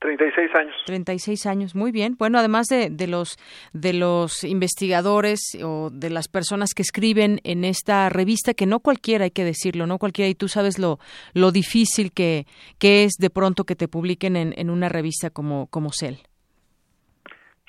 36 0.00 0.54
años. 0.54 0.74
36 0.86 1.46
años, 1.46 1.74
muy 1.74 1.90
bien. 1.90 2.14
Bueno, 2.16 2.38
además 2.38 2.68
de, 2.68 2.88
de, 2.88 3.08
los 3.08 3.36
de 3.72 3.92
los 3.92 4.44
investigadores 4.44 5.40
o 5.62 5.90
de 5.90 6.08
las 6.10 6.28
personas 6.28 6.70
que 6.74 6.82
escriben 6.82 7.40
en 7.42 7.64
esta 7.64 8.08
revista, 8.08 8.54
que 8.54 8.66
no 8.66 8.80
cualquiera 8.80 9.24
hay 9.24 9.30
que 9.32 9.44
decirlo, 9.44 9.86
no 9.86 9.98
cualquiera, 9.98 10.28
y 10.28 10.34
tú 10.34 10.48
sabes 10.48 10.78
lo, 10.78 10.98
lo 11.34 11.50
difícil 11.50 12.12
que, 12.12 12.46
que 12.78 13.04
es 13.04 13.14
de 13.18 13.30
pronto 13.30 13.64
que 13.64 13.74
te 13.74 13.88
publiquen 13.88 14.36
en, 14.36 14.54
en 14.56 14.70
una 14.70 14.88
revista 14.88 15.30
como, 15.30 15.66
como 15.66 15.90
CEL. 15.92 16.18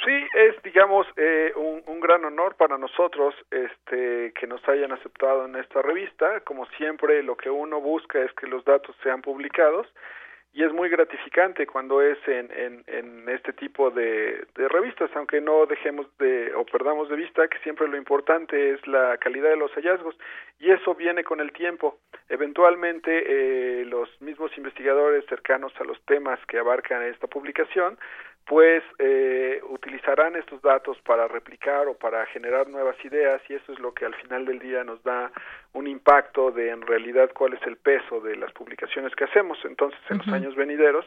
Sí, 0.05 0.13
es, 0.13 0.58
digamos, 0.69 1.07
eh, 1.17 1.51
un, 1.55 1.81
un, 1.87 1.99
gran 1.99 2.23
honor 2.25 2.53
para 2.55 2.77
nosotros 2.77 3.33
este, 3.49 4.31
que 4.33 4.45
nos 4.45 4.61
hayan 4.69 4.91
aceptado 4.91 5.45
en 5.45 5.55
esta 5.55 5.81
revista. 5.81 6.41
Como 6.41 6.67
siempre, 6.77 7.23
lo 7.23 7.35
que 7.35 7.49
uno 7.49 7.81
busca 7.81 8.19
es 8.19 8.31
que 8.33 8.45
los 8.45 8.63
datos 8.65 8.95
sean 9.01 9.23
publicados 9.23 9.87
y 10.53 10.63
es 10.63 10.73
muy 10.73 10.89
gratificante 10.89 11.67
cuando 11.67 12.01
es 12.01 12.17
en, 12.27 12.83
en, 12.87 13.29
este 13.29 13.53
tipo 13.53 13.91
de, 13.91 14.45
de, 14.55 14.67
revistas, 14.67 15.09
aunque 15.15 15.39
no 15.39 15.67
dejemos 15.67 16.07
de 16.17 16.53
o 16.55 16.65
perdamos 16.65 17.07
de 17.07 17.15
vista 17.15 17.47
que 17.47 17.59
siempre 17.59 17.87
lo 17.87 17.97
importante 17.97 18.71
es 18.71 18.85
la 18.87 19.17
calidad 19.17 19.49
de 19.49 19.57
los 19.57 19.71
hallazgos 19.73 20.15
y 20.59 20.71
eso 20.71 20.95
viene 20.95 21.23
con 21.23 21.39
el 21.39 21.51
tiempo. 21.51 21.99
Eventualmente 22.29 23.11
eh, 23.81 23.85
los 23.85 24.09
mismos 24.21 24.51
investigadores 24.57 25.23
cercanos 25.27 25.71
a 25.79 25.83
los 25.83 26.01
temas 26.05 26.39
que 26.47 26.57
abarcan 26.57 27.03
esta 27.03 27.27
publicación 27.27 27.99
pues 28.45 28.83
eh, 28.97 29.61
utilizarán 29.69 30.35
estos 30.35 30.61
datos 30.61 30.97
para 31.01 31.27
replicar 31.27 31.87
o 31.87 31.93
para 31.93 32.25
generar 32.27 32.67
nuevas 32.67 32.95
ideas 33.05 33.41
y 33.47 33.53
eso 33.53 33.73
es 33.73 33.79
lo 33.79 33.93
que 33.93 34.05
al 34.05 34.15
final 34.15 34.45
del 34.45 34.59
día 34.59 34.83
nos 34.83 35.03
da 35.03 35.31
un 35.73 35.87
impacto 35.87 36.51
de 36.51 36.71
en 36.71 36.81
realidad 36.81 37.29
cuál 37.33 37.53
es 37.53 37.61
el 37.67 37.77
peso 37.77 38.19
de 38.21 38.35
las 38.35 38.51
publicaciones 38.53 39.15
que 39.15 39.25
hacemos. 39.25 39.57
Entonces, 39.65 39.99
en 40.09 40.17
los 40.17 40.27
años 40.29 40.55
venideros 40.55 41.05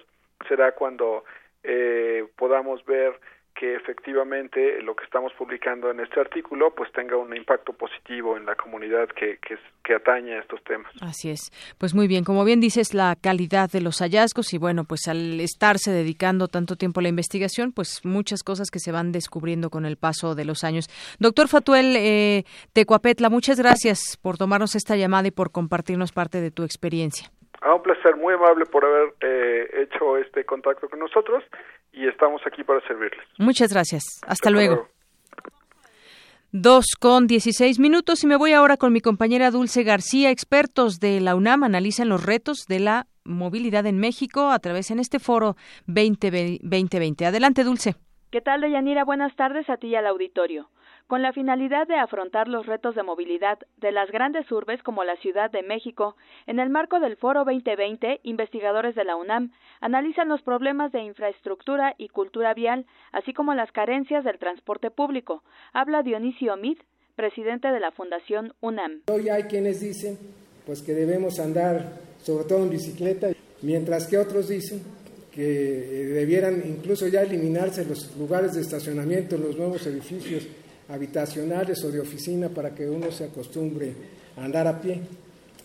será 0.49 0.73
cuando 0.73 1.25
eh, 1.65 2.27
podamos 2.37 2.85
ver 2.85 3.19
que 3.55 3.75
efectivamente 3.77 4.81
lo 4.83 4.97
que 4.97 5.05
estamos 5.05 5.33
publicando 5.35 5.91
en 5.91 6.01
este 6.01 6.21
artículo 6.21 6.75
pues 6.75 6.91
tenga 6.93 7.17
un 7.17 7.35
impacto 7.37 7.73
positivo 7.73 8.37
en 8.37 8.47
la 8.47 8.55
comunidad 8.57 9.09
que, 9.09 9.39
que, 9.39 9.59
que, 9.83 9.95
atañe 9.95 10.35
a 10.35 10.41
estos 10.41 10.63
temas. 10.65 10.93
Así 11.01 11.31
es. 11.31 11.51
Pues 11.79 11.95
muy 11.95 12.09
bien, 12.09 12.25
como 12.25 12.45
bien 12.45 12.61
dices, 12.61 12.95
la 12.95 13.17
calidad 13.21 13.71
de 13.71 13.81
los 13.81 13.99
hallazgos 14.01 14.53
y 14.53 14.59
bueno, 14.59 14.85
pues 14.85 15.07
al 15.09 15.41
estarse 15.41 15.91
dedicando 15.91 16.49
tanto 16.49 16.77
tiempo 16.77 17.01
a 17.01 17.03
la 17.03 17.09
investigación, 17.09 17.73
pues 17.73 18.05
muchas 18.05 18.43
cosas 18.43 18.71
que 18.71 18.79
se 18.79 18.93
van 18.93 19.13
descubriendo 19.13 19.71
con 19.71 19.85
el 19.85 19.97
paso 19.97 20.35
de 20.35 20.45
los 20.45 20.65
años. 20.65 20.87
Doctor 21.19 21.49
Fatuel 21.49 21.95
eh, 21.97 22.45
Tecuapetla, 22.73 23.29
muchas 23.31 23.59
gracias 23.59 24.19
por 24.21 24.39
tomarnos 24.39 24.75
esta 24.75 24.97
llamada 24.97 25.29
y 25.29 25.31
por 25.31 25.51
compartirnos 25.53 26.13
parte 26.13 26.41
de 26.41 26.51
tu 26.51 26.65
experiencia. 26.65 27.31
Ah, 27.65 27.77
un 27.77 27.83
placer, 27.83 28.17
muy 28.17 28.35
amable 28.35 28.67
por 28.67 28.85
haber 28.85 29.15
eh, 29.21 29.83
hecho 29.83 30.17
este 30.17 30.45
contacto 30.45 30.89
con 30.89 30.99
nosotros 30.99 31.45
y 31.93 32.09
estamos 32.09 32.43
aquí 32.45 32.65
para 32.65 32.81
servirles. 32.89 33.25
Muchas 33.39 33.73
gracias. 33.73 34.03
Hasta, 34.27 34.51
luego. 34.51 34.89
Dos 36.51 36.97
con 36.99 37.29
dieciséis 37.29 37.79
minutos 37.79 38.25
y 38.25 38.27
me 38.27 38.37
voy 38.37 38.53
ahora 38.53 38.77
con 38.77 38.93
mi 38.93 39.01
compañera 39.01 39.53
Dulce 39.53 39.85
García. 39.85 40.31
Expertos 40.31 40.99
de 40.99 41.21
la 41.21 41.37
UNAM 41.37 41.63
analizan 41.63 42.09
los 42.09 42.27
retos 42.27 42.67
de 42.67 42.81
la 42.81 43.07
movilidad 43.25 43.87
en 43.87 43.99
México 43.99 44.51
a 44.51 44.59
través 44.59 44.91
en 44.91 44.99
este 44.99 45.21
foro 45.21 45.55
2020. 45.87 47.27
Adelante, 47.27 47.63
Dulce. 47.63 47.95
¿Qué 48.33 48.41
tal, 48.41 48.63
Deyanira? 48.63 49.05
Buenas 49.05 49.37
tardes 49.37 49.71
a 49.71 49.77
ti 49.77 49.87
y 49.87 49.95
al 49.95 50.09
auditorio 50.09 50.69
con 51.13 51.21
la 51.21 51.35
finalidad 51.35 51.87
de 51.87 51.97
afrontar 51.97 52.49
los 52.49 52.65
retos 52.65 52.95
de 52.95 53.03
movilidad 53.03 53.59
de 53.77 53.93
las 53.93 54.11
grandes 54.11 54.51
urbes 54.51 54.83
como 54.83 55.05
la 55.05 55.15
Ciudad 55.17 55.51
de 55.51 55.63
México, 55.63 56.17
en 56.47 56.59
el 56.59 56.71
marco 56.71 57.01
del 57.01 57.19
Foro 57.19 57.45
2020, 57.45 58.21
investigadores 58.23 58.95
de 58.95 59.05
la 59.05 59.17
UNAM 59.17 59.53
analizan 59.83 60.31
los 60.31 60.41
problemas 60.41 60.91
de 60.91 61.03
infraestructura 61.03 61.95
y 61.99 62.09
cultura 62.09 62.55
vial, 62.55 62.87
así 63.13 63.35
como 63.35 63.53
las 63.53 63.71
carencias 63.73 64.25
del 64.25 64.39
transporte 64.39 64.91
público. 64.91 65.43
Habla 65.75 66.03
Dionisio 66.03 66.57
Mid, 66.57 66.79
presidente 67.15 67.69
de 67.69 67.81
la 67.81 67.91
Fundación 67.91 68.55
UNAM. 68.63 69.03
Hoy 69.13 69.29
hay 69.29 69.43
quienes 69.43 69.81
dicen 69.81 70.17
pues 70.65 70.81
que 70.81 70.95
debemos 70.95 71.39
andar 71.41 71.93
sobre 72.23 72.47
todo 72.47 72.63
en 72.63 72.71
bicicleta, 72.71 73.29
mientras 73.61 74.07
que 74.07 74.17
otros 74.17 74.49
dicen 74.49 74.81
que 75.31 75.43
debieran 75.43 76.63
incluso 76.67 77.07
ya 77.07 77.21
eliminarse 77.21 77.85
los 77.85 78.17
lugares 78.17 78.55
de 78.55 78.63
estacionamiento 78.63 79.37
en 79.37 79.43
los 79.43 79.59
nuevos 79.59 79.87
edificios 79.87 80.49
habitacionales 80.89 81.85
o 81.85 81.91
de 81.91 82.01
oficina 82.01 82.49
para 82.49 82.75
que 82.75 82.89
uno 82.89 83.11
se 83.11 83.25
acostumbre 83.25 83.95
a 84.37 84.45
andar 84.45 84.67
a 84.67 84.81
pie. 84.81 85.03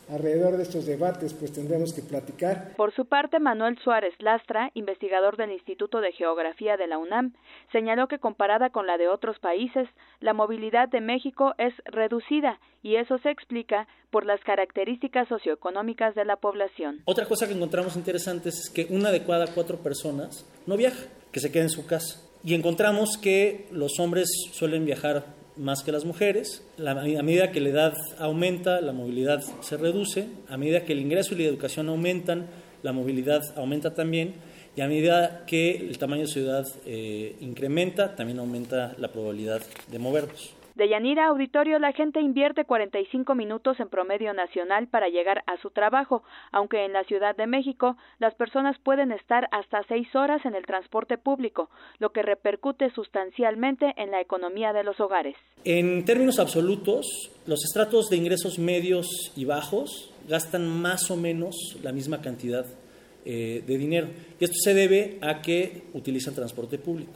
Alrededor 0.10 0.56
de 0.56 0.64
estos 0.64 0.86
debates, 0.86 1.34
pues 1.34 1.52
tendremos 1.52 1.94
que 1.94 2.02
platicar. 2.02 2.76
Por 2.78 2.94
su 2.96 3.06
parte, 3.06 3.40
Manuel 3.40 3.78
Suárez 3.84 4.14
Lastra, 4.20 4.72
investigador 4.74 5.36
del 5.36 5.52
Instituto 5.52 6.00
de 6.00 6.14
Geografía 6.14 6.78
de 6.78 6.88
la 6.88 6.98
UNAM, 6.98 7.34
señaló 7.74 8.08
que 8.08 8.18
comparada 8.18 8.70
con 8.70 8.88
la 8.88 8.98
de 8.98 9.10
otros 9.10 9.38
países, 9.40 9.90
la 10.22 10.34
movilidad 10.34 10.88
de 10.88 11.02
México 11.02 11.56
es 11.58 11.74
reducida 11.84 12.58
y 12.82 12.96
eso 12.96 13.18
se 13.18 13.32
explica 13.32 13.86
por 14.10 14.26
las 14.26 14.40
características 14.46 15.28
socioeconómicas 15.28 16.16
de 16.16 16.24
la 16.24 16.38
población. 16.38 17.02
Otra 17.04 17.26
cosa 17.26 17.46
que 17.46 17.54
encontramos 17.54 17.98
interesante 17.98 18.48
es 18.48 18.72
que 18.74 18.88
una 18.90 19.12
de 19.12 19.26
cada 19.26 19.48
cuatro 19.48 19.78
personas 19.78 20.46
no 20.66 20.78
viaja, 20.78 21.04
que 21.34 21.42
se 21.42 21.52
queda 21.52 21.64
en 21.64 21.70
su 21.70 21.86
casa. 21.86 22.27
Y 22.44 22.54
encontramos 22.54 23.18
que 23.18 23.68
los 23.72 24.00
hombres 24.00 24.30
suelen 24.52 24.86
viajar 24.86 25.38
más 25.58 25.84
que 25.84 25.92
las 25.92 26.06
mujeres. 26.06 26.64
a 26.78 26.94
medida 26.94 27.52
que 27.52 27.60
la 27.60 27.70
edad 27.70 27.94
aumenta, 28.20 28.82
la 28.82 28.94
movilidad 28.94 29.44
se 29.62 29.78
reduce. 29.78 30.28
A 30.50 30.58
medida 30.58 30.86
que 30.86 30.94
el 30.94 31.00
ingreso 31.00 31.34
y 31.34 31.40
la 31.40 31.50
educación 31.50 31.90
aumentan, 31.90 32.48
la 32.84 32.94
movilidad 32.94 33.42
aumenta 33.56 33.94
también. 33.94 34.36
Y 34.76 34.82
a 34.82 34.88
medida 34.88 35.44
que 35.48 35.76
el 35.76 35.98
tamaño 35.98 36.22
de 36.22 36.28
ciudad 36.28 36.66
eh, 36.86 37.36
incrementa, 37.42 38.16
también 38.16 38.40
aumenta 38.40 38.94
la 38.98 39.12
probabilidad 39.12 39.62
de 39.92 40.00
movernos. 40.00 40.57
De 40.78 40.88
Yanira 40.88 41.26
Auditorio, 41.26 41.80
la 41.80 41.92
gente 41.92 42.22
invierte 42.22 42.64
45 42.64 43.34
minutos 43.34 43.80
en 43.80 43.90
promedio 43.90 44.32
nacional 44.36 44.88
para 44.88 45.08
llegar 45.08 45.42
a 45.48 45.58
su 45.60 45.72
trabajo, 45.72 46.22
aunque 46.52 46.86
en 46.86 46.94
la 46.94 47.04
Ciudad 47.06 47.36
de 47.36 47.48
México 47.48 47.98
las 48.20 48.36
personas 48.36 48.78
pueden 48.84 49.12
estar 49.12 49.50
hasta 49.52 49.82
seis 49.88 50.08
horas 50.16 50.46
en 50.46 50.54
el 50.54 50.68
transporte 50.68 51.18
público, 51.18 51.72
lo 51.98 52.12
que 52.12 52.22
repercute 52.22 52.92
sustancialmente 52.92 53.92
en 53.98 54.12
la 54.12 54.22
economía 54.22 54.72
de 54.72 54.84
los 54.84 55.00
hogares. 55.00 55.36
En 55.64 56.06
términos 56.06 56.38
absolutos, 56.38 57.32
los 57.48 57.66
estratos 57.66 58.12
de 58.12 58.18
ingresos 58.18 58.60
medios 58.60 59.34
y 59.36 59.46
bajos 59.46 60.14
gastan 60.30 60.68
más 60.68 61.10
o 61.10 61.18
menos 61.18 61.56
la 61.82 61.92
misma 61.92 62.22
cantidad 62.22 62.68
eh, 63.26 63.64
de 63.66 63.78
dinero. 63.80 64.10
Y 64.40 64.44
esto 64.44 64.58
se 64.64 64.76
debe 64.76 65.18
a 65.22 65.42
que 65.42 65.86
utilizan 65.96 66.36
transporte 66.36 66.78
público. 66.78 67.14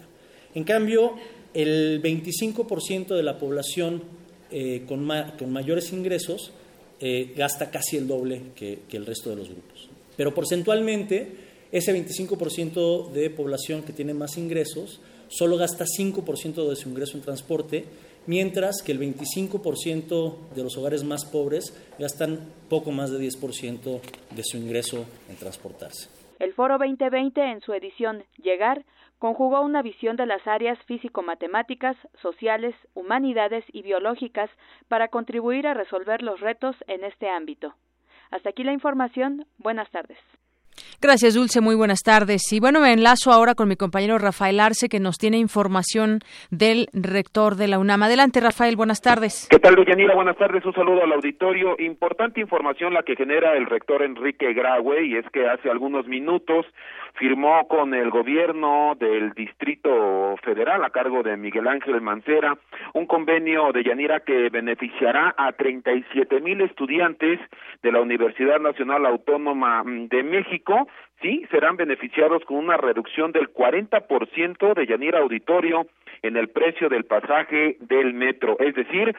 En 0.56 0.64
cambio, 0.64 1.16
el 1.54 2.02
25% 2.02 3.16
de 3.16 3.24
la 3.24 3.38
población 3.38 4.04
eh, 4.52 4.84
con, 4.88 5.06
mayores 5.06 5.94
ingresos 5.94 6.52
eh, 7.00 7.34
gasta 7.36 7.72
casi 7.72 7.98
el 7.98 8.08
doble 8.08 8.42
que, 8.56 8.80
el 8.92 9.06
resto 9.06 9.30
de 9.30 9.38
los 9.38 9.50
grupos. 9.50 9.90
Pero 10.18 10.34
porcentualmente, 10.34 11.32
ese 11.72 11.94
25% 11.96 13.12
de 13.12 13.30
población 13.30 13.84
que 13.84 13.94
tiene 13.94 14.14
más 14.14 14.38
ingresos 14.38 15.00
solo 15.30 15.56
gasta 15.58 15.86
5% 15.86 16.70
de 16.70 16.76
su 16.76 16.90
ingreso 16.90 17.18
en 17.18 17.24
transporte, 17.24 17.86
mientras 18.28 18.82
que 18.82 18.92
el 18.92 19.00
25% 19.00 20.36
de 20.54 20.64
los 20.64 20.78
hogares 20.78 21.04
más 21.04 21.24
pobres 21.26 21.74
gastan 21.98 22.40
poco 22.70 22.92
más 22.92 23.10
de 23.12 23.20
10% 23.20 24.02
de 24.36 24.44
su 24.44 24.58
ingreso 24.58 25.06
en 25.30 25.38
transportarse. 25.38 26.10
El 26.40 26.54
Foro 26.54 26.78
2020 26.78 27.40
en 27.40 27.62
su 27.62 27.72
edición 27.74 28.24
Llegar 28.44 28.84
conjugó 29.22 29.62
una 29.62 29.84
visión 29.84 30.16
de 30.16 30.26
las 30.26 30.46
áreas 30.48 30.80
físico-matemáticas, 30.88 31.96
sociales, 32.24 32.74
humanidades 32.96 33.64
y 33.72 33.84
biológicas 33.84 34.50
para 34.88 35.10
contribuir 35.10 35.68
a 35.68 35.76
resolver 35.76 36.24
los 36.24 36.40
retos 36.40 36.76
en 36.88 37.04
este 37.04 37.30
ámbito. 37.30 37.76
Hasta 38.32 38.50
aquí 38.50 38.64
la 38.64 38.74
información. 38.74 39.46
Buenas 39.60 39.92
tardes. 39.92 40.18
Gracias, 41.00 41.36
Dulce. 41.36 41.62
Muy 41.62 41.76
buenas 41.76 42.02
tardes. 42.02 42.42
Y 42.52 42.60
bueno, 42.60 42.80
me 42.80 42.94
enlazo 42.94 43.32
ahora 43.32 43.54
con 43.54 43.68
mi 43.68 43.76
compañero 43.76 44.18
Rafael 44.18 44.60
Arce, 44.60 44.90
que 44.90 45.00
nos 45.00 45.18
tiene 45.18 45.38
información 45.38 46.20
del 46.50 46.88
rector 46.94 47.56
de 47.56 47.68
la 47.68 47.78
UNAM. 47.78 48.04
Adelante, 48.04 48.40
Rafael. 48.40 48.76
Buenas 48.76 49.02
tardes. 49.02 49.48
¿Qué 49.50 49.60
tal, 49.60 49.76
Deyanira? 49.76 50.16
Buenas 50.16 50.38
tardes. 50.38 50.66
Un 50.66 50.74
saludo 50.74 51.04
al 51.04 51.12
auditorio. 51.12 51.76
Importante 51.80 52.40
información 52.40 52.94
la 52.94 53.04
que 53.04 53.16
genera 53.16 53.56
el 53.56 53.66
rector 53.66 54.02
Enrique 54.02 54.54
Graue, 54.54 55.06
y 55.06 55.18
es 55.18 55.26
que 55.32 55.48
hace 55.48 55.70
algunos 55.70 56.08
minutos 56.08 56.66
firmó 57.16 57.68
con 57.68 57.94
el 57.94 58.10
gobierno 58.10 58.96
del 59.00 59.32
Distrito 59.34 60.36
Federal 60.44 60.84
a 60.84 60.90
cargo 60.90 61.24
de 61.24 61.38
Miguel 61.38 61.68
Ángel 61.68 62.02
Mancera 62.02 62.58
un 62.94 63.06
convenio 63.06 63.72
de 63.72 63.84
Yanira 63.84 64.22
que 64.22 64.50
beneficiará 64.50 65.34
a 65.38 65.52
37 65.52 66.42
mil 66.42 66.62
estudiantes 66.62 67.40
de 67.82 67.92
la 67.92 68.02
Universidad 68.02 68.60
Nacional 68.60 69.06
Autónoma 69.06 69.84
de 69.86 70.24
México 70.24 70.88
sí 71.22 71.46
serán 71.52 71.78
beneficiados 71.78 72.44
con 72.46 72.58
una 72.58 72.78
reducción 72.78 73.32
del 73.32 73.54
40% 73.54 74.74
de 74.74 74.88
Yanira 74.88 75.20
Auditorio 75.20 75.88
en 76.22 76.38
el 76.38 76.50
precio 76.50 76.90
del 76.90 77.06
pasaje 77.06 77.78
del 77.80 78.14
metro. 78.14 78.58
Es 78.60 78.76
decir, 78.76 79.16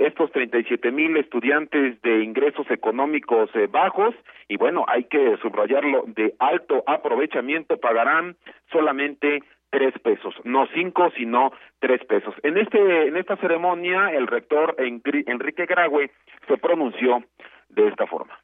estos 0.00 0.30
37 0.32 0.90
mil 0.90 1.16
estudiantes 1.16 2.00
de 2.02 2.22
ingresos 2.22 2.70
económicos 2.70 3.50
eh, 3.54 3.66
bajos, 3.66 4.14
y 4.48 4.56
bueno, 4.56 4.84
hay 4.88 5.04
que 5.04 5.36
subrayarlo, 5.42 6.04
de 6.06 6.34
alto 6.38 6.82
aprovechamiento, 6.86 7.78
pagarán 7.78 8.36
solamente 8.70 9.42
tres 9.70 9.92
pesos, 9.98 10.34
no 10.44 10.66
cinco, 10.74 11.10
sino 11.16 11.52
tres 11.80 12.02
pesos. 12.04 12.34
En 12.42 12.56
este, 12.56 13.08
en 13.08 13.16
esta 13.16 13.36
ceremonia, 13.36 14.10
el 14.10 14.26
rector 14.26 14.76
Enrique 14.78 15.66
Graue 15.66 16.10
se 16.46 16.56
pronunció 16.56 17.24
de 17.68 17.88
esta 17.88 18.06
forma. 18.06 18.38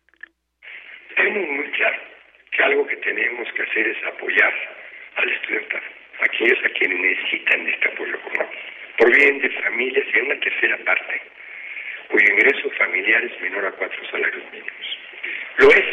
Tenemos 1.17 1.57
muy 1.57 1.71
claro 1.73 2.12
que 2.53 2.63
algo 2.63 2.87
que 2.87 2.97
tenemos 2.97 3.53
que 3.53 3.63
hacer 3.63 3.89
es 3.89 4.05
apoyar 4.05 4.55
al 5.17 5.29
estudiantado 5.29 6.03
aquellos 6.21 6.59
a 6.65 6.69
quienes 6.71 7.01
necesitan 7.01 7.67
este 7.69 7.89
apoyo 7.89 8.19
por 8.97 9.17
bien 9.17 9.41
de 9.41 9.51
familias 9.51 10.07
y 10.15 10.21
una 10.21 10.39
tercera 10.39 10.77
parte 10.85 11.21
cuyo 12.09 12.27
ingreso 12.31 12.71
familiar 12.73 13.25
es 13.25 13.41
menor 13.41 13.67
a 13.67 13.73
cuatro 13.73 13.99
salarios 14.11 14.45
mínimos. 14.53 14.99
Lo 15.59 15.69
es, 15.71 15.85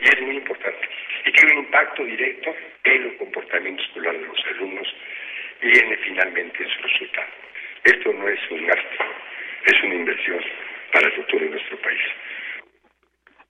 y 0.00 0.04
es 0.04 0.20
muy 0.22 0.36
importante, 0.36 0.88
y 1.24 1.32
tiene 1.32 1.52
un 1.52 1.58
impacto 1.64 2.04
directo 2.04 2.56
en 2.84 3.02
el 3.02 3.16
comportamiento 3.16 3.82
escolar 3.82 4.16
de 4.16 4.26
los 4.26 4.46
alumnos 4.46 4.96
y 5.62 5.66
viene 5.66 5.96
finalmente 5.96 6.62
en 6.62 6.68
su 6.70 6.82
resultado. 6.82 7.26
Esto 7.84 8.12
no 8.12 8.28
es 8.28 8.40
un 8.50 8.66
gasto, 8.66 9.04
es 9.66 9.82
una 9.82 9.94
inversión 9.94 10.44
para 10.92 11.06
el 11.06 11.12
futuro 11.12 11.44
de 11.44 11.50
nuestro 11.50 11.76
país. 11.78 12.02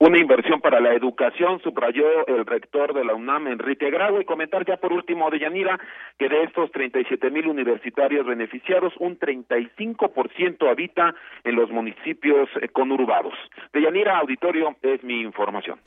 Una 0.04 0.18
inversión 0.18 0.60
para 0.60 0.80
la 0.80 0.92
educación, 0.92 1.62
subrayó 1.62 2.26
el 2.26 2.44
rector 2.44 2.92
de 2.92 3.06
la 3.06 3.14
UNAM, 3.14 3.46
Enrique 3.46 3.90
Grau, 3.90 4.20
y 4.20 4.26
comentar 4.26 4.62
ya 4.66 4.76
por 4.76 4.92
último 4.92 5.30
de 5.30 5.38
Yanira 5.38 5.80
que 6.18 6.28
de 6.28 6.42
estos 6.42 6.70
37 6.72 7.30
mil 7.30 7.46
universitarios 7.46 8.26
beneficiados, 8.26 8.92
un 8.98 9.18
35% 9.18 10.70
habita 10.70 11.14
en 11.42 11.54
los 11.56 11.70
municipios 11.70 12.50
conurbados. 12.74 13.32
De 13.72 13.80
Yanira, 13.80 14.18
auditorio, 14.18 14.76
es 14.82 15.02
mi 15.02 15.22
información. 15.22 15.78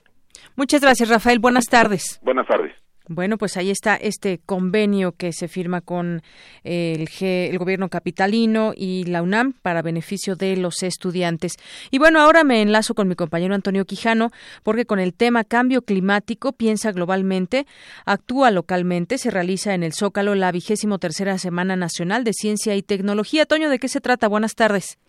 Muchas 0.55 0.81
gracias, 0.81 1.11
Rafael. 1.11 1.37
Buenas 1.37 1.67
tardes. 1.67 2.19
Buenas 2.23 2.47
tardes. 2.47 2.73
Bueno, 3.09 3.37
pues 3.37 3.55
ahí 3.55 3.69
está 3.69 3.95
este 3.95 4.39
convenio 4.45 5.13
que 5.13 5.31
se 5.31 5.47
firma 5.47 5.79
con 5.79 6.21
el, 6.63 7.07
el 7.21 7.57
gobierno 7.57 7.87
capitalino 7.87 8.73
y 8.75 9.05
la 9.05 9.21
UNAM 9.21 9.53
para 9.61 9.81
beneficio 9.81 10.35
de 10.35 10.57
los 10.57 10.83
estudiantes. 10.83 11.53
Y 11.89 11.99
bueno, 11.99 12.19
ahora 12.19 12.43
me 12.43 12.61
enlazo 12.61 12.95
con 12.95 13.07
mi 13.07 13.15
compañero 13.15 13.55
Antonio 13.55 13.85
Quijano 13.85 14.31
porque 14.63 14.85
con 14.85 14.99
el 14.99 15.13
tema 15.13 15.45
cambio 15.45 15.81
climático 15.83 16.51
piensa 16.51 16.91
globalmente, 16.91 17.65
actúa 18.05 18.51
localmente, 18.51 19.17
se 19.17 19.31
realiza 19.31 19.73
en 19.73 19.83
el 19.83 19.93
Zócalo 19.93 20.35
la 20.35 20.51
vigésimo 20.51 20.99
tercera 20.99 21.37
Semana 21.37 21.75
Nacional 21.75 22.23
de 22.23 22.33
Ciencia 22.33 22.75
y 22.75 22.81
Tecnología. 22.81 23.45
Toño, 23.45 23.69
¿de 23.69 23.79
qué 23.79 23.87
se 23.87 24.01
trata? 24.01 24.27
Buenas 24.27 24.55
tardes. 24.55 24.99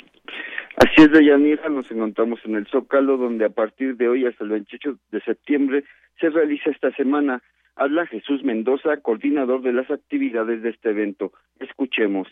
Así 0.77 1.03
es, 1.03 1.11
Deyanira, 1.11 1.69
nos 1.69 1.91
encontramos 1.91 2.39
en 2.45 2.55
el 2.55 2.67
Zócalo, 2.69 3.17
donde 3.17 3.45
a 3.45 3.51
partir 3.51 3.97
de 3.97 4.09
hoy 4.09 4.27
hasta 4.27 4.45
el 4.45 4.51
28 4.51 4.97
de 5.11 5.21
septiembre 5.23 5.85
se 6.21 6.31
realiza 6.31 6.71
esta 6.71 6.93
semana 6.93 7.43
Habla 7.79 8.07
Jesús 8.07 8.43
Mendoza, 8.43 8.97
coordinador 9.01 9.63
de 9.63 9.73
las 9.73 9.89
actividades 9.89 10.63
de 10.63 10.71
este 10.71 10.91
evento. 10.91 11.33
Escuchemos. 11.61 12.27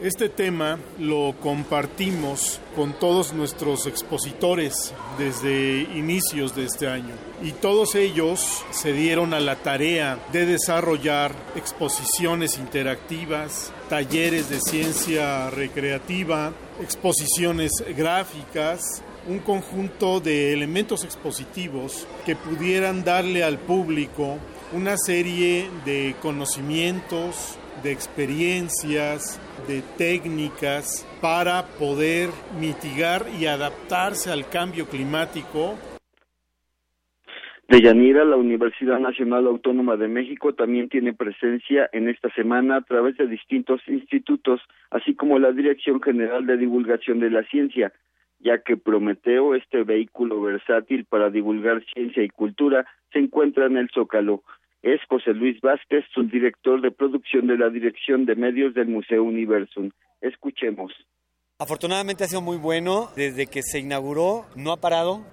Este 0.00 0.28
tema 0.28 0.78
lo 1.00 1.34
compartimos 1.40 2.60
con 2.76 2.92
todos 2.96 3.32
nuestros 3.32 3.88
expositores 3.88 4.94
desde 5.18 5.80
inicios 5.98 6.54
de 6.54 6.66
este 6.66 6.86
año 6.86 7.14
y 7.42 7.50
todos 7.50 7.96
ellos 7.96 8.64
se 8.70 8.92
dieron 8.92 9.34
a 9.34 9.40
la 9.40 9.56
tarea 9.56 10.18
de 10.30 10.46
desarrollar 10.46 11.32
exposiciones 11.56 12.58
interactivas, 12.58 13.74
talleres 13.88 14.48
de 14.48 14.60
ciencia 14.60 15.50
recreativa, 15.50 16.52
exposiciones 16.80 17.72
gráficas, 17.96 19.02
un 19.28 19.40
conjunto 19.40 20.20
de 20.20 20.54
elementos 20.54 21.04
expositivos 21.04 22.08
que 22.24 22.34
pudieran 22.34 23.04
darle 23.04 23.44
al 23.44 23.58
público 23.58 24.38
una 24.72 24.96
serie 24.96 25.66
de 25.84 26.14
conocimientos, 26.22 27.58
de 27.82 27.92
experiencias, 27.92 29.38
de 29.68 29.82
técnicas 29.98 31.06
para 31.20 31.66
poder 31.78 32.30
mitigar 32.58 33.26
y 33.38 33.46
adaptarse 33.46 34.32
al 34.32 34.48
cambio 34.48 34.86
climático. 34.86 35.78
De 37.68 37.82
Yanira, 37.82 38.24
la 38.24 38.36
Universidad 38.36 38.98
Nacional 38.98 39.46
Autónoma 39.46 39.98
de 39.98 40.08
México 40.08 40.54
también 40.54 40.88
tiene 40.88 41.12
presencia 41.12 41.90
en 41.92 42.08
esta 42.08 42.32
semana 42.32 42.76
a 42.76 42.80
través 42.80 43.18
de 43.18 43.26
distintos 43.26 43.82
institutos, 43.88 44.62
así 44.90 45.14
como 45.14 45.38
la 45.38 45.52
Dirección 45.52 46.00
General 46.00 46.46
de 46.46 46.56
Divulgación 46.56 47.20
de 47.20 47.28
la 47.28 47.42
Ciencia, 47.42 47.92
ya 48.40 48.58
que 48.58 48.76
Prometeo, 48.76 49.54
este 49.54 49.82
vehículo 49.82 50.40
versátil 50.40 51.04
para 51.04 51.30
divulgar 51.30 51.84
ciencia 51.92 52.22
y 52.22 52.28
cultura, 52.28 52.86
se 53.12 53.18
encuentra 53.18 53.66
en 53.66 53.76
el 53.76 53.90
Zócalo. 53.90 54.42
Es 54.82 55.00
José 55.08 55.34
Luis 55.34 55.60
Vázquez, 55.60 56.04
subdirector 56.12 56.80
de 56.80 56.90
producción 56.90 57.48
de 57.48 57.58
la 57.58 57.68
Dirección 57.68 58.26
de 58.26 58.36
Medios 58.36 58.74
del 58.74 58.88
Museo 58.88 59.24
Universum. 59.24 59.90
Escuchemos. 60.20 60.92
Afortunadamente 61.60 62.22
ha 62.22 62.28
sido 62.28 62.40
muy 62.40 62.56
bueno. 62.56 63.10
Desde 63.16 63.48
que 63.48 63.64
se 63.64 63.80
inauguró, 63.80 64.46
no 64.54 64.70
ha 64.70 64.76
parado. 64.76 65.24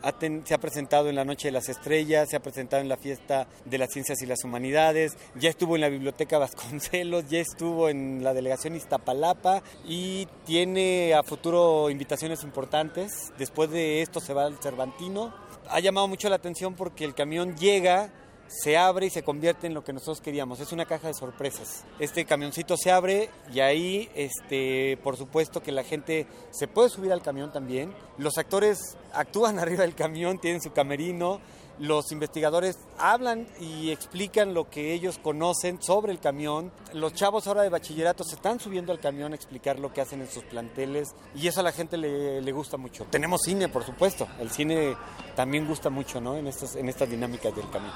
se 0.44 0.56
ha 0.56 0.58
presentado 0.58 1.08
en 1.08 1.16
la 1.16 1.24
Noche 1.24 1.50
de 1.50 1.52
las 1.52 1.70
Estrellas, 1.70 2.28
se 2.28 2.36
ha 2.36 2.40
presentado 2.40 2.82
en 2.82 2.90
la 2.90 2.98
Fiesta 2.98 3.48
de 3.64 3.78
las 3.78 3.92
Ciencias 3.92 4.20
y 4.24 4.26
las 4.26 4.44
Humanidades, 4.44 5.16
ya 5.36 5.52
estuvo 5.52 5.76
en 5.76 5.82
la 5.82 5.90
Biblioteca 5.90 6.38
Vasconcelos, 6.40 7.30
ya 7.30 7.38
estuvo 7.38 7.90
en 7.90 8.24
la 8.24 8.34
Delegación 8.34 8.76
Iztapalapa 8.76 9.62
y 9.88 10.28
tiene 10.46 11.14
a 11.14 11.22
futuro 11.22 11.92
invitaciones 11.92 12.44
importantes. 12.44 13.32
Después 13.38 13.70
de 13.70 14.02
esto 14.02 14.20
se 14.20 14.34
va 14.34 14.46
al 14.46 14.58
Cervantino. 14.58 15.32
Ha 15.70 15.80
llamado 15.80 16.08
mucho 16.08 16.28
la 16.28 16.38
atención 16.38 16.74
porque 16.74 17.06
el 17.06 17.14
camión 17.14 17.56
llega 17.56 18.10
se 18.48 18.78
abre 18.78 19.08
y 19.08 19.10
se 19.10 19.24
convierte 19.24 19.68
en 19.68 19.74
lo 19.74 19.84
que 19.84 19.94
nosotros 19.94 20.22
queríamos. 20.22 20.60
Es 20.60 20.72
una 20.72 20.86
caja 20.86 21.08
de 21.08 21.14
sorpresas. 21.14 21.84
Este 22.00 22.26
camioncito 22.26 22.78
se 22.78 22.92
abre 22.92 23.30
y 23.54 23.60
ahí, 23.60 24.10
este, 24.16 24.98
por 25.04 25.18
supuesto 25.18 25.62
que 25.62 25.72
la 25.72 25.84
gente 25.84 26.28
se 26.52 26.68
puede 26.68 26.90
subir 26.90 27.12
al 27.12 27.22
camión 27.22 27.52
también. 27.52 27.94
Los 28.18 28.38
actores 28.38 28.98
actúan 29.14 29.60
arriba 29.66 29.82
del 29.82 29.96
camión, 29.96 30.40
tienen 30.40 30.62
su 30.62 30.72
camerino. 30.72 31.40
Los 31.78 32.14
investigadores 32.14 32.78
hablan 32.98 33.50
y 33.60 33.92
explican 33.92 34.54
lo 34.54 34.70
que 34.70 34.94
ellos 34.94 35.20
conocen 35.22 35.82
sobre 35.82 36.14
el 36.14 36.22
camión. 36.22 36.72
Los 36.94 37.14
chavos 37.14 37.48
ahora 37.48 37.64
de 37.64 37.70
bachillerato 37.70 38.24
se 38.24 38.36
están 38.36 38.62
subiendo 38.62 38.94
al 38.94 39.02
camión 39.02 39.34
a 39.34 39.36
explicar 39.36 39.78
lo 39.78 39.92
que 39.92 40.00
hacen 40.00 40.22
en 40.22 40.30
sus 40.30 40.46
planteles 40.46 41.16
y 41.36 41.48
eso 41.50 41.60
a 41.60 41.64
la 41.64 41.74
gente 41.74 41.98
le, 41.98 42.42
le 42.42 42.52
gusta 42.54 42.78
mucho. 42.78 43.06
Tenemos 43.10 43.42
cine, 43.44 43.68
por 43.68 43.84
supuesto. 43.84 44.26
El 44.40 44.52
cine 44.52 44.96
también 45.36 45.68
gusta 45.68 45.90
mucho 45.90 46.22
¿no? 46.22 46.38
en, 46.38 46.48
estas, 46.48 46.78
en 46.78 46.88
estas 46.88 47.10
dinámicas 47.10 47.54
del 47.54 47.70
camión. 47.70 47.92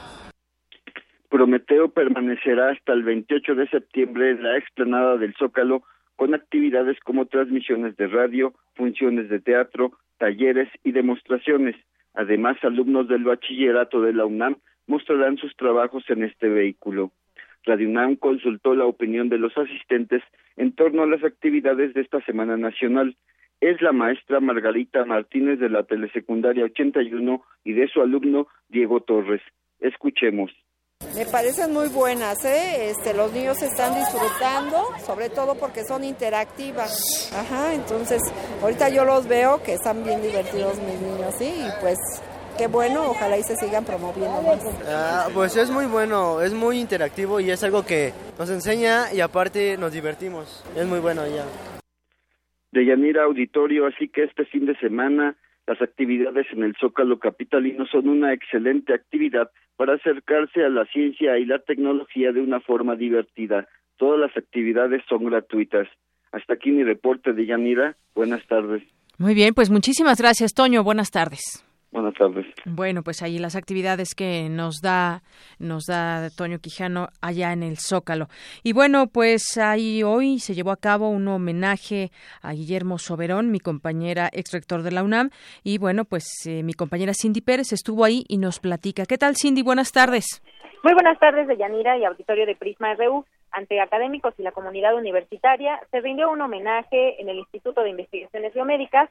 Prometeo 1.30 1.90
permanecerá 1.90 2.72
hasta 2.72 2.94
el 2.94 3.04
28 3.04 3.54
de 3.54 3.68
septiembre 3.68 4.32
en 4.32 4.42
la 4.42 4.58
explanada 4.58 5.18
del 5.18 5.36
Zócalo 5.36 5.84
con 6.16 6.34
actividades 6.34 7.00
como 7.02 7.28
transmisiones 7.28 7.96
de 7.98 8.08
radio, 8.08 8.54
funciones 8.74 9.30
de 9.30 9.40
teatro, 9.40 9.92
talleres 10.18 10.68
y 10.84 10.92
demostraciones. 10.92 11.76
Además, 12.16 12.58
alumnos 12.64 13.08
del 13.08 13.24
bachillerato 13.24 14.02
de 14.02 14.14
la 14.14 14.26
UNAM 14.26 14.58
mostrarán 14.88 15.38
sus 15.38 15.56
trabajos 15.56 16.04
en 16.10 16.24
este 16.24 16.50
vehículo. 16.50 17.12
Radio 17.64 17.88
UNAM 17.88 18.16
consultó 18.16 18.74
la 18.74 18.86
opinión 18.86 19.30
de 19.30 19.38
los 19.38 19.56
asistentes 19.56 20.24
en 20.58 20.74
torno 20.74 21.04
a 21.04 21.08
las 21.08 21.24
actividades 21.24 21.94
de 21.94 22.02
esta 22.02 22.22
Semana 22.22 22.58
Nacional. 22.58 23.16
Es 23.62 23.82
la 23.84 23.92
maestra 23.92 24.40
Margarita 24.40 25.06
Martínez 25.06 25.60
de 25.60 25.70
la 25.70 25.84
Telesecundaria 25.84 26.66
81 26.66 27.44
y 27.64 27.74
de 27.74 27.88
su 27.88 28.02
alumno 28.02 28.48
Diego 28.68 29.02
Torres. 29.02 29.42
Escuchemos. 29.80 30.52
Me 31.20 31.26
parecen 31.26 31.74
muy 31.74 31.90
buenas, 31.90 32.46
¿eh? 32.46 32.92
Este, 32.92 33.14
los 33.14 33.34
niños 33.34 33.62
están 33.62 33.94
disfrutando, 33.94 34.86
sobre 35.06 35.28
todo 35.30 35.54
porque 35.56 35.84
son 35.84 36.06
interactivas. 36.06 37.30
Ajá, 37.36 37.74
entonces 37.74 38.22
ahorita 38.62 38.88
yo 38.88 39.04
los 39.04 39.28
veo 39.28 39.62
que 39.62 39.74
están 39.74 40.06
bien 40.06 40.22
divertidos 40.22 40.78
mis 40.78 40.98
niños, 41.02 41.36
¿sí? 41.38 41.44
Y 41.44 41.82
pues 41.82 41.98
qué 42.58 42.68
bueno, 42.68 43.04
ojalá 43.10 43.38
y 43.38 43.44
se 43.44 43.58
sigan 43.58 43.84
promoviendo 43.84 44.42
más. 44.44 44.64
Ah, 44.88 45.28
pues 45.34 45.58
es 45.58 45.70
muy 45.70 45.88
bueno, 45.88 46.42
es 46.42 46.54
muy 46.54 46.80
interactivo 46.80 47.42
y 47.42 47.52
es 47.52 47.66
algo 47.66 47.86
que 47.86 48.14
nos 48.38 48.50
enseña 48.50 49.12
y 49.14 49.20
aparte 49.20 49.76
nos 49.76 49.92
divertimos. 49.92 50.64
Es 50.74 50.88
muy 50.88 51.00
bueno 51.00 51.28
ya. 51.28 51.44
De 52.72 52.86
Yanira 52.86 53.26
Auditorio, 53.26 53.88
así 53.88 54.08
que 54.08 54.24
este 54.24 54.46
fin 54.46 54.66
de 54.66 54.80
semana 54.80 55.36
las 55.70 55.84
actividades 55.84 56.48
en 56.52 56.64
el 56.64 56.76
Zócalo 56.82 57.20
Capitalino 57.20 57.86
son 57.86 58.10
una 58.10 58.34
excelente 58.34 58.92
actividad 58.92 59.52
para 59.78 59.94
acercarse 59.94 60.66
a 60.66 60.70
la 60.70 60.86
ciencia 60.86 61.38
y 61.38 61.46
la 61.46 61.60
tecnología 61.60 62.32
de 62.32 62.42
una 62.42 62.60
forma 62.60 62.96
divertida. 62.96 63.68
Todas 63.98 64.20
las 64.20 64.36
actividades 64.36 65.04
son 65.08 65.26
gratuitas. 65.26 65.88
Hasta 66.32 66.56
aquí 66.56 66.72
mi 66.72 66.84
reporte 66.84 67.34
de 67.34 67.46
Yanira. 67.46 67.96
Buenas 68.16 68.48
tardes. 68.48 68.82
Muy 69.20 69.36
bien, 69.36 69.54
pues 69.54 69.70
muchísimas 69.70 70.20
gracias, 70.20 70.56
Toño. 70.56 70.84
Buenas 70.84 71.12
tardes. 71.12 71.64
Buenas 71.92 72.14
tardes. 72.14 72.46
Bueno, 72.66 73.02
pues 73.02 73.24
ahí 73.24 73.40
las 73.40 73.56
actividades 73.56 74.14
que 74.14 74.48
nos 74.48 74.80
da 74.82 75.24
nos 75.58 75.86
da 75.86 76.30
Toño 76.30 76.60
Quijano 76.60 77.08
allá 77.20 77.52
en 77.52 77.64
el 77.64 77.78
Zócalo. 77.78 78.28
Y 78.64 78.74
bueno, 78.74 79.08
pues 79.08 79.58
ahí 79.58 80.04
hoy 80.04 80.38
se 80.38 80.54
llevó 80.54 80.72
a 80.72 80.78
cabo 80.78 81.10
un 81.10 81.28
homenaje 81.28 82.12
a 82.44 82.54
Guillermo 82.54 83.00
Soberón, 83.00 83.50
mi 83.50 83.60
compañera 83.60 84.30
ex 84.32 84.54
rector 84.54 84.84
de 84.84 84.92
la 84.92 85.04
UNAM, 85.04 85.32
y 85.64 85.80
bueno, 85.80 86.06
pues 86.06 86.26
eh, 86.46 86.62
mi 86.62 86.74
compañera 86.74 87.14
Cindy 87.16 87.42
Pérez 87.42 87.74
estuvo 87.74 88.06
ahí 88.06 88.24
y 88.28 88.38
nos 88.38 88.60
platica. 88.60 89.06
¿Qué 89.08 89.18
tal, 89.18 89.36
Cindy? 89.36 89.64
Buenas 89.64 89.92
tardes. 89.92 90.44
Muy 90.84 90.94
buenas 90.94 91.18
tardes, 91.20 91.48
de 91.48 91.58
Yanira 91.58 91.98
y 91.98 92.06
auditorio 92.06 92.46
de 92.46 92.56
Prisma 92.56 92.94
RU. 92.94 93.26
Ante 93.52 93.82
académicos 93.82 94.36
y 94.38 94.44
la 94.44 94.52
comunidad 94.52 94.96
universitaria, 94.96 95.80
se 95.90 96.02
rindió 96.02 96.30
un 96.30 96.40
homenaje 96.40 97.20
en 97.20 97.30
el 97.30 97.40
Instituto 97.40 97.82
de 97.82 97.90
Investigaciones 97.90 98.54
Biomédicas 98.54 99.10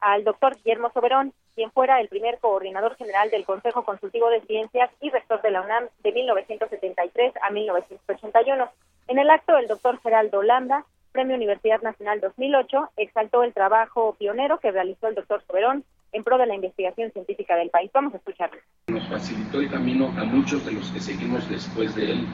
al 0.00 0.24
doctor 0.24 0.56
Guillermo 0.56 0.90
Soberón, 0.92 1.32
quien 1.54 1.70
fuera 1.70 2.00
el 2.00 2.08
primer 2.08 2.38
coordinador 2.38 2.96
general 2.96 3.30
del 3.30 3.44
Consejo 3.44 3.84
Consultivo 3.84 4.30
de 4.30 4.40
Ciencias 4.42 4.90
y 5.00 5.10
rector 5.10 5.42
de 5.42 5.50
la 5.50 5.62
UNAM 5.62 5.88
de 6.02 6.12
1973 6.12 7.34
a 7.42 7.50
1981. 7.50 8.70
En 9.08 9.18
el 9.18 9.30
acto, 9.30 9.56
el 9.58 9.68
doctor 9.68 10.00
Geraldo 10.00 10.42
Landa, 10.42 10.84
Premio 11.12 11.36
Universidad 11.36 11.82
Nacional 11.82 12.20
2008, 12.20 12.90
exaltó 12.96 13.42
el 13.42 13.52
trabajo 13.52 14.14
pionero 14.18 14.58
que 14.58 14.70
realizó 14.70 15.08
el 15.08 15.14
doctor 15.14 15.42
Soberón 15.46 15.84
en 16.12 16.24
pro 16.24 16.38
de 16.38 16.46
la 16.46 16.54
investigación 16.54 17.10
científica 17.12 17.56
del 17.56 17.70
país. 17.70 17.90
Vamos 17.92 18.14
a 18.14 18.18
escucharlo. 18.18 18.60
Nos 18.88 19.06
facilitó 19.08 19.60
el 19.60 19.70
camino 19.70 20.12
a 20.18 20.24
muchos 20.24 20.64
de 20.64 20.72
los 20.72 20.90
que 20.90 21.00
seguimos 21.00 21.48
después 21.48 21.94
de 21.94 22.12
él 22.12 22.26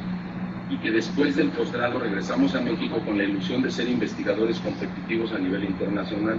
y 0.69 0.77
que 0.79 0.91
después 0.91 1.37
del 1.37 1.51
posgrado 1.51 1.99
regresamos 1.99 2.55
a 2.55 2.61
México 2.61 3.01
con 3.05 3.17
la 3.17 3.25
ilusión 3.25 3.63
de 3.63 3.71
ser 3.71 3.89
investigadores 3.89 4.61
competitivos 4.61 5.33
a 5.33 5.39
nivel 5.39 5.65
internacional 5.65 6.39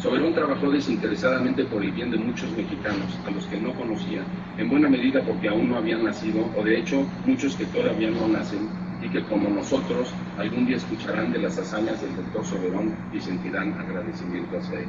Soberón 0.00 0.32
trabajó 0.32 0.70
desinteresadamente 0.70 1.64
por 1.64 1.82
el 1.82 1.92
bien 1.92 2.10
de 2.10 2.16
muchos 2.16 2.50
mexicanos, 2.56 3.20
a 3.26 3.30
los 3.30 3.44
que 3.46 3.58
no 3.58 3.74
conocía, 3.74 4.22
en 4.56 4.70
buena 4.70 4.88
medida 4.88 5.22
porque 5.22 5.48
aún 5.48 5.68
no 5.68 5.76
habían 5.76 6.02
nacido, 6.04 6.50
o 6.56 6.64
de 6.64 6.78
hecho 6.78 7.06
muchos 7.26 7.54
que 7.54 7.66
todavía 7.66 8.10
no 8.10 8.26
nacen, 8.28 8.70
y 9.02 9.10
que 9.10 9.22
como 9.24 9.50
nosotros 9.50 10.14
algún 10.38 10.66
día 10.66 10.78
escucharán 10.78 11.32
de 11.32 11.40
las 11.40 11.58
hazañas 11.58 12.00
del 12.00 12.16
doctor 12.16 12.46
Soberón 12.46 12.94
y 13.12 13.20
sentirán 13.20 13.74
agradecimiento 13.78 14.56
hacia 14.56 14.80
él. 14.80 14.88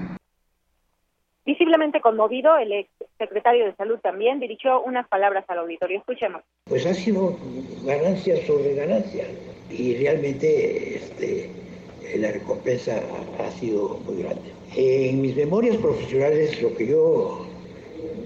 Visiblemente 1.45 1.99
conmovido, 1.99 2.55
el 2.57 2.71
ex 2.71 2.89
secretario 3.17 3.65
de 3.65 3.75
Salud 3.75 3.99
también 3.99 4.39
dirigió 4.39 4.81
unas 4.81 5.07
palabras 5.09 5.43
al 5.49 5.59
auditorio. 5.59 5.99
Escuchemos. 5.99 6.43
Pues 6.65 6.85
ha 6.85 6.93
sido 6.93 7.37
ganancia 7.83 8.37
sobre 8.45 8.75
ganancia 8.75 9.25
y 9.69 9.95
realmente 9.97 10.95
este, 10.95 11.70
la 12.15 12.31
recompensa 12.31 13.01
ha 13.39 13.59
sido 13.59 13.99
muy 14.05 14.23
grande. 14.23 14.41
En 14.75 15.21
mis 15.21 15.35
memorias 15.35 15.77
profesionales, 15.77 16.61
lo 16.61 16.75
que 16.75 16.87
yo 16.87 17.45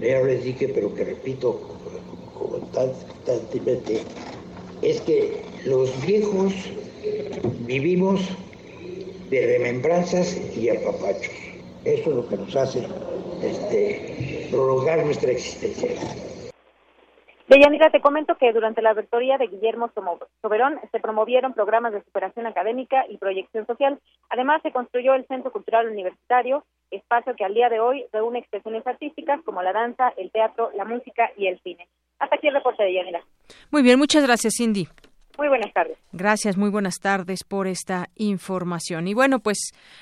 ya 0.00 0.22
les 0.22 0.44
dije, 0.44 0.68
pero 0.68 0.94
que 0.94 1.04
repito 1.04 1.60
constantemente, 2.72 4.02
es 4.82 5.00
que 5.02 5.42
los 5.64 5.90
viejos 6.06 6.52
vivimos 7.66 8.20
de 9.30 9.58
remembranzas 9.58 10.36
y 10.56 10.68
apapachos. 10.68 11.32
Eso 11.84 12.10
es 12.10 12.16
lo 12.16 12.28
que 12.28 12.36
nos 12.36 12.54
hace 12.56 12.82
este, 13.42 14.48
prolongar 14.50 15.04
nuestra 15.04 15.32
existencia. 15.32 15.90
Deyanira, 17.48 17.90
te 17.90 18.00
comento 18.00 18.36
que 18.36 18.52
durante 18.52 18.82
la 18.82 18.92
rectoría 18.92 19.38
de 19.38 19.46
Guillermo 19.46 19.90
Soberón 20.42 20.80
se 20.90 20.98
promovieron 20.98 21.54
programas 21.54 21.92
de 21.92 22.02
superación 22.02 22.46
académica 22.46 23.04
y 23.08 23.18
proyección 23.18 23.66
social. 23.66 24.00
Además, 24.30 24.62
se 24.62 24.72
construyó 24.72 25.14
el 25.14 25.26
Centro 25.28 25.52
Cultural 25.52 25.88
Universitario, 25.88 26.64
espacio 26.90 27.36
que 27.36 27.44
al 27.44 27.54
día 27.54 27.68
de 27.68 27.78
hoy 27.78 28.04
reúne 28.12 28.40
expresiones 28.40 28.84
artísticas 28.84 29.40
como 29.44 29.62
la 29.62 29.72
danza, 29.72 30.12
el 30.16 30.32
teatro, 30.32 30.70
la 30.74 30.84
música 30.84 31.30
y 31.36 31.46
el 31.46 31.60
cine. 31.60 31.86
Hasta 32.18 32.34
aquí 32.34 32.48
el 32.48 32.54
reporte 32.54 32.82
de 32.82 32.88
Deyanira. 32.88 33.22
Muy 33.70 33.82
bien, 33.82 33.98
muchas 33.98 34.24
gracias, 34.24 34.54
Cindy. 34.56 34.88
Muy 35.38 35.48
buenas 35.48 35.72
tardes. 35.74 35.98
Gracias, 36.12 36.56
muy 36.56 36.70
buenas 36.70 36.98
tardes 36.98 37.44
por 37.44 37.66
esta 37.66 38.08
información. 38.16 39.06
Y 39.06 39.12
bueno, 39.12 39.40
pues 39.40 39.58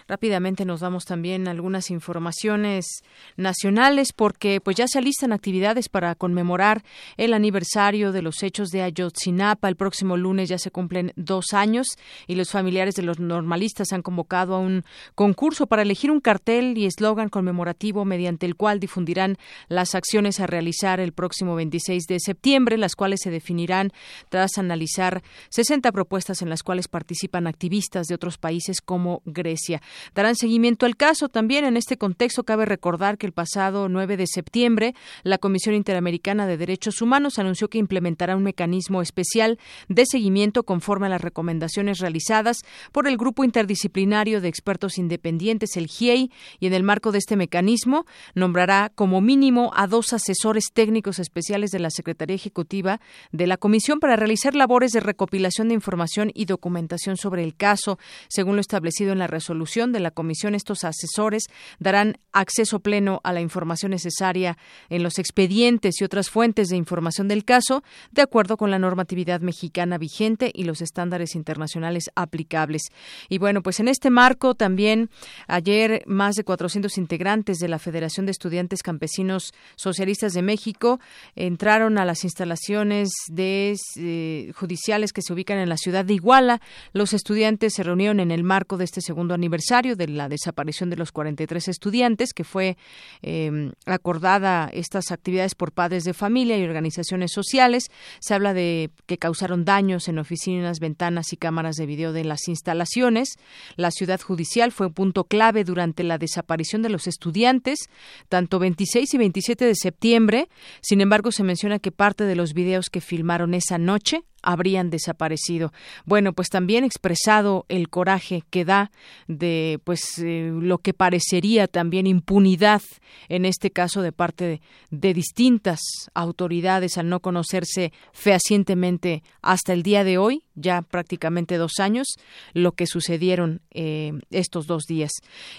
rápidamente 0.06 0.64
nos 0.64 0.80
damos 0.80 1.06
también 1.06 1.48
algunas 1.48 1.90
informaciones 1.90 3.02
nacionales 3.36 4.12
porque 4.12 4.60
pues 4.60 4.76
ya 4.76 4.86
se 4.86 4.98
alistan 5.00 5.32
actividades 5.32 5.88
para 5.88 6.14
conmemorar 6.14 6.84
el 7.16 7.34
aniversario 7.34 8.12
de 8.12 8.22
los 8.22 8.44
hechos 8.44 8.68
de 8.68 8.82
Ayotzinapa. 8.82 9.68
El 9.68 9.74
próximo 9.74 10.16
lunes 10.16 10.48
ya 10.48 10.58
se 10.58 10.70
cumplen 10.70 11.12
dos 11.16 11.52
años 11.52 11.88
y 12.28 12.36
los 12.36 12.52
familiares 12.52 12.94
de 12.94 13.02
los 13.02 13.18
normalistas 13.18 13.92
han 13.92 14.02
convocado 14.02 14.54
a 14.54 14.60
un 14.60 14.84
concurso 15.16 15.66
para 15.66 15.82
elegir 15.82 16.12
un 16.12 16.20
cartel 16.20 16.78
y 16.78 16.86
eslogan 16.86 17.28
conmemorativo 17.28 18.04
mediante 18.04 18.46
el 18.46 18.54
cual 18.54 18.78
difundirán 18.78 19.36
las 19.66 19.96
acciones 19.96 20.38
a 20.38 20.46
realizar 20.46 21.00
el 21.00 21.12
próximo 21.12 21.56
26 21.56 22.04
de 22.04 22.20
septiembre, 22.20 22.78
las 22.78 22.94
cuales 22.94 23.18
se 23.20 23.30
definirán 23.30 23.90
tras 24.28 24.58
analizar 24.58 25.23
60 25.50 25.92
propuestas 25.92 26.42
en 26.42 26.48
las 26.48 26.62
cuales 26.62 26.88
participan 26.88 27.46
activistas 27.46 28.06
de 28.06 28.14
otros 28.14 28.38
países 28.38 28.80
como 28.80 29.22
Grecia. 29.24 29.82
Darán 30.14 30.36
seguimiento 30.36 30.86
al 30.86 30.96
caso. 30.96 31.28
También 31.28 31.64
en 31.64 31.76
este 31.76 31.96
contexto 31.96 32.44
cabe 32.44 32.64
recordar 32.64 33.18
que 33.18 33.26
el 33.26 33.32
pasado 33.32 33.88
9 33.88 34.16
de 34.16 34.26
septiembre 34.26 34.94
la 35.22 35.38
Comisión 35.38 35.74
Interamericana 35.74 36.46
de 36.46 36.56
Derechos 36.56 37.02
Humanos 37.02 37.38
anunció 37.38 37.68
que 37.68 37.78
implementará 37.78 38.36
un 38.36 38.42
mecanismo 38.42 39.02
especial 39.02 39.58
de 39.88 40.06
seguimiento 40.06 40.64
conforme 40.64 41.06
a 41.06 41.10
las 41.10 41.20
recomendaciones 41.20 41.98
realizadas 41.98 42.62
por 42.92 43.08
el 43.08 43.16
Grupo 43.16 43.44
Interdisciplinario 43.44 44.40
de 44.40 44.48
Expertos 44.48 44.98
Independientes, 44.98 45.76
el 45.76 45.86
GIEI, 45.86 46.30
y 46.60 46.66
en 46.66 46.74
el 46.74 46.82
marco 46.82 47.12
de 47.12 47.18
este 47.18 47.36
mecanismo 47.36 48.06
nombrará 48.34 48.90
como 48.94 49.20
mínimo 49.20 49.72
a 49.74 49.86
dos 49.86 50.12
asesores 50.12 50.66
técnicos 50.72 51.18
especiales 51.18 51.70
de 51.70 51.78
la 51.78 51.90
Secretaría 51.90 52.36
Ejecutiva 52.36 53.00
de 53.32 53.46
la 53.46 53.56
Comisión 53.56 54.00
para 54.00 54.16
realizar 54.16 54.54
labores 54.54 54.92
de 54.92 55.00
recopilación 55.14 55.68
de 55.68 55.74
información 55.74 56.32
y 56.34 56.46
documentación 56.46 57.16
sobre 57.16 57.44
el 57.44 57.54
caso. 57.54 57.98
Según 58.28 58.56
lo 58.56 58.60
establecido 58.60 59.12
en 59.12 59.20
la 59.20 59.28
resolución 59.28 59.92
de 59.92 60.00
la 60.00 60.10
comisión, 60.10 60.56
estos 60.56 60.82
asesores 60.82 61.44
darán 61.78 62.18
acceso 62.32 62.80
pleno 62.80 63.20
a 63.22 63.32
la 63.32 63.40
información 63.40 63.92
necesaria 63.92 64.58
en 64.88 65.04
los 65.04 65.20
expedientes 65.20 66.00
y 66.00 66.04
otras 66.04 66.30
fuentes 66.30 66.68
de 66.68 66.76
información 66.76 67.28
del 67.28 67.44
caso, 67.44 67.84
de 68.10 68.22
acuerdo 68.22 68.56
con 68.56 68.72
la 68.72 68.78
normatividad 68.80 69.40
mexicana 69.40 69.98
vigente 69.98 70.50
y 70.52 70.64
los 70.64 70.80
estándares 70.80 71.36
internacionales 71.36 72.10
aplicables. 72.16 72.82
Y 73.28 73.38
bueno, 73.38 73.62
pues 73.62 73.78
en 73.78 73.86
este 73.86 74.10
marco 74.10 74.56
también 74.56 75.10
ayer 75.46 76.02
más 76.06 76.34
de 76.34 76.42
400 76.42 76.98
integrantes 76.98 77.58
de 77.58 77.68
la 77.68 77.78
Federación 77.78 78.26
de 78.26 78.32
Estudiantes 78.32 78.82
Campesinos 78.82 79.52
Socialistas 79.76 80.32
de 80.32 80.42
México 80.42 80.98
entraron 81.36 81.98
a 81.98 82.04
las 82.04 82.24
instalaciones 82.24 83.10
de 83.28 83.76
eh, 83.96 84.52
judiciales 84.56 85.03
que 85.12 85.22
se 85.22 85.32
ubican 85.32 85.58
en 85.58 85.68
la 85.68 85.76
ciudad 85.76 86.04
de 86.04 86.14
Iguala. 86.14 86.60
Los 86.92 87.12
estudiantes 87.12 87.74
se 87.74 87.82
reunieron 87.82 88.20
en 88.20 88.30
el 88.30 88.44
marco 88.44 88.76
de 88.76 88.84
este 88.84 89.00
segundo 89.00 89.34
aniversario 89.34 89.96
de 89.96 90.08
la 90.08 90.28
desaparición 90.28 90.90
de 90.90 90.96
los 90.96 91.12
43 91.12 91.68
estudiantes, 91.68 92.32
que 92.32 92.44
fue 92.44 92.76
eh, 93.22 93.72
acordada 93.86 94.70
estas 94.72 95.10
actividades 95.10 95.54
por 95.54 95.72
padres 95.72 96.04
de 96.04 96.14
familia 96.14 96.58
y 96.58 96.64
organizaciones 96.64 97.32
sociales. 97.32 97.90
Se 98.20 98.34
habla 98.34 98.54
de 98.54 98.90
que 99.06 99.18
causaron 99.18 99.64
daños 99.64 100.08
en 100.08 100.18
oficinas, 100.18 100.80
ventanas 100.80 101.32
y 101.32 101.36
cámaras 101.36 101.76
de 101.76 101.86
video 101.86 102.12
de 102.12 102.24
las 102.24 102.48
instalaciones. 102.48 103.36
La 103.76 103.90
ciudad 103.90 104.20
judicial 104.20 104.72
fue 104.72 104.86
un 104.86 104.94
punto 104.94 105.24
clave 105.24 105.64
durante 105.64 106.04
la 106.04 106.18
desaparición 106.18 106.82
de 106.82 106.88
los 106.88 107.06
estudiantes, 107.06 107.88
tanto 108.28 108.58
26 108.58 109.12
y 109.14 109.18
27 109.18 109.64
de 109.64 109.74
septiembre. 109.74 110.48
Sin 110.80 111.00
embargo, 111.00 111.32
se 111.32 111.44
menciona 111.44 111.78
que 111.78 111.92
parte 111.92 112.24
de 112.24 112.36
los 112.36 112.54
videos 112.54 112.90
que 112.90 113.00
filmaron 113.00 113.54
esa 113.54 113.78
noche 113.78 114.22
habrían 114.44 114.90
desaparecido. 114.90 115.72
Bueno, 116.04 116.32
pues 116.32 116.48
también 116.48 116.84
expresado 116.84 117.64
el 117.68 117.88
coraje 117.88 118.42
que 118.50 118.64
da 118.64 118.90
de 119.26 119.80
pues 119.84 120.18
eh, 120.18 120.50
lo 120.52 120.78
que 120.78 120.94
parecería 120.94 121.66
también 121.66 122.06
impunidad 122.06 122.82
en 123.28 123.44
este 123.44 123.70
caso 123.70 124.02
de 124.02 124.12
parte 124.12 124.44
de, 124.44 124.60
de, 124.90 125.14
distintas 125.14 125.80
autoridades 126.14 126.98
al 126.98 127.08
no 127.08 127.20
conocerse 127.20 127.92
fehacientemente 128.12 129.22
hasta 129.42 129.72
el 129.72 129.82
día 129.82 130.04
de 130.04 130.18
hoy 130.18 130.43
ya 130.54 130.82
prácticamente 130.82 131.56
dos 131.56 131.80
años 131.80 132.06
lo 132.52 132.72
que 132.72 132.86
sucedieron 132.86 133.60
eh, 133.70 134.12
estos 134.30 134.66
dos 134.66 134.84
días. 134.84 135.12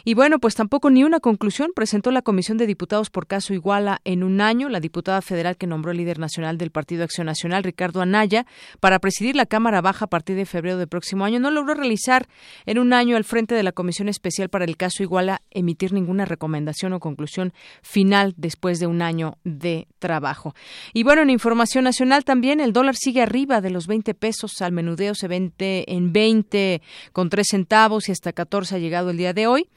Y 0.03 0.13
bueno, 0.13 0.39
pues 0.39 0.55
tampoco 0.55 0.89
ni 0.89 1.03
una 1.03 1.19
conclusión 1.19 1.71
presentó 1.75 2.11
la 2.11 2.21
Comisión 2.21 2.57
de 2.57 2.67
Diputados 2.67 3.09
por 3.09 3.27
caso 3.27 3.53
Iguala 3.53 4.01
en 4.05 4.23
un 4.23 4.41
año. 4.41 4.69
La 4.69 4.79
diputada 4.79 5.21
federal 5.21 5.57
que 5.57 5.67
nombró 5.67 5.91
el 5.91 5.97
líder 5.97 6.19
nacional 6.19 6.57
del 6.57 6.71
Partido 6.71 7.03
Acción 7.03 7.27
Nacional, 7.27 7.63
Ricardo 7.63 8.01
Anaya, 8.01 8.45
para 8.79 8.99
presidir 8.99 9.35
la 9.35 9.45
Cámara 9.45 9.81
Baja 9.81 10.05
a 10.05 10.09
partir 10.09 10.35
de 10.35 10.45
febrero 10.45 10.77
del 10.77 10.87
próximo 10.87 11.25
año, 11.25 11.39
no 11.39 11.51
logró 11.51 11.73
realizar 11.73 12.27
en 12.65 12.79
un 12.79 12.93
año 12.93 13.17
al 13.17 13.23
frente 13.23 13.55
de 13.55 13.63
la 13.63 13.71
Comisión 13.71 14.09
Especial 14.09 14.49
para 14.49 14.65
el 14.65 14.77
caso 14.77 15.03
Iguala 15.03 15.41
emitir 15.51 15.93
ninguna 15.93 16.25
recomendación 16.25 16.93
o 16.93 16.99
conclusión 16.99 17.53
final 17.81 18.33
después 18.37 18.79
de 18.79 18.87
un 18.87 19.01
año 19.01 19.37
de 19.43 19.87
trabajo. 19.99 20.55
Y 20.93 21.03
bueno, 21.03 21.21
en 21.21 21.29
información 21.29 21.83
nacional 21.83 22.23
también 22.23 22.59
el 22.59 22.73
dólar 22.73 22.95
sigue 22.95 23.21
arriba 23.21 23.61
de 23.61 23.69
los 23.69 23.87
20 23.87 24.13
pesos 24.13 24.61
al 24.61 24.71
menos 24.71 24.84
menudeo 24.85 25.15
se 25.15 25.27
vende 25.27 25.83
en 25.87 26.13
20 26.13 26.81
con 27.11 27.29
3 27.29 27.47
centavos 27.49 28.07
y 28.07 28.11
hasta 28.11 28.31
14 28.33 28.75
ha 28.75 28.79
llegado 28.79 29.09
el 29.09 29.17
día 29.17 29.33
de 29.33 29.47
hoy, 29.47 29.67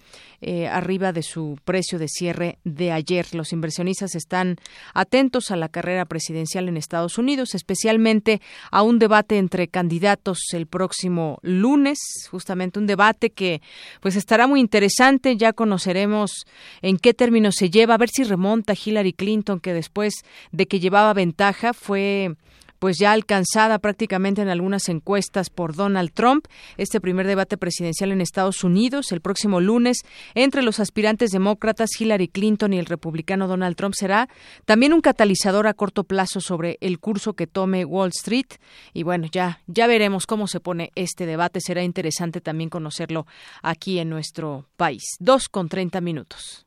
eh, 0.41 0.69
arriba 0.69 1.13
de 1.13 1.23
su 1.23 1.59
precio 1.65 1.99
de 1.99 2.09
cierre 2.09 2.59
de 2.65 2.93
ayer. 2.93 3.35
Los 3.35 3.53
inversionistas 3.53 4.15
están 4.15 4.57
atentos 4.95 5.51
a 5.51 5.57
la 5.57 5.69
carrera 5.69 6.05
presidencial 6.05 6.69
en 6.69 6.77
Estados 6.77 7.19
Unidos, 7.19 7.55
especialmente 7.55 8.41
a 8.71 8.83
un 8.83 8.99
debate 8.99 9.39
entre 9.39 9.69
candidatos 9.69 10.39
el 10.53 10.67
próximo 10.67 11.39
lunes, 11.43 11.99
justamente 12.31 12.79
un 12.79 12.87
debate 12.87 13.31
que 13.31 13.63
pues 14.01 14.15
estará 14.15 14.47
muy 14.47 14.61
interesante, 14.61 15.37
ya 15.37 15.53
conoceremos 15.53 16.47
en 16.83 16.99
qué 16.99 17.15
términos 17.15 17.57
se 17.57 17.71
lleva, 17.71 17.95
a 17.95 17.99
ver 17.99 18.11
si 18.11 18.25
remonta 18.25 18.75
Hillary 18.75 19.15
Clinton 19.15 19.59
que 19.59 19.73
después 19.73 20.15
de 20.53 20.67
que 20.67 20.81
llevaba 20.81 21.15
ventaja 21.15 21.73
fue 21.73 22.37
pues 22.79 22.97
ya 22.99 23.13
alcanzada 23.13 23.79
prácticamente 23.79 24.43
en 24.43 24.49
algunas 24.49 24.89
encuestas 24.89 25.51
por 25.51 25.75
Donald 25.75 26.13
Trump. 26.13 26.47
Este 26.77 27.01
primer 27.01 27.27
debate 27.27 27.57
presidencial 27.57 28.13
en 28.13 28.21
Estados 28.21 28.65
Unidos 28.65 29.13
el 29.13 29.21
próximo 29.21 29.61
lunes 29.61 29.99
entre 30.35 30.63
los 30.63 30.81
aspirantes 30.81 31.31
demócratas 31.31 31.91
Hillary 31.99 32.29
Clinton 32.29 32.73
y 32.73 32.79
el 32.79 32.87
republicano 32.87 33.49
Donald 33.49 33.77
Trump 33.77 33.95
será 33.95 34.29
también 34.65 34.93
un 34.93 35.01
catalizador 35.01 35.67
a 35.67 35.75
corto 35.75 36.05
plazo 36.05 36.41
sobre 36.41 36.79
el 36.81 36.99
curso 36.99 37.35
que 37.35 37.47
tome 37.47 37.85
Wall 37.85 38.11
Street 38.11 38.47
y 38.93 39.03
bueno, 39.03 39.29
ya 39.31 39.61
ya 39.67 39.87
veremos 39.87 40.27
cómo 40.27 40.47
se 40.47 40.61
pone 40.61 40.93
este 40.95 41.27
debate, 41.27 41.61
será 41.61 41.83
interesante 41.83 42.41
también 42.41 42.71
conocerlo 42.71 43.27
aquí 43.63 43.99
en 43.99 44.09
nuestro 44.09 44.67
país. 44.77 45.03
Dos 45.19 45.49
con 45.49 45.69
treinta 45.69 46.01
minutos. 46.01 46.67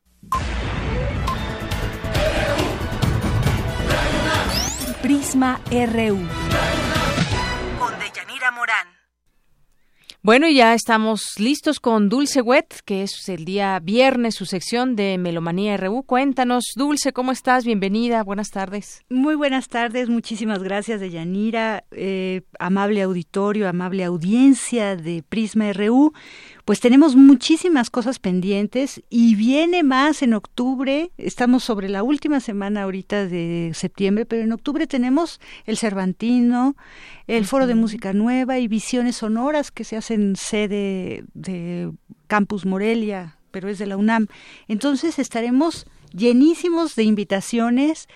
Prisma 5.02 5.60
RU. 5.68 6.16
Con 7.76 7.92
Deyanira 7.98 8.52
Morán. 8.52 8.86
Bueno, 10.22 10.48
ya 10.48 10.74
estamos 10.74 11.40
listos 11.40 11.80
con 11.80 12.08
Dulce 12.08 12.40
Wet, 12.40 12.82
que 12.84 13.02
es 13.02 13.28
el 13.28 13.44
día 13.44 13.80
viernes, 13.80 14.36
su 14.36 14.46
sección 14.46 14.94
de 14.94 15.18
Melomanía 15.18 15.76
RU. 15.76 16.04
Cuéntanos, 16.04 16.62
Dulce, 16.76 17.12
¿cómo 17.12 17.32
estás? 17.32 17.64
Bienvenida, 17.64 18.22
buenas 18.22 18.50
tardes. 18.50 19.02
Muy 19.10 19.34
buenas 19.34 19.66
tardes, 19.66 20.08
muchísimas 20.08 20.62
gracias, 20.62 21.00
Deyanira, 21.00 21.82
eh, 21.90 22.42
amable 22.60 23.02
auditorio, 23.02 23.68
amable 23.68 24.04
audiencia 24.04 24.94
de 24.94 25.24
Prisma 25.28 25.72
RU. 25.72 26.12
Pues 26.64 26.78
tenemos 26.80 27.16
muchísimas 27.16 27.90
cosas 27.90 28.18
pendientes 28.18 29.02
y 29.10 29.34
viene 29.34 29.82
más 29.82 30.22
en 30.22 30.34
octubre. 30.34 31.10
Estamos 31.18 31.64
sobre 31.64 31.88
la 31.88 32.02
última 32.04 32.38
semana 32.38 32.82
ahorita 32.82 33.26
de 33.26 33.72
septiembre, 33.74 34.26
pero 34.26 34.42
en 34.42 34.52
octubre 34.52 34.86
tenemos 34.86 35.40
el 35.66 35.76
Cervantino, 35.76 36.76
el 37.26 37.46
Foro 37.46 37.66
de 37.66 37.74
Música 37.74 38.12
Nueva 38.12 38.60
y 38.60 38.68
Visiones 38.68 39.16
Sonoras 39.16 39.72
que 39.72 39.84
se 39.84 39.96
hacen 39.96 40.36
sede 40.36 41.24
de 41.34 41.90
Campus 42.28 42.64
Morelia, 42.64 43.38
pero 43.50 43.68
es 43.68 43.78
de 43.78 43.86
la 43.86 43.96
UNAM. 43.96 44.28
Entonces 44.68 45.18
estaremos 45.18 45.86
llenísimos 46.12 46.94
de 46.94 47.02
invitaciones 47.04 48.08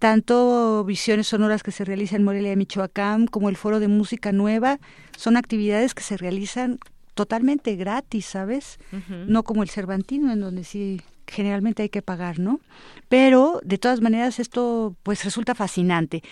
tanto 0.00 0.82
visiones 0.82 1.28
sonoras 1.28 1.62
que 1.62 1.70
se 1.70 1.84
realizan 1.84 2.22
en 2.22 2.24
Morelia, 2.24 2.56
Michoacán, 2.56 3.28
como 3.28 3.48
el 3.48 3.56
Foro 3.56 3.78
de 3.78 3.86
Música 3.86 4.32
Nueva, 4.32 4.80
son 5.16 5.36
actividades 5.36 5.94
que 5.94 6.02
se 6.02 6.16
realizan 6.16 6.80
totalmente 7.14 7.76
gratis, 7.76 8.26
¿sabes? 8.26 8.78
No 9.26 9.42
como 9.42 9.62
el 9.62 9.70
Cervantino, 9.70 10.32
en 10.32 10.40
donde 10.40 10.64
sí 10.64 11.00
generalmente 11.26 11.82
hay 11.82 11.88
que 11.88 12.02
pagar, 12.02 12.38
¿no? 12.38 12.60
Pero 13.08 13.60
de 13.64 13.78
todas 13.78 14.00
maneras 14.00 14.38
esto 14.38 14.96
pues 15.02 15.24
resulta 15.24 15.54
fascinante. 15.54 16.22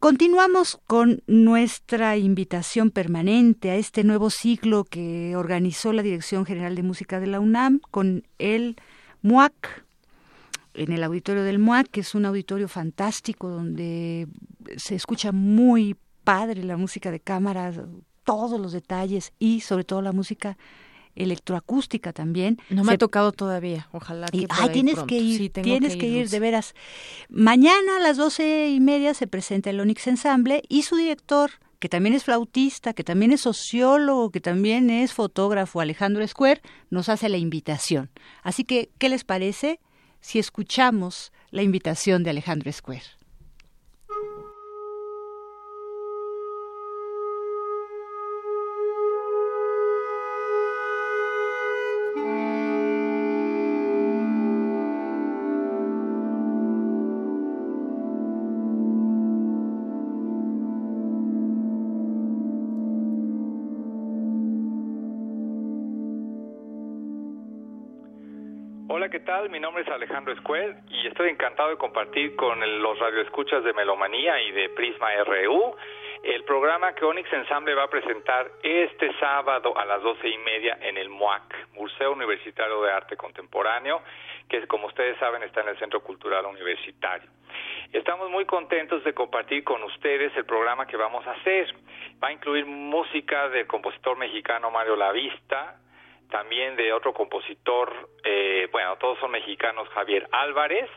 Continuamos 0.00 0.78
con 0.86 1.22
nuestra 1.26 2.18
invitación 2.18 2.90
permanente 2.90 3.70
a 3.70 3.76
este 3.76 4.04
nuevo 4.04 4.28
ciclo 4.28 4.84
que 4.84 5.34
organizó 5.34 5.94
la 5.94 6.02
Dirección 6.02 6.44
General 6.44 6.74
de 6.74 6.82
Música 6.82 7.20
de 7.20 7.26
la 7.26 7.40
UNAM 7.40 7.80
con 7.90 8.24
el 8.38 8.76
MUAC, 9.22 9.84
en 10.74 10.92
el 10.92 11.02
auditorio 11.02 11.42
del 11.42 11.58
MUAC, 11.58 11.88
que 11.88 12.00
es 12.00 12.14
un 12.14 12.26
auditorio 12.26 12.68
fantástico 12.68 13.48
donde 13.48 14.28
se 14.76 14.94
escucha 14.94 15.32
muy 15.32 15.96
padre 16.22 16.62
la 16.64 16.76
música 16.76 17.10
de 17.10 17.20
cámara, 17.20 17.72
todos 18.28 18.60
los 18.60 18.72
detalles 18.72 19.32
y 19.38 19.60
sobre 19.62 19.84
todo 19.84 20.02
la 20.02 20.12
música 20.12 20.58
electroacústica 21.16 22.12
también. 22.12 22.58
No 22.68 22.84
me 22.84 22.92
ha 22.92 22.98
tocado 22.98 23.32
todavía, 23.32 23.88
ojalá 23.90 24.26
que 24.26 24.46
Ay, 24.50 24.68
tienes 24.68 25.02
que 25.04 25.16
ir, 25.16 25.50
tienes 25.50 25.96
que 25.96 26.06
ir, 26.06 26.28
de 26.28 26.38
veras. 26.38 26.74
Mañana 27.30 27.96
a 27.96 28.00
las 28.00 28.18
doce 28.18 28.68
y 28.68 28.80
media 28.80 29.14
se 29.14 29.26
presenta 29.26 29.70
el 29.70 29.80
Onyx 29.80 30.08
Ensemble 30.08 30.62
y 30.68 30.82
su 30.82 30.96
director, 30.96 31.52
que 31.78 31.88
también 31.88 32.14
es 32.14 32.24
flautista, 32.24 32.92
que 32.92 33.02
también 33.02 33.32
es 33.32 33.40
sociólogo, 33.40 34.28
que 34.28 34.42
también 34.42 34.90
es 34.90 35.14
fotógrafo, 35.14 35.80
Alejandro 35.80 36.26
Square, 36.28 36.60
nos 36.90 37.08
hace 37.08 37.30
la 37.30 37.38
invitación. 37.38 38.10
Así 38.42 38.64
que, 38.64 38.90
¿qué 38.98 39.08
les 39.08 39.24
parece? 39.24 39.80
si 40.20 40.38
escuchamos 40.38 41.32
la 41.50 41.62
invitación 41.62 42.22
de 42.22 42.30
Alejandro 42.30 42.72
Square. 42.72 43.02
Tal? 69.28 69.50
Mi 69.50 69.60
nombre 69.60 69.82
es 69.82 69.88
Alejandro 69.90 70.32
Escuel 70.32 70.74
y 70.88 71.06
estoy 71.06 71.28
encantado 71.28 71.68
de 71.68 71.76
compartir 71.76 72.34
con 72.34 72.58
los 72.80 72.98
radioescuchas 72.98 73.62
de 73.62 73.74
Melomanía 73.74 74.40
y 74.40 74.52
de 74.52 74.70
Prisma 74.70 75.08
RU 75.22 75.76
el 76.22 76.44
programa 76.44 76.94
que 76.94 77.04
Onyx 77.04 77.30
Ensemble 77.34 77.74
va 77.74 77.82
a 77.82 77.90
presentar 77.90 78.50
este 78.62 79.12
sábado 79.20 79.76
a 79.76 79.84
las 79.84 80.02
doce 80.02 80.26
y 80.28 80.38
media 80.38 80.78
en 80.80 80.96
el 80.96 81.10
MUAC, 81.10 81.74
Museo 81.74 82.12
Universitario 82.12 82.80
de 82.80 82.90
Arte 82.90 83.18
Contemporáneo, 83.18 84.00
que 84.48 84.66
como 84.66 84.86
ustedes 84.86 85.18
saben 85.18 85.42
está 85.42 85.60
en 85.60 85.68
el 85.68 85.78
Centro 85.78 86.00
Cultural 86.00 86.46
Universitario. 86.46 87.28
Estamos 87.92 88.30
muy 88.30 88.46
contentos 88.46 89.04
de 89.04 89.12
compartir 89.12 89.62
con 89.62 89.82
ustedes 89.82 90.34
el 90.38 90.46
programa 90.46 90.86
que 90.86 90.96
vamos 90.96 91.26
a 91.26 91.32
hacer. 91.32 91.74
Va 92.24 92.28
a 92.28 92.32
incluir 92.32 92.64
música 92.64 93.50
del 93.50 93.66
compositor 93.66 94.16
mexicano 94.16 94.70
Mario 94.70 94.96
Lavista, 94.96 95.76
también 96.30 96.76
de 96.76 96.92
otro 96.92 97.12
compositor, 97.12 97.92
eh, 98.24 98.68
bueno, 98.70 98.96
todos 98.98 99.18
son 99.18 99.30
mexicanos, 99.30 99.88
Javier 99.90 100.28
Álvarez, 100.32 100.88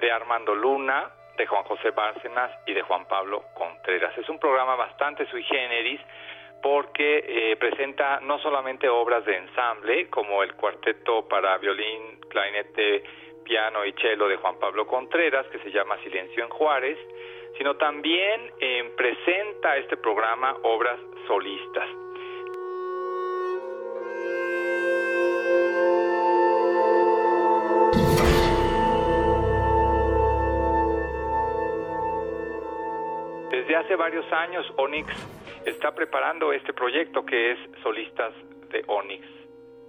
de 0.00 0.10
Armando 0.10 0.54
Luna, 0.54 1.10
de 1.36 1.46
Juan 1.46 1.64
José 1.64 1.90
Bárcenas 1.90 2.50
y 2.66 2.74
de 2.74 2.82
Juan 2.82 3.06
Pablo 3.06 3.42
Contreras. 3.54 4.16
Es 4.18 4.28
un 4.28 4.38
programa 4.38 4.76
bastante 4.76 5.26
sui 5.30 5.42
generis 5.44 6.00
porque 6.62 7.24
eh, 7.26 7.56
presenta 7.56 8.20
no 8.20 8.38
solamente 8.38 8.88
obras 8.88 9.24
de 9.24 9.36
ensamble, 9.36 10.08
como 10.10 10.42
el 10.42 10.54
cuarteto 10.54 11.26
para 11.26 11.58
violín, 11.58 12.20
clarinete, 12.28 13.02
piano 13.42 13.84
y 13.84 13.92
cello 13.94 14.28
de 14.28 14.36
Juan 14.36 14.58
Pablo 14.60 14.86
Contreras, 14.86 15.46
que 15.48 15.58
se 15.58 15.72
llama 15.72 15.98
Silencio 16.04 16.44
en 16.44 16.50
Juárez, 16.50 16.98
sino 17.58 17.76
también 17.76 18.52
eh, 18.60 18.92
presenta 18.96 19.76
este 19.76 19.96
programa 19.96 20.56
obras 20.62 20.98
solistas. 21.26 21.88
Hace 33.82 33.96
varios 33.96 34.30
años 34.32 34.64
Onyx 34.76 35.08
está 35.66 35.92
preparando 35.92 36.52
este 36.52 36.72
proyecto 36.72 37.26
que 37.26 37.52
es 37.52 37.58
Solistas 37.82 38.32
de 38.70 38.84
Onyx 38.86 39.26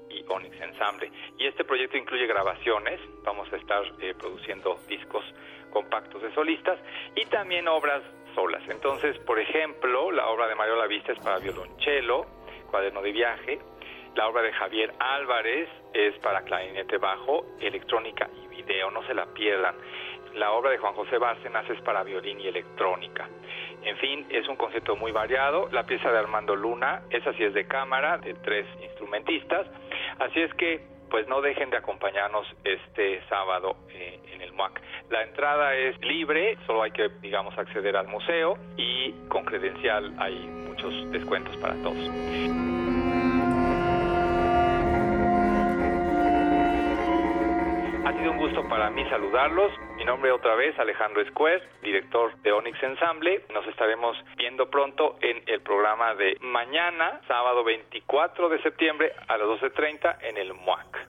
y 0.10 0.26
Onyx 0.28 0.61
Ensemble. 0.61 1.11
Y 1.38 1.45
este 1.45 1.64
proyecto 1.64 1.98
incluye 1.98 2.26
grabaciones, 2.26 2.99
vamos 3.24 3.52
a 3.53 3.57
estar 3.57 3.84
eh, 3.99 4.15
produciendo 4.18 4.80
discos 4.88 5.24
compactos 5.70 6.24
de 6.24 6.34
solistas 6.34 6.80
y 7.15 7.26
también 7.26 7.68
obras 7.68 8.02
solas. 8.34 8.64
Entonces, 8.68 9.18
por 9.20 9.40
ejemplo, 9.40 10.11
la 10.11 10.28
obra 10.28 10.48
de 10.48 10.56
Mario 10.56 10.76
Lavista 10.76 11.11
es 11.11 11.20
para 11.20 11.38
violonchelo, 11.38 12.26
cuaderno 12.72 13.02
de 13.02 13.11
viaje. 13.11 13.60
La 14.15 14.28
obra 14.28 14.41
de 14.41 14.53
Javier 14.53 14.91
Álvarez 14.99 15.70
es 15.94 16.18
para 16.20 16.41
clarinete 16.41 16.98
bajo, 16.98 17.45
electrónica 17.60 18.28
y 18.44 18.48
video, 18.48 18.90
no 18.90 19.06
se 19.06 19.14
la 19.14 19.28
pierdan. 19.28 19.76
La 20.34 20.52
obra 20.52 20.72
de 20.72 20.80
Juan 20.80 20.94
José 20.94 21.20
Bárcenas 21.20 21.70
es 21.70 21.80
para 21.82 22.03
violín 22.03 22.40
y 22.40 22.48
electrónica. 22.48 23.30
En 23.85 23.97
fin, 23.97 24.26
es 24.30 24.47
un 24.47 24.55
concepto 24.55 24.95
muy 24.95 25.11
variado. 25.11 25.68
La 25.72 25.84
pieza 25.84 26.11
de 26.11 26.18
Armando 26.18 26.55
Luna, 26.55 27.01
esa 27.10 27.34
sí 27.34 27.43
es 27.43 27.53
de 27.53 27.68
cámara, 27.68 28.18
de 28.18 28.34
tres 28.35 28.65
instrumentistas. 28.81 29.68
Así 30.19 30.41
es 30.41 30.53
que, 30.53 30.81
pues 31.10 31.27
no 31.27 31.41
dejen 31.41 31.69
de 31.69 31.77
acompañarnos 31.77 32.47
este 32.64 33.22
sábado 33.27 33.76
eh, 33.89 34.19
en 34.34 34.41
el 34.41 34.53
MUAC. 34.53 34.81
La 35.10 35.23
entrada 35.23 35.76
es 35.76 35.99
libre, 36.01 36.57
solo 36.65 36.84
hay 36.84 36.91
que, 36.91 37.10
digamos, 37.22 37.57
acceder 37.57 37.95
al 37.97 38.07
museo 38.07 38.57
y 38.77 39.11
con 39.27 39.43
credencial 39.43 40.14
hay 40.18 40.35
muchos 40.35 41.11
descuentos 41.11 41.55
para 41.57 41.76
todos. 41.84 42.10
Ha 48.05 48.14
sido 48.18 48.31
un 48.31 48.38
gusto 48.38 48.68
para 48.68 48.89
mí 48.89 49.03
saludarlos. 49.10 49.72
Mi 50.04 50.08
nombre 50.08 50.34
otra 50.34 50.54
vez, 50.56 50.78
Alejandro 50.78 51.24
Square, 51.28 51.64
director 51.82 52.36
de 52.42 52.52
Onyx 52.52 52.84
Ensemble. 52.84 53.46
Nos 53.54 53.66
estaremos 53.68 54.18
viendo 54.36 54.70
pronto 54.70 55.16
en 55.22 55.42
el 55.48 55.62
programa 55.62 56.14
de 56.14 56.38
mañana, 56.42 57.22
sábado 57.26 57.64
24 57.64 58.50
de 58.50 58.62
septiembre 58.64 59.14
a 59.30 59.38
las 59.38 59.48
12.30 59.48 60.18
en 60.24 60.38
el 60.38 60.54
MUAC. 60.56 61.08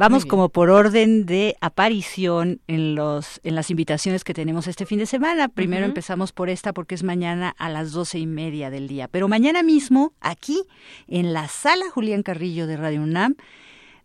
Vamos 0.00 0.24
como 0.24 0.48
por 0.48 0.70
orden 0.70 1.26
de 1.26 1.58
aparición 1.60 2.62
en 2.66 2.94
los 2.94 3.38
en 3.44 3.54
las 3.54 3.70
invitaciones 3.70 4.24
que 4.24 4.32
tenemos 4.32 4.66
este 4.66 4.86
fin 4.86 4.98
de 4.98 5.04
semana. 5.04 5.48
Primero 5.48 5.84
empezamos 5.84 6.32
por 6.32 6.48
esta 6.48 6.72
porque 6.72 6.94
es 6.94 7.02
mañana 7.02 7.54
a 7.58 7.68
las 7.68 7.92
doce 7.92 8.18
y 8.18 8.26
media 8.26 8.70
del 8.70 8.88
día. 8.88 9.08
Pero 9.08 9.28
mañana 9.28 9.62
mismo, 9.62 10.14
aquí, 10.22 10.62
en 11.06 11.34
la 11.34 11.48
sala 11.48 11.84
Julián 11.90 12.22
Carrillo 12.22 12.66
de 12.66 12.78
Radio 12.78 13.02
UNAM, 13.02 13.34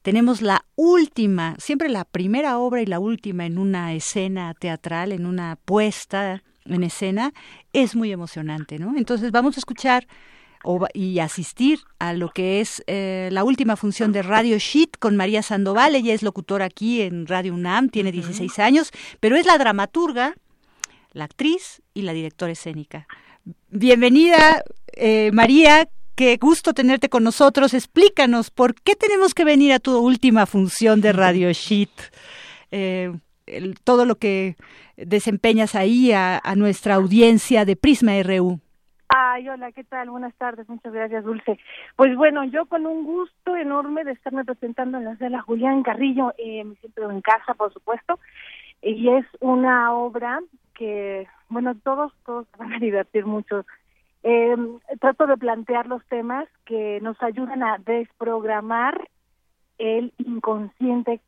tenemos 0.02 0.42
la 0.42 0.66
última, 0.76 1.56
siempre 1.60 1.88
la 1.88 2.04
primera 2.04 2.58
obra 2.58 2.82
y 2.82 2.86
la 2.86 3.00
última 3.00 3.46
en 3.46 3.58
una 3.58 3.94
escena 3.94 4.54
teatral, 4.54 5.14
en 5.14 5.26
una 5.26 5.58
puesta 5.64 6.44
en 6.66 6.84
escena, 6.84 7.32
es 7.72 7.96
muy 7.96 8.12
emocionante, 8.12 8.80
¿no? 8.80 8.98
Entonces 8.98 9.32
vamos 9.32 9.56
a 9.56 9.62
escuchar 9.62 10.08
y 10.94 11.20
asistir 11.20 11.80
a 12.00 12.14
lo 12.14 12.30
que 12.30 12.62
es 12.62 12.84
eh, 12.88 13.30
la 13.32 13.44
última 13.44 13.76
función 13.76 14.12
de 14.12 14.22
Radio 14.22 14.58
Sheet 14.58 14.98
con 15.00 15.16
María 15.16 15.42
Sandoval. 15.42 15.96
Ella 15.96 16.14
es 16.14 16.24
locutora 16.24 16.66
aquí 16.66 17.02
en 17.02 17.28
Radio 17.28 17.54
UNAM, 17.54 17.90
tiene 17.90 18.12
16 18.12 18.60
años, 18.60 18.92
pero 19.20 19.36
es 19.36 19.46
la 19.46 19.58
dramaturga, 19.58 20.36
la 21.14 21.26
actriz 21.26 21.82
y 21.94 22.02
la 22.02 22.14
directora 22.14 22.52
escénica. 22.52 23.08
Bienvenida, 23.70 24.64
eh, 24.94 25.32
María. 25.34 25.88
qué 26.16 26.38
gusto 26.38 26.74
tenerte 26.74 27.10
con 27.10 27.24
nosotros. 27.24 27.74
Explícanos, 27.74 28.50
¿por 28.50 28.74
qué 28.74 28.96
tenemos 28.96 29.34
que 29.34 29.44
venir 29.44 29.74
a 29.74 29.80
tu 29.80 29.98
última 29.98 30.46
función 30.46 31.02
de 31.02 31.12
Radio 31.12 31.52
Sheet? 31.52 31.92
Eh, 32.72 33.12
todo 33.84 34.06
lo 34.06 34.16
que 34.16 34.56
desempeñas 34.98 35.76
ahí 35.76 36.12
a, 36.12 36.42
nuestra 36.56 36.96
audiencia 36.96 37.66
de 37.66 37.76
Prisma 37.76 38.22
RU. 38.24 38.60
Ay, 39.08 39.48
hola, 39.50 39.72
¿qué 39.72 39.84
tal? 39.84 40.10
Buenas 40.10 40.36
tardes, 40.36 40.68
muchas 40.68 40.92
gracias, 40.92 41.24
Dulce. 41.24 41.60
Pues 41.96 42.16
bueno, 42.16 42.44
yo 42.44 42.66
con 42.66 42.86
un 42.86 43.06
gusto 43.06 43.56
enorme 43.56 44.04
de 44.04 44.14
estarme 44.14 44.44
presentando 44.44 44.98
en 44.98 45.06
la 45.06 45.18
sala 45.18 45.42
Julián 45.42 45.84
Carrillo, 45.84 46.34
eh, 46.38 46.64
me 46.64 46.76
siento 46.76 47.10
en 47.10 47.22
casa, 47.22 47.54
por 47.54 47.72
supuesto, 47.72 48.20
y 48.82 49.10
es 49.10 49.26
una 49.40 49.94
obra 49.94 50.40
que, 50.74 51.28
bueno, 51.50 51.76
todos, 51.76 52.14
todos 52.26 52.48
van 52.58 52.74
a 52.74 52.80
divertir 52.80 53.26
mucho. 53.26 53.66
Eh, 54.24 54.56
trato 55.00 55.28
de 55.28 55.38
plantear 55.38 55.86
los 55.86 56.04
temas 56.08 56.48
que 56.66 57.00
nos 57.02 57.22
ayudan 57.22 57.62
a 57.62 57.78
desprogramar 57.78 59.08
el 59.78 60.14
inconsciente 60.18 61.22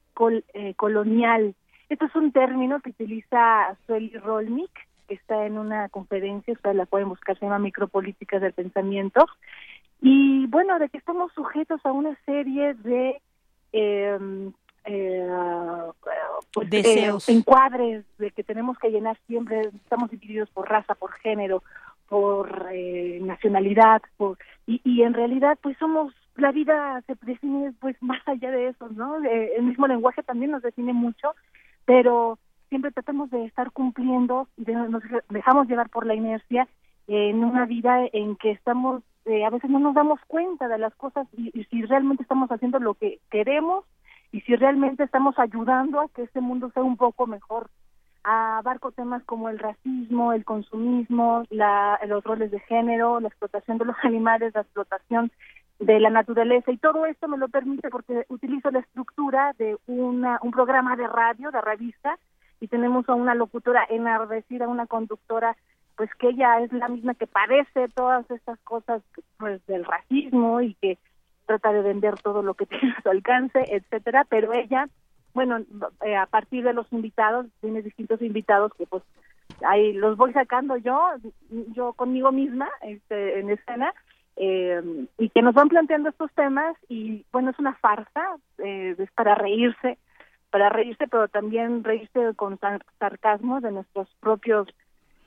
eh, 0.53 0.73
colonial. 0.75 1.53
Esto 1.89 2.05
es 2.05 2.15
un 2.15 2.31
término 2.31 2.79
que 2.79 2.89
utiliza 2.89 3.77
Sueli 3.85 4.17
Rolnik, 4.17 4.71
que 4.71 4.86
está 5.13 5.45
en 5.45 5.57
una 5.57 5.89
conferencia, 5.89 6.53
ustedes 6.53 6.75
la 6.75 6.85
pueden 6.85 7.09
buscar, 7.09 7.37
se 7.37 7.45
llama 7.45 7.59
Micropolíticas 7.59 8.41
del 8.41 8.53
Pensamiento. 8.53 9.25
Y 10.01 10.45
bueno, 10.47 10.79
de 10.79 10.89
que 10.89 10.97
estamos 10.97 11.31
sujetos 11.33 11.79
a 11.85 11.91
una 11.91 12.15
serie 12.25 12.73
de 12.75 13.21
em, 13.71 14.51
eh, 14.85 15.27
pues, 16.53 16.69
deseos, 16.69 17.27
encuadres 17.29 18.05
de 18.17 18.31
que 18.31 18.43
tenemos 18.43 18.77
que 18.77 18.89
llenar 18.89 19.17
siempre, 19.27 19.69
estamos 19.83 20.09
divididos 20.11 20.49
por 20.51 20.69
raza, 20.69 20.95
por 20.95 21.11
género, 21.13 21.63
por 22.07 22.69
eh, 22.71 23.19
nacionalidad, 23.21 24.01
por, 24.15 24.37
y, 24.65 24.81
y 24.83 25.01
en 25.01 25.13
realidad 25.13 25.57
pues 25.61 25.77
somos 25.77 26.13
la 26.37 26.51
vida 26.51 27.01
se 27.07 27.15
define 27.23 27.73
pues 27.79 27.95
más 28.01 28.21
allá 28.27 28.51
de 28.51 28.69
eso, 28.69 28.87
¿no? 28.89 29.17
el 29.17 29.63
mismo 29.63 29.87
lenguaje 29.87 30.21
también 30.23 30.51
nos 30.51 30.61
define 30.61 30.93
mucho, 30.93 31.33
pero 31.85 32.37
siempre 32.69 32.91
tratamos 32.91 33.29
de 33.29 33.45
estar 33.45 33.71
cumpliendo 33.71 34.47
y 34.57 34.71
nos 34.71 35.03
dejamos 35.29 35.67
llevar 35.67 35.89
por 35.89 36.05
la 36.05 36.15
inercia 36.15 36.67
en 37.07 37.43
una 37.43 37.65
vida 37.65 38.05
en 38.11 38.35
que 38.35 38.51
estamos, 38.51 39.01
eh, 39.25 39.45
a 39.45 39.49
veces 39.49 39.69
no 39.69 39.79
nos 39.79 39.95
damos 39.95 40.19
cuenta 40.27 40.67
de 40.67 40.77
las 40.77 40.93
cosas 40.95 41.27
y, 41.33 41.51
si 41.69 41.81
realmente 41.83 42.23
estamos 42.23 42.49
haciendo 42.51 42.79
lo 42.79 42.95
que 42.95 43.19
queremos 43.31 43.85
y 44.31 44.41
si 44.41 44.55
realmente 44.55 45.03
estamos 45.03 45.39
ayudando 45.39 46.01
a 46.01 46.09
que 46.09 46.23
este 46.23 46.41
mundo 46.41 46.69
sea 46.73 46.83
un 46.83 46.97
poco 46.97 47.25
mejor. 47.25 47.69
Abarco 48.23 48.91
temas 48.91 49.23
como 49.23 49.47
el 49.47 49.57
racismo, 49.57 50.33
el 50.33 50.43
consumismo, 50.43 51.43
la, 51.49 51.97
los 52.07 52.21
roles 52.25 52.51
de 52.51 52.59
género, 52.59 53.21
la 53.21 53.29
explotación 53.29 53.77
de 53.77 53.85
los 53.85 53.95
animales, 54.03 54.53
la 54.53 54.61
explotación 54.61 55.31
de 55.79 55.99
la 55.99 56.09
naturaleza 56.09 56.71
y 56.71 56.77
todo 56.77 57.05
esto 57.05 57.27
me 57.27 57.37
lo 57.37 57.47
permite 57.49 57.89
porque 57.89 58.25
utilizo 58.29 58.71
la 58.71 58.79
estructura 58.79 59.53
de 59.57 59.77
una, 59.85 60.39
un 60.41 60.51
programa 60.51 60.95
de 60.95 61.07
radio, 61.07 61.51
de 61.51 61.61
revista, 61.61 62.17
y 62.59 62.67
tenemos 62.67 63.07
a 63.09 63.13
una 63.13 63.35
locutora 63.35 63.85
enardecida, 63.89 64.67
una 64.67 64.87
conductora, 64.87 65.55
pues 65.95 66.13
que 66.15 66.29
ella 66.29 66.61
es 66.61 66.71
la 66.73 66.87
misma 66.87 67.15
que 67.15 67.27
padece 67.27 67.87
todas 67.95 68.29
estas 68.29 68.59
cosas 68.59 69.01
pues 69.37 69.65
del 69.65 69.85
racismo 69.85 70.61
y 70.61 70.75
que 70.75 70.97
trata 71.45 71.71
de 71.71 71.81
vender 71.81 72.15
todo 72.21 72.43
lo 72.43 72.53
que 72.53 72.65
tiene 72.67 72.93
a 72.97 73.01
su 73.01 73.09
alcance, 73.09 73.59
etcétera, 73.69 74.25
pero 74.29 74.53
ella, 74.53 74.87
bueno, 75.33 75.59
eh, 76.05 76.15
a 76.15 76.25
partir 76.25 76.63
de 76.63 76.73
los 76.73 76.91
invitados, 76.91 77.47
tiene 77.61 77.81
distintos 77.81 78.21
invitados 78.21 78.73
que 78.75 78.85
pues 78.85 79.03
ahí 79.67 79.93
los 79.93 80.17
voy 80.17 80.33
sacando 80.33 80.77
yo, 80.77 80.99
yo 81.73 81.93
conmigo 81.93 82.31
misma 82.31 82.69
este, 82.81 83.39
en 83.39 83.49
escena, 83.49 83.93
eh, 84.39 85.07
y 85.17 85.29
que 85.29 85.41
nos 85.41 85.55
van 85.55 85.67
planteando 85.67 86.09
estos 86.09 86.31
temas 86.33 86.77
y 86.87 87.25
bueno 87.31 87.49
es 87.49 87.57
una 87.57 87.73
farsa 87.73 88.37
eh, 88.59 88.95
es 88.95 89.11
para 89.13 89.33
reírse 89.33 89.97
para 90.57 90.69
reírse 90.69 91.05
pero 91.07 91.27
también 91.27 91.83
reírse 91.83 92.33
con 92.35 92.59
sarcasmo 92.97 93.61
de 93.61 93.71
nuestros 93.71 94.07
propios 94.19 94.67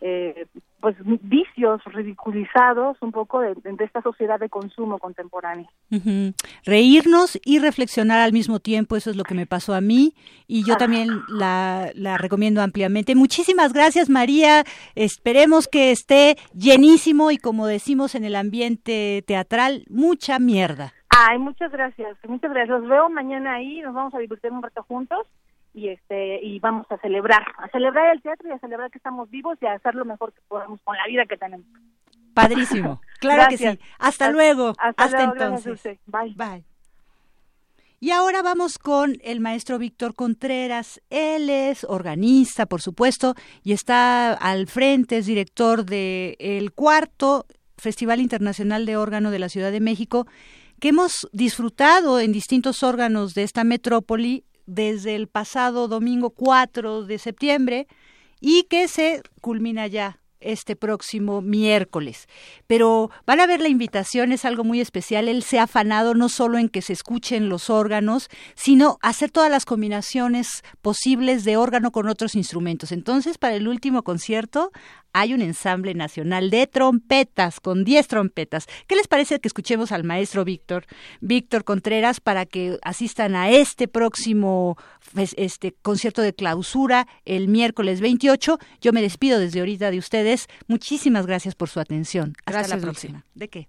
eh, 0.01 0.47
pues 0.81 0.97
vicios 1.23 1.81
ridiculizados 1.85 2.97
un 3.01 3.13
poco 3.13 3.39
de, 3.39 3.55
esta 3.79 4.03
sociedad 4.03 4.41
de 4.41 4.49
consumo 4.49 4.99
contemporánea. 4.99 5.69
Reírnos 6.65 7.39
y 7.45 7.61
reflexionar 7.61 8.19
al 8.19 8.33
mismo 8.33 8.59
tiempo, 8.59 8.97
eso 8.97 9.11
es 9.11 9.17
lo 9.17 9.23
que 9.23 9.35
me 9.35 9.47
pasó 9.47 9.73
a 9.73 9.81
mí 9.81 10.15
y 10.49 10.65
yo 10.65 10.77
también 10.77 11.09
la, 11.29 11.93
la 11.95 12.19
recomiendo 12.19 12.61
ampliamente. 12.61 13.15
Muchísimas 13.15 13.73
gracias 13.73 14.09
María, 14.11 14.65
esperemos 14.97 15.69
que 15.69 15.93
esté 15.93 16.39
llenísimo 16.55 17.31
y 17.31 17.37
como 17.37 17.69
decimos 17.69 18.17
en 18.17 18.25
el 18.25 18.35
ambiente 18.35 19.23
teatral, 19.29 19.85
mucha 19.91 20.41
mierda. 20.41 20.93
Ay, 21.23 21.39
muchas 21.39 21.71
gracias, 21.71 22.17
muchas 22.27 22.51
gracias. 22.51 22.81
Los 22.81 22.89
veo 22.89 23.11
mañana 23.11 23.55
ahí, 23.57 23.81
nos 23.83 23.93
vamos 23.93 24.15
a 24.15 24.19
divertir 24.19 24.51
un 24.53 24.63
rato 24.63 24.83
juntos 24.85 25.27
y 25.75 25.89
este 25.89 26.43
y 26.43 26.59
vamos 26.61 26.87
a 26.91 26.97
celebrar, 26.99 27.43
a 27.59 27.69
celebrar 27.69 28.15
el 28.15 28.23
teatro 28.23 28.49
y 28.49 28.53
a 28.53 28.59
celebrar 28.59 28.91
que 28.91 28.99
estamos 28.99 29.29
vivos 29.29 29.59
y 29.61 29.67
a 29.67 29.75
hacer 29.75 29.95
lo 29.95 30.07
mejor 30.07 30.33
que 30.33 30.41
podamos 30.49 30.81
con 30.83 30.97
la 30.97 31.07
vida 31.07 31.27
que 31.27 31.37
tenemos. 31.37 31.67
Padrísimo. 32.35 33.01
Claro 33.21 33.51
que 33.51 33.59
sí. 33.59 33.79
Hasta, 33.99 34.31
luego. 34.31 34.73
Hasta, 34.79 35.25
entonces. 35.25 35.83
Bye. 36.07 36.33
Bye. 36.37 36.65
Y 38.01 38.13
ahora 38.13 38.41
vamos 38.41 38.79
con 38.79 39.19
el 39.23 39.41
maestro 39.41 39.79
Víctor 39.79 40.15
Contreras. 40.15 41.03
Él 41.11 41.51
es 41.51 41.85
organista, 41.85 42.65
por 42.65 42.81
supuesto, 42.81 43.35
y 43.63 43.75
está 43.75 44.33
al 44.33 44.69
frente, 44.69 45.19
es 45.19 45.27
director 45.27 45.85
del 45.85 46.35
el 46.39 46.73
cuarto 46.73 47.45
Festival 47.77 48.21
Internacional 48.21 48.87
de 48.87 48.97
Órgano 48.97 49.31
de 49.31 49.39
la 49.39 49.51
Ciudad 49.51 49.71
de 49.71 49.81
México, 49.81 50.27
que 50.81 50.89
hemos 50.89 51.29
disfrutado 51.33 52.19
en 52.21 52.33
distintos 52.33 52.83
órganos 52.83 53.35
de 53.35 53.43
esta 53.43 53.65
metrópoli 53.65 54.45
desde 54.67 55.15
el 55.15 55.29
pasado 55.29 55.89
domingo 55.89 56.31
4 56.31 57.05
de 57.05 57.19
septiembre 57.19 57.87
y 58.41 58.65
que 58.65 58.89
se 58.89 59.23
culmina 59.41 59.87
ya 59.87 60.20
este 60.41 60.77
próximo 60.77 61.43
miércoles. 61.43 62.29
Pero 62.67 63.11
van 63.27 63.41
a 63.41 63.47
ver 63.47 63.61
la 63.61 63.69
invitación, 63.69 64.33
es 64.33 64.45
algo 64.45 64.65
muy 64.65 64.81
especial. 64.81 65.29
Él 65.29 65.43
se 65.43 65.59
ha 65.59 65.65
afanado 65.65 66.15
no 66.15 66.29
solo 66.29 66.59
en 66.59 66.69
que 66.69 66.83
se 66.83 66.93
escuchen 66.93 67.49
los 67.49 67.71
órganos, 67.71 68.29
sino 68.55 68.99
hacer 69.03 69.31
todas 69.31 69.51
las 69.51 69.65
combinaciones 69.65 70.63
posibles 70.81 71.45
de 71.45 71.57
órgano 71.57 71.93
con 71.93 72.09
otros 72.09 72.35
instrumentos. 72.35 72.93
Entonces, 72.93 73.39
para 73.39 73.55
el 73.55 73.69
último 73.69 74.03
concierto 74.03 74.73
hay 75.13 75.35
un 75.35 75.43
ensamble 75.43 75.95
nacional 75.95 76.51
de 76.51 76.67
trompetas, 76.67 77.61
con 77.61 77.85
10 77.85 78.07
trompetas. 78.07 78.67
¿Qué 78.87 78.95
les 78.95 79.09
parece 79.09 79.41
que 79.41 79.49
escuchemos 79.49 79.93
al 79.93 80.05
maestro 80.05 80.45
Víctor, 80.45 80.87
Víctor 81.21 81.65
Contreras, 81.65 82.21
para 82.21 82.47
que 82.47 82.79
asistan 82.83 83.35
a 83.35 83.51
este 83.51 83.89
próximo 83.89 84.77
este 85.37 85.75
concierto 85.83 86.23
de 86.23 86.33
clausura 86.33 87.09
el 87.25 87.49
miércoles 87.49 88.01
28? 88.01 88.59
Yo 88.81 88.93
me 88.93 89.03
despido 89.03 89.39
desde 89.41 89.61
ahorita 89.61 89.91
de 89.91 89.99
ustedes. 89.99 90.30
Muchísimas 90.69 91.27
gracias 91.27 91.55
por 91.55 91.69
su 91.69 91.81
atención. 91.81 92.35
Hasta 92.47 92.77
la 92.77 92.81
próxima. 92.81 93.25
¿De 93.35 93.49
qué? 93.49 93.69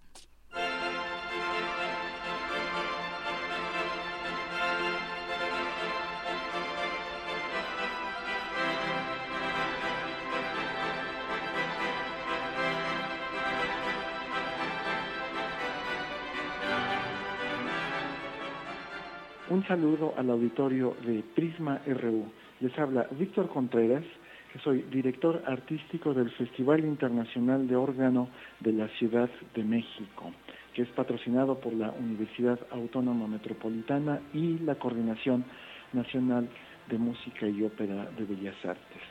Un 19.51 19.67
saludo 19.67 20.13
al 20.17 20.29
auditorio 20.29 20.95
de 21.05 21.23
Prisma 21.35 21.81
RU. 21.85 22.31
Les 22.61 22.79
habla 22.79 23.05
Víctor 23.11 23.49
Contreras, 23.49 24.05
que 24.51 24.59
soy 24.59 24.81
director 24.91 25.41
artístico 25.47 26.13
del 26.13 26.29
Festival 26.31 26.81
Internacional 26.81 27.67
de 27.67 27.75
Órgano 27.75 28.29
de 28.59 28.73
la 28.73 28.87
Ciudad 28.99 29.29
de 29.55 29.63
México, 29.63 30.31
que 30.73 30.81
es 30.81 30.89
patrocinado 30.89 31.59
por 31.59 31.73
la 31.73 31.91
Universidad 31.91 32.59
Autónoma 32.71 33.27
Metropolitana 33.27 34.19
y 34.33 34.59
la 34.59 34.75
Coordinación 34.75 35.45
Nacional 35.93 36.49
de 36.89 36.97
Música 36.97 37.47
y 37.47 37.63
Ópera 37.63 38.09
de 38.17 38.25
Bellas 38.25 38.55
Artes. 38.65 39.01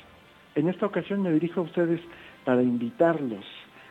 En 0.54 0.68
esta 0.68 0.86
ocasión 0.86 1.22
me 1.22 1.32
dirijo 1.32 1.60
a 1.60 1.64
ustedes 1.64 2.00
para 2.44 2.62
invitarlos, 2.62 3.44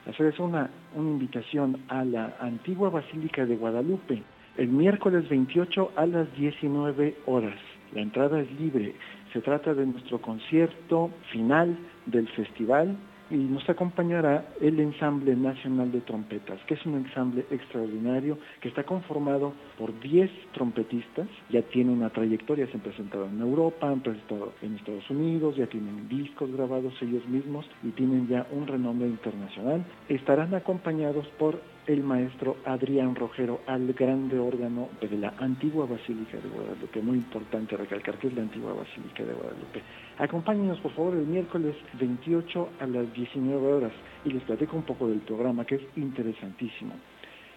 a 0.05 0.11
hacerles 0.11 0.39
una, 0.39 0.69
una 0.95 1.09
invitación 1.09 1.83
a 1.87 2.03
la 2.03 2.37
antigua 2.39 2.89
Basílica 2.89 3.45
de 3.45 3.55
Guadalupe, 3.55 4.21
el 4.57 4.67
miércoles 4.67 5.27
28 5.29 5.93
a 5.95 6.05
las 6.05 6.31
19 6.35 7.15
horas. 7.25 7.59
La 7.93 8.01
entrada 8.01 8.39
es 8.39 8.51
libre. 8.59 8.93
Se 9.33 9.41
trata 9.41 9.73
de 9.73 9.85
nuestro 9.85 10.19
concierto 10.21 11.11
final 11.31 11.77
del 12.05 12.27
festival 12.29 12.97
y 13.29 13.35
nos 13.35 13.67
acompañará 13.69 14.45
el 14.59 14.79
Ensamble 14.79 15.35
Nacional 15.35 15.91
de 15.91 16.01
Trompetas, 16.01 16.59
que 16.65 16.73
es 16.73 16.85
un 16.85 16.95
ensamble 16.95 17.45
extraordinario 17.51 18.39
que 18.59 18.69
está 18.69 18.83
conformado 18.83 19.53
por 19.77 19.97
10 19.99 20.31
trompetistas, 20.53 21.27
ya 21.49 21.61
tiene 21.61 21.91
una 21.91 22.09
trayectoria, 22.09 22.65
se 22.67 22.73
han 22.73 22.79
presentado 22.79 23.25
en 23.25 23.39
Europa, 23.39 23.89
han 23.89 24.01
presentado 24.01 24.53
en 24.61 24.75
Estados 24.75 25.07
Unidos, 25.09 25.55
ya 25.55 25.67
tienen 25.67 26.07
discos 26.09 26.51
grabados 26.51 26.93
ellos 27.01 27.27
mismos 27.27 27.69
y 27.83 27.89
tienen 27.89 28.27
ya 28.27 28.47
un 28.51 28.65
renombre 28.65 29.07
internacional. 29.07 29.85
Estarán 30.07 30.53
acompañados 30.55 31.27
por 31.37 31.61
el 31.89 32.03
maestro 32.03 32.57
Adrián 32.65 33.15
Rojero 33.15 33.61
al 33.65 33.93
grande 33.93 34.37
órgano 34.37 34.89
de 35.01 35.17
la 35.17 35.33
antigua 35.39 35.87
Basílica 35.87 36.37
de 36.37 36.47
Guadalupe. 36.47 37.01
Muy 37.01 37.17
importante 37.17 37.75
recalcar 37.75 38.19
que 38.19 38.27
es 38.27 38.33
la 38.35 38.43
antigua 38.43 38.73
Basílica 38.73 39.23
de 39.23 39.33
Guadalupe. 39.33 39.81
Acompáñenos 40.19 40.79
por 40.81 40.91
favor 40.91 41.15
el 41.15 41.25
miércoles 41.25 41.75
28 41.99 42.69
a 42.79 42.85
las 42.85 43.11
19 43.11 43.73
horas 43.73 43.91
y 44.23 44.29
les 44.29 44.43
platico 44.43 44.77
un 44.77 44.83
poco 44.83 45.07
del 45.07 45.17
programa 45.21 45.65
que 45.65 45.75
es 45.75 45.81
interesantísimo. 45.95 46.93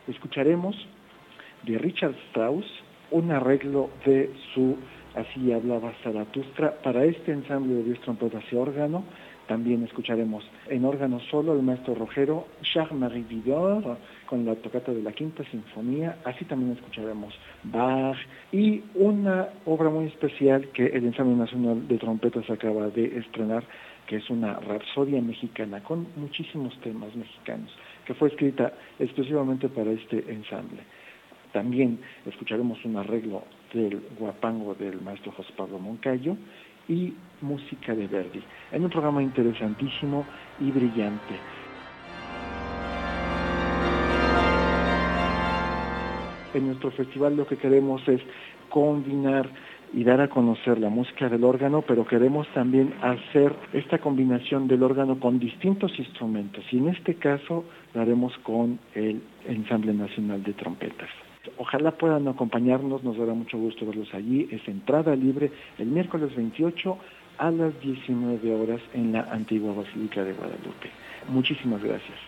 Escucharemos 0.08 0.76
de 1.64 1.76
Richard 1.76 2.14
Strauss 2.30 2.64
un 3.10 3.30
arreglo 3.32 3.90
de 4.06 4.32
su 4.54 4.78
Así 5.14 5.52
hablaba 5.52 5.92
Zaratustra 6.02 6.72
para 6.82 7.04
este 7.04 7.32
ensamble 7.32 7.74
de 7.74 7.82
diez 7.82 8.00
trompetas 8.00 8.42
y 8.50 8.56
órgano 8.56 9.04
también 9.52 9.84
escucharemos 9.84 10.42
en 10.70 10.82
órgano 10.86 11.20
solo 11.30 11.52
el 11.52 11.60
maestro 11.60 11.94
Rogero, 11.94 12.46
Charles-Marie 12.62 13.24
Vidor, 13.28 13.98
con 14.24 14.46
la 14.46 14.54
tocata 14.54 14.92
de 14.92 15.02
la 15.02 15.12
Quinta 15.12 15.44
Sinfonía. 15.50 16.16
Así 16.24 16.46
también 16.46 16.72
escucharemos 16.72 17.34
Bach 17.64 18.16
y 18.50 18.82
una 18.94 19.50
obra 19.66 19.90
muy 19.90 20.06
especial 20.06 20.70
que 20.72 20.86
el 20.86 21.04
Ensamble 21.04 21.36
Nacional 21.36 21.86
de 21.86 21.98
Trompetas 21.98 22.48
acaba 22.48 22.88
de 22.88 23.18
estrenar, 23.18 23.62
que 24.06 24.16
es 24.16 24.30
una 24.30 24.58
rapsodia 24.58 25.20
mexicana 25.20 25.82
con 25.82 26.06
muchísimos 26.16 26.74
temas 26.80 27.14
mexicanos, 27.14 27.70
que 28.06 28.14
fue 28.14 28.28
escrita 28.28 28.72
exclusivamente 28.98 29.68
para 29.68 29.90
este 29.90 30.32
ensamble. 30.32 30.80
También 31.52 32.00
escucharemos 32.24 32.82
un 32.86 32.96
arreglo 32.96 33.44
del 33.74 34.00
guapango 34.18 34.74
del 34.74 35.02
maestro 35.02 35.30
José 35.32 35.52
Pablo 35.54 35.78
Moncayo 35.78 36.38
y 36.92 37.14
música 37.40 37.94
de 37.94 38.06
Verdi, 38.06 38.42
en 38.70 38.84
un 38.84 38.90
programa 38.90 39.22
interesantísimo 39.22 40.24
y 40.60 40.70
brillante. 40.70 41.34
En 46.54 46.66
nuestro 46.66 46.90
festival 46.90 47.36
lo 47.36 47.46
que 47.46 47.56
queremos 47.56 48.06
es 48.06 48.20
combinar 48.68 49.48
y 49.94 50.04
dar 50.04 50.20
a 50.20 50.28
conocer 50.28 50.78
la 50.78 50.88
música 50.88 51.28
del 51.28 51.44
órgano, 51.44 51.82
pero 51.82 52.06
queremos 52.06 52.46
también 52.54 52.94
hacer 53.02 53.54
esta 53.72 53.98
combinación 53.98 54.68
del 54.68 54.82
órgano 54.82 55.18
con 55.18 55.38
distintos 55.38 55.98
instrumentos 55.98 56.64
y 56.70 56.78
en 56.78 56.88
este 56.88 57.14
caso 57.16 57.64
lo 57.94 58.00
haremos 58.00 58.36
con 58.38 58.78
el 58.94 59.22
Ensamble 59.46 59.92
Nacional 59.92 60.42
de 60.42 60.52
Trompetas. 60.54 61.10
Ojalá 61.58 61.92
puedan 61.92 62.28
acompañarnos, 62.28 63.02
nos 63.02 63.16
dará 63.16 63.34
mucho 63.34 63.58
gusto 63.58 63.86
verlos 63.86 64.12
allí. 64.14 64.48
Es 64.50 64.66
entrada 64.68 65.14
libre 65.16 65.50
el 65.78 65.86
miércoles 65.86 66.34
28 66.36 66.98
a 67.38 67.50
las 67.50 67.78
19 67.80 68.54
horas 68.54 68.80
en 68.94 69.12
la 69.12 69.22
antigua 69.22 69.74
Basílica 69.74 70.22
de 70.22 70.32
Guadalupe. 70.32 70.90
Muchísimas 71.28 71.82
gracias. 71.82 72.18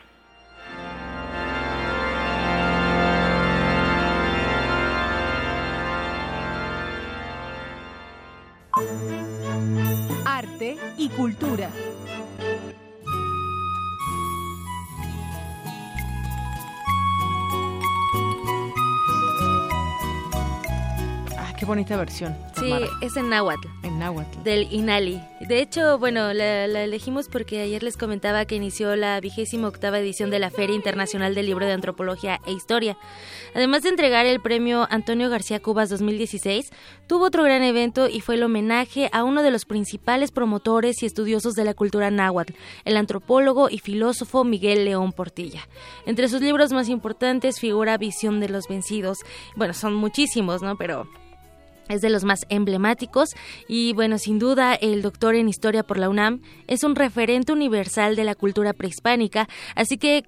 Arte 10.27 10.77
y 10.99 11.09
cultura. 11.11 11.71
Qué 21.65 21.69
bonita 21.69 21.97
versión. 21.97 22.37
Sí, 22.61 22.71
es 23.01 23.17
en 23.17 23.31
náhuatl. 23.31 23.67
En 23.85 23.99
náhuatl. 23.99 24.43
Del 24.43 24.71
Inali. 24.71 25.19
De 25.41 25.63
hecho, 25.63 25.99
bueno, 25.99 26.35
la, 26.35 26.67
elegimos 26.67 27.29
porque 27.29 27.63
ayer 27.63 27.83
les 27.83 27.97
comentaba 27.97 28.45
que 28.45 28.55
inició 28.55 28.95
la 28.97 29.19
vigésima 29.19 29.69
octava 29.69 29.99
edición 29.99 30.29
de 30.29 30.39
la 30.39 30.51
Feria 30.51 30.77
Internacional 30.77 31.35
del 31.35 31.47
Libro 31.47 31.65
de 31.65 31.73
Antropología 31.73 32.39
e 32.47 32.53
Historia. 32.53 32.99
Además 33.55 33.83
de 33.83 33.89
entregar 33.89 34.27
el 34.27 34.43
premio 34.43 34.87
Antonio 34.91 35.31
García 35.31 35.59
Cubas 35.59 35.89
2016, 35.89 36.71
tuvo 37.07 37.25
otro 37.25 37.43
gran 37.45 37.63
evento 37.63 38.11
y 38.11 38.21
fue 38.21 38.35
el 38.35 38.43
homenaje 38.43 39.09
a 39.15 39.25
uno 39.25 39.43
de 39.43 39.51
los 39.51 39.65
principales 39.65 40.33
promotores 40.33 41.03
y 41.03 41.07
estudiosos 41.07 41.55
de 41.55 41.65
la 41.65 41.73
cultura 41.73 42.11
náhuatl, 42.11 42.53
el 42.85 42.99
antropólogo 42.99 43.71
y 43.71 43.79
filósofo 43.79 44.45
Miguel 44.45 44.85
León 44.85 45.13
Portilla. 45.13 45.67
Entre 46.05 46.29
sus 46.29 46.43
libros 46.43 46.73
más 46.73 46.91
importantes 46.91 47.59
figura 47.59 47.97
Visión 47.97 48.39
de 48.41 48.51
los 48.51 48.69
Vencidos. 48.69 49.21
Bueno, 49.57 49.73
son 49.73 49.95
muchísimos, 49.95 50.61
¿no? 50.61 50.77
Pero 50.77 51.09
es 51.89 52.01
de 52.01 52.11
los 52.11 52.25
más 52.25 52.47
emblemáticos 52.49 53.31
y 53.69 53.93
bueno, 53.93 54.19
sin 54.19 54.39
duda 54.39 54.75
el 54.75 55.03
doctor 55.03 55.35
en 55.35 55.49
historia 55.49 55.83
por 55.83 55.99
la 55.99 56.09
UNAM 56.09 56.41
es 56.67 56.85
un 56.85 56.95
referente 56.95 57.53
universal 57.53 58.17
de 58.17 58.25
la 58.25 58.35
cultura 58.35 58.73
prehispánica, 58.73 59.49
así 59.75 59.99
que 59.99 60.23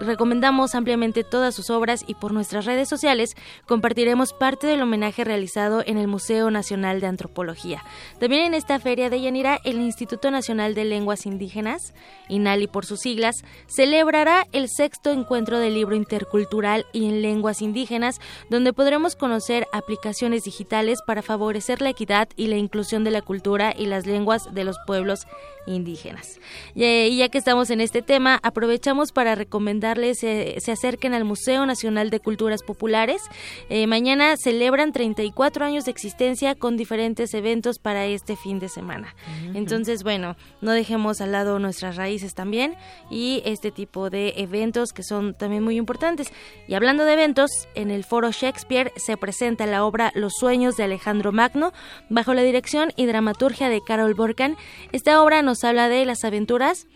recomendamos 0.00 0.74
ampliamente 0.74 1.24
todas 1.24 1.54
sus 1.54 1.70
obras 1.70 2.04
y 2.06 2.14
por 2.14 2.32
nuestras 2.32 2.64
redes 2.64 2.88
sociales 2.88 3.34
compartiremos 3.66 4.32
parte 4.32 4.66
del 4.66 4.82
homenaje 4.82 5.24
realizado 5.24 5.82
en 5.86 5.98
el 5.98 6.08
Museo 6.08 6.50
Nacional 6.50 7.00
de 7.00 7.06
Antropología. 7.06 7.82
También 8.18 8.46
en 8.46 8.54
esta 8.54 8.78
feria 8.78 9.10
de 9.10 9.20
Yanira, 9.20 9.58
el 9.64 9.80
Instituto 9.80 10.30
Nacional 10.30 10.74
de 10.74 10.84
Lenguas 10.84 11.26
Indígenas, 11.26 11.94
INALI 12.28 12.66
por 12.66 12.84
sus 12.84 13.00
siglas, 13.00 13.44
celebrará 13.66 14.46
el 14.52 14.68
sexto 14.68 15.10
encuentro 15.10 15.58
del 15.58 15.74
libro 15.74 15.96
intercultural 15.96 16.86
y 16.92 17.06
en 17.06 17.22
lenguas 17.22 17.62
indígenas, 17.62 18.20
donde 18.50 18.72
podremos 18.72 19.16
conocer 19.16 19.66
aplicaciones 19.72 20.44
digitales 20.44 20.97
para 21.02 21.22
favorecer 21.22 21.80
la 21.80 21.90
equidad 21.90 22.28
y 22.36 22.46
la 22.46 22.56
inclusión 22.56 23.04
de 23.04 23.10
la 23.10 23.22
cultura 23.22 23.74
y 23.76 23.86
las 23.86 24.06
lenguas 24.06 24.52
de 24.54 24.64
los 24.64 24.78
pueblos 24.86 25.26
indígenas. 25.74 26.40
Y 26.74 27.16
ya 27.16 27.28
que 27.28 27.38
estamos 27.38 27.70
en 27.70 27.80
este 27.80 28.02
tema, 28.02 28.38
aprovechamos 28.42 29.12
para 29.12 29.34
recomendarles 29.34 30.18
que 30.20 30.56
eh, 30.56 30.60
se 30.60 30.72
acerquen 30.72 31.14
al 31.14 31.24
Museo 31.24 31.66
Nacional 31.66 32.10
de 32.10 32.20
Culturas 32.20 32.62
Populares. 32.62 33.22
Eh, 33.68 33.86
mañana 33.86 34.36
celebran 34.36 34.92
34 34.92 35.64
años 35.64 35.84
de 35.84 35.90
existencia 35.90 36.54
con 36.54 36.76
diferentes 36.76 37.34
eventos 37.34 37.78
para 37.78 38.06
este 38.06 38.36
fin 38.36 38.58
de 38.58 38.68
semana. 38.68 39.14
Entonces, 39.54 40.02
bueno, 40.02 40.36
no 40.60 40.72
dejemos 40.72 41.20
al 41.20 41.32
lado 41.32 41.58
nuestras 41.58 41.96
raíces 41.96 42.34
también 42.34 42.76
y 43.10 43.42
este 43.44 43.70
tipo 43.70 44.10
de 44.10 44.34
eventos 44.36 44.92
que 44.92 45.02
son 45.02 45.34
también 45.34 45.62
muy 45.62 45.76
importantes. 45.76 46.32
Y 46.66 46.74
hablando 46.74 47.04
de 47.04 47.12
eventos, 47.14 47.50
en 47.74 47.90
el 47.90 48.04
Foro 48.04 48.30
Shakespeare 48.30 48.92
se 48.96 49.16
presenta 49.16 49.66
la 49.66 49.84
obra 49.84 50.12
Los 50.14 50.34
sueños 50.38 50.76
de 50.76 50.84
Alejandro 50.84 51.32
Magno 51.32 51.72
bajo 52.08 52.34
la 52.34 52.42
dirección 52.42 52.92
y 52.96 53.06
dramaturgia 53.06 53.68
de 53.68 53.80
Carol 53.80 54.14
Borkan. 54.14 54.56
Esta 54.92 55.22
obra 55.22 55.42
nos 55.42 55.57
habla 55.64 55.88
de 55.88 56.04
las 56.04 56.24
aventuras 56.24 56.86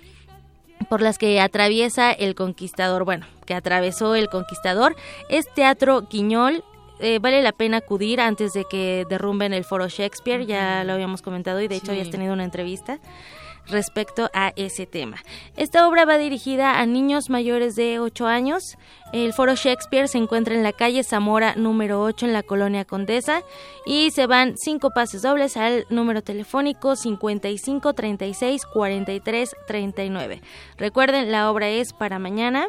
por 0.89 1.01
las 1.01 1.19
que 1.19 1.41
atraviesa 1.41 2.13
el 2.13 2.35
conquistador, 2.35 3.05
bueno, 3.05 3.27
que 3.47 3.55
atravesó 3.55 4.15
el 4.15 4.29
conquistador. 4.29 4.97
Es 5.29 5.47
Teatro 5.55 6.09
Quiñol, 6.09 6.65
eh, 7.01 7.19
vale 7.21 7.43
la 7.43 7.53
pena 7.53 7.79
acudir 7.79 8.21
antes 8.21 8.53
de 8.53 8.65
que 8.65 9.07
derrumben 9.09 9.53
el 9.53 9.65
foro 9.65 9.89
Shakespeare, 9.89 10.47
ya 10.47 10.85
lo 10.85 10.93
habíamos 10.93 11.23
comentado 11.23 11.61
y 11.61 11.69
de 11.69 11.77
hecho 11.77 11.93
ya 11.93 12.03
has 12.03 12.11
tenido 12.11 12.33
una 12.33 12.45
entrevista 12.45 12.99
respecto 13.69 14.31
a 14.35 14.53
ese 14.57 14.87
tema. 14.87 15.19
Esta 15.57 15.89
obra 15.89 16.05
va 16.05 16.19
dirigida 16.19 16.79
a 16.81 16.87
niños 16.87 17.31
mayores 17.31 17.75
de 17.75 17.99
8 17.99 18.27
años. 18.27 18.77
El 19.13 19.33
Foro 19.33 19.55
Shakespeare 19.55 20.09
se 20.09 20.19
encuentra 20.19 20.55
en 20.55 20.63
la 20.63 20.73
calle 20.73 21.05
Zamora 21.05 21.55
número 21.57 22.03
8 22.03 22.27
en 22.27 22.33
la 22.33 22.43
colonia 22.43 22.85
Condesa 22.85 23.43
y 23.87 24.11
se 24.11 24.27
van 24.27 24.55
cinco 24.57 24.91
pases 24.91 25.23
dobles 25.23 25.57
al 25.57 25.87
número 25.91 26.23
telefónico 26.23 26.97
55 26.97 27.93
36 27.93 28.67
43 28.67 29.57
39. 29.67 30.43
Recuerden, 30.79 31.31
la 31.31 31.51
obra 31.51 31.69
es 31.69 31.93
para 31.93 32.19
mañana 32.19 32.67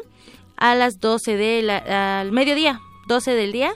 a 0.56 0.74
las 0.74 1.00
12 1.00 1.36
del 1.36 1.70
al 1.70 2.30
mediodía, 2.32 2.80
12 3.08 3.34
del 3.34 3.52
día 3.52 3.74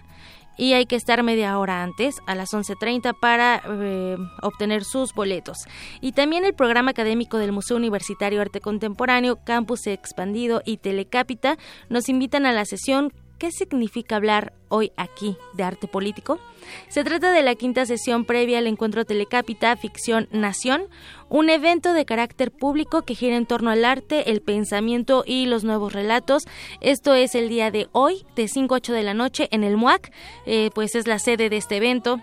y 0.59 0.75
hay 0.75 0.85
que 0.87 0.97
estar 0.97 1.23
media 1.23 1.59
hora 1.59 1.83
antes, 1.83 2.17
a 2.27 2.35
las 2.35 2.51
11.30, 2.53 3.19
para 3.19 3.63
eh, 3.65 4.17
obtener 4.43 4.85
sus 4.85 5.15
boletos. 5.15 5.57
Y 6.01 6.13
también 6.13 6.45
el 6.45 6.55
programa 6.55 6.91
académico 6.91 7.39
del 7.39 7.53
Museo 7.53 7.77
Universitario 7.77 8.43
Arte 8.43 8.61
Contemporáneo, 8.61 9.39
Campus 9.45 9.87
Expandido 9.87 10.61
y 10.65 10.79
Telecápita 10.79 11.57
nos 11.89 12.09
invitan 12.09 12.45
a 12.45 12.53
la 12.53 12.65
sesión 12.65 13.13
¿Qué 13.39 13.53
significa 13.53 14.17
hablar 14.17 14.53
hoy 14.69 14.91
aquí 14.97 15.37
de 15.53 15.63
arte 15.63 15.87
político? 15.87 16.41
Se 16.89 17.05
trata 17.05 17.31
de 17.31 17.43
la 17.43 17.55
quinta 17.55 17.87
sesión 17.87 18.25
previa 18.25 18.59
al 18.59 18.67
encuentro 18.67 19.05
Telecápita 19.05 19.77
Ficción 19.77 20.29
Nación, 20.33 20.89
un 21.29 21.49
evento 21.49 21.93
de 21.93 22.05
carácter 22.05 22.51
público 22.51 23.03
que 23.03 23.15
gira 23.15 23.37
en 23.37 23.47
torno 23.47 23.71
al 23.71 23.85
arte, 23.85 24.33
el 24.33 24.43
pensamiento 24.43 25.23
y 25.25 25.47
los 25.47 25.63
nuevos 25.63 25.93
relatos. 25.93 26.49
Esto 26.81 27.15
es 27.15 27.37
el 27.37 27.49
día 27.49 27.71
de 27.71 27.87
hoy, 27.93 28.27
de 28.35 28.49
5 28.49 28.75
a 28.75 28.79
8 28.79 28.93
de 28.93 29.03
la 29.05 29.15
noche, 29.15 29.47
en 29.53 29.63
el 29.63 29.77
MUAC, 29.77 30.13
eh, 30.45 30.71
pues 30.75 30.97
es 30.97 31.07
la 31.07 31.21
sede 31.21 31.49
de 31.49 31.59
este 31.59 31.77
evento. 31.77 32.21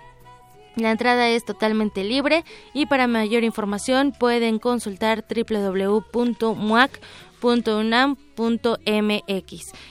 La 0.76 0.92
entrada 0.92 1.30
es 1.30 1.46
totalmente 1.46 2.04
libre 2.04 2.44
y 2.74 2.88
para 2.88 3.08
mayor 3.08 3.46
información 3.46 4.12
pueden 4.12 4.60
consultar 4.60 5.24
www.muac.com 5.24 7.00
.unam.mx 7.46 8.26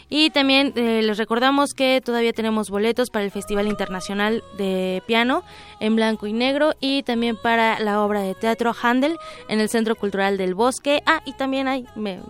y 0.09 0.31
también 0.31 0.73
eh, 0.77 1.03
les 1.03 1.19
recordamos 1.19 1.75
que 1.75 2.01
todavía 2.05 2.33
tenemos 2.33 2.71
boletos 2.71 3.11
para 3.11 3.25
el 3.25 3.31
Festival 3.31 3.67
Internacional 3.67 4.43
de 4.59 5.03
Piano 5.07 5.45
en 5.81 5.97
blanco 5.97 6.27
y 6.27 6.33
negro 6.33 6.73
y 6.81 7.03
también 7.03 7.37
para 7.37 7.79
la 7.81 8.03
obra 8.03 8.21
de 8.21 8.35
teatro 8.35 8.75
Handel 8.81 9.17
en 9.49 9.61
el 9.61 9.69
Centro 9.69 9.97
Cultural 9.97 10.37
del 10.37 10.55
Bosque. 10.55 11.03
Ah 11.07 11.23
y 11.25 11.33
también 11.33 11.69
hay 11.69 11.87
me 11.97 12.21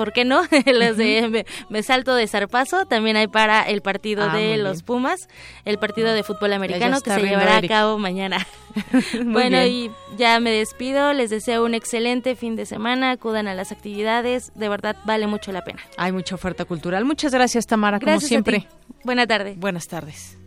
¿por 0.00 0.14
qué 0.14 0.24
no? 0.24 0.40
Los 0.66 0.96
de 0.96 1.44
me, 1.68 1.82
salto 1.82 2.14
de 2.14 2.26
zarpazo, 2.26 2.86
también 2.86 3.18
hay 3.18 3.26
para 3.26 3.64
el 3.64 3.82
partido 3.82 4.30
Ah, 4.30 4.34
de 4.34 4.56
los. 4.56 4.82
Pumas, 4.82 5.28
el 5.66 5.76
partido 5.78 6.14
de 6.14 6.22
fútbol 6.22 6.54
americano 6.54 7.02
que 7.02 7.10
se 7.10 7.20
llevará 7.20 7.58
Eric. 7.58 7.70
a 7.70 7.74
cabo 7.74 7.98
mañana. 7.98 8.46
Bueno, 9.24 9.58
bien. 9.58 9.68
y 9.68 9.90
ya 10.16 10.40
me 10.40 10.50
despido, 10.52 11.12
les 11.12 11.28
deseo 11.28 11.66
un 11.66 11.74
excelente 11.74 12.34
fin 12.34 12.56
de 12.56 12.64
semana, 12.64 13.10
acudan 13.10 13.46
a 13.46 13.52
las 13.54 13.72
actividades, 13.72 14.52
de 14.54 14.70
verdad 14.70 14.96
vale 15.04 15.26
mucho 15.26 15.52
la 15.52 15.64
pena. 15.64 15.80
Hay 15.98 16.12
mucha 16.12 16.34
oferta 16.34 16.64
cultural. 16.64 17.04
Muchas 17.04 17.34
gracias, 17.34 17.66
Tamara, 17.66 17.98
como 17.98 18.12
Gracias 18.12 18.28
siempre. 18.30 18.66
Buena 19.04 19.26
tarde. 19.26 19.54
Buenas 19.58 19.86
tardes. 19.86 20.39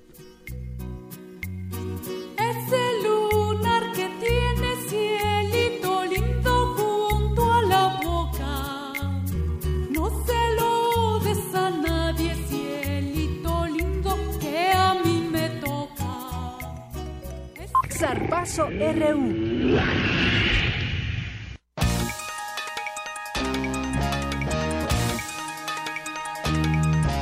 Zarpazo 18.04 18.68
RU. 18.68 19.78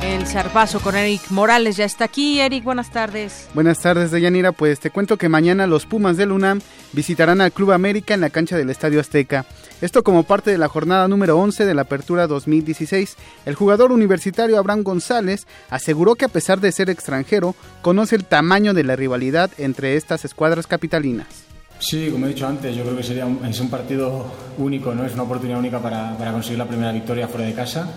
El 0.02 0.26
zarpazo 0.26 0.80
con 0.80 0.96
Eric 0.96 1.20
Morales 1.30 1.76
ya 1.76 1.84
está 1.84 2.06
aquí. 2.06 2.40
Eric, 2.40 2.64
buenas 2.64 2.90
tardes. 2.90 3.48
Buenas 3.54 3.78
tardes, 3.78 4.10
Deyanira. 4.10 4.50
Pues 4.50 4.80
te 4.80 4.90
cuento 4.90 5.16
que 5.18 5.28
mañana 5.28 5.68
los 5.68 5.86
Pumas 5.86 6.16
del 6.16 6.32
UNAM 6.32 6.60
visitarán 6.92 7.40
al 7.40 7.52
Club 7.52 7.70
América 7.70 8.14
en 8.14 8.20
la 8.20 8.30
cancha 8.30 8.56
del 8.56 8.68
Estadio 8.68 8.98
Azteca. 8.98 9.46
Esto 9.82 10.04
como 10.04 10.22
parte 10.22 10.52
de 10.52 10.58
la 10.58 10.68
jornada 10.68 11.08
número 11.08 11.36
11 11.36 11.64
de 11.64 11.74
la 11.74 11.82
Apertura 11.82 12.28
2016. 12.28 13.16
El 13.44 13.56
jugador 13.56 13.90
universitario 13.90 14.56
Abraham 14.56 14.84
González 14.84 15.48
aseguró 15.70 16.14
que 16.14 16.24
a 16.24 16.28
pesar 16.28 16.60
de 16.60 16.70
ser 16.70 16.88
extranjero, 16.88 17.56
conoce 17.82 18.14
el 18.14 18.24
tamaño 18.24 18.74
de 18.74 18.84
la 18.84 18.94
rivalidad 18.94 19.50
entre 19.58 19.96
estas 19.96 20.24
escuadras 20.24 20.68
capitalinas. 20.68 21.26
Sí, 21.80 22.10
como 22.12 22.26
he 22.26 22.28
dicho 22.28 22.46
antes, 22.46 22.76
yo 22.76 22.84
creo 22.84 22.96
que 22.96 23.02
sería 23.02 23.26
un, 23.26 23.44
es 23.44 23.58
un 23.58 23.70
partido 23.70 24.32
único, 24.56 24.94
¿no? 24.94 25.04
Es 25.04 25.14
una 25.14 25.24
oportunidad 25.24 25.58
única 25.58 25.80
para, 25.80 26.16
para 26.16 26.30
conseguir 26.30 26.58
la 26.58 26.68
primera 26.68 26.92
victoria 26.92 27.26
fuera 27.26 27.44
de 27.44 27.54
casa. 27.54 27.92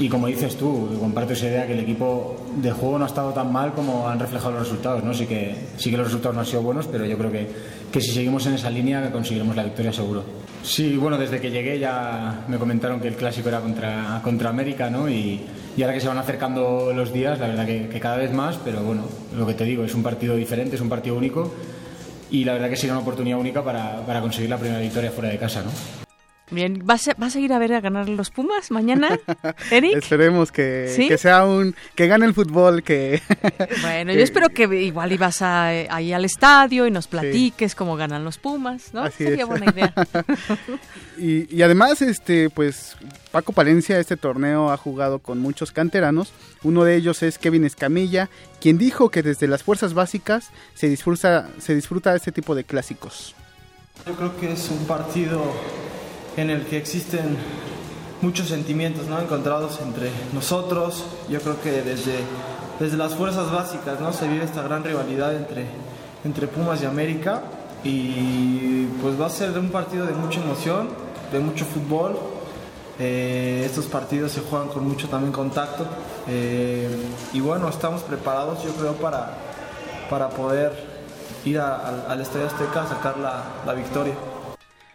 Y 0.00 0.08
como 0.08 0.28
dices 0.28 0.56
tú, 0.56 0.96
comparto 0.98 1.34
esa 1.34 1.46
idea 1.46 1.66
que 1.66 1.74
el 1.74 1.80
equipo 1.80 2.34
de 2.56 2.72
juego 2.72 2.96
no 2.96 3.04
ha 3.04 3.08
estado 3.08 3.34
tan 3.34 3.52
mal 3.52 3.74
como 3.74 4.08
han 4.08 4.18
reflejado 4.18 4.52
los 4.52 4.62
resultados, 4.62 5.04
¿no? 5.04 5.12
Sí 5.12 5.26
que, 5.26 5.54
sí 5.76 5.90
que 5.90 5.98
los 5.98 6.06
resultados 6.06 6.34
no 6.34 6.40
han 6.40 6.46
sido 6.46 6.62
buenos, 6.62 6.86
pero 6.86 7.04
yo 7.04 7.18
creo 7.18 7.30
que, 7.30 7.46
que 7.92 8.00
si 8.00 8.12
seguimos 8.12 8.46
en 8.46 8.54
esa 8.54 8.70
línea 8.70 9.12
conseguiremos 9.12 9.54
la 9.54 9.62
victoria 9.62 9.92
seguro. 9.92 10.24
Sí, 10.62 10.96
bueno, 10.96 11.18
desde 11.18 11.38
que 11.38 11.50
llegué 11.50 11.78
ya 11.78 12.46
me 12.48 12.56
comentaron 12.56 12.98
que 12.98 13.08
el 13.08 13.14
clásico 13.14 13.50
era 13.50 13.60
contra, 13.60 14.22
contra 14.24 14.48
América, 14.48 14.88
¿no? 14.88 15.06
Y, 15.06 15.42
y 15.76 15.82
ahora 15.82 15.92
que 15.92 16.00
se 16.00 16.08
van 16.08 16.16
acercando 16.16 16.94
los 16.94 17.12
días, 17.12 17.38
la 17.38 17.48
verdad 17.48 17.66
que, 17.66 18.00
cada 18.00 18.16
vez 18.16 18.32
más, 18.32 18.56
pero 18.64 18.82
bueno, 18.82 19.02
lo 19.36 19.46
que 19.46 19.52
te 19.52 19.64
digo, 19.64 19.84
es 19.84 19.94
un 19.94 20.02
partido 20.02 20.34
diferente, 20.34 20.76
es 20.76 20.80
un 20.80 20.88
partido 20.88 21.14
único 21.14 21.52
y 22.30 22.44
la 22.44 22.54
verdad 22.54 22.70
que 22.70 22.76
sería 22.76 22.94
una 22.94 23.02
oportunidad 23.02 23.38
única 23.38 23.62
para, 23.62 24.00
para 24.06 24.22
conseguir 24.22 24.48
la 24.48 24.56
primera 24.56 24.80
victoria 24.80 25.10
fuera 25.10 25.28
de 25.28 25.36
casa, 25.36 25.62
¿no? 25.62 26.09
Bien, 26.50 26.82
¿vas 26.84 27.06
a, 27.08 27.14
vas 27.16 27.36
a 27.36 27.40
ir 27.40 27.52
a 27.52 27.58
ver 27.58 27.72
a 27.74 27.80
ganar 27.80 28.08
los 28.08 28.30
Pumas 28.30 28.70
mañana, 28.72 29.18
Eric? 29.70 29.96
Esperemos 29.96 30.50
que, 30.50 30.92
¿Sí? 30.94 31.06
que 31.08 31.16
sea 31.16 31.44
un 31.46 31.76
que 31.94 32.08
gane 32.08 32.26
el 32.26 32.34
fútbol, 32.34 32.82
que 32.82 33.22
Bueno, 33.82 34.12
que- 34.12 34.18
yo 34.18 34.24
espero 34.24 34.48
que 34.48 34.64
igual 34.82 35.12
ibas 35.12 35.42
a, 35.42 35.72
eh, 35.74 35.86
ahí 35.90 36.12
al 36.12 36.24
estadio 36.24 36.86
y 36.86 36.90
nos 36.90 37.06
platiques 37.06 37.74
cómo 37.74 37.96
ganan 37.96 38.24
los 38.24 38.38
Pumas, 38.38 38.92
¿no? 38.92 39.02
Así 39.02 39.24
Sería 39.24 39.42
es. 39.44 39.48
buena 39.48 39.70
idea. 39.70 39.94
y, 41.18 41.54
y 41.54 41.62
además, 41.62 42.02
este, 42.02 42.50
pues 42.50 42.96
Paco 43.30 43.52
Palencia 43.52 43.98
este 44.00 44.16
torneo 44.16 44.70
ha 44.72 44.76
jugado 44.76 45.20
con 45.20 45.38
muchos 45.38 45.70
canteranos. 45.72 46.32
Uno 46.64 46.82
de 46.84 46.96
ellos 46.96 47.22
es 47.22 47.38
Kevin 47.38 47.64
Escamilla, 47.64 48.28
quien 48.60 48.76
dijo 48.76 49.10
que 49.10 49.22
desde 49.22 49.46
las 49.46 49.62
fuerzas 49.62 49.94
básicas 49.94 50.50
se 50.74 50.88
disfruta, 50.88 51.48
se 51.58 51.74
disfruta 51.74 52.14
este 52.16 52.32
tipo 52.32 52.54
de 52.54 52.64
clásicos. 52.64 53.34
Yo 54.06 54.14
creo 54.14 54.36
que 54.38 54.52
es 54.52 54.68
un 54.70 54.84
partido 54.86 55.42
en 56.36 56.50
el 56.50 56.66
que 56.66 56.76
existen 56.76 57.36
muchos 58.22 58.48
sentimientos 58.48 59.06
¿no? 59.06 59.20
encontrados 59.20 59.80
entre 59.80 60.10
nosotros. 60.32 61.04
Yo 61.28 61.40
creo 61.40 61.60
que 61.60 61.82
desde, 61.82 62.16
desde 62.78 62.96
las 62.96 63.14
fuerzas 63.14 63.50
básicas 63.50 64.00
¿no? 64.00 64.12
se 64.12 64.28
vive 64.28 64.44
esta 64.44 64.62
gran 64.62 64.84
rivalidad 64.84 65.34
entre, 65.34 65.66
entre 66.24 66.46
Pumas 66.46 66.82
y 66.82 66.86
América. 66.86 67.42
Y 67.82 68.84
pues 69.02 69.18
va 69.18 69.26
a 69.26 69.30
ser 69.30 69.58
un 69.58 69.70
partido 69.70 70.06
de 70.06 70.12
mucha 70.12 70.40
emoción, 70.40 70.88
de 71.32 71.38
mucho 71.40 71.64
fútbol. 71.64 72.18
Eh, 72.98 73.62
estos 73.64 73.86
partidos 73.86 74.32
se 74.32 74.42
juegan 74.42 74.68
con 74.68 74.86
mucho 74.86 75.08
también 75.08 75.32
contacto. 75.32 75.86
Eh, 76.28 76.88
y 77.32 77.40
bueno, 77.40 77.68
estamos 77.68 78.02
preparados 78.02 78.62
yo 78.62 78.70
creo 78.72 78.92
para, 78.94 79.32
para 80.10 80.28
poder 80.28 81.00
ir 81.46 81.58
al 81.58 82.20
Estadio 82.20 82.46
Azteca 82.46 82.82
a 82.82 82.88
sacar 82.88 83.16
la, 83.16 83.42
la 83.64 83.72
victoria. 83.72 84.12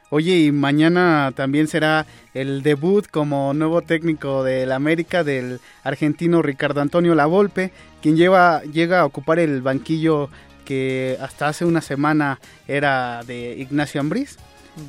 Oye, 0.10 0.38
y 0.38 0.52
mañana 0.52 1.32
también 1.36 1.68
será 1.68 2.06
el 2.34 2.62
debut 2.64 3.08
como 3.10 3.54
nuevo 3.54 3.82
técnico 3.82 4.44
del 4.44 4.72
América 4.72 5.24
del 5.24 5.60
argentino 5.84 6.42
Ricardo 6.42 6.82
Antonio 6.82 7.16
Lavolpe, 7.16 7.72
quien 8.02 8.16
lleva, 8.16 8.62
llega 8.64 9.00
a 9.02 9.06
ocupar 9.06 9.40
el 9.40 9.62
banquillo 9.62 10.30
que 10.64 11.18
hasta 11.22 11.48
hace 11.48 11.66
una 11.66 11.82
semana 11.82 12.40
era 12.68 13.24
de 13.26 13.56
Ignacio 13.58 14.00
Ambriz. 14.02 14.38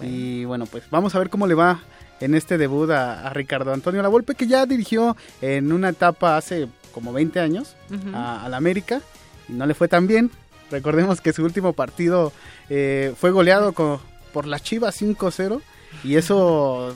Y 0.03 0.45
bueno, 0.45 0.67
pues 0.67 0.85
vamos 0.91 1.15
a 1.15 1.19
ver 1.19 1.31
cómo 1.31 1.47
le 1.47 1.55
va 1.55 1.81
en 2.21 2.35
este 2.35 2.59
debut 2.59 2.91
a, 2.91 3.27
a 3.27 3.33
Ricardo 3.33 3.73
Antonio 3.73 4.03
Lavolpe, 4.03 4.35
que 4.35 4.47
ya 4.47 4.67
dirigió 4.67 5.17
en 5.41 5.73
una 5.73 5.91
etapa 5.91 6.37
hace 6.37 6.67
como 6.93 7.13
20 7.13 7.41
años 7.41 7.77
a, 8.15 8.45
al 8.45 8.55
América 8.55 9.01
y 9.49 9.53
no 9.53 9.65
le 9.67 9.75
fue 9.75 9.87
tan 9.89 10.07
bien. 10.07 10.31
Recordemos 10.71 11.21
que 11.21 11.33
su 11.33 11.45
último 11.45 11.73
partido 11.73 12.33
eh, 12.69 13.15
fue 13.17 13.31
goleado 13.31 13.73
co- 13.73 14.01
por 14.37 14.47
las 14.47 14.63
Chivas 14.63 15.01
5-0 15.01 15.63
y 16.05 16.17
eso 16.17 16.95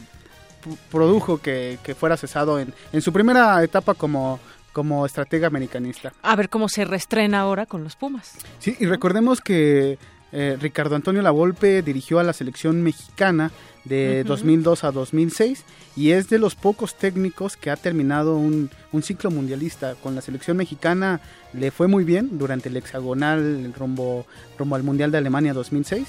produjo 0.90 1.38
que, 1.38 1.78
que 1.82 1.94
fuera 1.94 2.18
cesado 2.18 2.60
en, 2.60 2.74
en 2.92 3.00
su 3.00 3.14
primera 3.14 3.64
etapa 3.64 3.94
como, 3.94 4.38
como 4.74 5.06
estratega 5.06 5.46
americanista. 5.46 6.12
A 6.20 6.36
ver 6.36 6.50
cómo 6.50 6.68
se 6.68 6.84
reestrena 6.84 7.40
ahora 7.40 7.64
con 7.64 7.82
los 7.82 7.96
Pumas. 7.96 8.34
Sí, 8.58 8.76
y 8.78 8.84
recordemos 8.84 9.40
que 9.40 9.96
eh, 10.32 10.58
Ricardo 10.60 10.96
Antonio 10.96 11.22
Lavolpe 11.22 11.80
dirigió 11.80 12.18
a 12.18 12.24
la 12.24 12.34
selección 12.34 12.82
mexicana 12.82 13.52
de 13.86 14.20
Ujú. 14.20 14.28
2002 14.28 14.84
a 14.84 14.92
2006 14.92 15.64
y 15.96 16.10
es 16.10 16.28
de 16.28 16.38
los 16.38 16.56
pocos 16.56 16.94
técnicos 16.94 17.56
que 17.56 17.70
ha 17.70 17.76
terminado 17.76 18.36
un, 18.36 18.68
un 18.92 19.02
ciclo 19.02 19.30
mundialista. 19.30 19.94
Con 19.94 20.14
la 20.14 20.20
selección 20.20 20.58
mexicana 20.58 21.22
le 21.54 21.70
fue 21.70 21.88
muy 21.88 22.04
bien 22.04 22.36
durante 22.36 22.68
el 22.68 22.76
hexagonal 22.76 23.72
rumbo, 23.72 24.26
rumbo 24.58 24.76
al 24.76 24.82
Mundial 24.82 25.10
de 25.10 25.16
Alemania 25.16 25.54
2006 25.54 26.06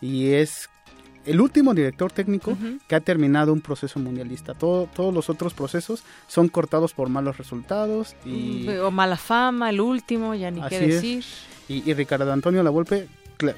y 0.00 0.32
es 0.32 0.68
el 1.26 1.40
último 1.40 1.74
director 1.74 2.10
técnico 2.12 2.56
que 2.88 2.94
ha 2.94 3.00
terminado 3.00 3.52
un 3.52 3.60
proceso 3.60 3.98
mundialista. 4.00 4.54
Todo- 4.54 4.88
todos 4.94 5.12
los 5.14 5.30
otros 5.30 5.54
procesos 5.54 6.02
son 6.28 6.48
cortados 6.48 6.92
por 6.94 7.08
malos 7.08 7.38
resultados 7.38 8.14
y... 8.24 8.68
O 8.78 8.90
mala 8.90 9.16
fama, 9.16 9.70
el 9.70 9.80
último, 9.80 10.34
ya 10.34 10.50
ni 10.50 10.60
qué 10.68 10.76
Así 10.76 10.86
decir. 10.86 11.24
Y, 11.68 11.88
y 11.88 11.94
Ricardo 11.94 12.32
Antonio 12.32 12.62
Lavolpe, 12.62 13.08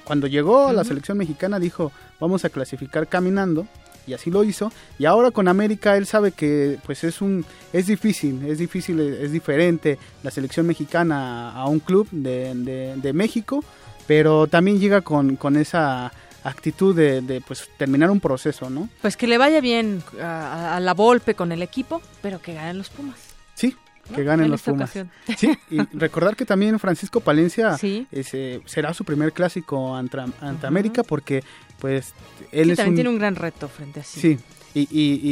cuando 0.04 0.26
llegó 0.26 0.66
a 0.68 0.72
la 0.72 0.84
selección 0.84 1.18
mexicana, 1.18 1.58
dijo, 1.58 1.90
vamos 2.20 2.44
a 2.44 2.50
clasificar 2.50 3.06
caminando, 3.06 3.66
y 4.06 4.12
así 4.12 4.30
lo 4.30 4.44
hizo. 4.44 4.70
Y 4.98 5.06
ahora 5.06 5.30
con 5.30 5.48
América, 5.48 5.96
él 5.96 6.04
sabe 6.06 6.32
que 6.32 6.78
pues 6.84 7.04
es 7.04 7.22
un 7.22 7.44
es 7.72 7.86
difícil, 7.86 8.44
es 8.46 8.58
difícil, 8.58 9.00
es 9.00 9.32
diferente 9.32 9.98
la 10.22 10.30
selección 10.30 10.66
mexicana 10.66 11.52
a 11.52 11.66
un 11.66 11.80
club 11.80 12.06
de, 12.10 12.54
de- 12.54 12.94
de 12.96 13.12
México, 13.14 13.64
pero 14.06 14.46
también 14.46 14.78
llega 14.78 15.00
con, 15.00 15.36
con 15.36 15.56
esa 15.56 16.12
actitud 16.44 16.94
de, 16.94 17.20
de, 17.22 17.40
pues 17.40 17.68
terminar 17.76 18.10
un 18.10 18.20
proceso, 18.20 18.70
¿no? 18.70 18.88
Pues 19.02 19.16
que 19.16 19.26
le 19.26 19.38
vaya 19.38 19.60
bien 19.60 20.02
a, 20.22 20.76
a 20.76 20.80
la 20.80 20.94
Volpe 20.94 21.34
con 21.34 21.50
el 21.52 21.62
equipo, 21.62 22.00
pero 22.22 22.40
que 22.40 22.54
ganen 22.54 22.78
los 22.78 22.90
Pumas. 22.90 23.18
Sí, 23.54 23.74
¿no? 24.10 24.16
que 24.16 24.24
ganen 24.24 24.44
En 24.46 24.50
los 24.52 24.62
Pumas. 24.62 24.82
ocasión. 24.90 25.10
Sí, 25.38 25.56
y 25.70 25.78
recordar 25.96 26.36
que 26.36 26.44
también 26.44 26.78
Francisco 26.78 27.20
Palencia 27.20 27.76
Sí. 27.78 28.06
ese, 28.12 28.60
será 28.66 28.92
su 28.94 29.04
primer 29.04 29.32
clásico 29.32 29.96
ante, 29.96 30.18
ante 30.40 30.66
América 30.66 31.02
porque 31.02 31.42
pues 31.80 32.12
él 32.52 32.66
Sí, 32.66 32.70
es 32.72 32.76
también 32.76 32.90
un... 32.92 32.94
tiene 32.96 33.10
un 33.10 33.18
gran 33.18 33.36
reto 33.36 33.68
frente 33.68 34.00
a 34.00 34.02
sí. 34.04 34.20
Sí, 34.20 34.38
y, 34.74 34.88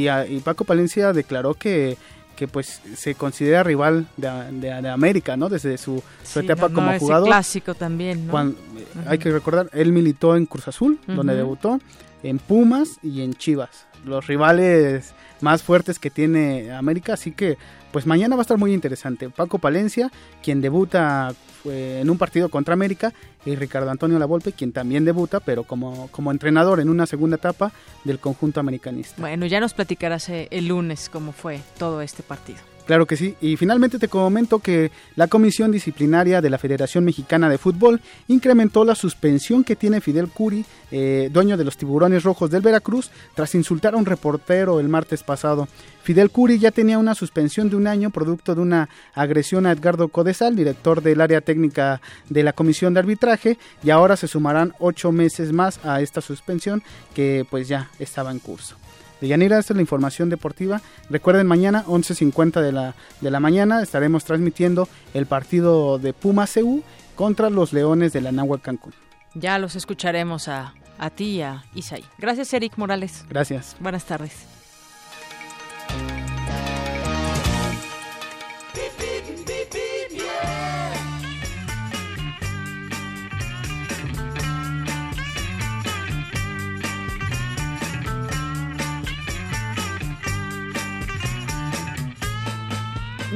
y, 0.06 0.09
y 0.09 0.39
Paco 0.40 0.64
Palencia 0.64 1.12
declaró 1.12 1.55
que, 1.55 1.97
que 2.36 2.48
pues 2.48 2.80
se 2.96 3.14
considera 3.14 3.62
rival 3.62 4.06
de, 4.16 4.28
de- 4.52 4.82
de 4.82 4.88
América, 4.88 5.36
¿no? 5.36 5.48
Desde 5.48 5.76
su, 5.78 6.02
su 6.24 6.40
Sí, 6.40 6.44
etapa 6.46 6.68
no, 6.68 6.74
como 6.74 6.92
no, 6.92 6.98
jugador. 6.98 7.26
clásico 7.28 7.74
también. 7.74 8.28
Hay 9.06 9.18
que 9.18 9.30
recordar, 9.30 9.68
él 9.72 9.92
militó 9.92 10.36
en 10.36 10.46
Cruz 10.46 10.68
Azul, 10.68 10.98
donde 11.06 11.34
debutó. 11.34 11.78
en 12.22 12.38
Pumas 12.38 12.98
y 13.02 13.22
en 13.22 13.34
Chivas, 13.34 13.86
los 14.04 14.26
rivales 14.28 15.12
más 15.43 15.62
fuertes 15.62 15.98
que 15.98 16.10
tiene 16.10 16.73
América, 16.73 17.14
así 17.14 17.32
que 17.32 17.59
pues 17.93 18.06
mañana 18.06 18.36
va 18.36 18.40
a 18.40 18.44
estar 18.44 18.59
muy 18.59 18.73
interesante. 18.73 19.28
Paco 19.28 19.59
Palencia, 19.59 20.10
quien 20.43 20.60
debuta 20.60 21.35
eh, 21.64 22.01
en 22.02 22.10
un 22.10 22.19
partido 22.19 22.48
contra 22.48 22.74
América, 22.74 23.12
y 23.44 23.56
Ricardo 23.56 23.90
Antonio 23.90 24.19
Lavolpe, 24.19 24.52
quien 24.52 24.73
también 24.73 25.05
debuta, 25.05 25.40
pero 25.40 25.64
como, 25.64 26.09
como 26.09 26.31
entrenador 26.31 26.81
en 26.81 26.89
una 26.89 27.06
segunda 27.06 27.36
etapa 27.36 27.73
del 28.05 28.19
conjunto 28.19 28.60
americanista. 28.60 29.20
Bueno, 29.20 29.47
ya 29.47 29.60
nos 29.60 29.74
platicarás 29.74 30.28
eh, 30.28 30.48
el 30.51 30.69
lunes 30.69 31.09
cómo 31.09 31.32
fue 31.32 31.60
todo 31.78 32.02
este 32.02 32.23
partido. 32.23 32.60
Claro 32.86 33.06
que 33.06 33.16
sí. 33.16 33.36
Y 33.40 33.56
finalmente 33.56 33.98
te 33.98 34.09
comento 34.09 34.59
que 34.59 34.90
la 35.14 35.28
Comisión 35.28 35.70
Disciplinaria 35.70 36.40
de 36.40 36.50
la 36.50 36.59
Federación 36.59 37.04
Mexicana 37.04 37.48
de 37.48 37.59
Fútbol 37.59 38.00
incrementó 38.28 38.84
la 38.84 38.94
suspensión 38.94 39.62
que 39.62 39.76
tiene 39.76 40.00
Fidel 40.00 40.28
Curi, 40.28 40.64
eh, 40.90 41.30
dueño 41.32 41.56
de 41.56 41.64
los 41.64 41.76
Tiburones 41.76 42.24
Rojos 42.24 42.50
del 42.50 42.62
Veracruz, 42.62 43.10
tras 43.34 43.54
insultar 43.54 43.94
a 43.94 43.98
un 43.98 44.06
reportero 44.06 44.80
el 44.80 44.88
martes 44.88 45.22
pasado. 45.22 45.68
Fidel 46.02 46.30
Curi 46.30 46.59
ya 46.59 46.72
tenía 46.72 46.98
una 46.98 47.14
suspensión 47.14 47.70
de 47.70 47.76
un 47.76 47.86
año 47.86 48.10
producto 48.10 48.56
de 48.56 48.60
una 48.60 48.88
agresión 49.14 49.66
a 49.66 49.72
Edgardo 49.72 50.09
Codesal, 50.09 50.56
director 50.56 51.02
del 51.02 51.20
área 51.20 51.40
técnica 51.40 52.00
de 52.28 52.42
la 52.42 52.52
Comisión 52.52 52.94
de 52.94 53.00
Arbitraje, 53.00 53.59
y 53.84 53.90
ahora 53.90 54.16
se 54.16 54.26
sumarán 54.26 54.74
ocho 54.80 55.12
meses 55.12 55.52
más 55.52 55.78
a 55.84 56.00
esta 56.00 56.20
suspensión 56.20 56.82
que 57.14 57.46
pues 57.48 57.68
ya 57.68 57.90
estaba 58.00 58.32
en 58.32 58.40
curso. 58.40 58.81
De 59.23 59.28
Yanira, 59.28 59.57
esta 59.57 59.73
es 59.73 59.77
la 59.77 59.82
información 59.82 60.31
deportiva. 60.31 60.81
Recuerden, 61.09 61.47
mañana, 61.47 61.85
11.50 61.86 62.61
de 62.61 62.73
la, 62.73 62.97
de 63.20 63.31
la 63.31 63.39
mañana, 63.39 63.81
estaremos 63.81 64.24
transmitiendo 64.24 64.89
el 65.15 65.27
partido 65.27 66.01
de 66.01 66.12
Puma 66.12 66.49
CU 66.53 66.82
contra 67.15 67.49
los 67.49 67.73
Leones 67.73 68.12
de 68.12 68.20
la 68.20 68.32
Nahua 68.32 68.59
Cancún. 68.59 68.93
Ya 69.35 69.61
los 69.61 69.77
escucharemos 69.77 70.49
a, 70.49 70.74
a 70.99 71.11
ti 71.11 71.36
y 71.36 71.43
a 71.43 71.62
Isaí. 71.73 72.05
Gracias, 72.19 72.53
Eric 72.53 72.77
Morales. 72.77 73.24
Gracias. 73.28 73.77
Buenas 73.78 74.05
tardes. 74.07 74.51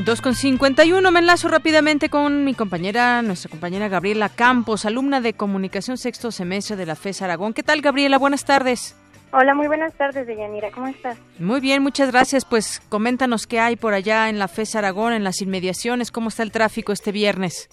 2.51, 0.04 1.10
me 1.10 1.20
enlazo 1.20 1.48
rápidamente 1.48 2.10
con 2.10 2.44
mi 2.44 2.52
compañera, 2.52 3.22
nuestra 3.22 3.50
compañera 3.50 3.88
Gabriela 3.88 4.28
Campos, 4.28 4.84
alumna 4.84 5.22
de 5.22 5.32
Comunicación 5.32 5.96
Sexto 5.96 6.30
Semestre 6.30 6.76
de 6.76 6.84
la 6.84 6.96
FES 6.96 7.22
Aragón. 7.22 7.54
¿Qué 7.54 7.62
tal, 7.62 7.80
Gabriela? 7.80 8.18
Buenas 8.18 8.44
tardes. 8.44 8.94
Hola, 9.32 9.54
muy 9.54 9.68
buenas 9.68 9.94
tardes, 9.94 10.26
Deyanira. 10.26 10.70
¿Cómo 10.70 10.88
estás? 10.88 11.16
Muy 11.38 11.60
bien, 11.60 11.82
muchas 11.82 12.10
gracias. 12.10 12.44
Pues 12.44 12.80
coméntanos 12.90 13.46
qué 13.46 13.58
hay 13.58 13.76
por 13.76 13.94
allá 13.94 14.28
en 14.28 14.38
la 14.38 14.48
FES 14.48 14.76
Aragón, 14.76 15.14
en 15.14 15.24
las 15.24 15.40
inmediaciones, 15.40 16.12
cómo 16.12 16.28
está 16.28 16.42
el 16.42 16.52
tráfico 16.52 16.92
este 16.92 17.10
viernes. 17.10 17.70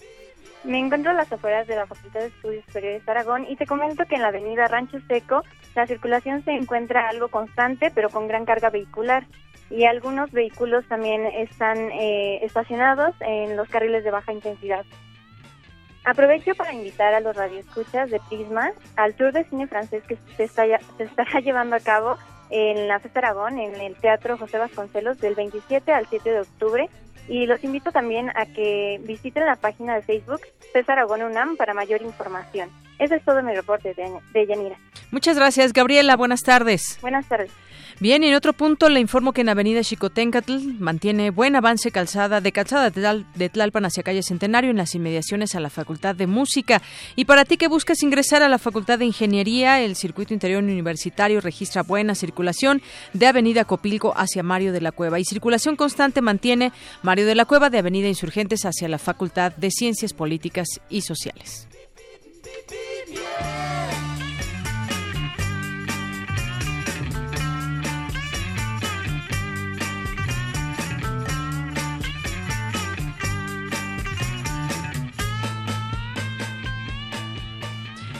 Me 0.63 0.79
encuentro 0.79 1.11
a 1.11 1.15
las 1.15 1.31
afueras 1.31 1.67
de 1.67 1.75
la 1.75 1.87
Facultad 1.87 2.21
de 2.21 2.27
Estudios 2.27 2.63
Superiores 2.67 3.05
de 3.05 3.11
Aragón 3.11 3.45
y 3.49 3.57
te 3.57 3.65
comento 3.65 4.05
que 4.05 4.15
en 4.15 4.21
la 4.21 4.29
avenida 4.29 4.69
Rancho 4.69 4.97
Seco 5.09 5.43
la 5.75 5.85
circulación 5.87 6.41
se 6.45 6.51
encuentra 6.51 7.09
algo 7.09 7.27
constante, 7.27 7.91
pero 7.93 8.09
con 8.09 8.29
gran 8.29 8.45
carga 8.45 8.69
vehicular 8.69 9.25
y 9.69 9.85
algunos 9.85 10.31
vehículos 10.31 10.85
también 10.87 11.25
están 11.25 11.77
eh, 11.91 12.39
estacionados 12.43 13.15
en 13.21 13.57
los 13.57 13.67
carriles 13.69 14.03
de 14.03 14.11
baja 14.11 14.33
intensidad. 14.33 14.85
Aprovecho 16.05 16.53
para 16.55 16.73
invitar 16.73 17.13
a 17.13 17.21
los 17.21 17.35
radioescuchas 17.35 18.09
de 18.09 18.19
Prisma 18.29 18.71
al 18.97 19.13
tour 19.15 19.31
de 19.31 19.45
cine 19.45 19.67
francés 19.67 20.03
que 20.03 20.17
se, 20.35 20.43
está, 20.43 20.63
se 20.97 21.03
estará 21.03 21.39
llevando 21.43 21.75
a 21.75 21.79
cabo 21.79 22.17
en 22.49 22.87
la 22.87 22.99
Festa 22.99 23.19
Aragón, 23.19 23.57
en 23.57 23.75
el 23.75 23.95
Teatro 23.95 24.37
José 24.37 24.57
Vasconcelos, 24.57 25.17
del 25.19 25.35
27 25.35 25.91
al 25.91 26.05
7 26.07 26.29
de 26.29 26.39
octubre. 26.41 26.89
Y 27.29 27.45
los 27.45 27.63
invito 27.63 27.91
también 27.93 28.29
a 28.35 28.45
que 28.45 28.99
visiten 29.03 29.45
la 29.45 29.55
página 29.55 29.95
de 29.95 30.01
Facebook 30.01 30.41
César 30.73 30.99
Aragón 30.99 31.23
UNAM 31.23 31.55
para 31.55 31.73
mayor 31.73 32.01
información. 32.01 32.69
Ese 32.99 33.15
es 33.15 33.23
todo 33.23 33.41
mi 33.41 33.55
reporte 33.55 33.93
de, 33.93 34.11
de 34.33 34.45
Yanira. 34.45 34.77
Muchas 35.09 35.37
gracias, 35.37 35.71
Gabriela. 35.71 36.17
Buenas 36.17 36.41
tardes. 36.41 36.99
Buenas 37.01 37.27
tardes. 37.27 37.51
Bien, 37.99 38.23
en 38.23 38.33
otro 38.33 38.53
punto 38.53 38.89
le 38.89 38.99
informo 38.99 39.33
que 39.33 39.41
en 39.41 39.49
Avenida 39.49 39.81
Chicotencatl 39.81 40.79
mantiene 40.79 41.29
buen 41.29 41.55
avance 41.55 41.91
calzada 41.91 42.41
de 42.41 42.51
calzada 42.51 42.89
de 42.89 43.49
Tlalpan 43.49 43.85
hacia 43.85 44.03
calle 44.03 44.23
Centenario 44.23 44.71
en 44.71 44.77
las 44.77 44.95
inmediaciones 44.95 45.55
a 45.55 45.59
la 45.59 45.69
Facultad 45.69 46.15
de 46.15 46.27
Música. 46.27 46.81
Y 47.15 47.25
para 47.25 47.45
ti 47.45 47.57
que 47.57 47.67
buscas 47.67 48.03
ingresar 48.03 48.41
a 48.41 48.49
la 48.49 48.57
Facultad 48.57 48.99
de 48.99 49.05
Ingeniería, 49.05 49.81
el 49.81 49.95
circuito 49.95 50.33
interior 50.33 50.63
universitario 50.63 51.39
registra 51.39 51.83
buena 51.83 52.15
circulación 52.15 52.81
de 53.13 53.27
Avenida 53.27 53.65
Copilco 53.65 54.13
hacia 54.15 54.43
Mario 54.43 54.73
de 54.73 54.81
la 54.81 54.91
Cueva 54.91 55.19
y 55.19 55.25
circulación 55.25 55.75
constante 55.75 56.21
mantiene 56.21 56.71
Mario 57.03 57.25
de 57.25 57.35
la 57.35 57.45
Cueva 57.45 57.69
de 57.69 57.77
Avenida 57.77 58.07
Insurgentes 58.07 58.65
hacia 58.65 58.87
la 58.87 58.97
Facultad 58.97 59.55
de 59.55 59.71
Ciencias 59.71 60.13
Políticas 60.13 60.67
y 60.89 61.01
Sociales. 61.01 61.67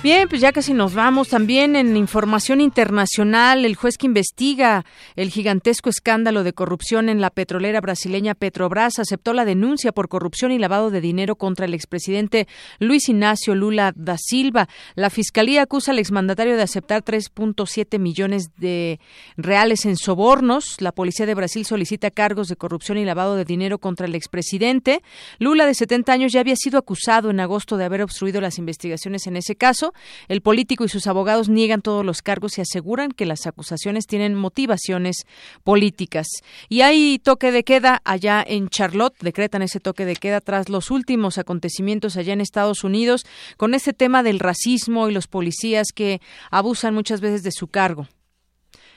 Bien, 0.03 0.27
pues 0.27 0.41
ya 0.41 0.51
casi 0.51 0.73
nos 0.73 0.93
vamos. 0.93 1.29
También 1.29 1.77
en 1.77 1.95
información 1.95 2.59
internacional, 2.59 3.63
el 3.63 3.77
juez 3.77 3.97
que 3.97 4.05
investiga 4.05 4.83
el 5.15 5.29
gigantesco 5.29 5.89
escándalo 5.89 6.43
de 6.43 6.51
corrupción 6.51 7.07
en 7.07 7.21
la 7.21 7.29
petrolera 7.29 7.79
brasileña 7.79 8.35
Petrobras 8.35 8.99
aceptó 8.99 9.31
la 9.31 9.45
denuncia 9.45 9.93
por 9.93 10.09
corrupción 10.09 10.51
y 10.51 10.59
lavado 10.59 10.91
de 10.91 10.99
dinero 10.99 11.37
contra 11.37 11.67
el 11.67 11.73
expresidente 11.73 12.49
Luis 12.79 13.07
Ignacio 13.07 13.55
Lula 13.55 13.93
da 13.95 14.17
Silva. 14.17 14.67
La 14.95 15.09
fiscalía 15.09 15.61
acusa 15.61 15.91
al 15.91 15.99
exmandatario 15.99 16.57
de 16.57 16.63
aceptar 16.63 17.01
3.7 17.05 17.97
millones 17.97 18.49
de 18.57 18.99
reales 19.37 19.85
en 19.85 19.95
sobornos. 19.95 20.81
La 20.81 20.91
policía 20.91 21.25
de 21.25 21.33
Brasil 21.33 21.65
solicita 21.65 22.11
cargos 22.11 22.49
de 22.49 22.57
corrupción 22.57 22.97
y 22.97 23.05
lavado 23.05 23.37
de 23.37 23.45
dinero 23.45 23.77
contra 23.77 24.05
el 24.05 24.15
expresidente. 24.15 25.01
Lula, 25.39 25.65
de 25.65 25.75
70 25.75 26.11
años, 26.11 26.33
ya 26.33 26.41
había 26.41 26.57
sido 26.57 26.77
acusado 26.77 27.29
en 27.29 27.39
agosto 27.39 27.77
de 27.77 27.85
haber 27.85 28.01
obstruido 28.01 28.41
las 28.41 28.57
investigaciones 28.57 29.27
en 29.27 29.37
ese 29.37 29.55
caso. 29.55 29.92
El 30.27 30.41
político 30.41 30.83
y 30.83 30.89
sus 30.89 31.07
abogados 31.07 31.49
niegan 31.49 31.81
todos 31.81 32.05
los 32.05 32.21
cargos 32.21 32.57
y 32.57 32.61
aseguran 32.61 33.11
que 33.11 33.25
las 33.25 33.47
acusaciones 33.47 34.05
tienen 34.07 34.35
motivaciones 34.35 35.25
políticas. 35.63 36.27
Y 36.69 36.81
hay 36.81 37.19
toque 37.19 37.51
de 37.51 37.63
queda 37.63 38.01
allá 38.03 38.43
en 38.45 38.69
Charlotte, 38.69 39.15
decretan 39.19 39.61
ese 39.61 39.79
toque 39.79 40.05
de 40.05 40.15
queda 40.15 40.41
tras 40.41 40.69
los 40.69 40.91
últimos 40.91 41.37
acontecimientos 41.37 42.17
allá 42.17 42.33
en 42.33 42.41
Estados 42.41 42.83
Unidos 42.83 43.25
con 43.57 43.73
este 43.73 43.93
tema 43.93 44.23
del 44.23 44.39
racismo 44.39 45.09
y 45.09 45.13
los 45.13 45.27
policías 45.27 45.87
que 45.93 46.21
abusan 46.51 46.93
muchas 46.93 47.21
veces 47.21 47.43
de 47.43 47.51
su 47.51 47.67
cargo. 47.67 48.07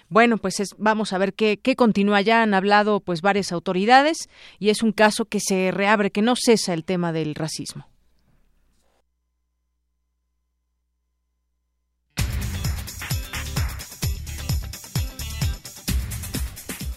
Bueno, 0.08 0.38
pues 0.38 0.56
vamos 0.78 1.12
a 1.12 1.18
ver 1.18 1.34
qué, 1.34 1.58
qué 1.58 1.74
continúa. 1.74 2.20
Ya 2.20 2.42
han 2.42 2.54
hablado 2.54 3.00
pues 3.00 3.22
varias 3.22 3.50
autoridades 3.50 4.28
y 4.58 4.70
es 4.70 4.82
un 4.82 4.92
caso 4.92 5.24
que 5.24 5.40
se 5.40 5.70
reabre, 5.72 6.12
que 6.12 6.22
no 6.22 6.34
cesa 6.36 6.74
el 6.74 6.84
tema 6.84 7.12
del 7.12 7.34
racismo. 7.34 7.86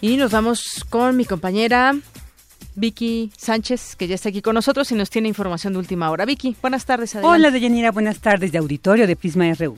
Y 0.00 0.16
nos 0.16 0.32
vamos 0.32 0.86
con 0.88 1.16
mi 1.16 1.26
compañera 1.26 1.94
Vicky 2.74 3.30
Sánchez, 3.36 3.96
que 3.96 4.08
ya 4.08 4.14
está 4.14 4.30
aquí 4.30 4.40
con 4.40 4.54
nosotros 4.54 4.90
y 4.92 4.94
nos 4.94 5.10
tiene 5.10 5.28
información 5.28 5.74
de 5.74 5.78
última 5.78 6.10
hora. 6.10 6.24
Vicky, 6.24 6.56
buenas 6.62 6.86
tardes. 6.86 7.14
Adelante. 7.14 7.36
Hola, 7.36 7.50
Deyanira, 7.50 7.90
buenas 7.90 8.20
tardes 8.20 8.50
de 8.52 8.58
auditorio 8.58 9.06
de 9.06 9.16
Prisma 9.16 9.52
RU. 9.52 9.76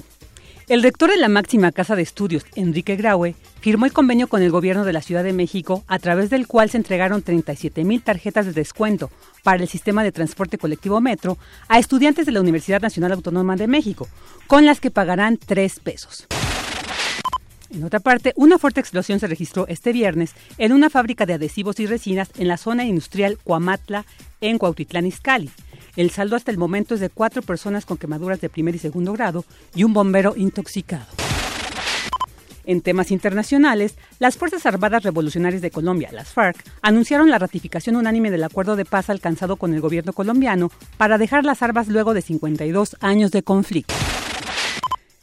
El 0.69 0.83
rector 0.83 1.11
de 1.11 1.17
la 1.17 1.29
máxima 1.29 1.73
casa 1.73 1.97
de 1.97 2.03
estudios, 2.03 2.47
Enrique 2.55 2.95
Graue, 2.95 3.35
firmó 3.61 3.85
el 3.85 3.93
convenio 3.93 4.29
con 4.29 4.43
el 4.43 4.53
gobierno 4.53 4.85
de 4.85 4.93
la 4.93 5.03
Ciudad 5.03 5.25
de 5.25 5.33
México, 5.33 5.83
a 5.89 5.99
través 5.99 6.31
del 6.31 6.47
cual 6.47 6.71
se 6.71 6.77
entregaron 6.77 7.23
37 7.23 7.83
mil 7.83 8.01
tarjetas 8.01 8.47
de 8.47 8.53
descuento 8.53 9.11
para 9.43 9.61
el 9.63 9.69
sistema 9.69 10.05
de 10.05 10.13
transporte 10.13 10.57
colectivo 10.57 11.01
Metro 11.01 11.37
a 11.69 11.81
estudiantes 11.81 12.27
de 12.27 12.33
la 12.33 12.41
Universidad 12.41 12.81
Nacional 12.81 13.13
Autónoma 13.13 13.57
de 13.57 13.67
México, 13.67 14.09
con 14.47 14.65
las 14.65 14.79
que 14.79 14.93
pagarán 14.93 15.37
tres 15.37 15.81
pesos. 15.81 16.29
En 17.73 17.85
otra 17.85 18.01
parte, 18.01 18.35
una 18.37 18.59
fuerte 18.59 18.81
explosión 18.81 19.19
se 19.19 19.27
registró 19.27 19.67
este 19.67 19.93
viernes 19.93 20.35
en 20.59 20.73
una 20.73 20.91
fábrica 20.91 21.25
de 21.25 21.33
adhesivos 21.33 21.81
y 21.81 21.87
resinas 21.87 22.31
en 22.37 22.47
la 22.49 22.59
zona 22.59 22.85
industrial 22.85 23.39
Cuamatla, 23.43 24.05
en 24.43 24.59
Cuautitlán 24.59 25.07
Izcalli. 25.07 25.51
El 25.97 26.11
saldo 26.11 26.37
hasta 26.37 26.51
el 26.51 26.59
momento 26.59 26.95
es 26.95 27.01
de 27.01 27.09
cuatro 27.09 27.41
personas 27.41 27.87
con 27.87 27.97
quemaduras 27.97 28.43
de 28.43 28.51
primer 28.51 28.75
y 28.75 28.79
segundo 28.79 29.15
grado 29.15 29.47
y 29.75 29.85
un 29.85 29.95
bombero 29.95 30.35
intoxicado. 30.37 31.07
En 32.65 32.83
temas 32.83 33.11
internacionales, 33.11 33.97
las 34.19 34.37
Fuerzas 34.37 34.67
Armadas 34.67 35.03
Revolucionarias 35.03 35.63
de 35.63 35.71
Colombia, 35.71 36.11
las 36.13 36.29
FARC, 36.29 36.63
anunciaron 36.83 37.31
la 37.31 37.39
ratificación 37.39 37.97
unánime 37.97 38.31
del 38.31 38.45
acuerdo 38.45 38.77
de 38.77 38.85
paz 38.85 39.09
alcanzado 39.09 39.57
con 39.57 39.73
el 39.73 39.81
gobierno 39.81 40.13
colombiano 40.13 40.71
para 40.99 41.19
dejar 41.19 41.45
las 41.45 41.63
armas 41.63 41.89
luego 41.89 42.13
de 42.13 42.23
52 42.23 42.97
años 43.01 43.31
de 43.31 43.43
conflicto. 43.43 43.95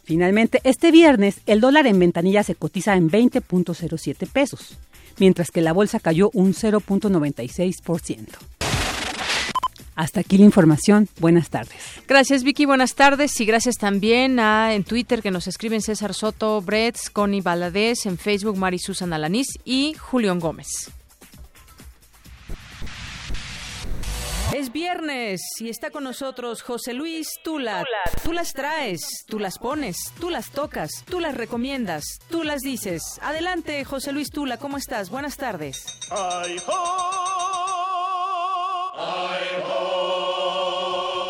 Finalmente, 0.10 0.60
este 0.64 0.90
viernes 0.90 1.40
el 1.46 1.62
dólar 1.62 1.86
en 1.86 2.00
ventanilla 2.00 2.42
se 2.42 2.56
cotiza 2.56 2.96
en 2.96 3.12
20.07 3.12 4.28
pesos, 4.28 4.76
mientras 5.20 5.52
que 5.52 5.62
la 5.62 5.72
bolsa 5.72 6.00
cayó 6.00 6.32
un 6.34 6.56
0.96%. 6.56 8.26
Hasta 9.94 10.22
aquí 10.22 10.40
la 10.40 10.46
información. 10.46 11.10
Buenas 11.20 11.52
tardes. 11.52 11.78
Gracias 12.08 12.44
Vicky, 12.44 12.66
buenas 12.66 12.96
tardes 12.96 13.40
y 13.40 13.46
gracias 13.46 13.76
también 13.76 14.40
a 14.40 14.74
en 14.74 14.84
Twitter 14.84 15.22
que 15.22 15.30
nos 15.30 15.46
escriben 15.46 15.84
César 15.84 16.16
Soto, 16.16 16.60
Bretz, 16.60 17.12
Connie 17.12 17.42
Baladés, 17.42 18.08
en 18.08 18.18
Facebook 18.18 18.58
Mari 18.58 18.80
Susan 18.80 19.14
Alanís 19.14 19.60
y 19.64 19.94
Julián 19.94 20.40
Gómez. 20.40 20.90
Es 24.56 24.72
viernes 24.72 25.42
y 25.60 25.70
está 25.70 25.92
con 25.92 26.04
nosotros 26.04 26.64
José 26.64 26.94
Luis 26.94 27.28
Tula. 27.44 27.86
Tú 28.24 28.34
las 28.34 28.52
traes, 28.54 29.24
tú 29.28 29.38
las 29.38 29.60
pones, 29.60 30.12
tú 30.20 30.30
las 30.32 30.50
tocas, 30.50 30.90
tú 31.08 31.20
las 31.20 31.36
recomiendas, 31.36 32.04
tú 32.30 32.44
las 32.44 32.62
dices. 32.62 33.04
Adelante, 33.22 33.86
José 33.86 34.12
Luis 34.12 34.30
Tula, 34.32 34.58
¿cómo 34.58 34.78
estás? 34.78 35.12
Buenas 35.12 35.38
tardes. 35.38 35.86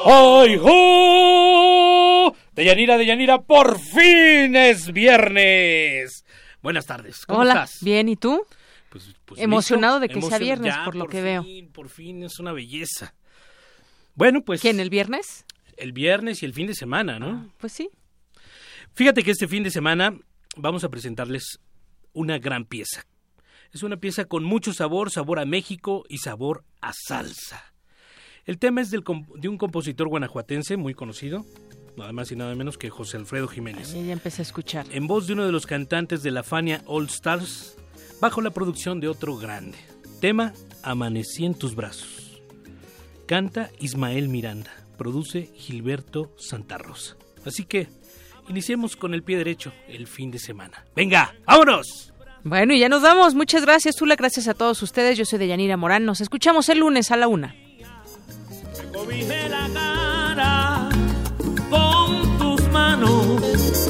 ¡Ay, 0.05 0.57
ho! 0.57 2.35
De 2.53 2.65
Yanira, 2.65 2.97
de 2.97 3.05
Yanira, 3.05 3.41
por 3.41 3.79
fin 3.79 4.55
es 4.55 4.91
viernes. 4.93 6.23
Buenas 6.61 6.85
tardes, 6.85 7.25
¿cómo 7.25 7.39
Hola, 7.41 7.53
estás? 7.53 7.77
bien, 7.81 8.09
¿y 8.09 8.15
tú? 8.15 8.45
Pues 9.29 9.41
Emocionado 9.41 9.99
listo, 9.99 10.15
de 10.15 10.21
que 10.21 10.27
sea 10.27 10.39
viernes, 10.39 10.73
ya, 10.73 10.83
por 10.83 10.95
lo 10.95 11.05
que 11.05 11.39
fin, 11.43 11.71
Por 11.71 11.87
fin 11.87 12.23
es 12.23 12.39
una 12.39 12.51
belleza. 12.51 13.13
Bueno, 14.15 14.43
pues. 14.43 14.59
¿Quién, 14.59 14.79
el 14.79 14.89
viernes? 14.89 15.45
El 15.77 15.93
viernes 15.93 16.41
y 16.41 16.47
el 16.47 16.53
fin 16.53 16.65
de 16.65 16.73
semana, 16.73 17.19
¿no? 17.19 17.53
Pues 17.59 17.71
sí. 17.73 17.91
Fíjate 18.93 19.21
que 19.21 19.29
este 19.29 19.47
fin 19.47 19.61
de 19.61 19.69
semana 19.69 20.17
vamos 20.57 20.83
a 20.83 20.89
presentarles 20.89 21.59
una 22.11 22.39
gran 22.39 22.65
pieza. 22.65 23.05
Es 23.71 23.83
una 23.83 23.97
pieza 23.97 24.25
con 24.25 24.43
mucho 24.43 24.73
sabor, 24.73 25.11
sabor 25.11 25.37
a 25.37 25.45
México 25.45 26.05
y 26.09 26.17
sabor 26.17 26.65
a 26.81 26.91
salsa. 26.91 27.75
El 28.45 28.57
tema 28.57 28.81
es 28.81 28.89
del 28.89 29.03
de 29.35 29.47
un 29.47 29.59
compositor 29.59 30.07
guanajuatense 30.07 30.75
muy 30.75 30.95
conocido, 30.95 31.45
nada 31.95 32.11
más 32.13 32.31
y 32.31 32.35
nada 32.35 32.55
menos 32.55 32.79
que 32.79 32.89
José 32.89 33.17
Alfredo 33.17 33.47
Jiménez. 33.47 33.93
Ya 33.93 34.11
empecé 34.11 34.41
a 34.41 34.43
escuchar. 34.43 34.87
En 34.89 35.05
voz 35.05 35.27
de 35.27 35.33
uno 35.33 35.45
de 35.45 35.51
los 35.51 35.67
cantantes 35.67 36.23
de 36.23 36.31
la 36.31 36.41
Fania 36.41 36.81
All 36.87 37.05
Stars, 37.05 37.77
bajo 38.21 38.41
la 38.41 38.51
producción 38.51 38.99
de 38.99 39.07
otro 39.07 39.37
grande. 39.37 39.77
Tema 40.19 40.53
Amanecí 40.83 41.45
en 41.45 41.55
tus 41.55 41.75
brazos. 41.75 42.41
Canta 43.25 43.69
Ismael 43.79 44.27
Miranda, 44.27 44.71
produce 44.97 45.51
Gilberto 45.55 46.33
Santa 46.37 46.77
Rosa. 46.77 47.15
Así 47.45 47.65
que 47.65 47.87
iniciemos 48.47 48.95
con 48.95 49.13
el 49.13 49.23
pie 49.23 49.37
derecho 49.37 49.71
el 49.87 50.07
fin 50.07 50.31
de 50.31 50.39
semana. 50.39 50.85
¡Venga, 50.95 51.35
vámonos! 51.45 52.13
Bueno, 52.43 52.73
y 52.73 52.79
ya 52.79 52.89
nos 52.89 53.01
vamos. 53.01 53.35
Muchas 53.35 53.63
gracias, 53.63 53.95
Tula. 53.95 54.15
Gracias 54.15 54.47
a 54.47 54.53
todos 54.53 54.81
ustedes. 54.81 55.17
Yo 55.17 55.25
soy 55.25 55.39
de 55.39 55.47
Yanira 55.47 55.77
Morán. 55.77 56.05
Nos 56.05 56.21
escuchamos 56.21 56.69
el 56.69 56.79
lunes 56.79 57.11
a 57.11 57.17
la 57.17 57.27
una. 57.27 57.53
Cobijé 58.93 59.49
la 59.49 59.69
cara 59.73 60.89
con 61.69 62.37
tus 62.37 62.69
manos 62.69 63.41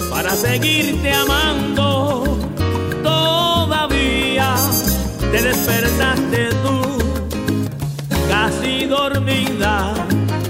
para 0.10 0.36
seguirte 0.36 1.14
amando. 1.14 2.39
Te 5.32 5.42
despertaste 5.42 6.50
tú, 6.64 6.82
casi 8.30 8.86
dormida, 8.86 9.94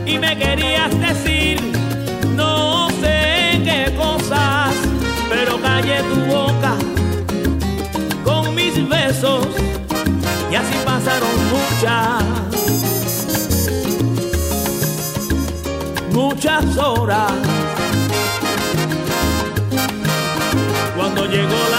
y 0.05 0.17
me 0.17 0.37
querías 0.37 0.91
decir 0.99 1.59
no 2.35 2.89
sé 3.01 3.61
qué 3.63 3.93
cosas, 3.97 4.73
pero 5.29 5.61
callé 5.61 6.01
tu 6.03 6.19
boca 6.33 6.75
con 8.23 8.55
mis 8.55 8.87
besos 8.87 9.47
y 10.51 10.55
así 10.55 10.75
pasaron 10.85 11.29
muchas. 11.51 12.39
muchas 16.39 16.77
horas. 16.77 17.31
Cuando 20.95 21.25
llegó 21.25 21.59
la 21.75 21.78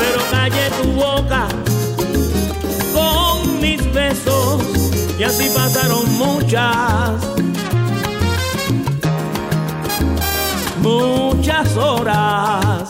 pero 0.00 0.20
callé 0.30 0.70
tu 0.80 0.92
boca 0.92 1.46
con 2.94 3.60
mis 3.60 3.80
besos 3.92 4.62
y 5.18 5.22
así 5.22 5.50
pasaron 5.54 6.10
muchas, 6.16 7.22
muchas 10.82 11.76
horas. 11.76 12.89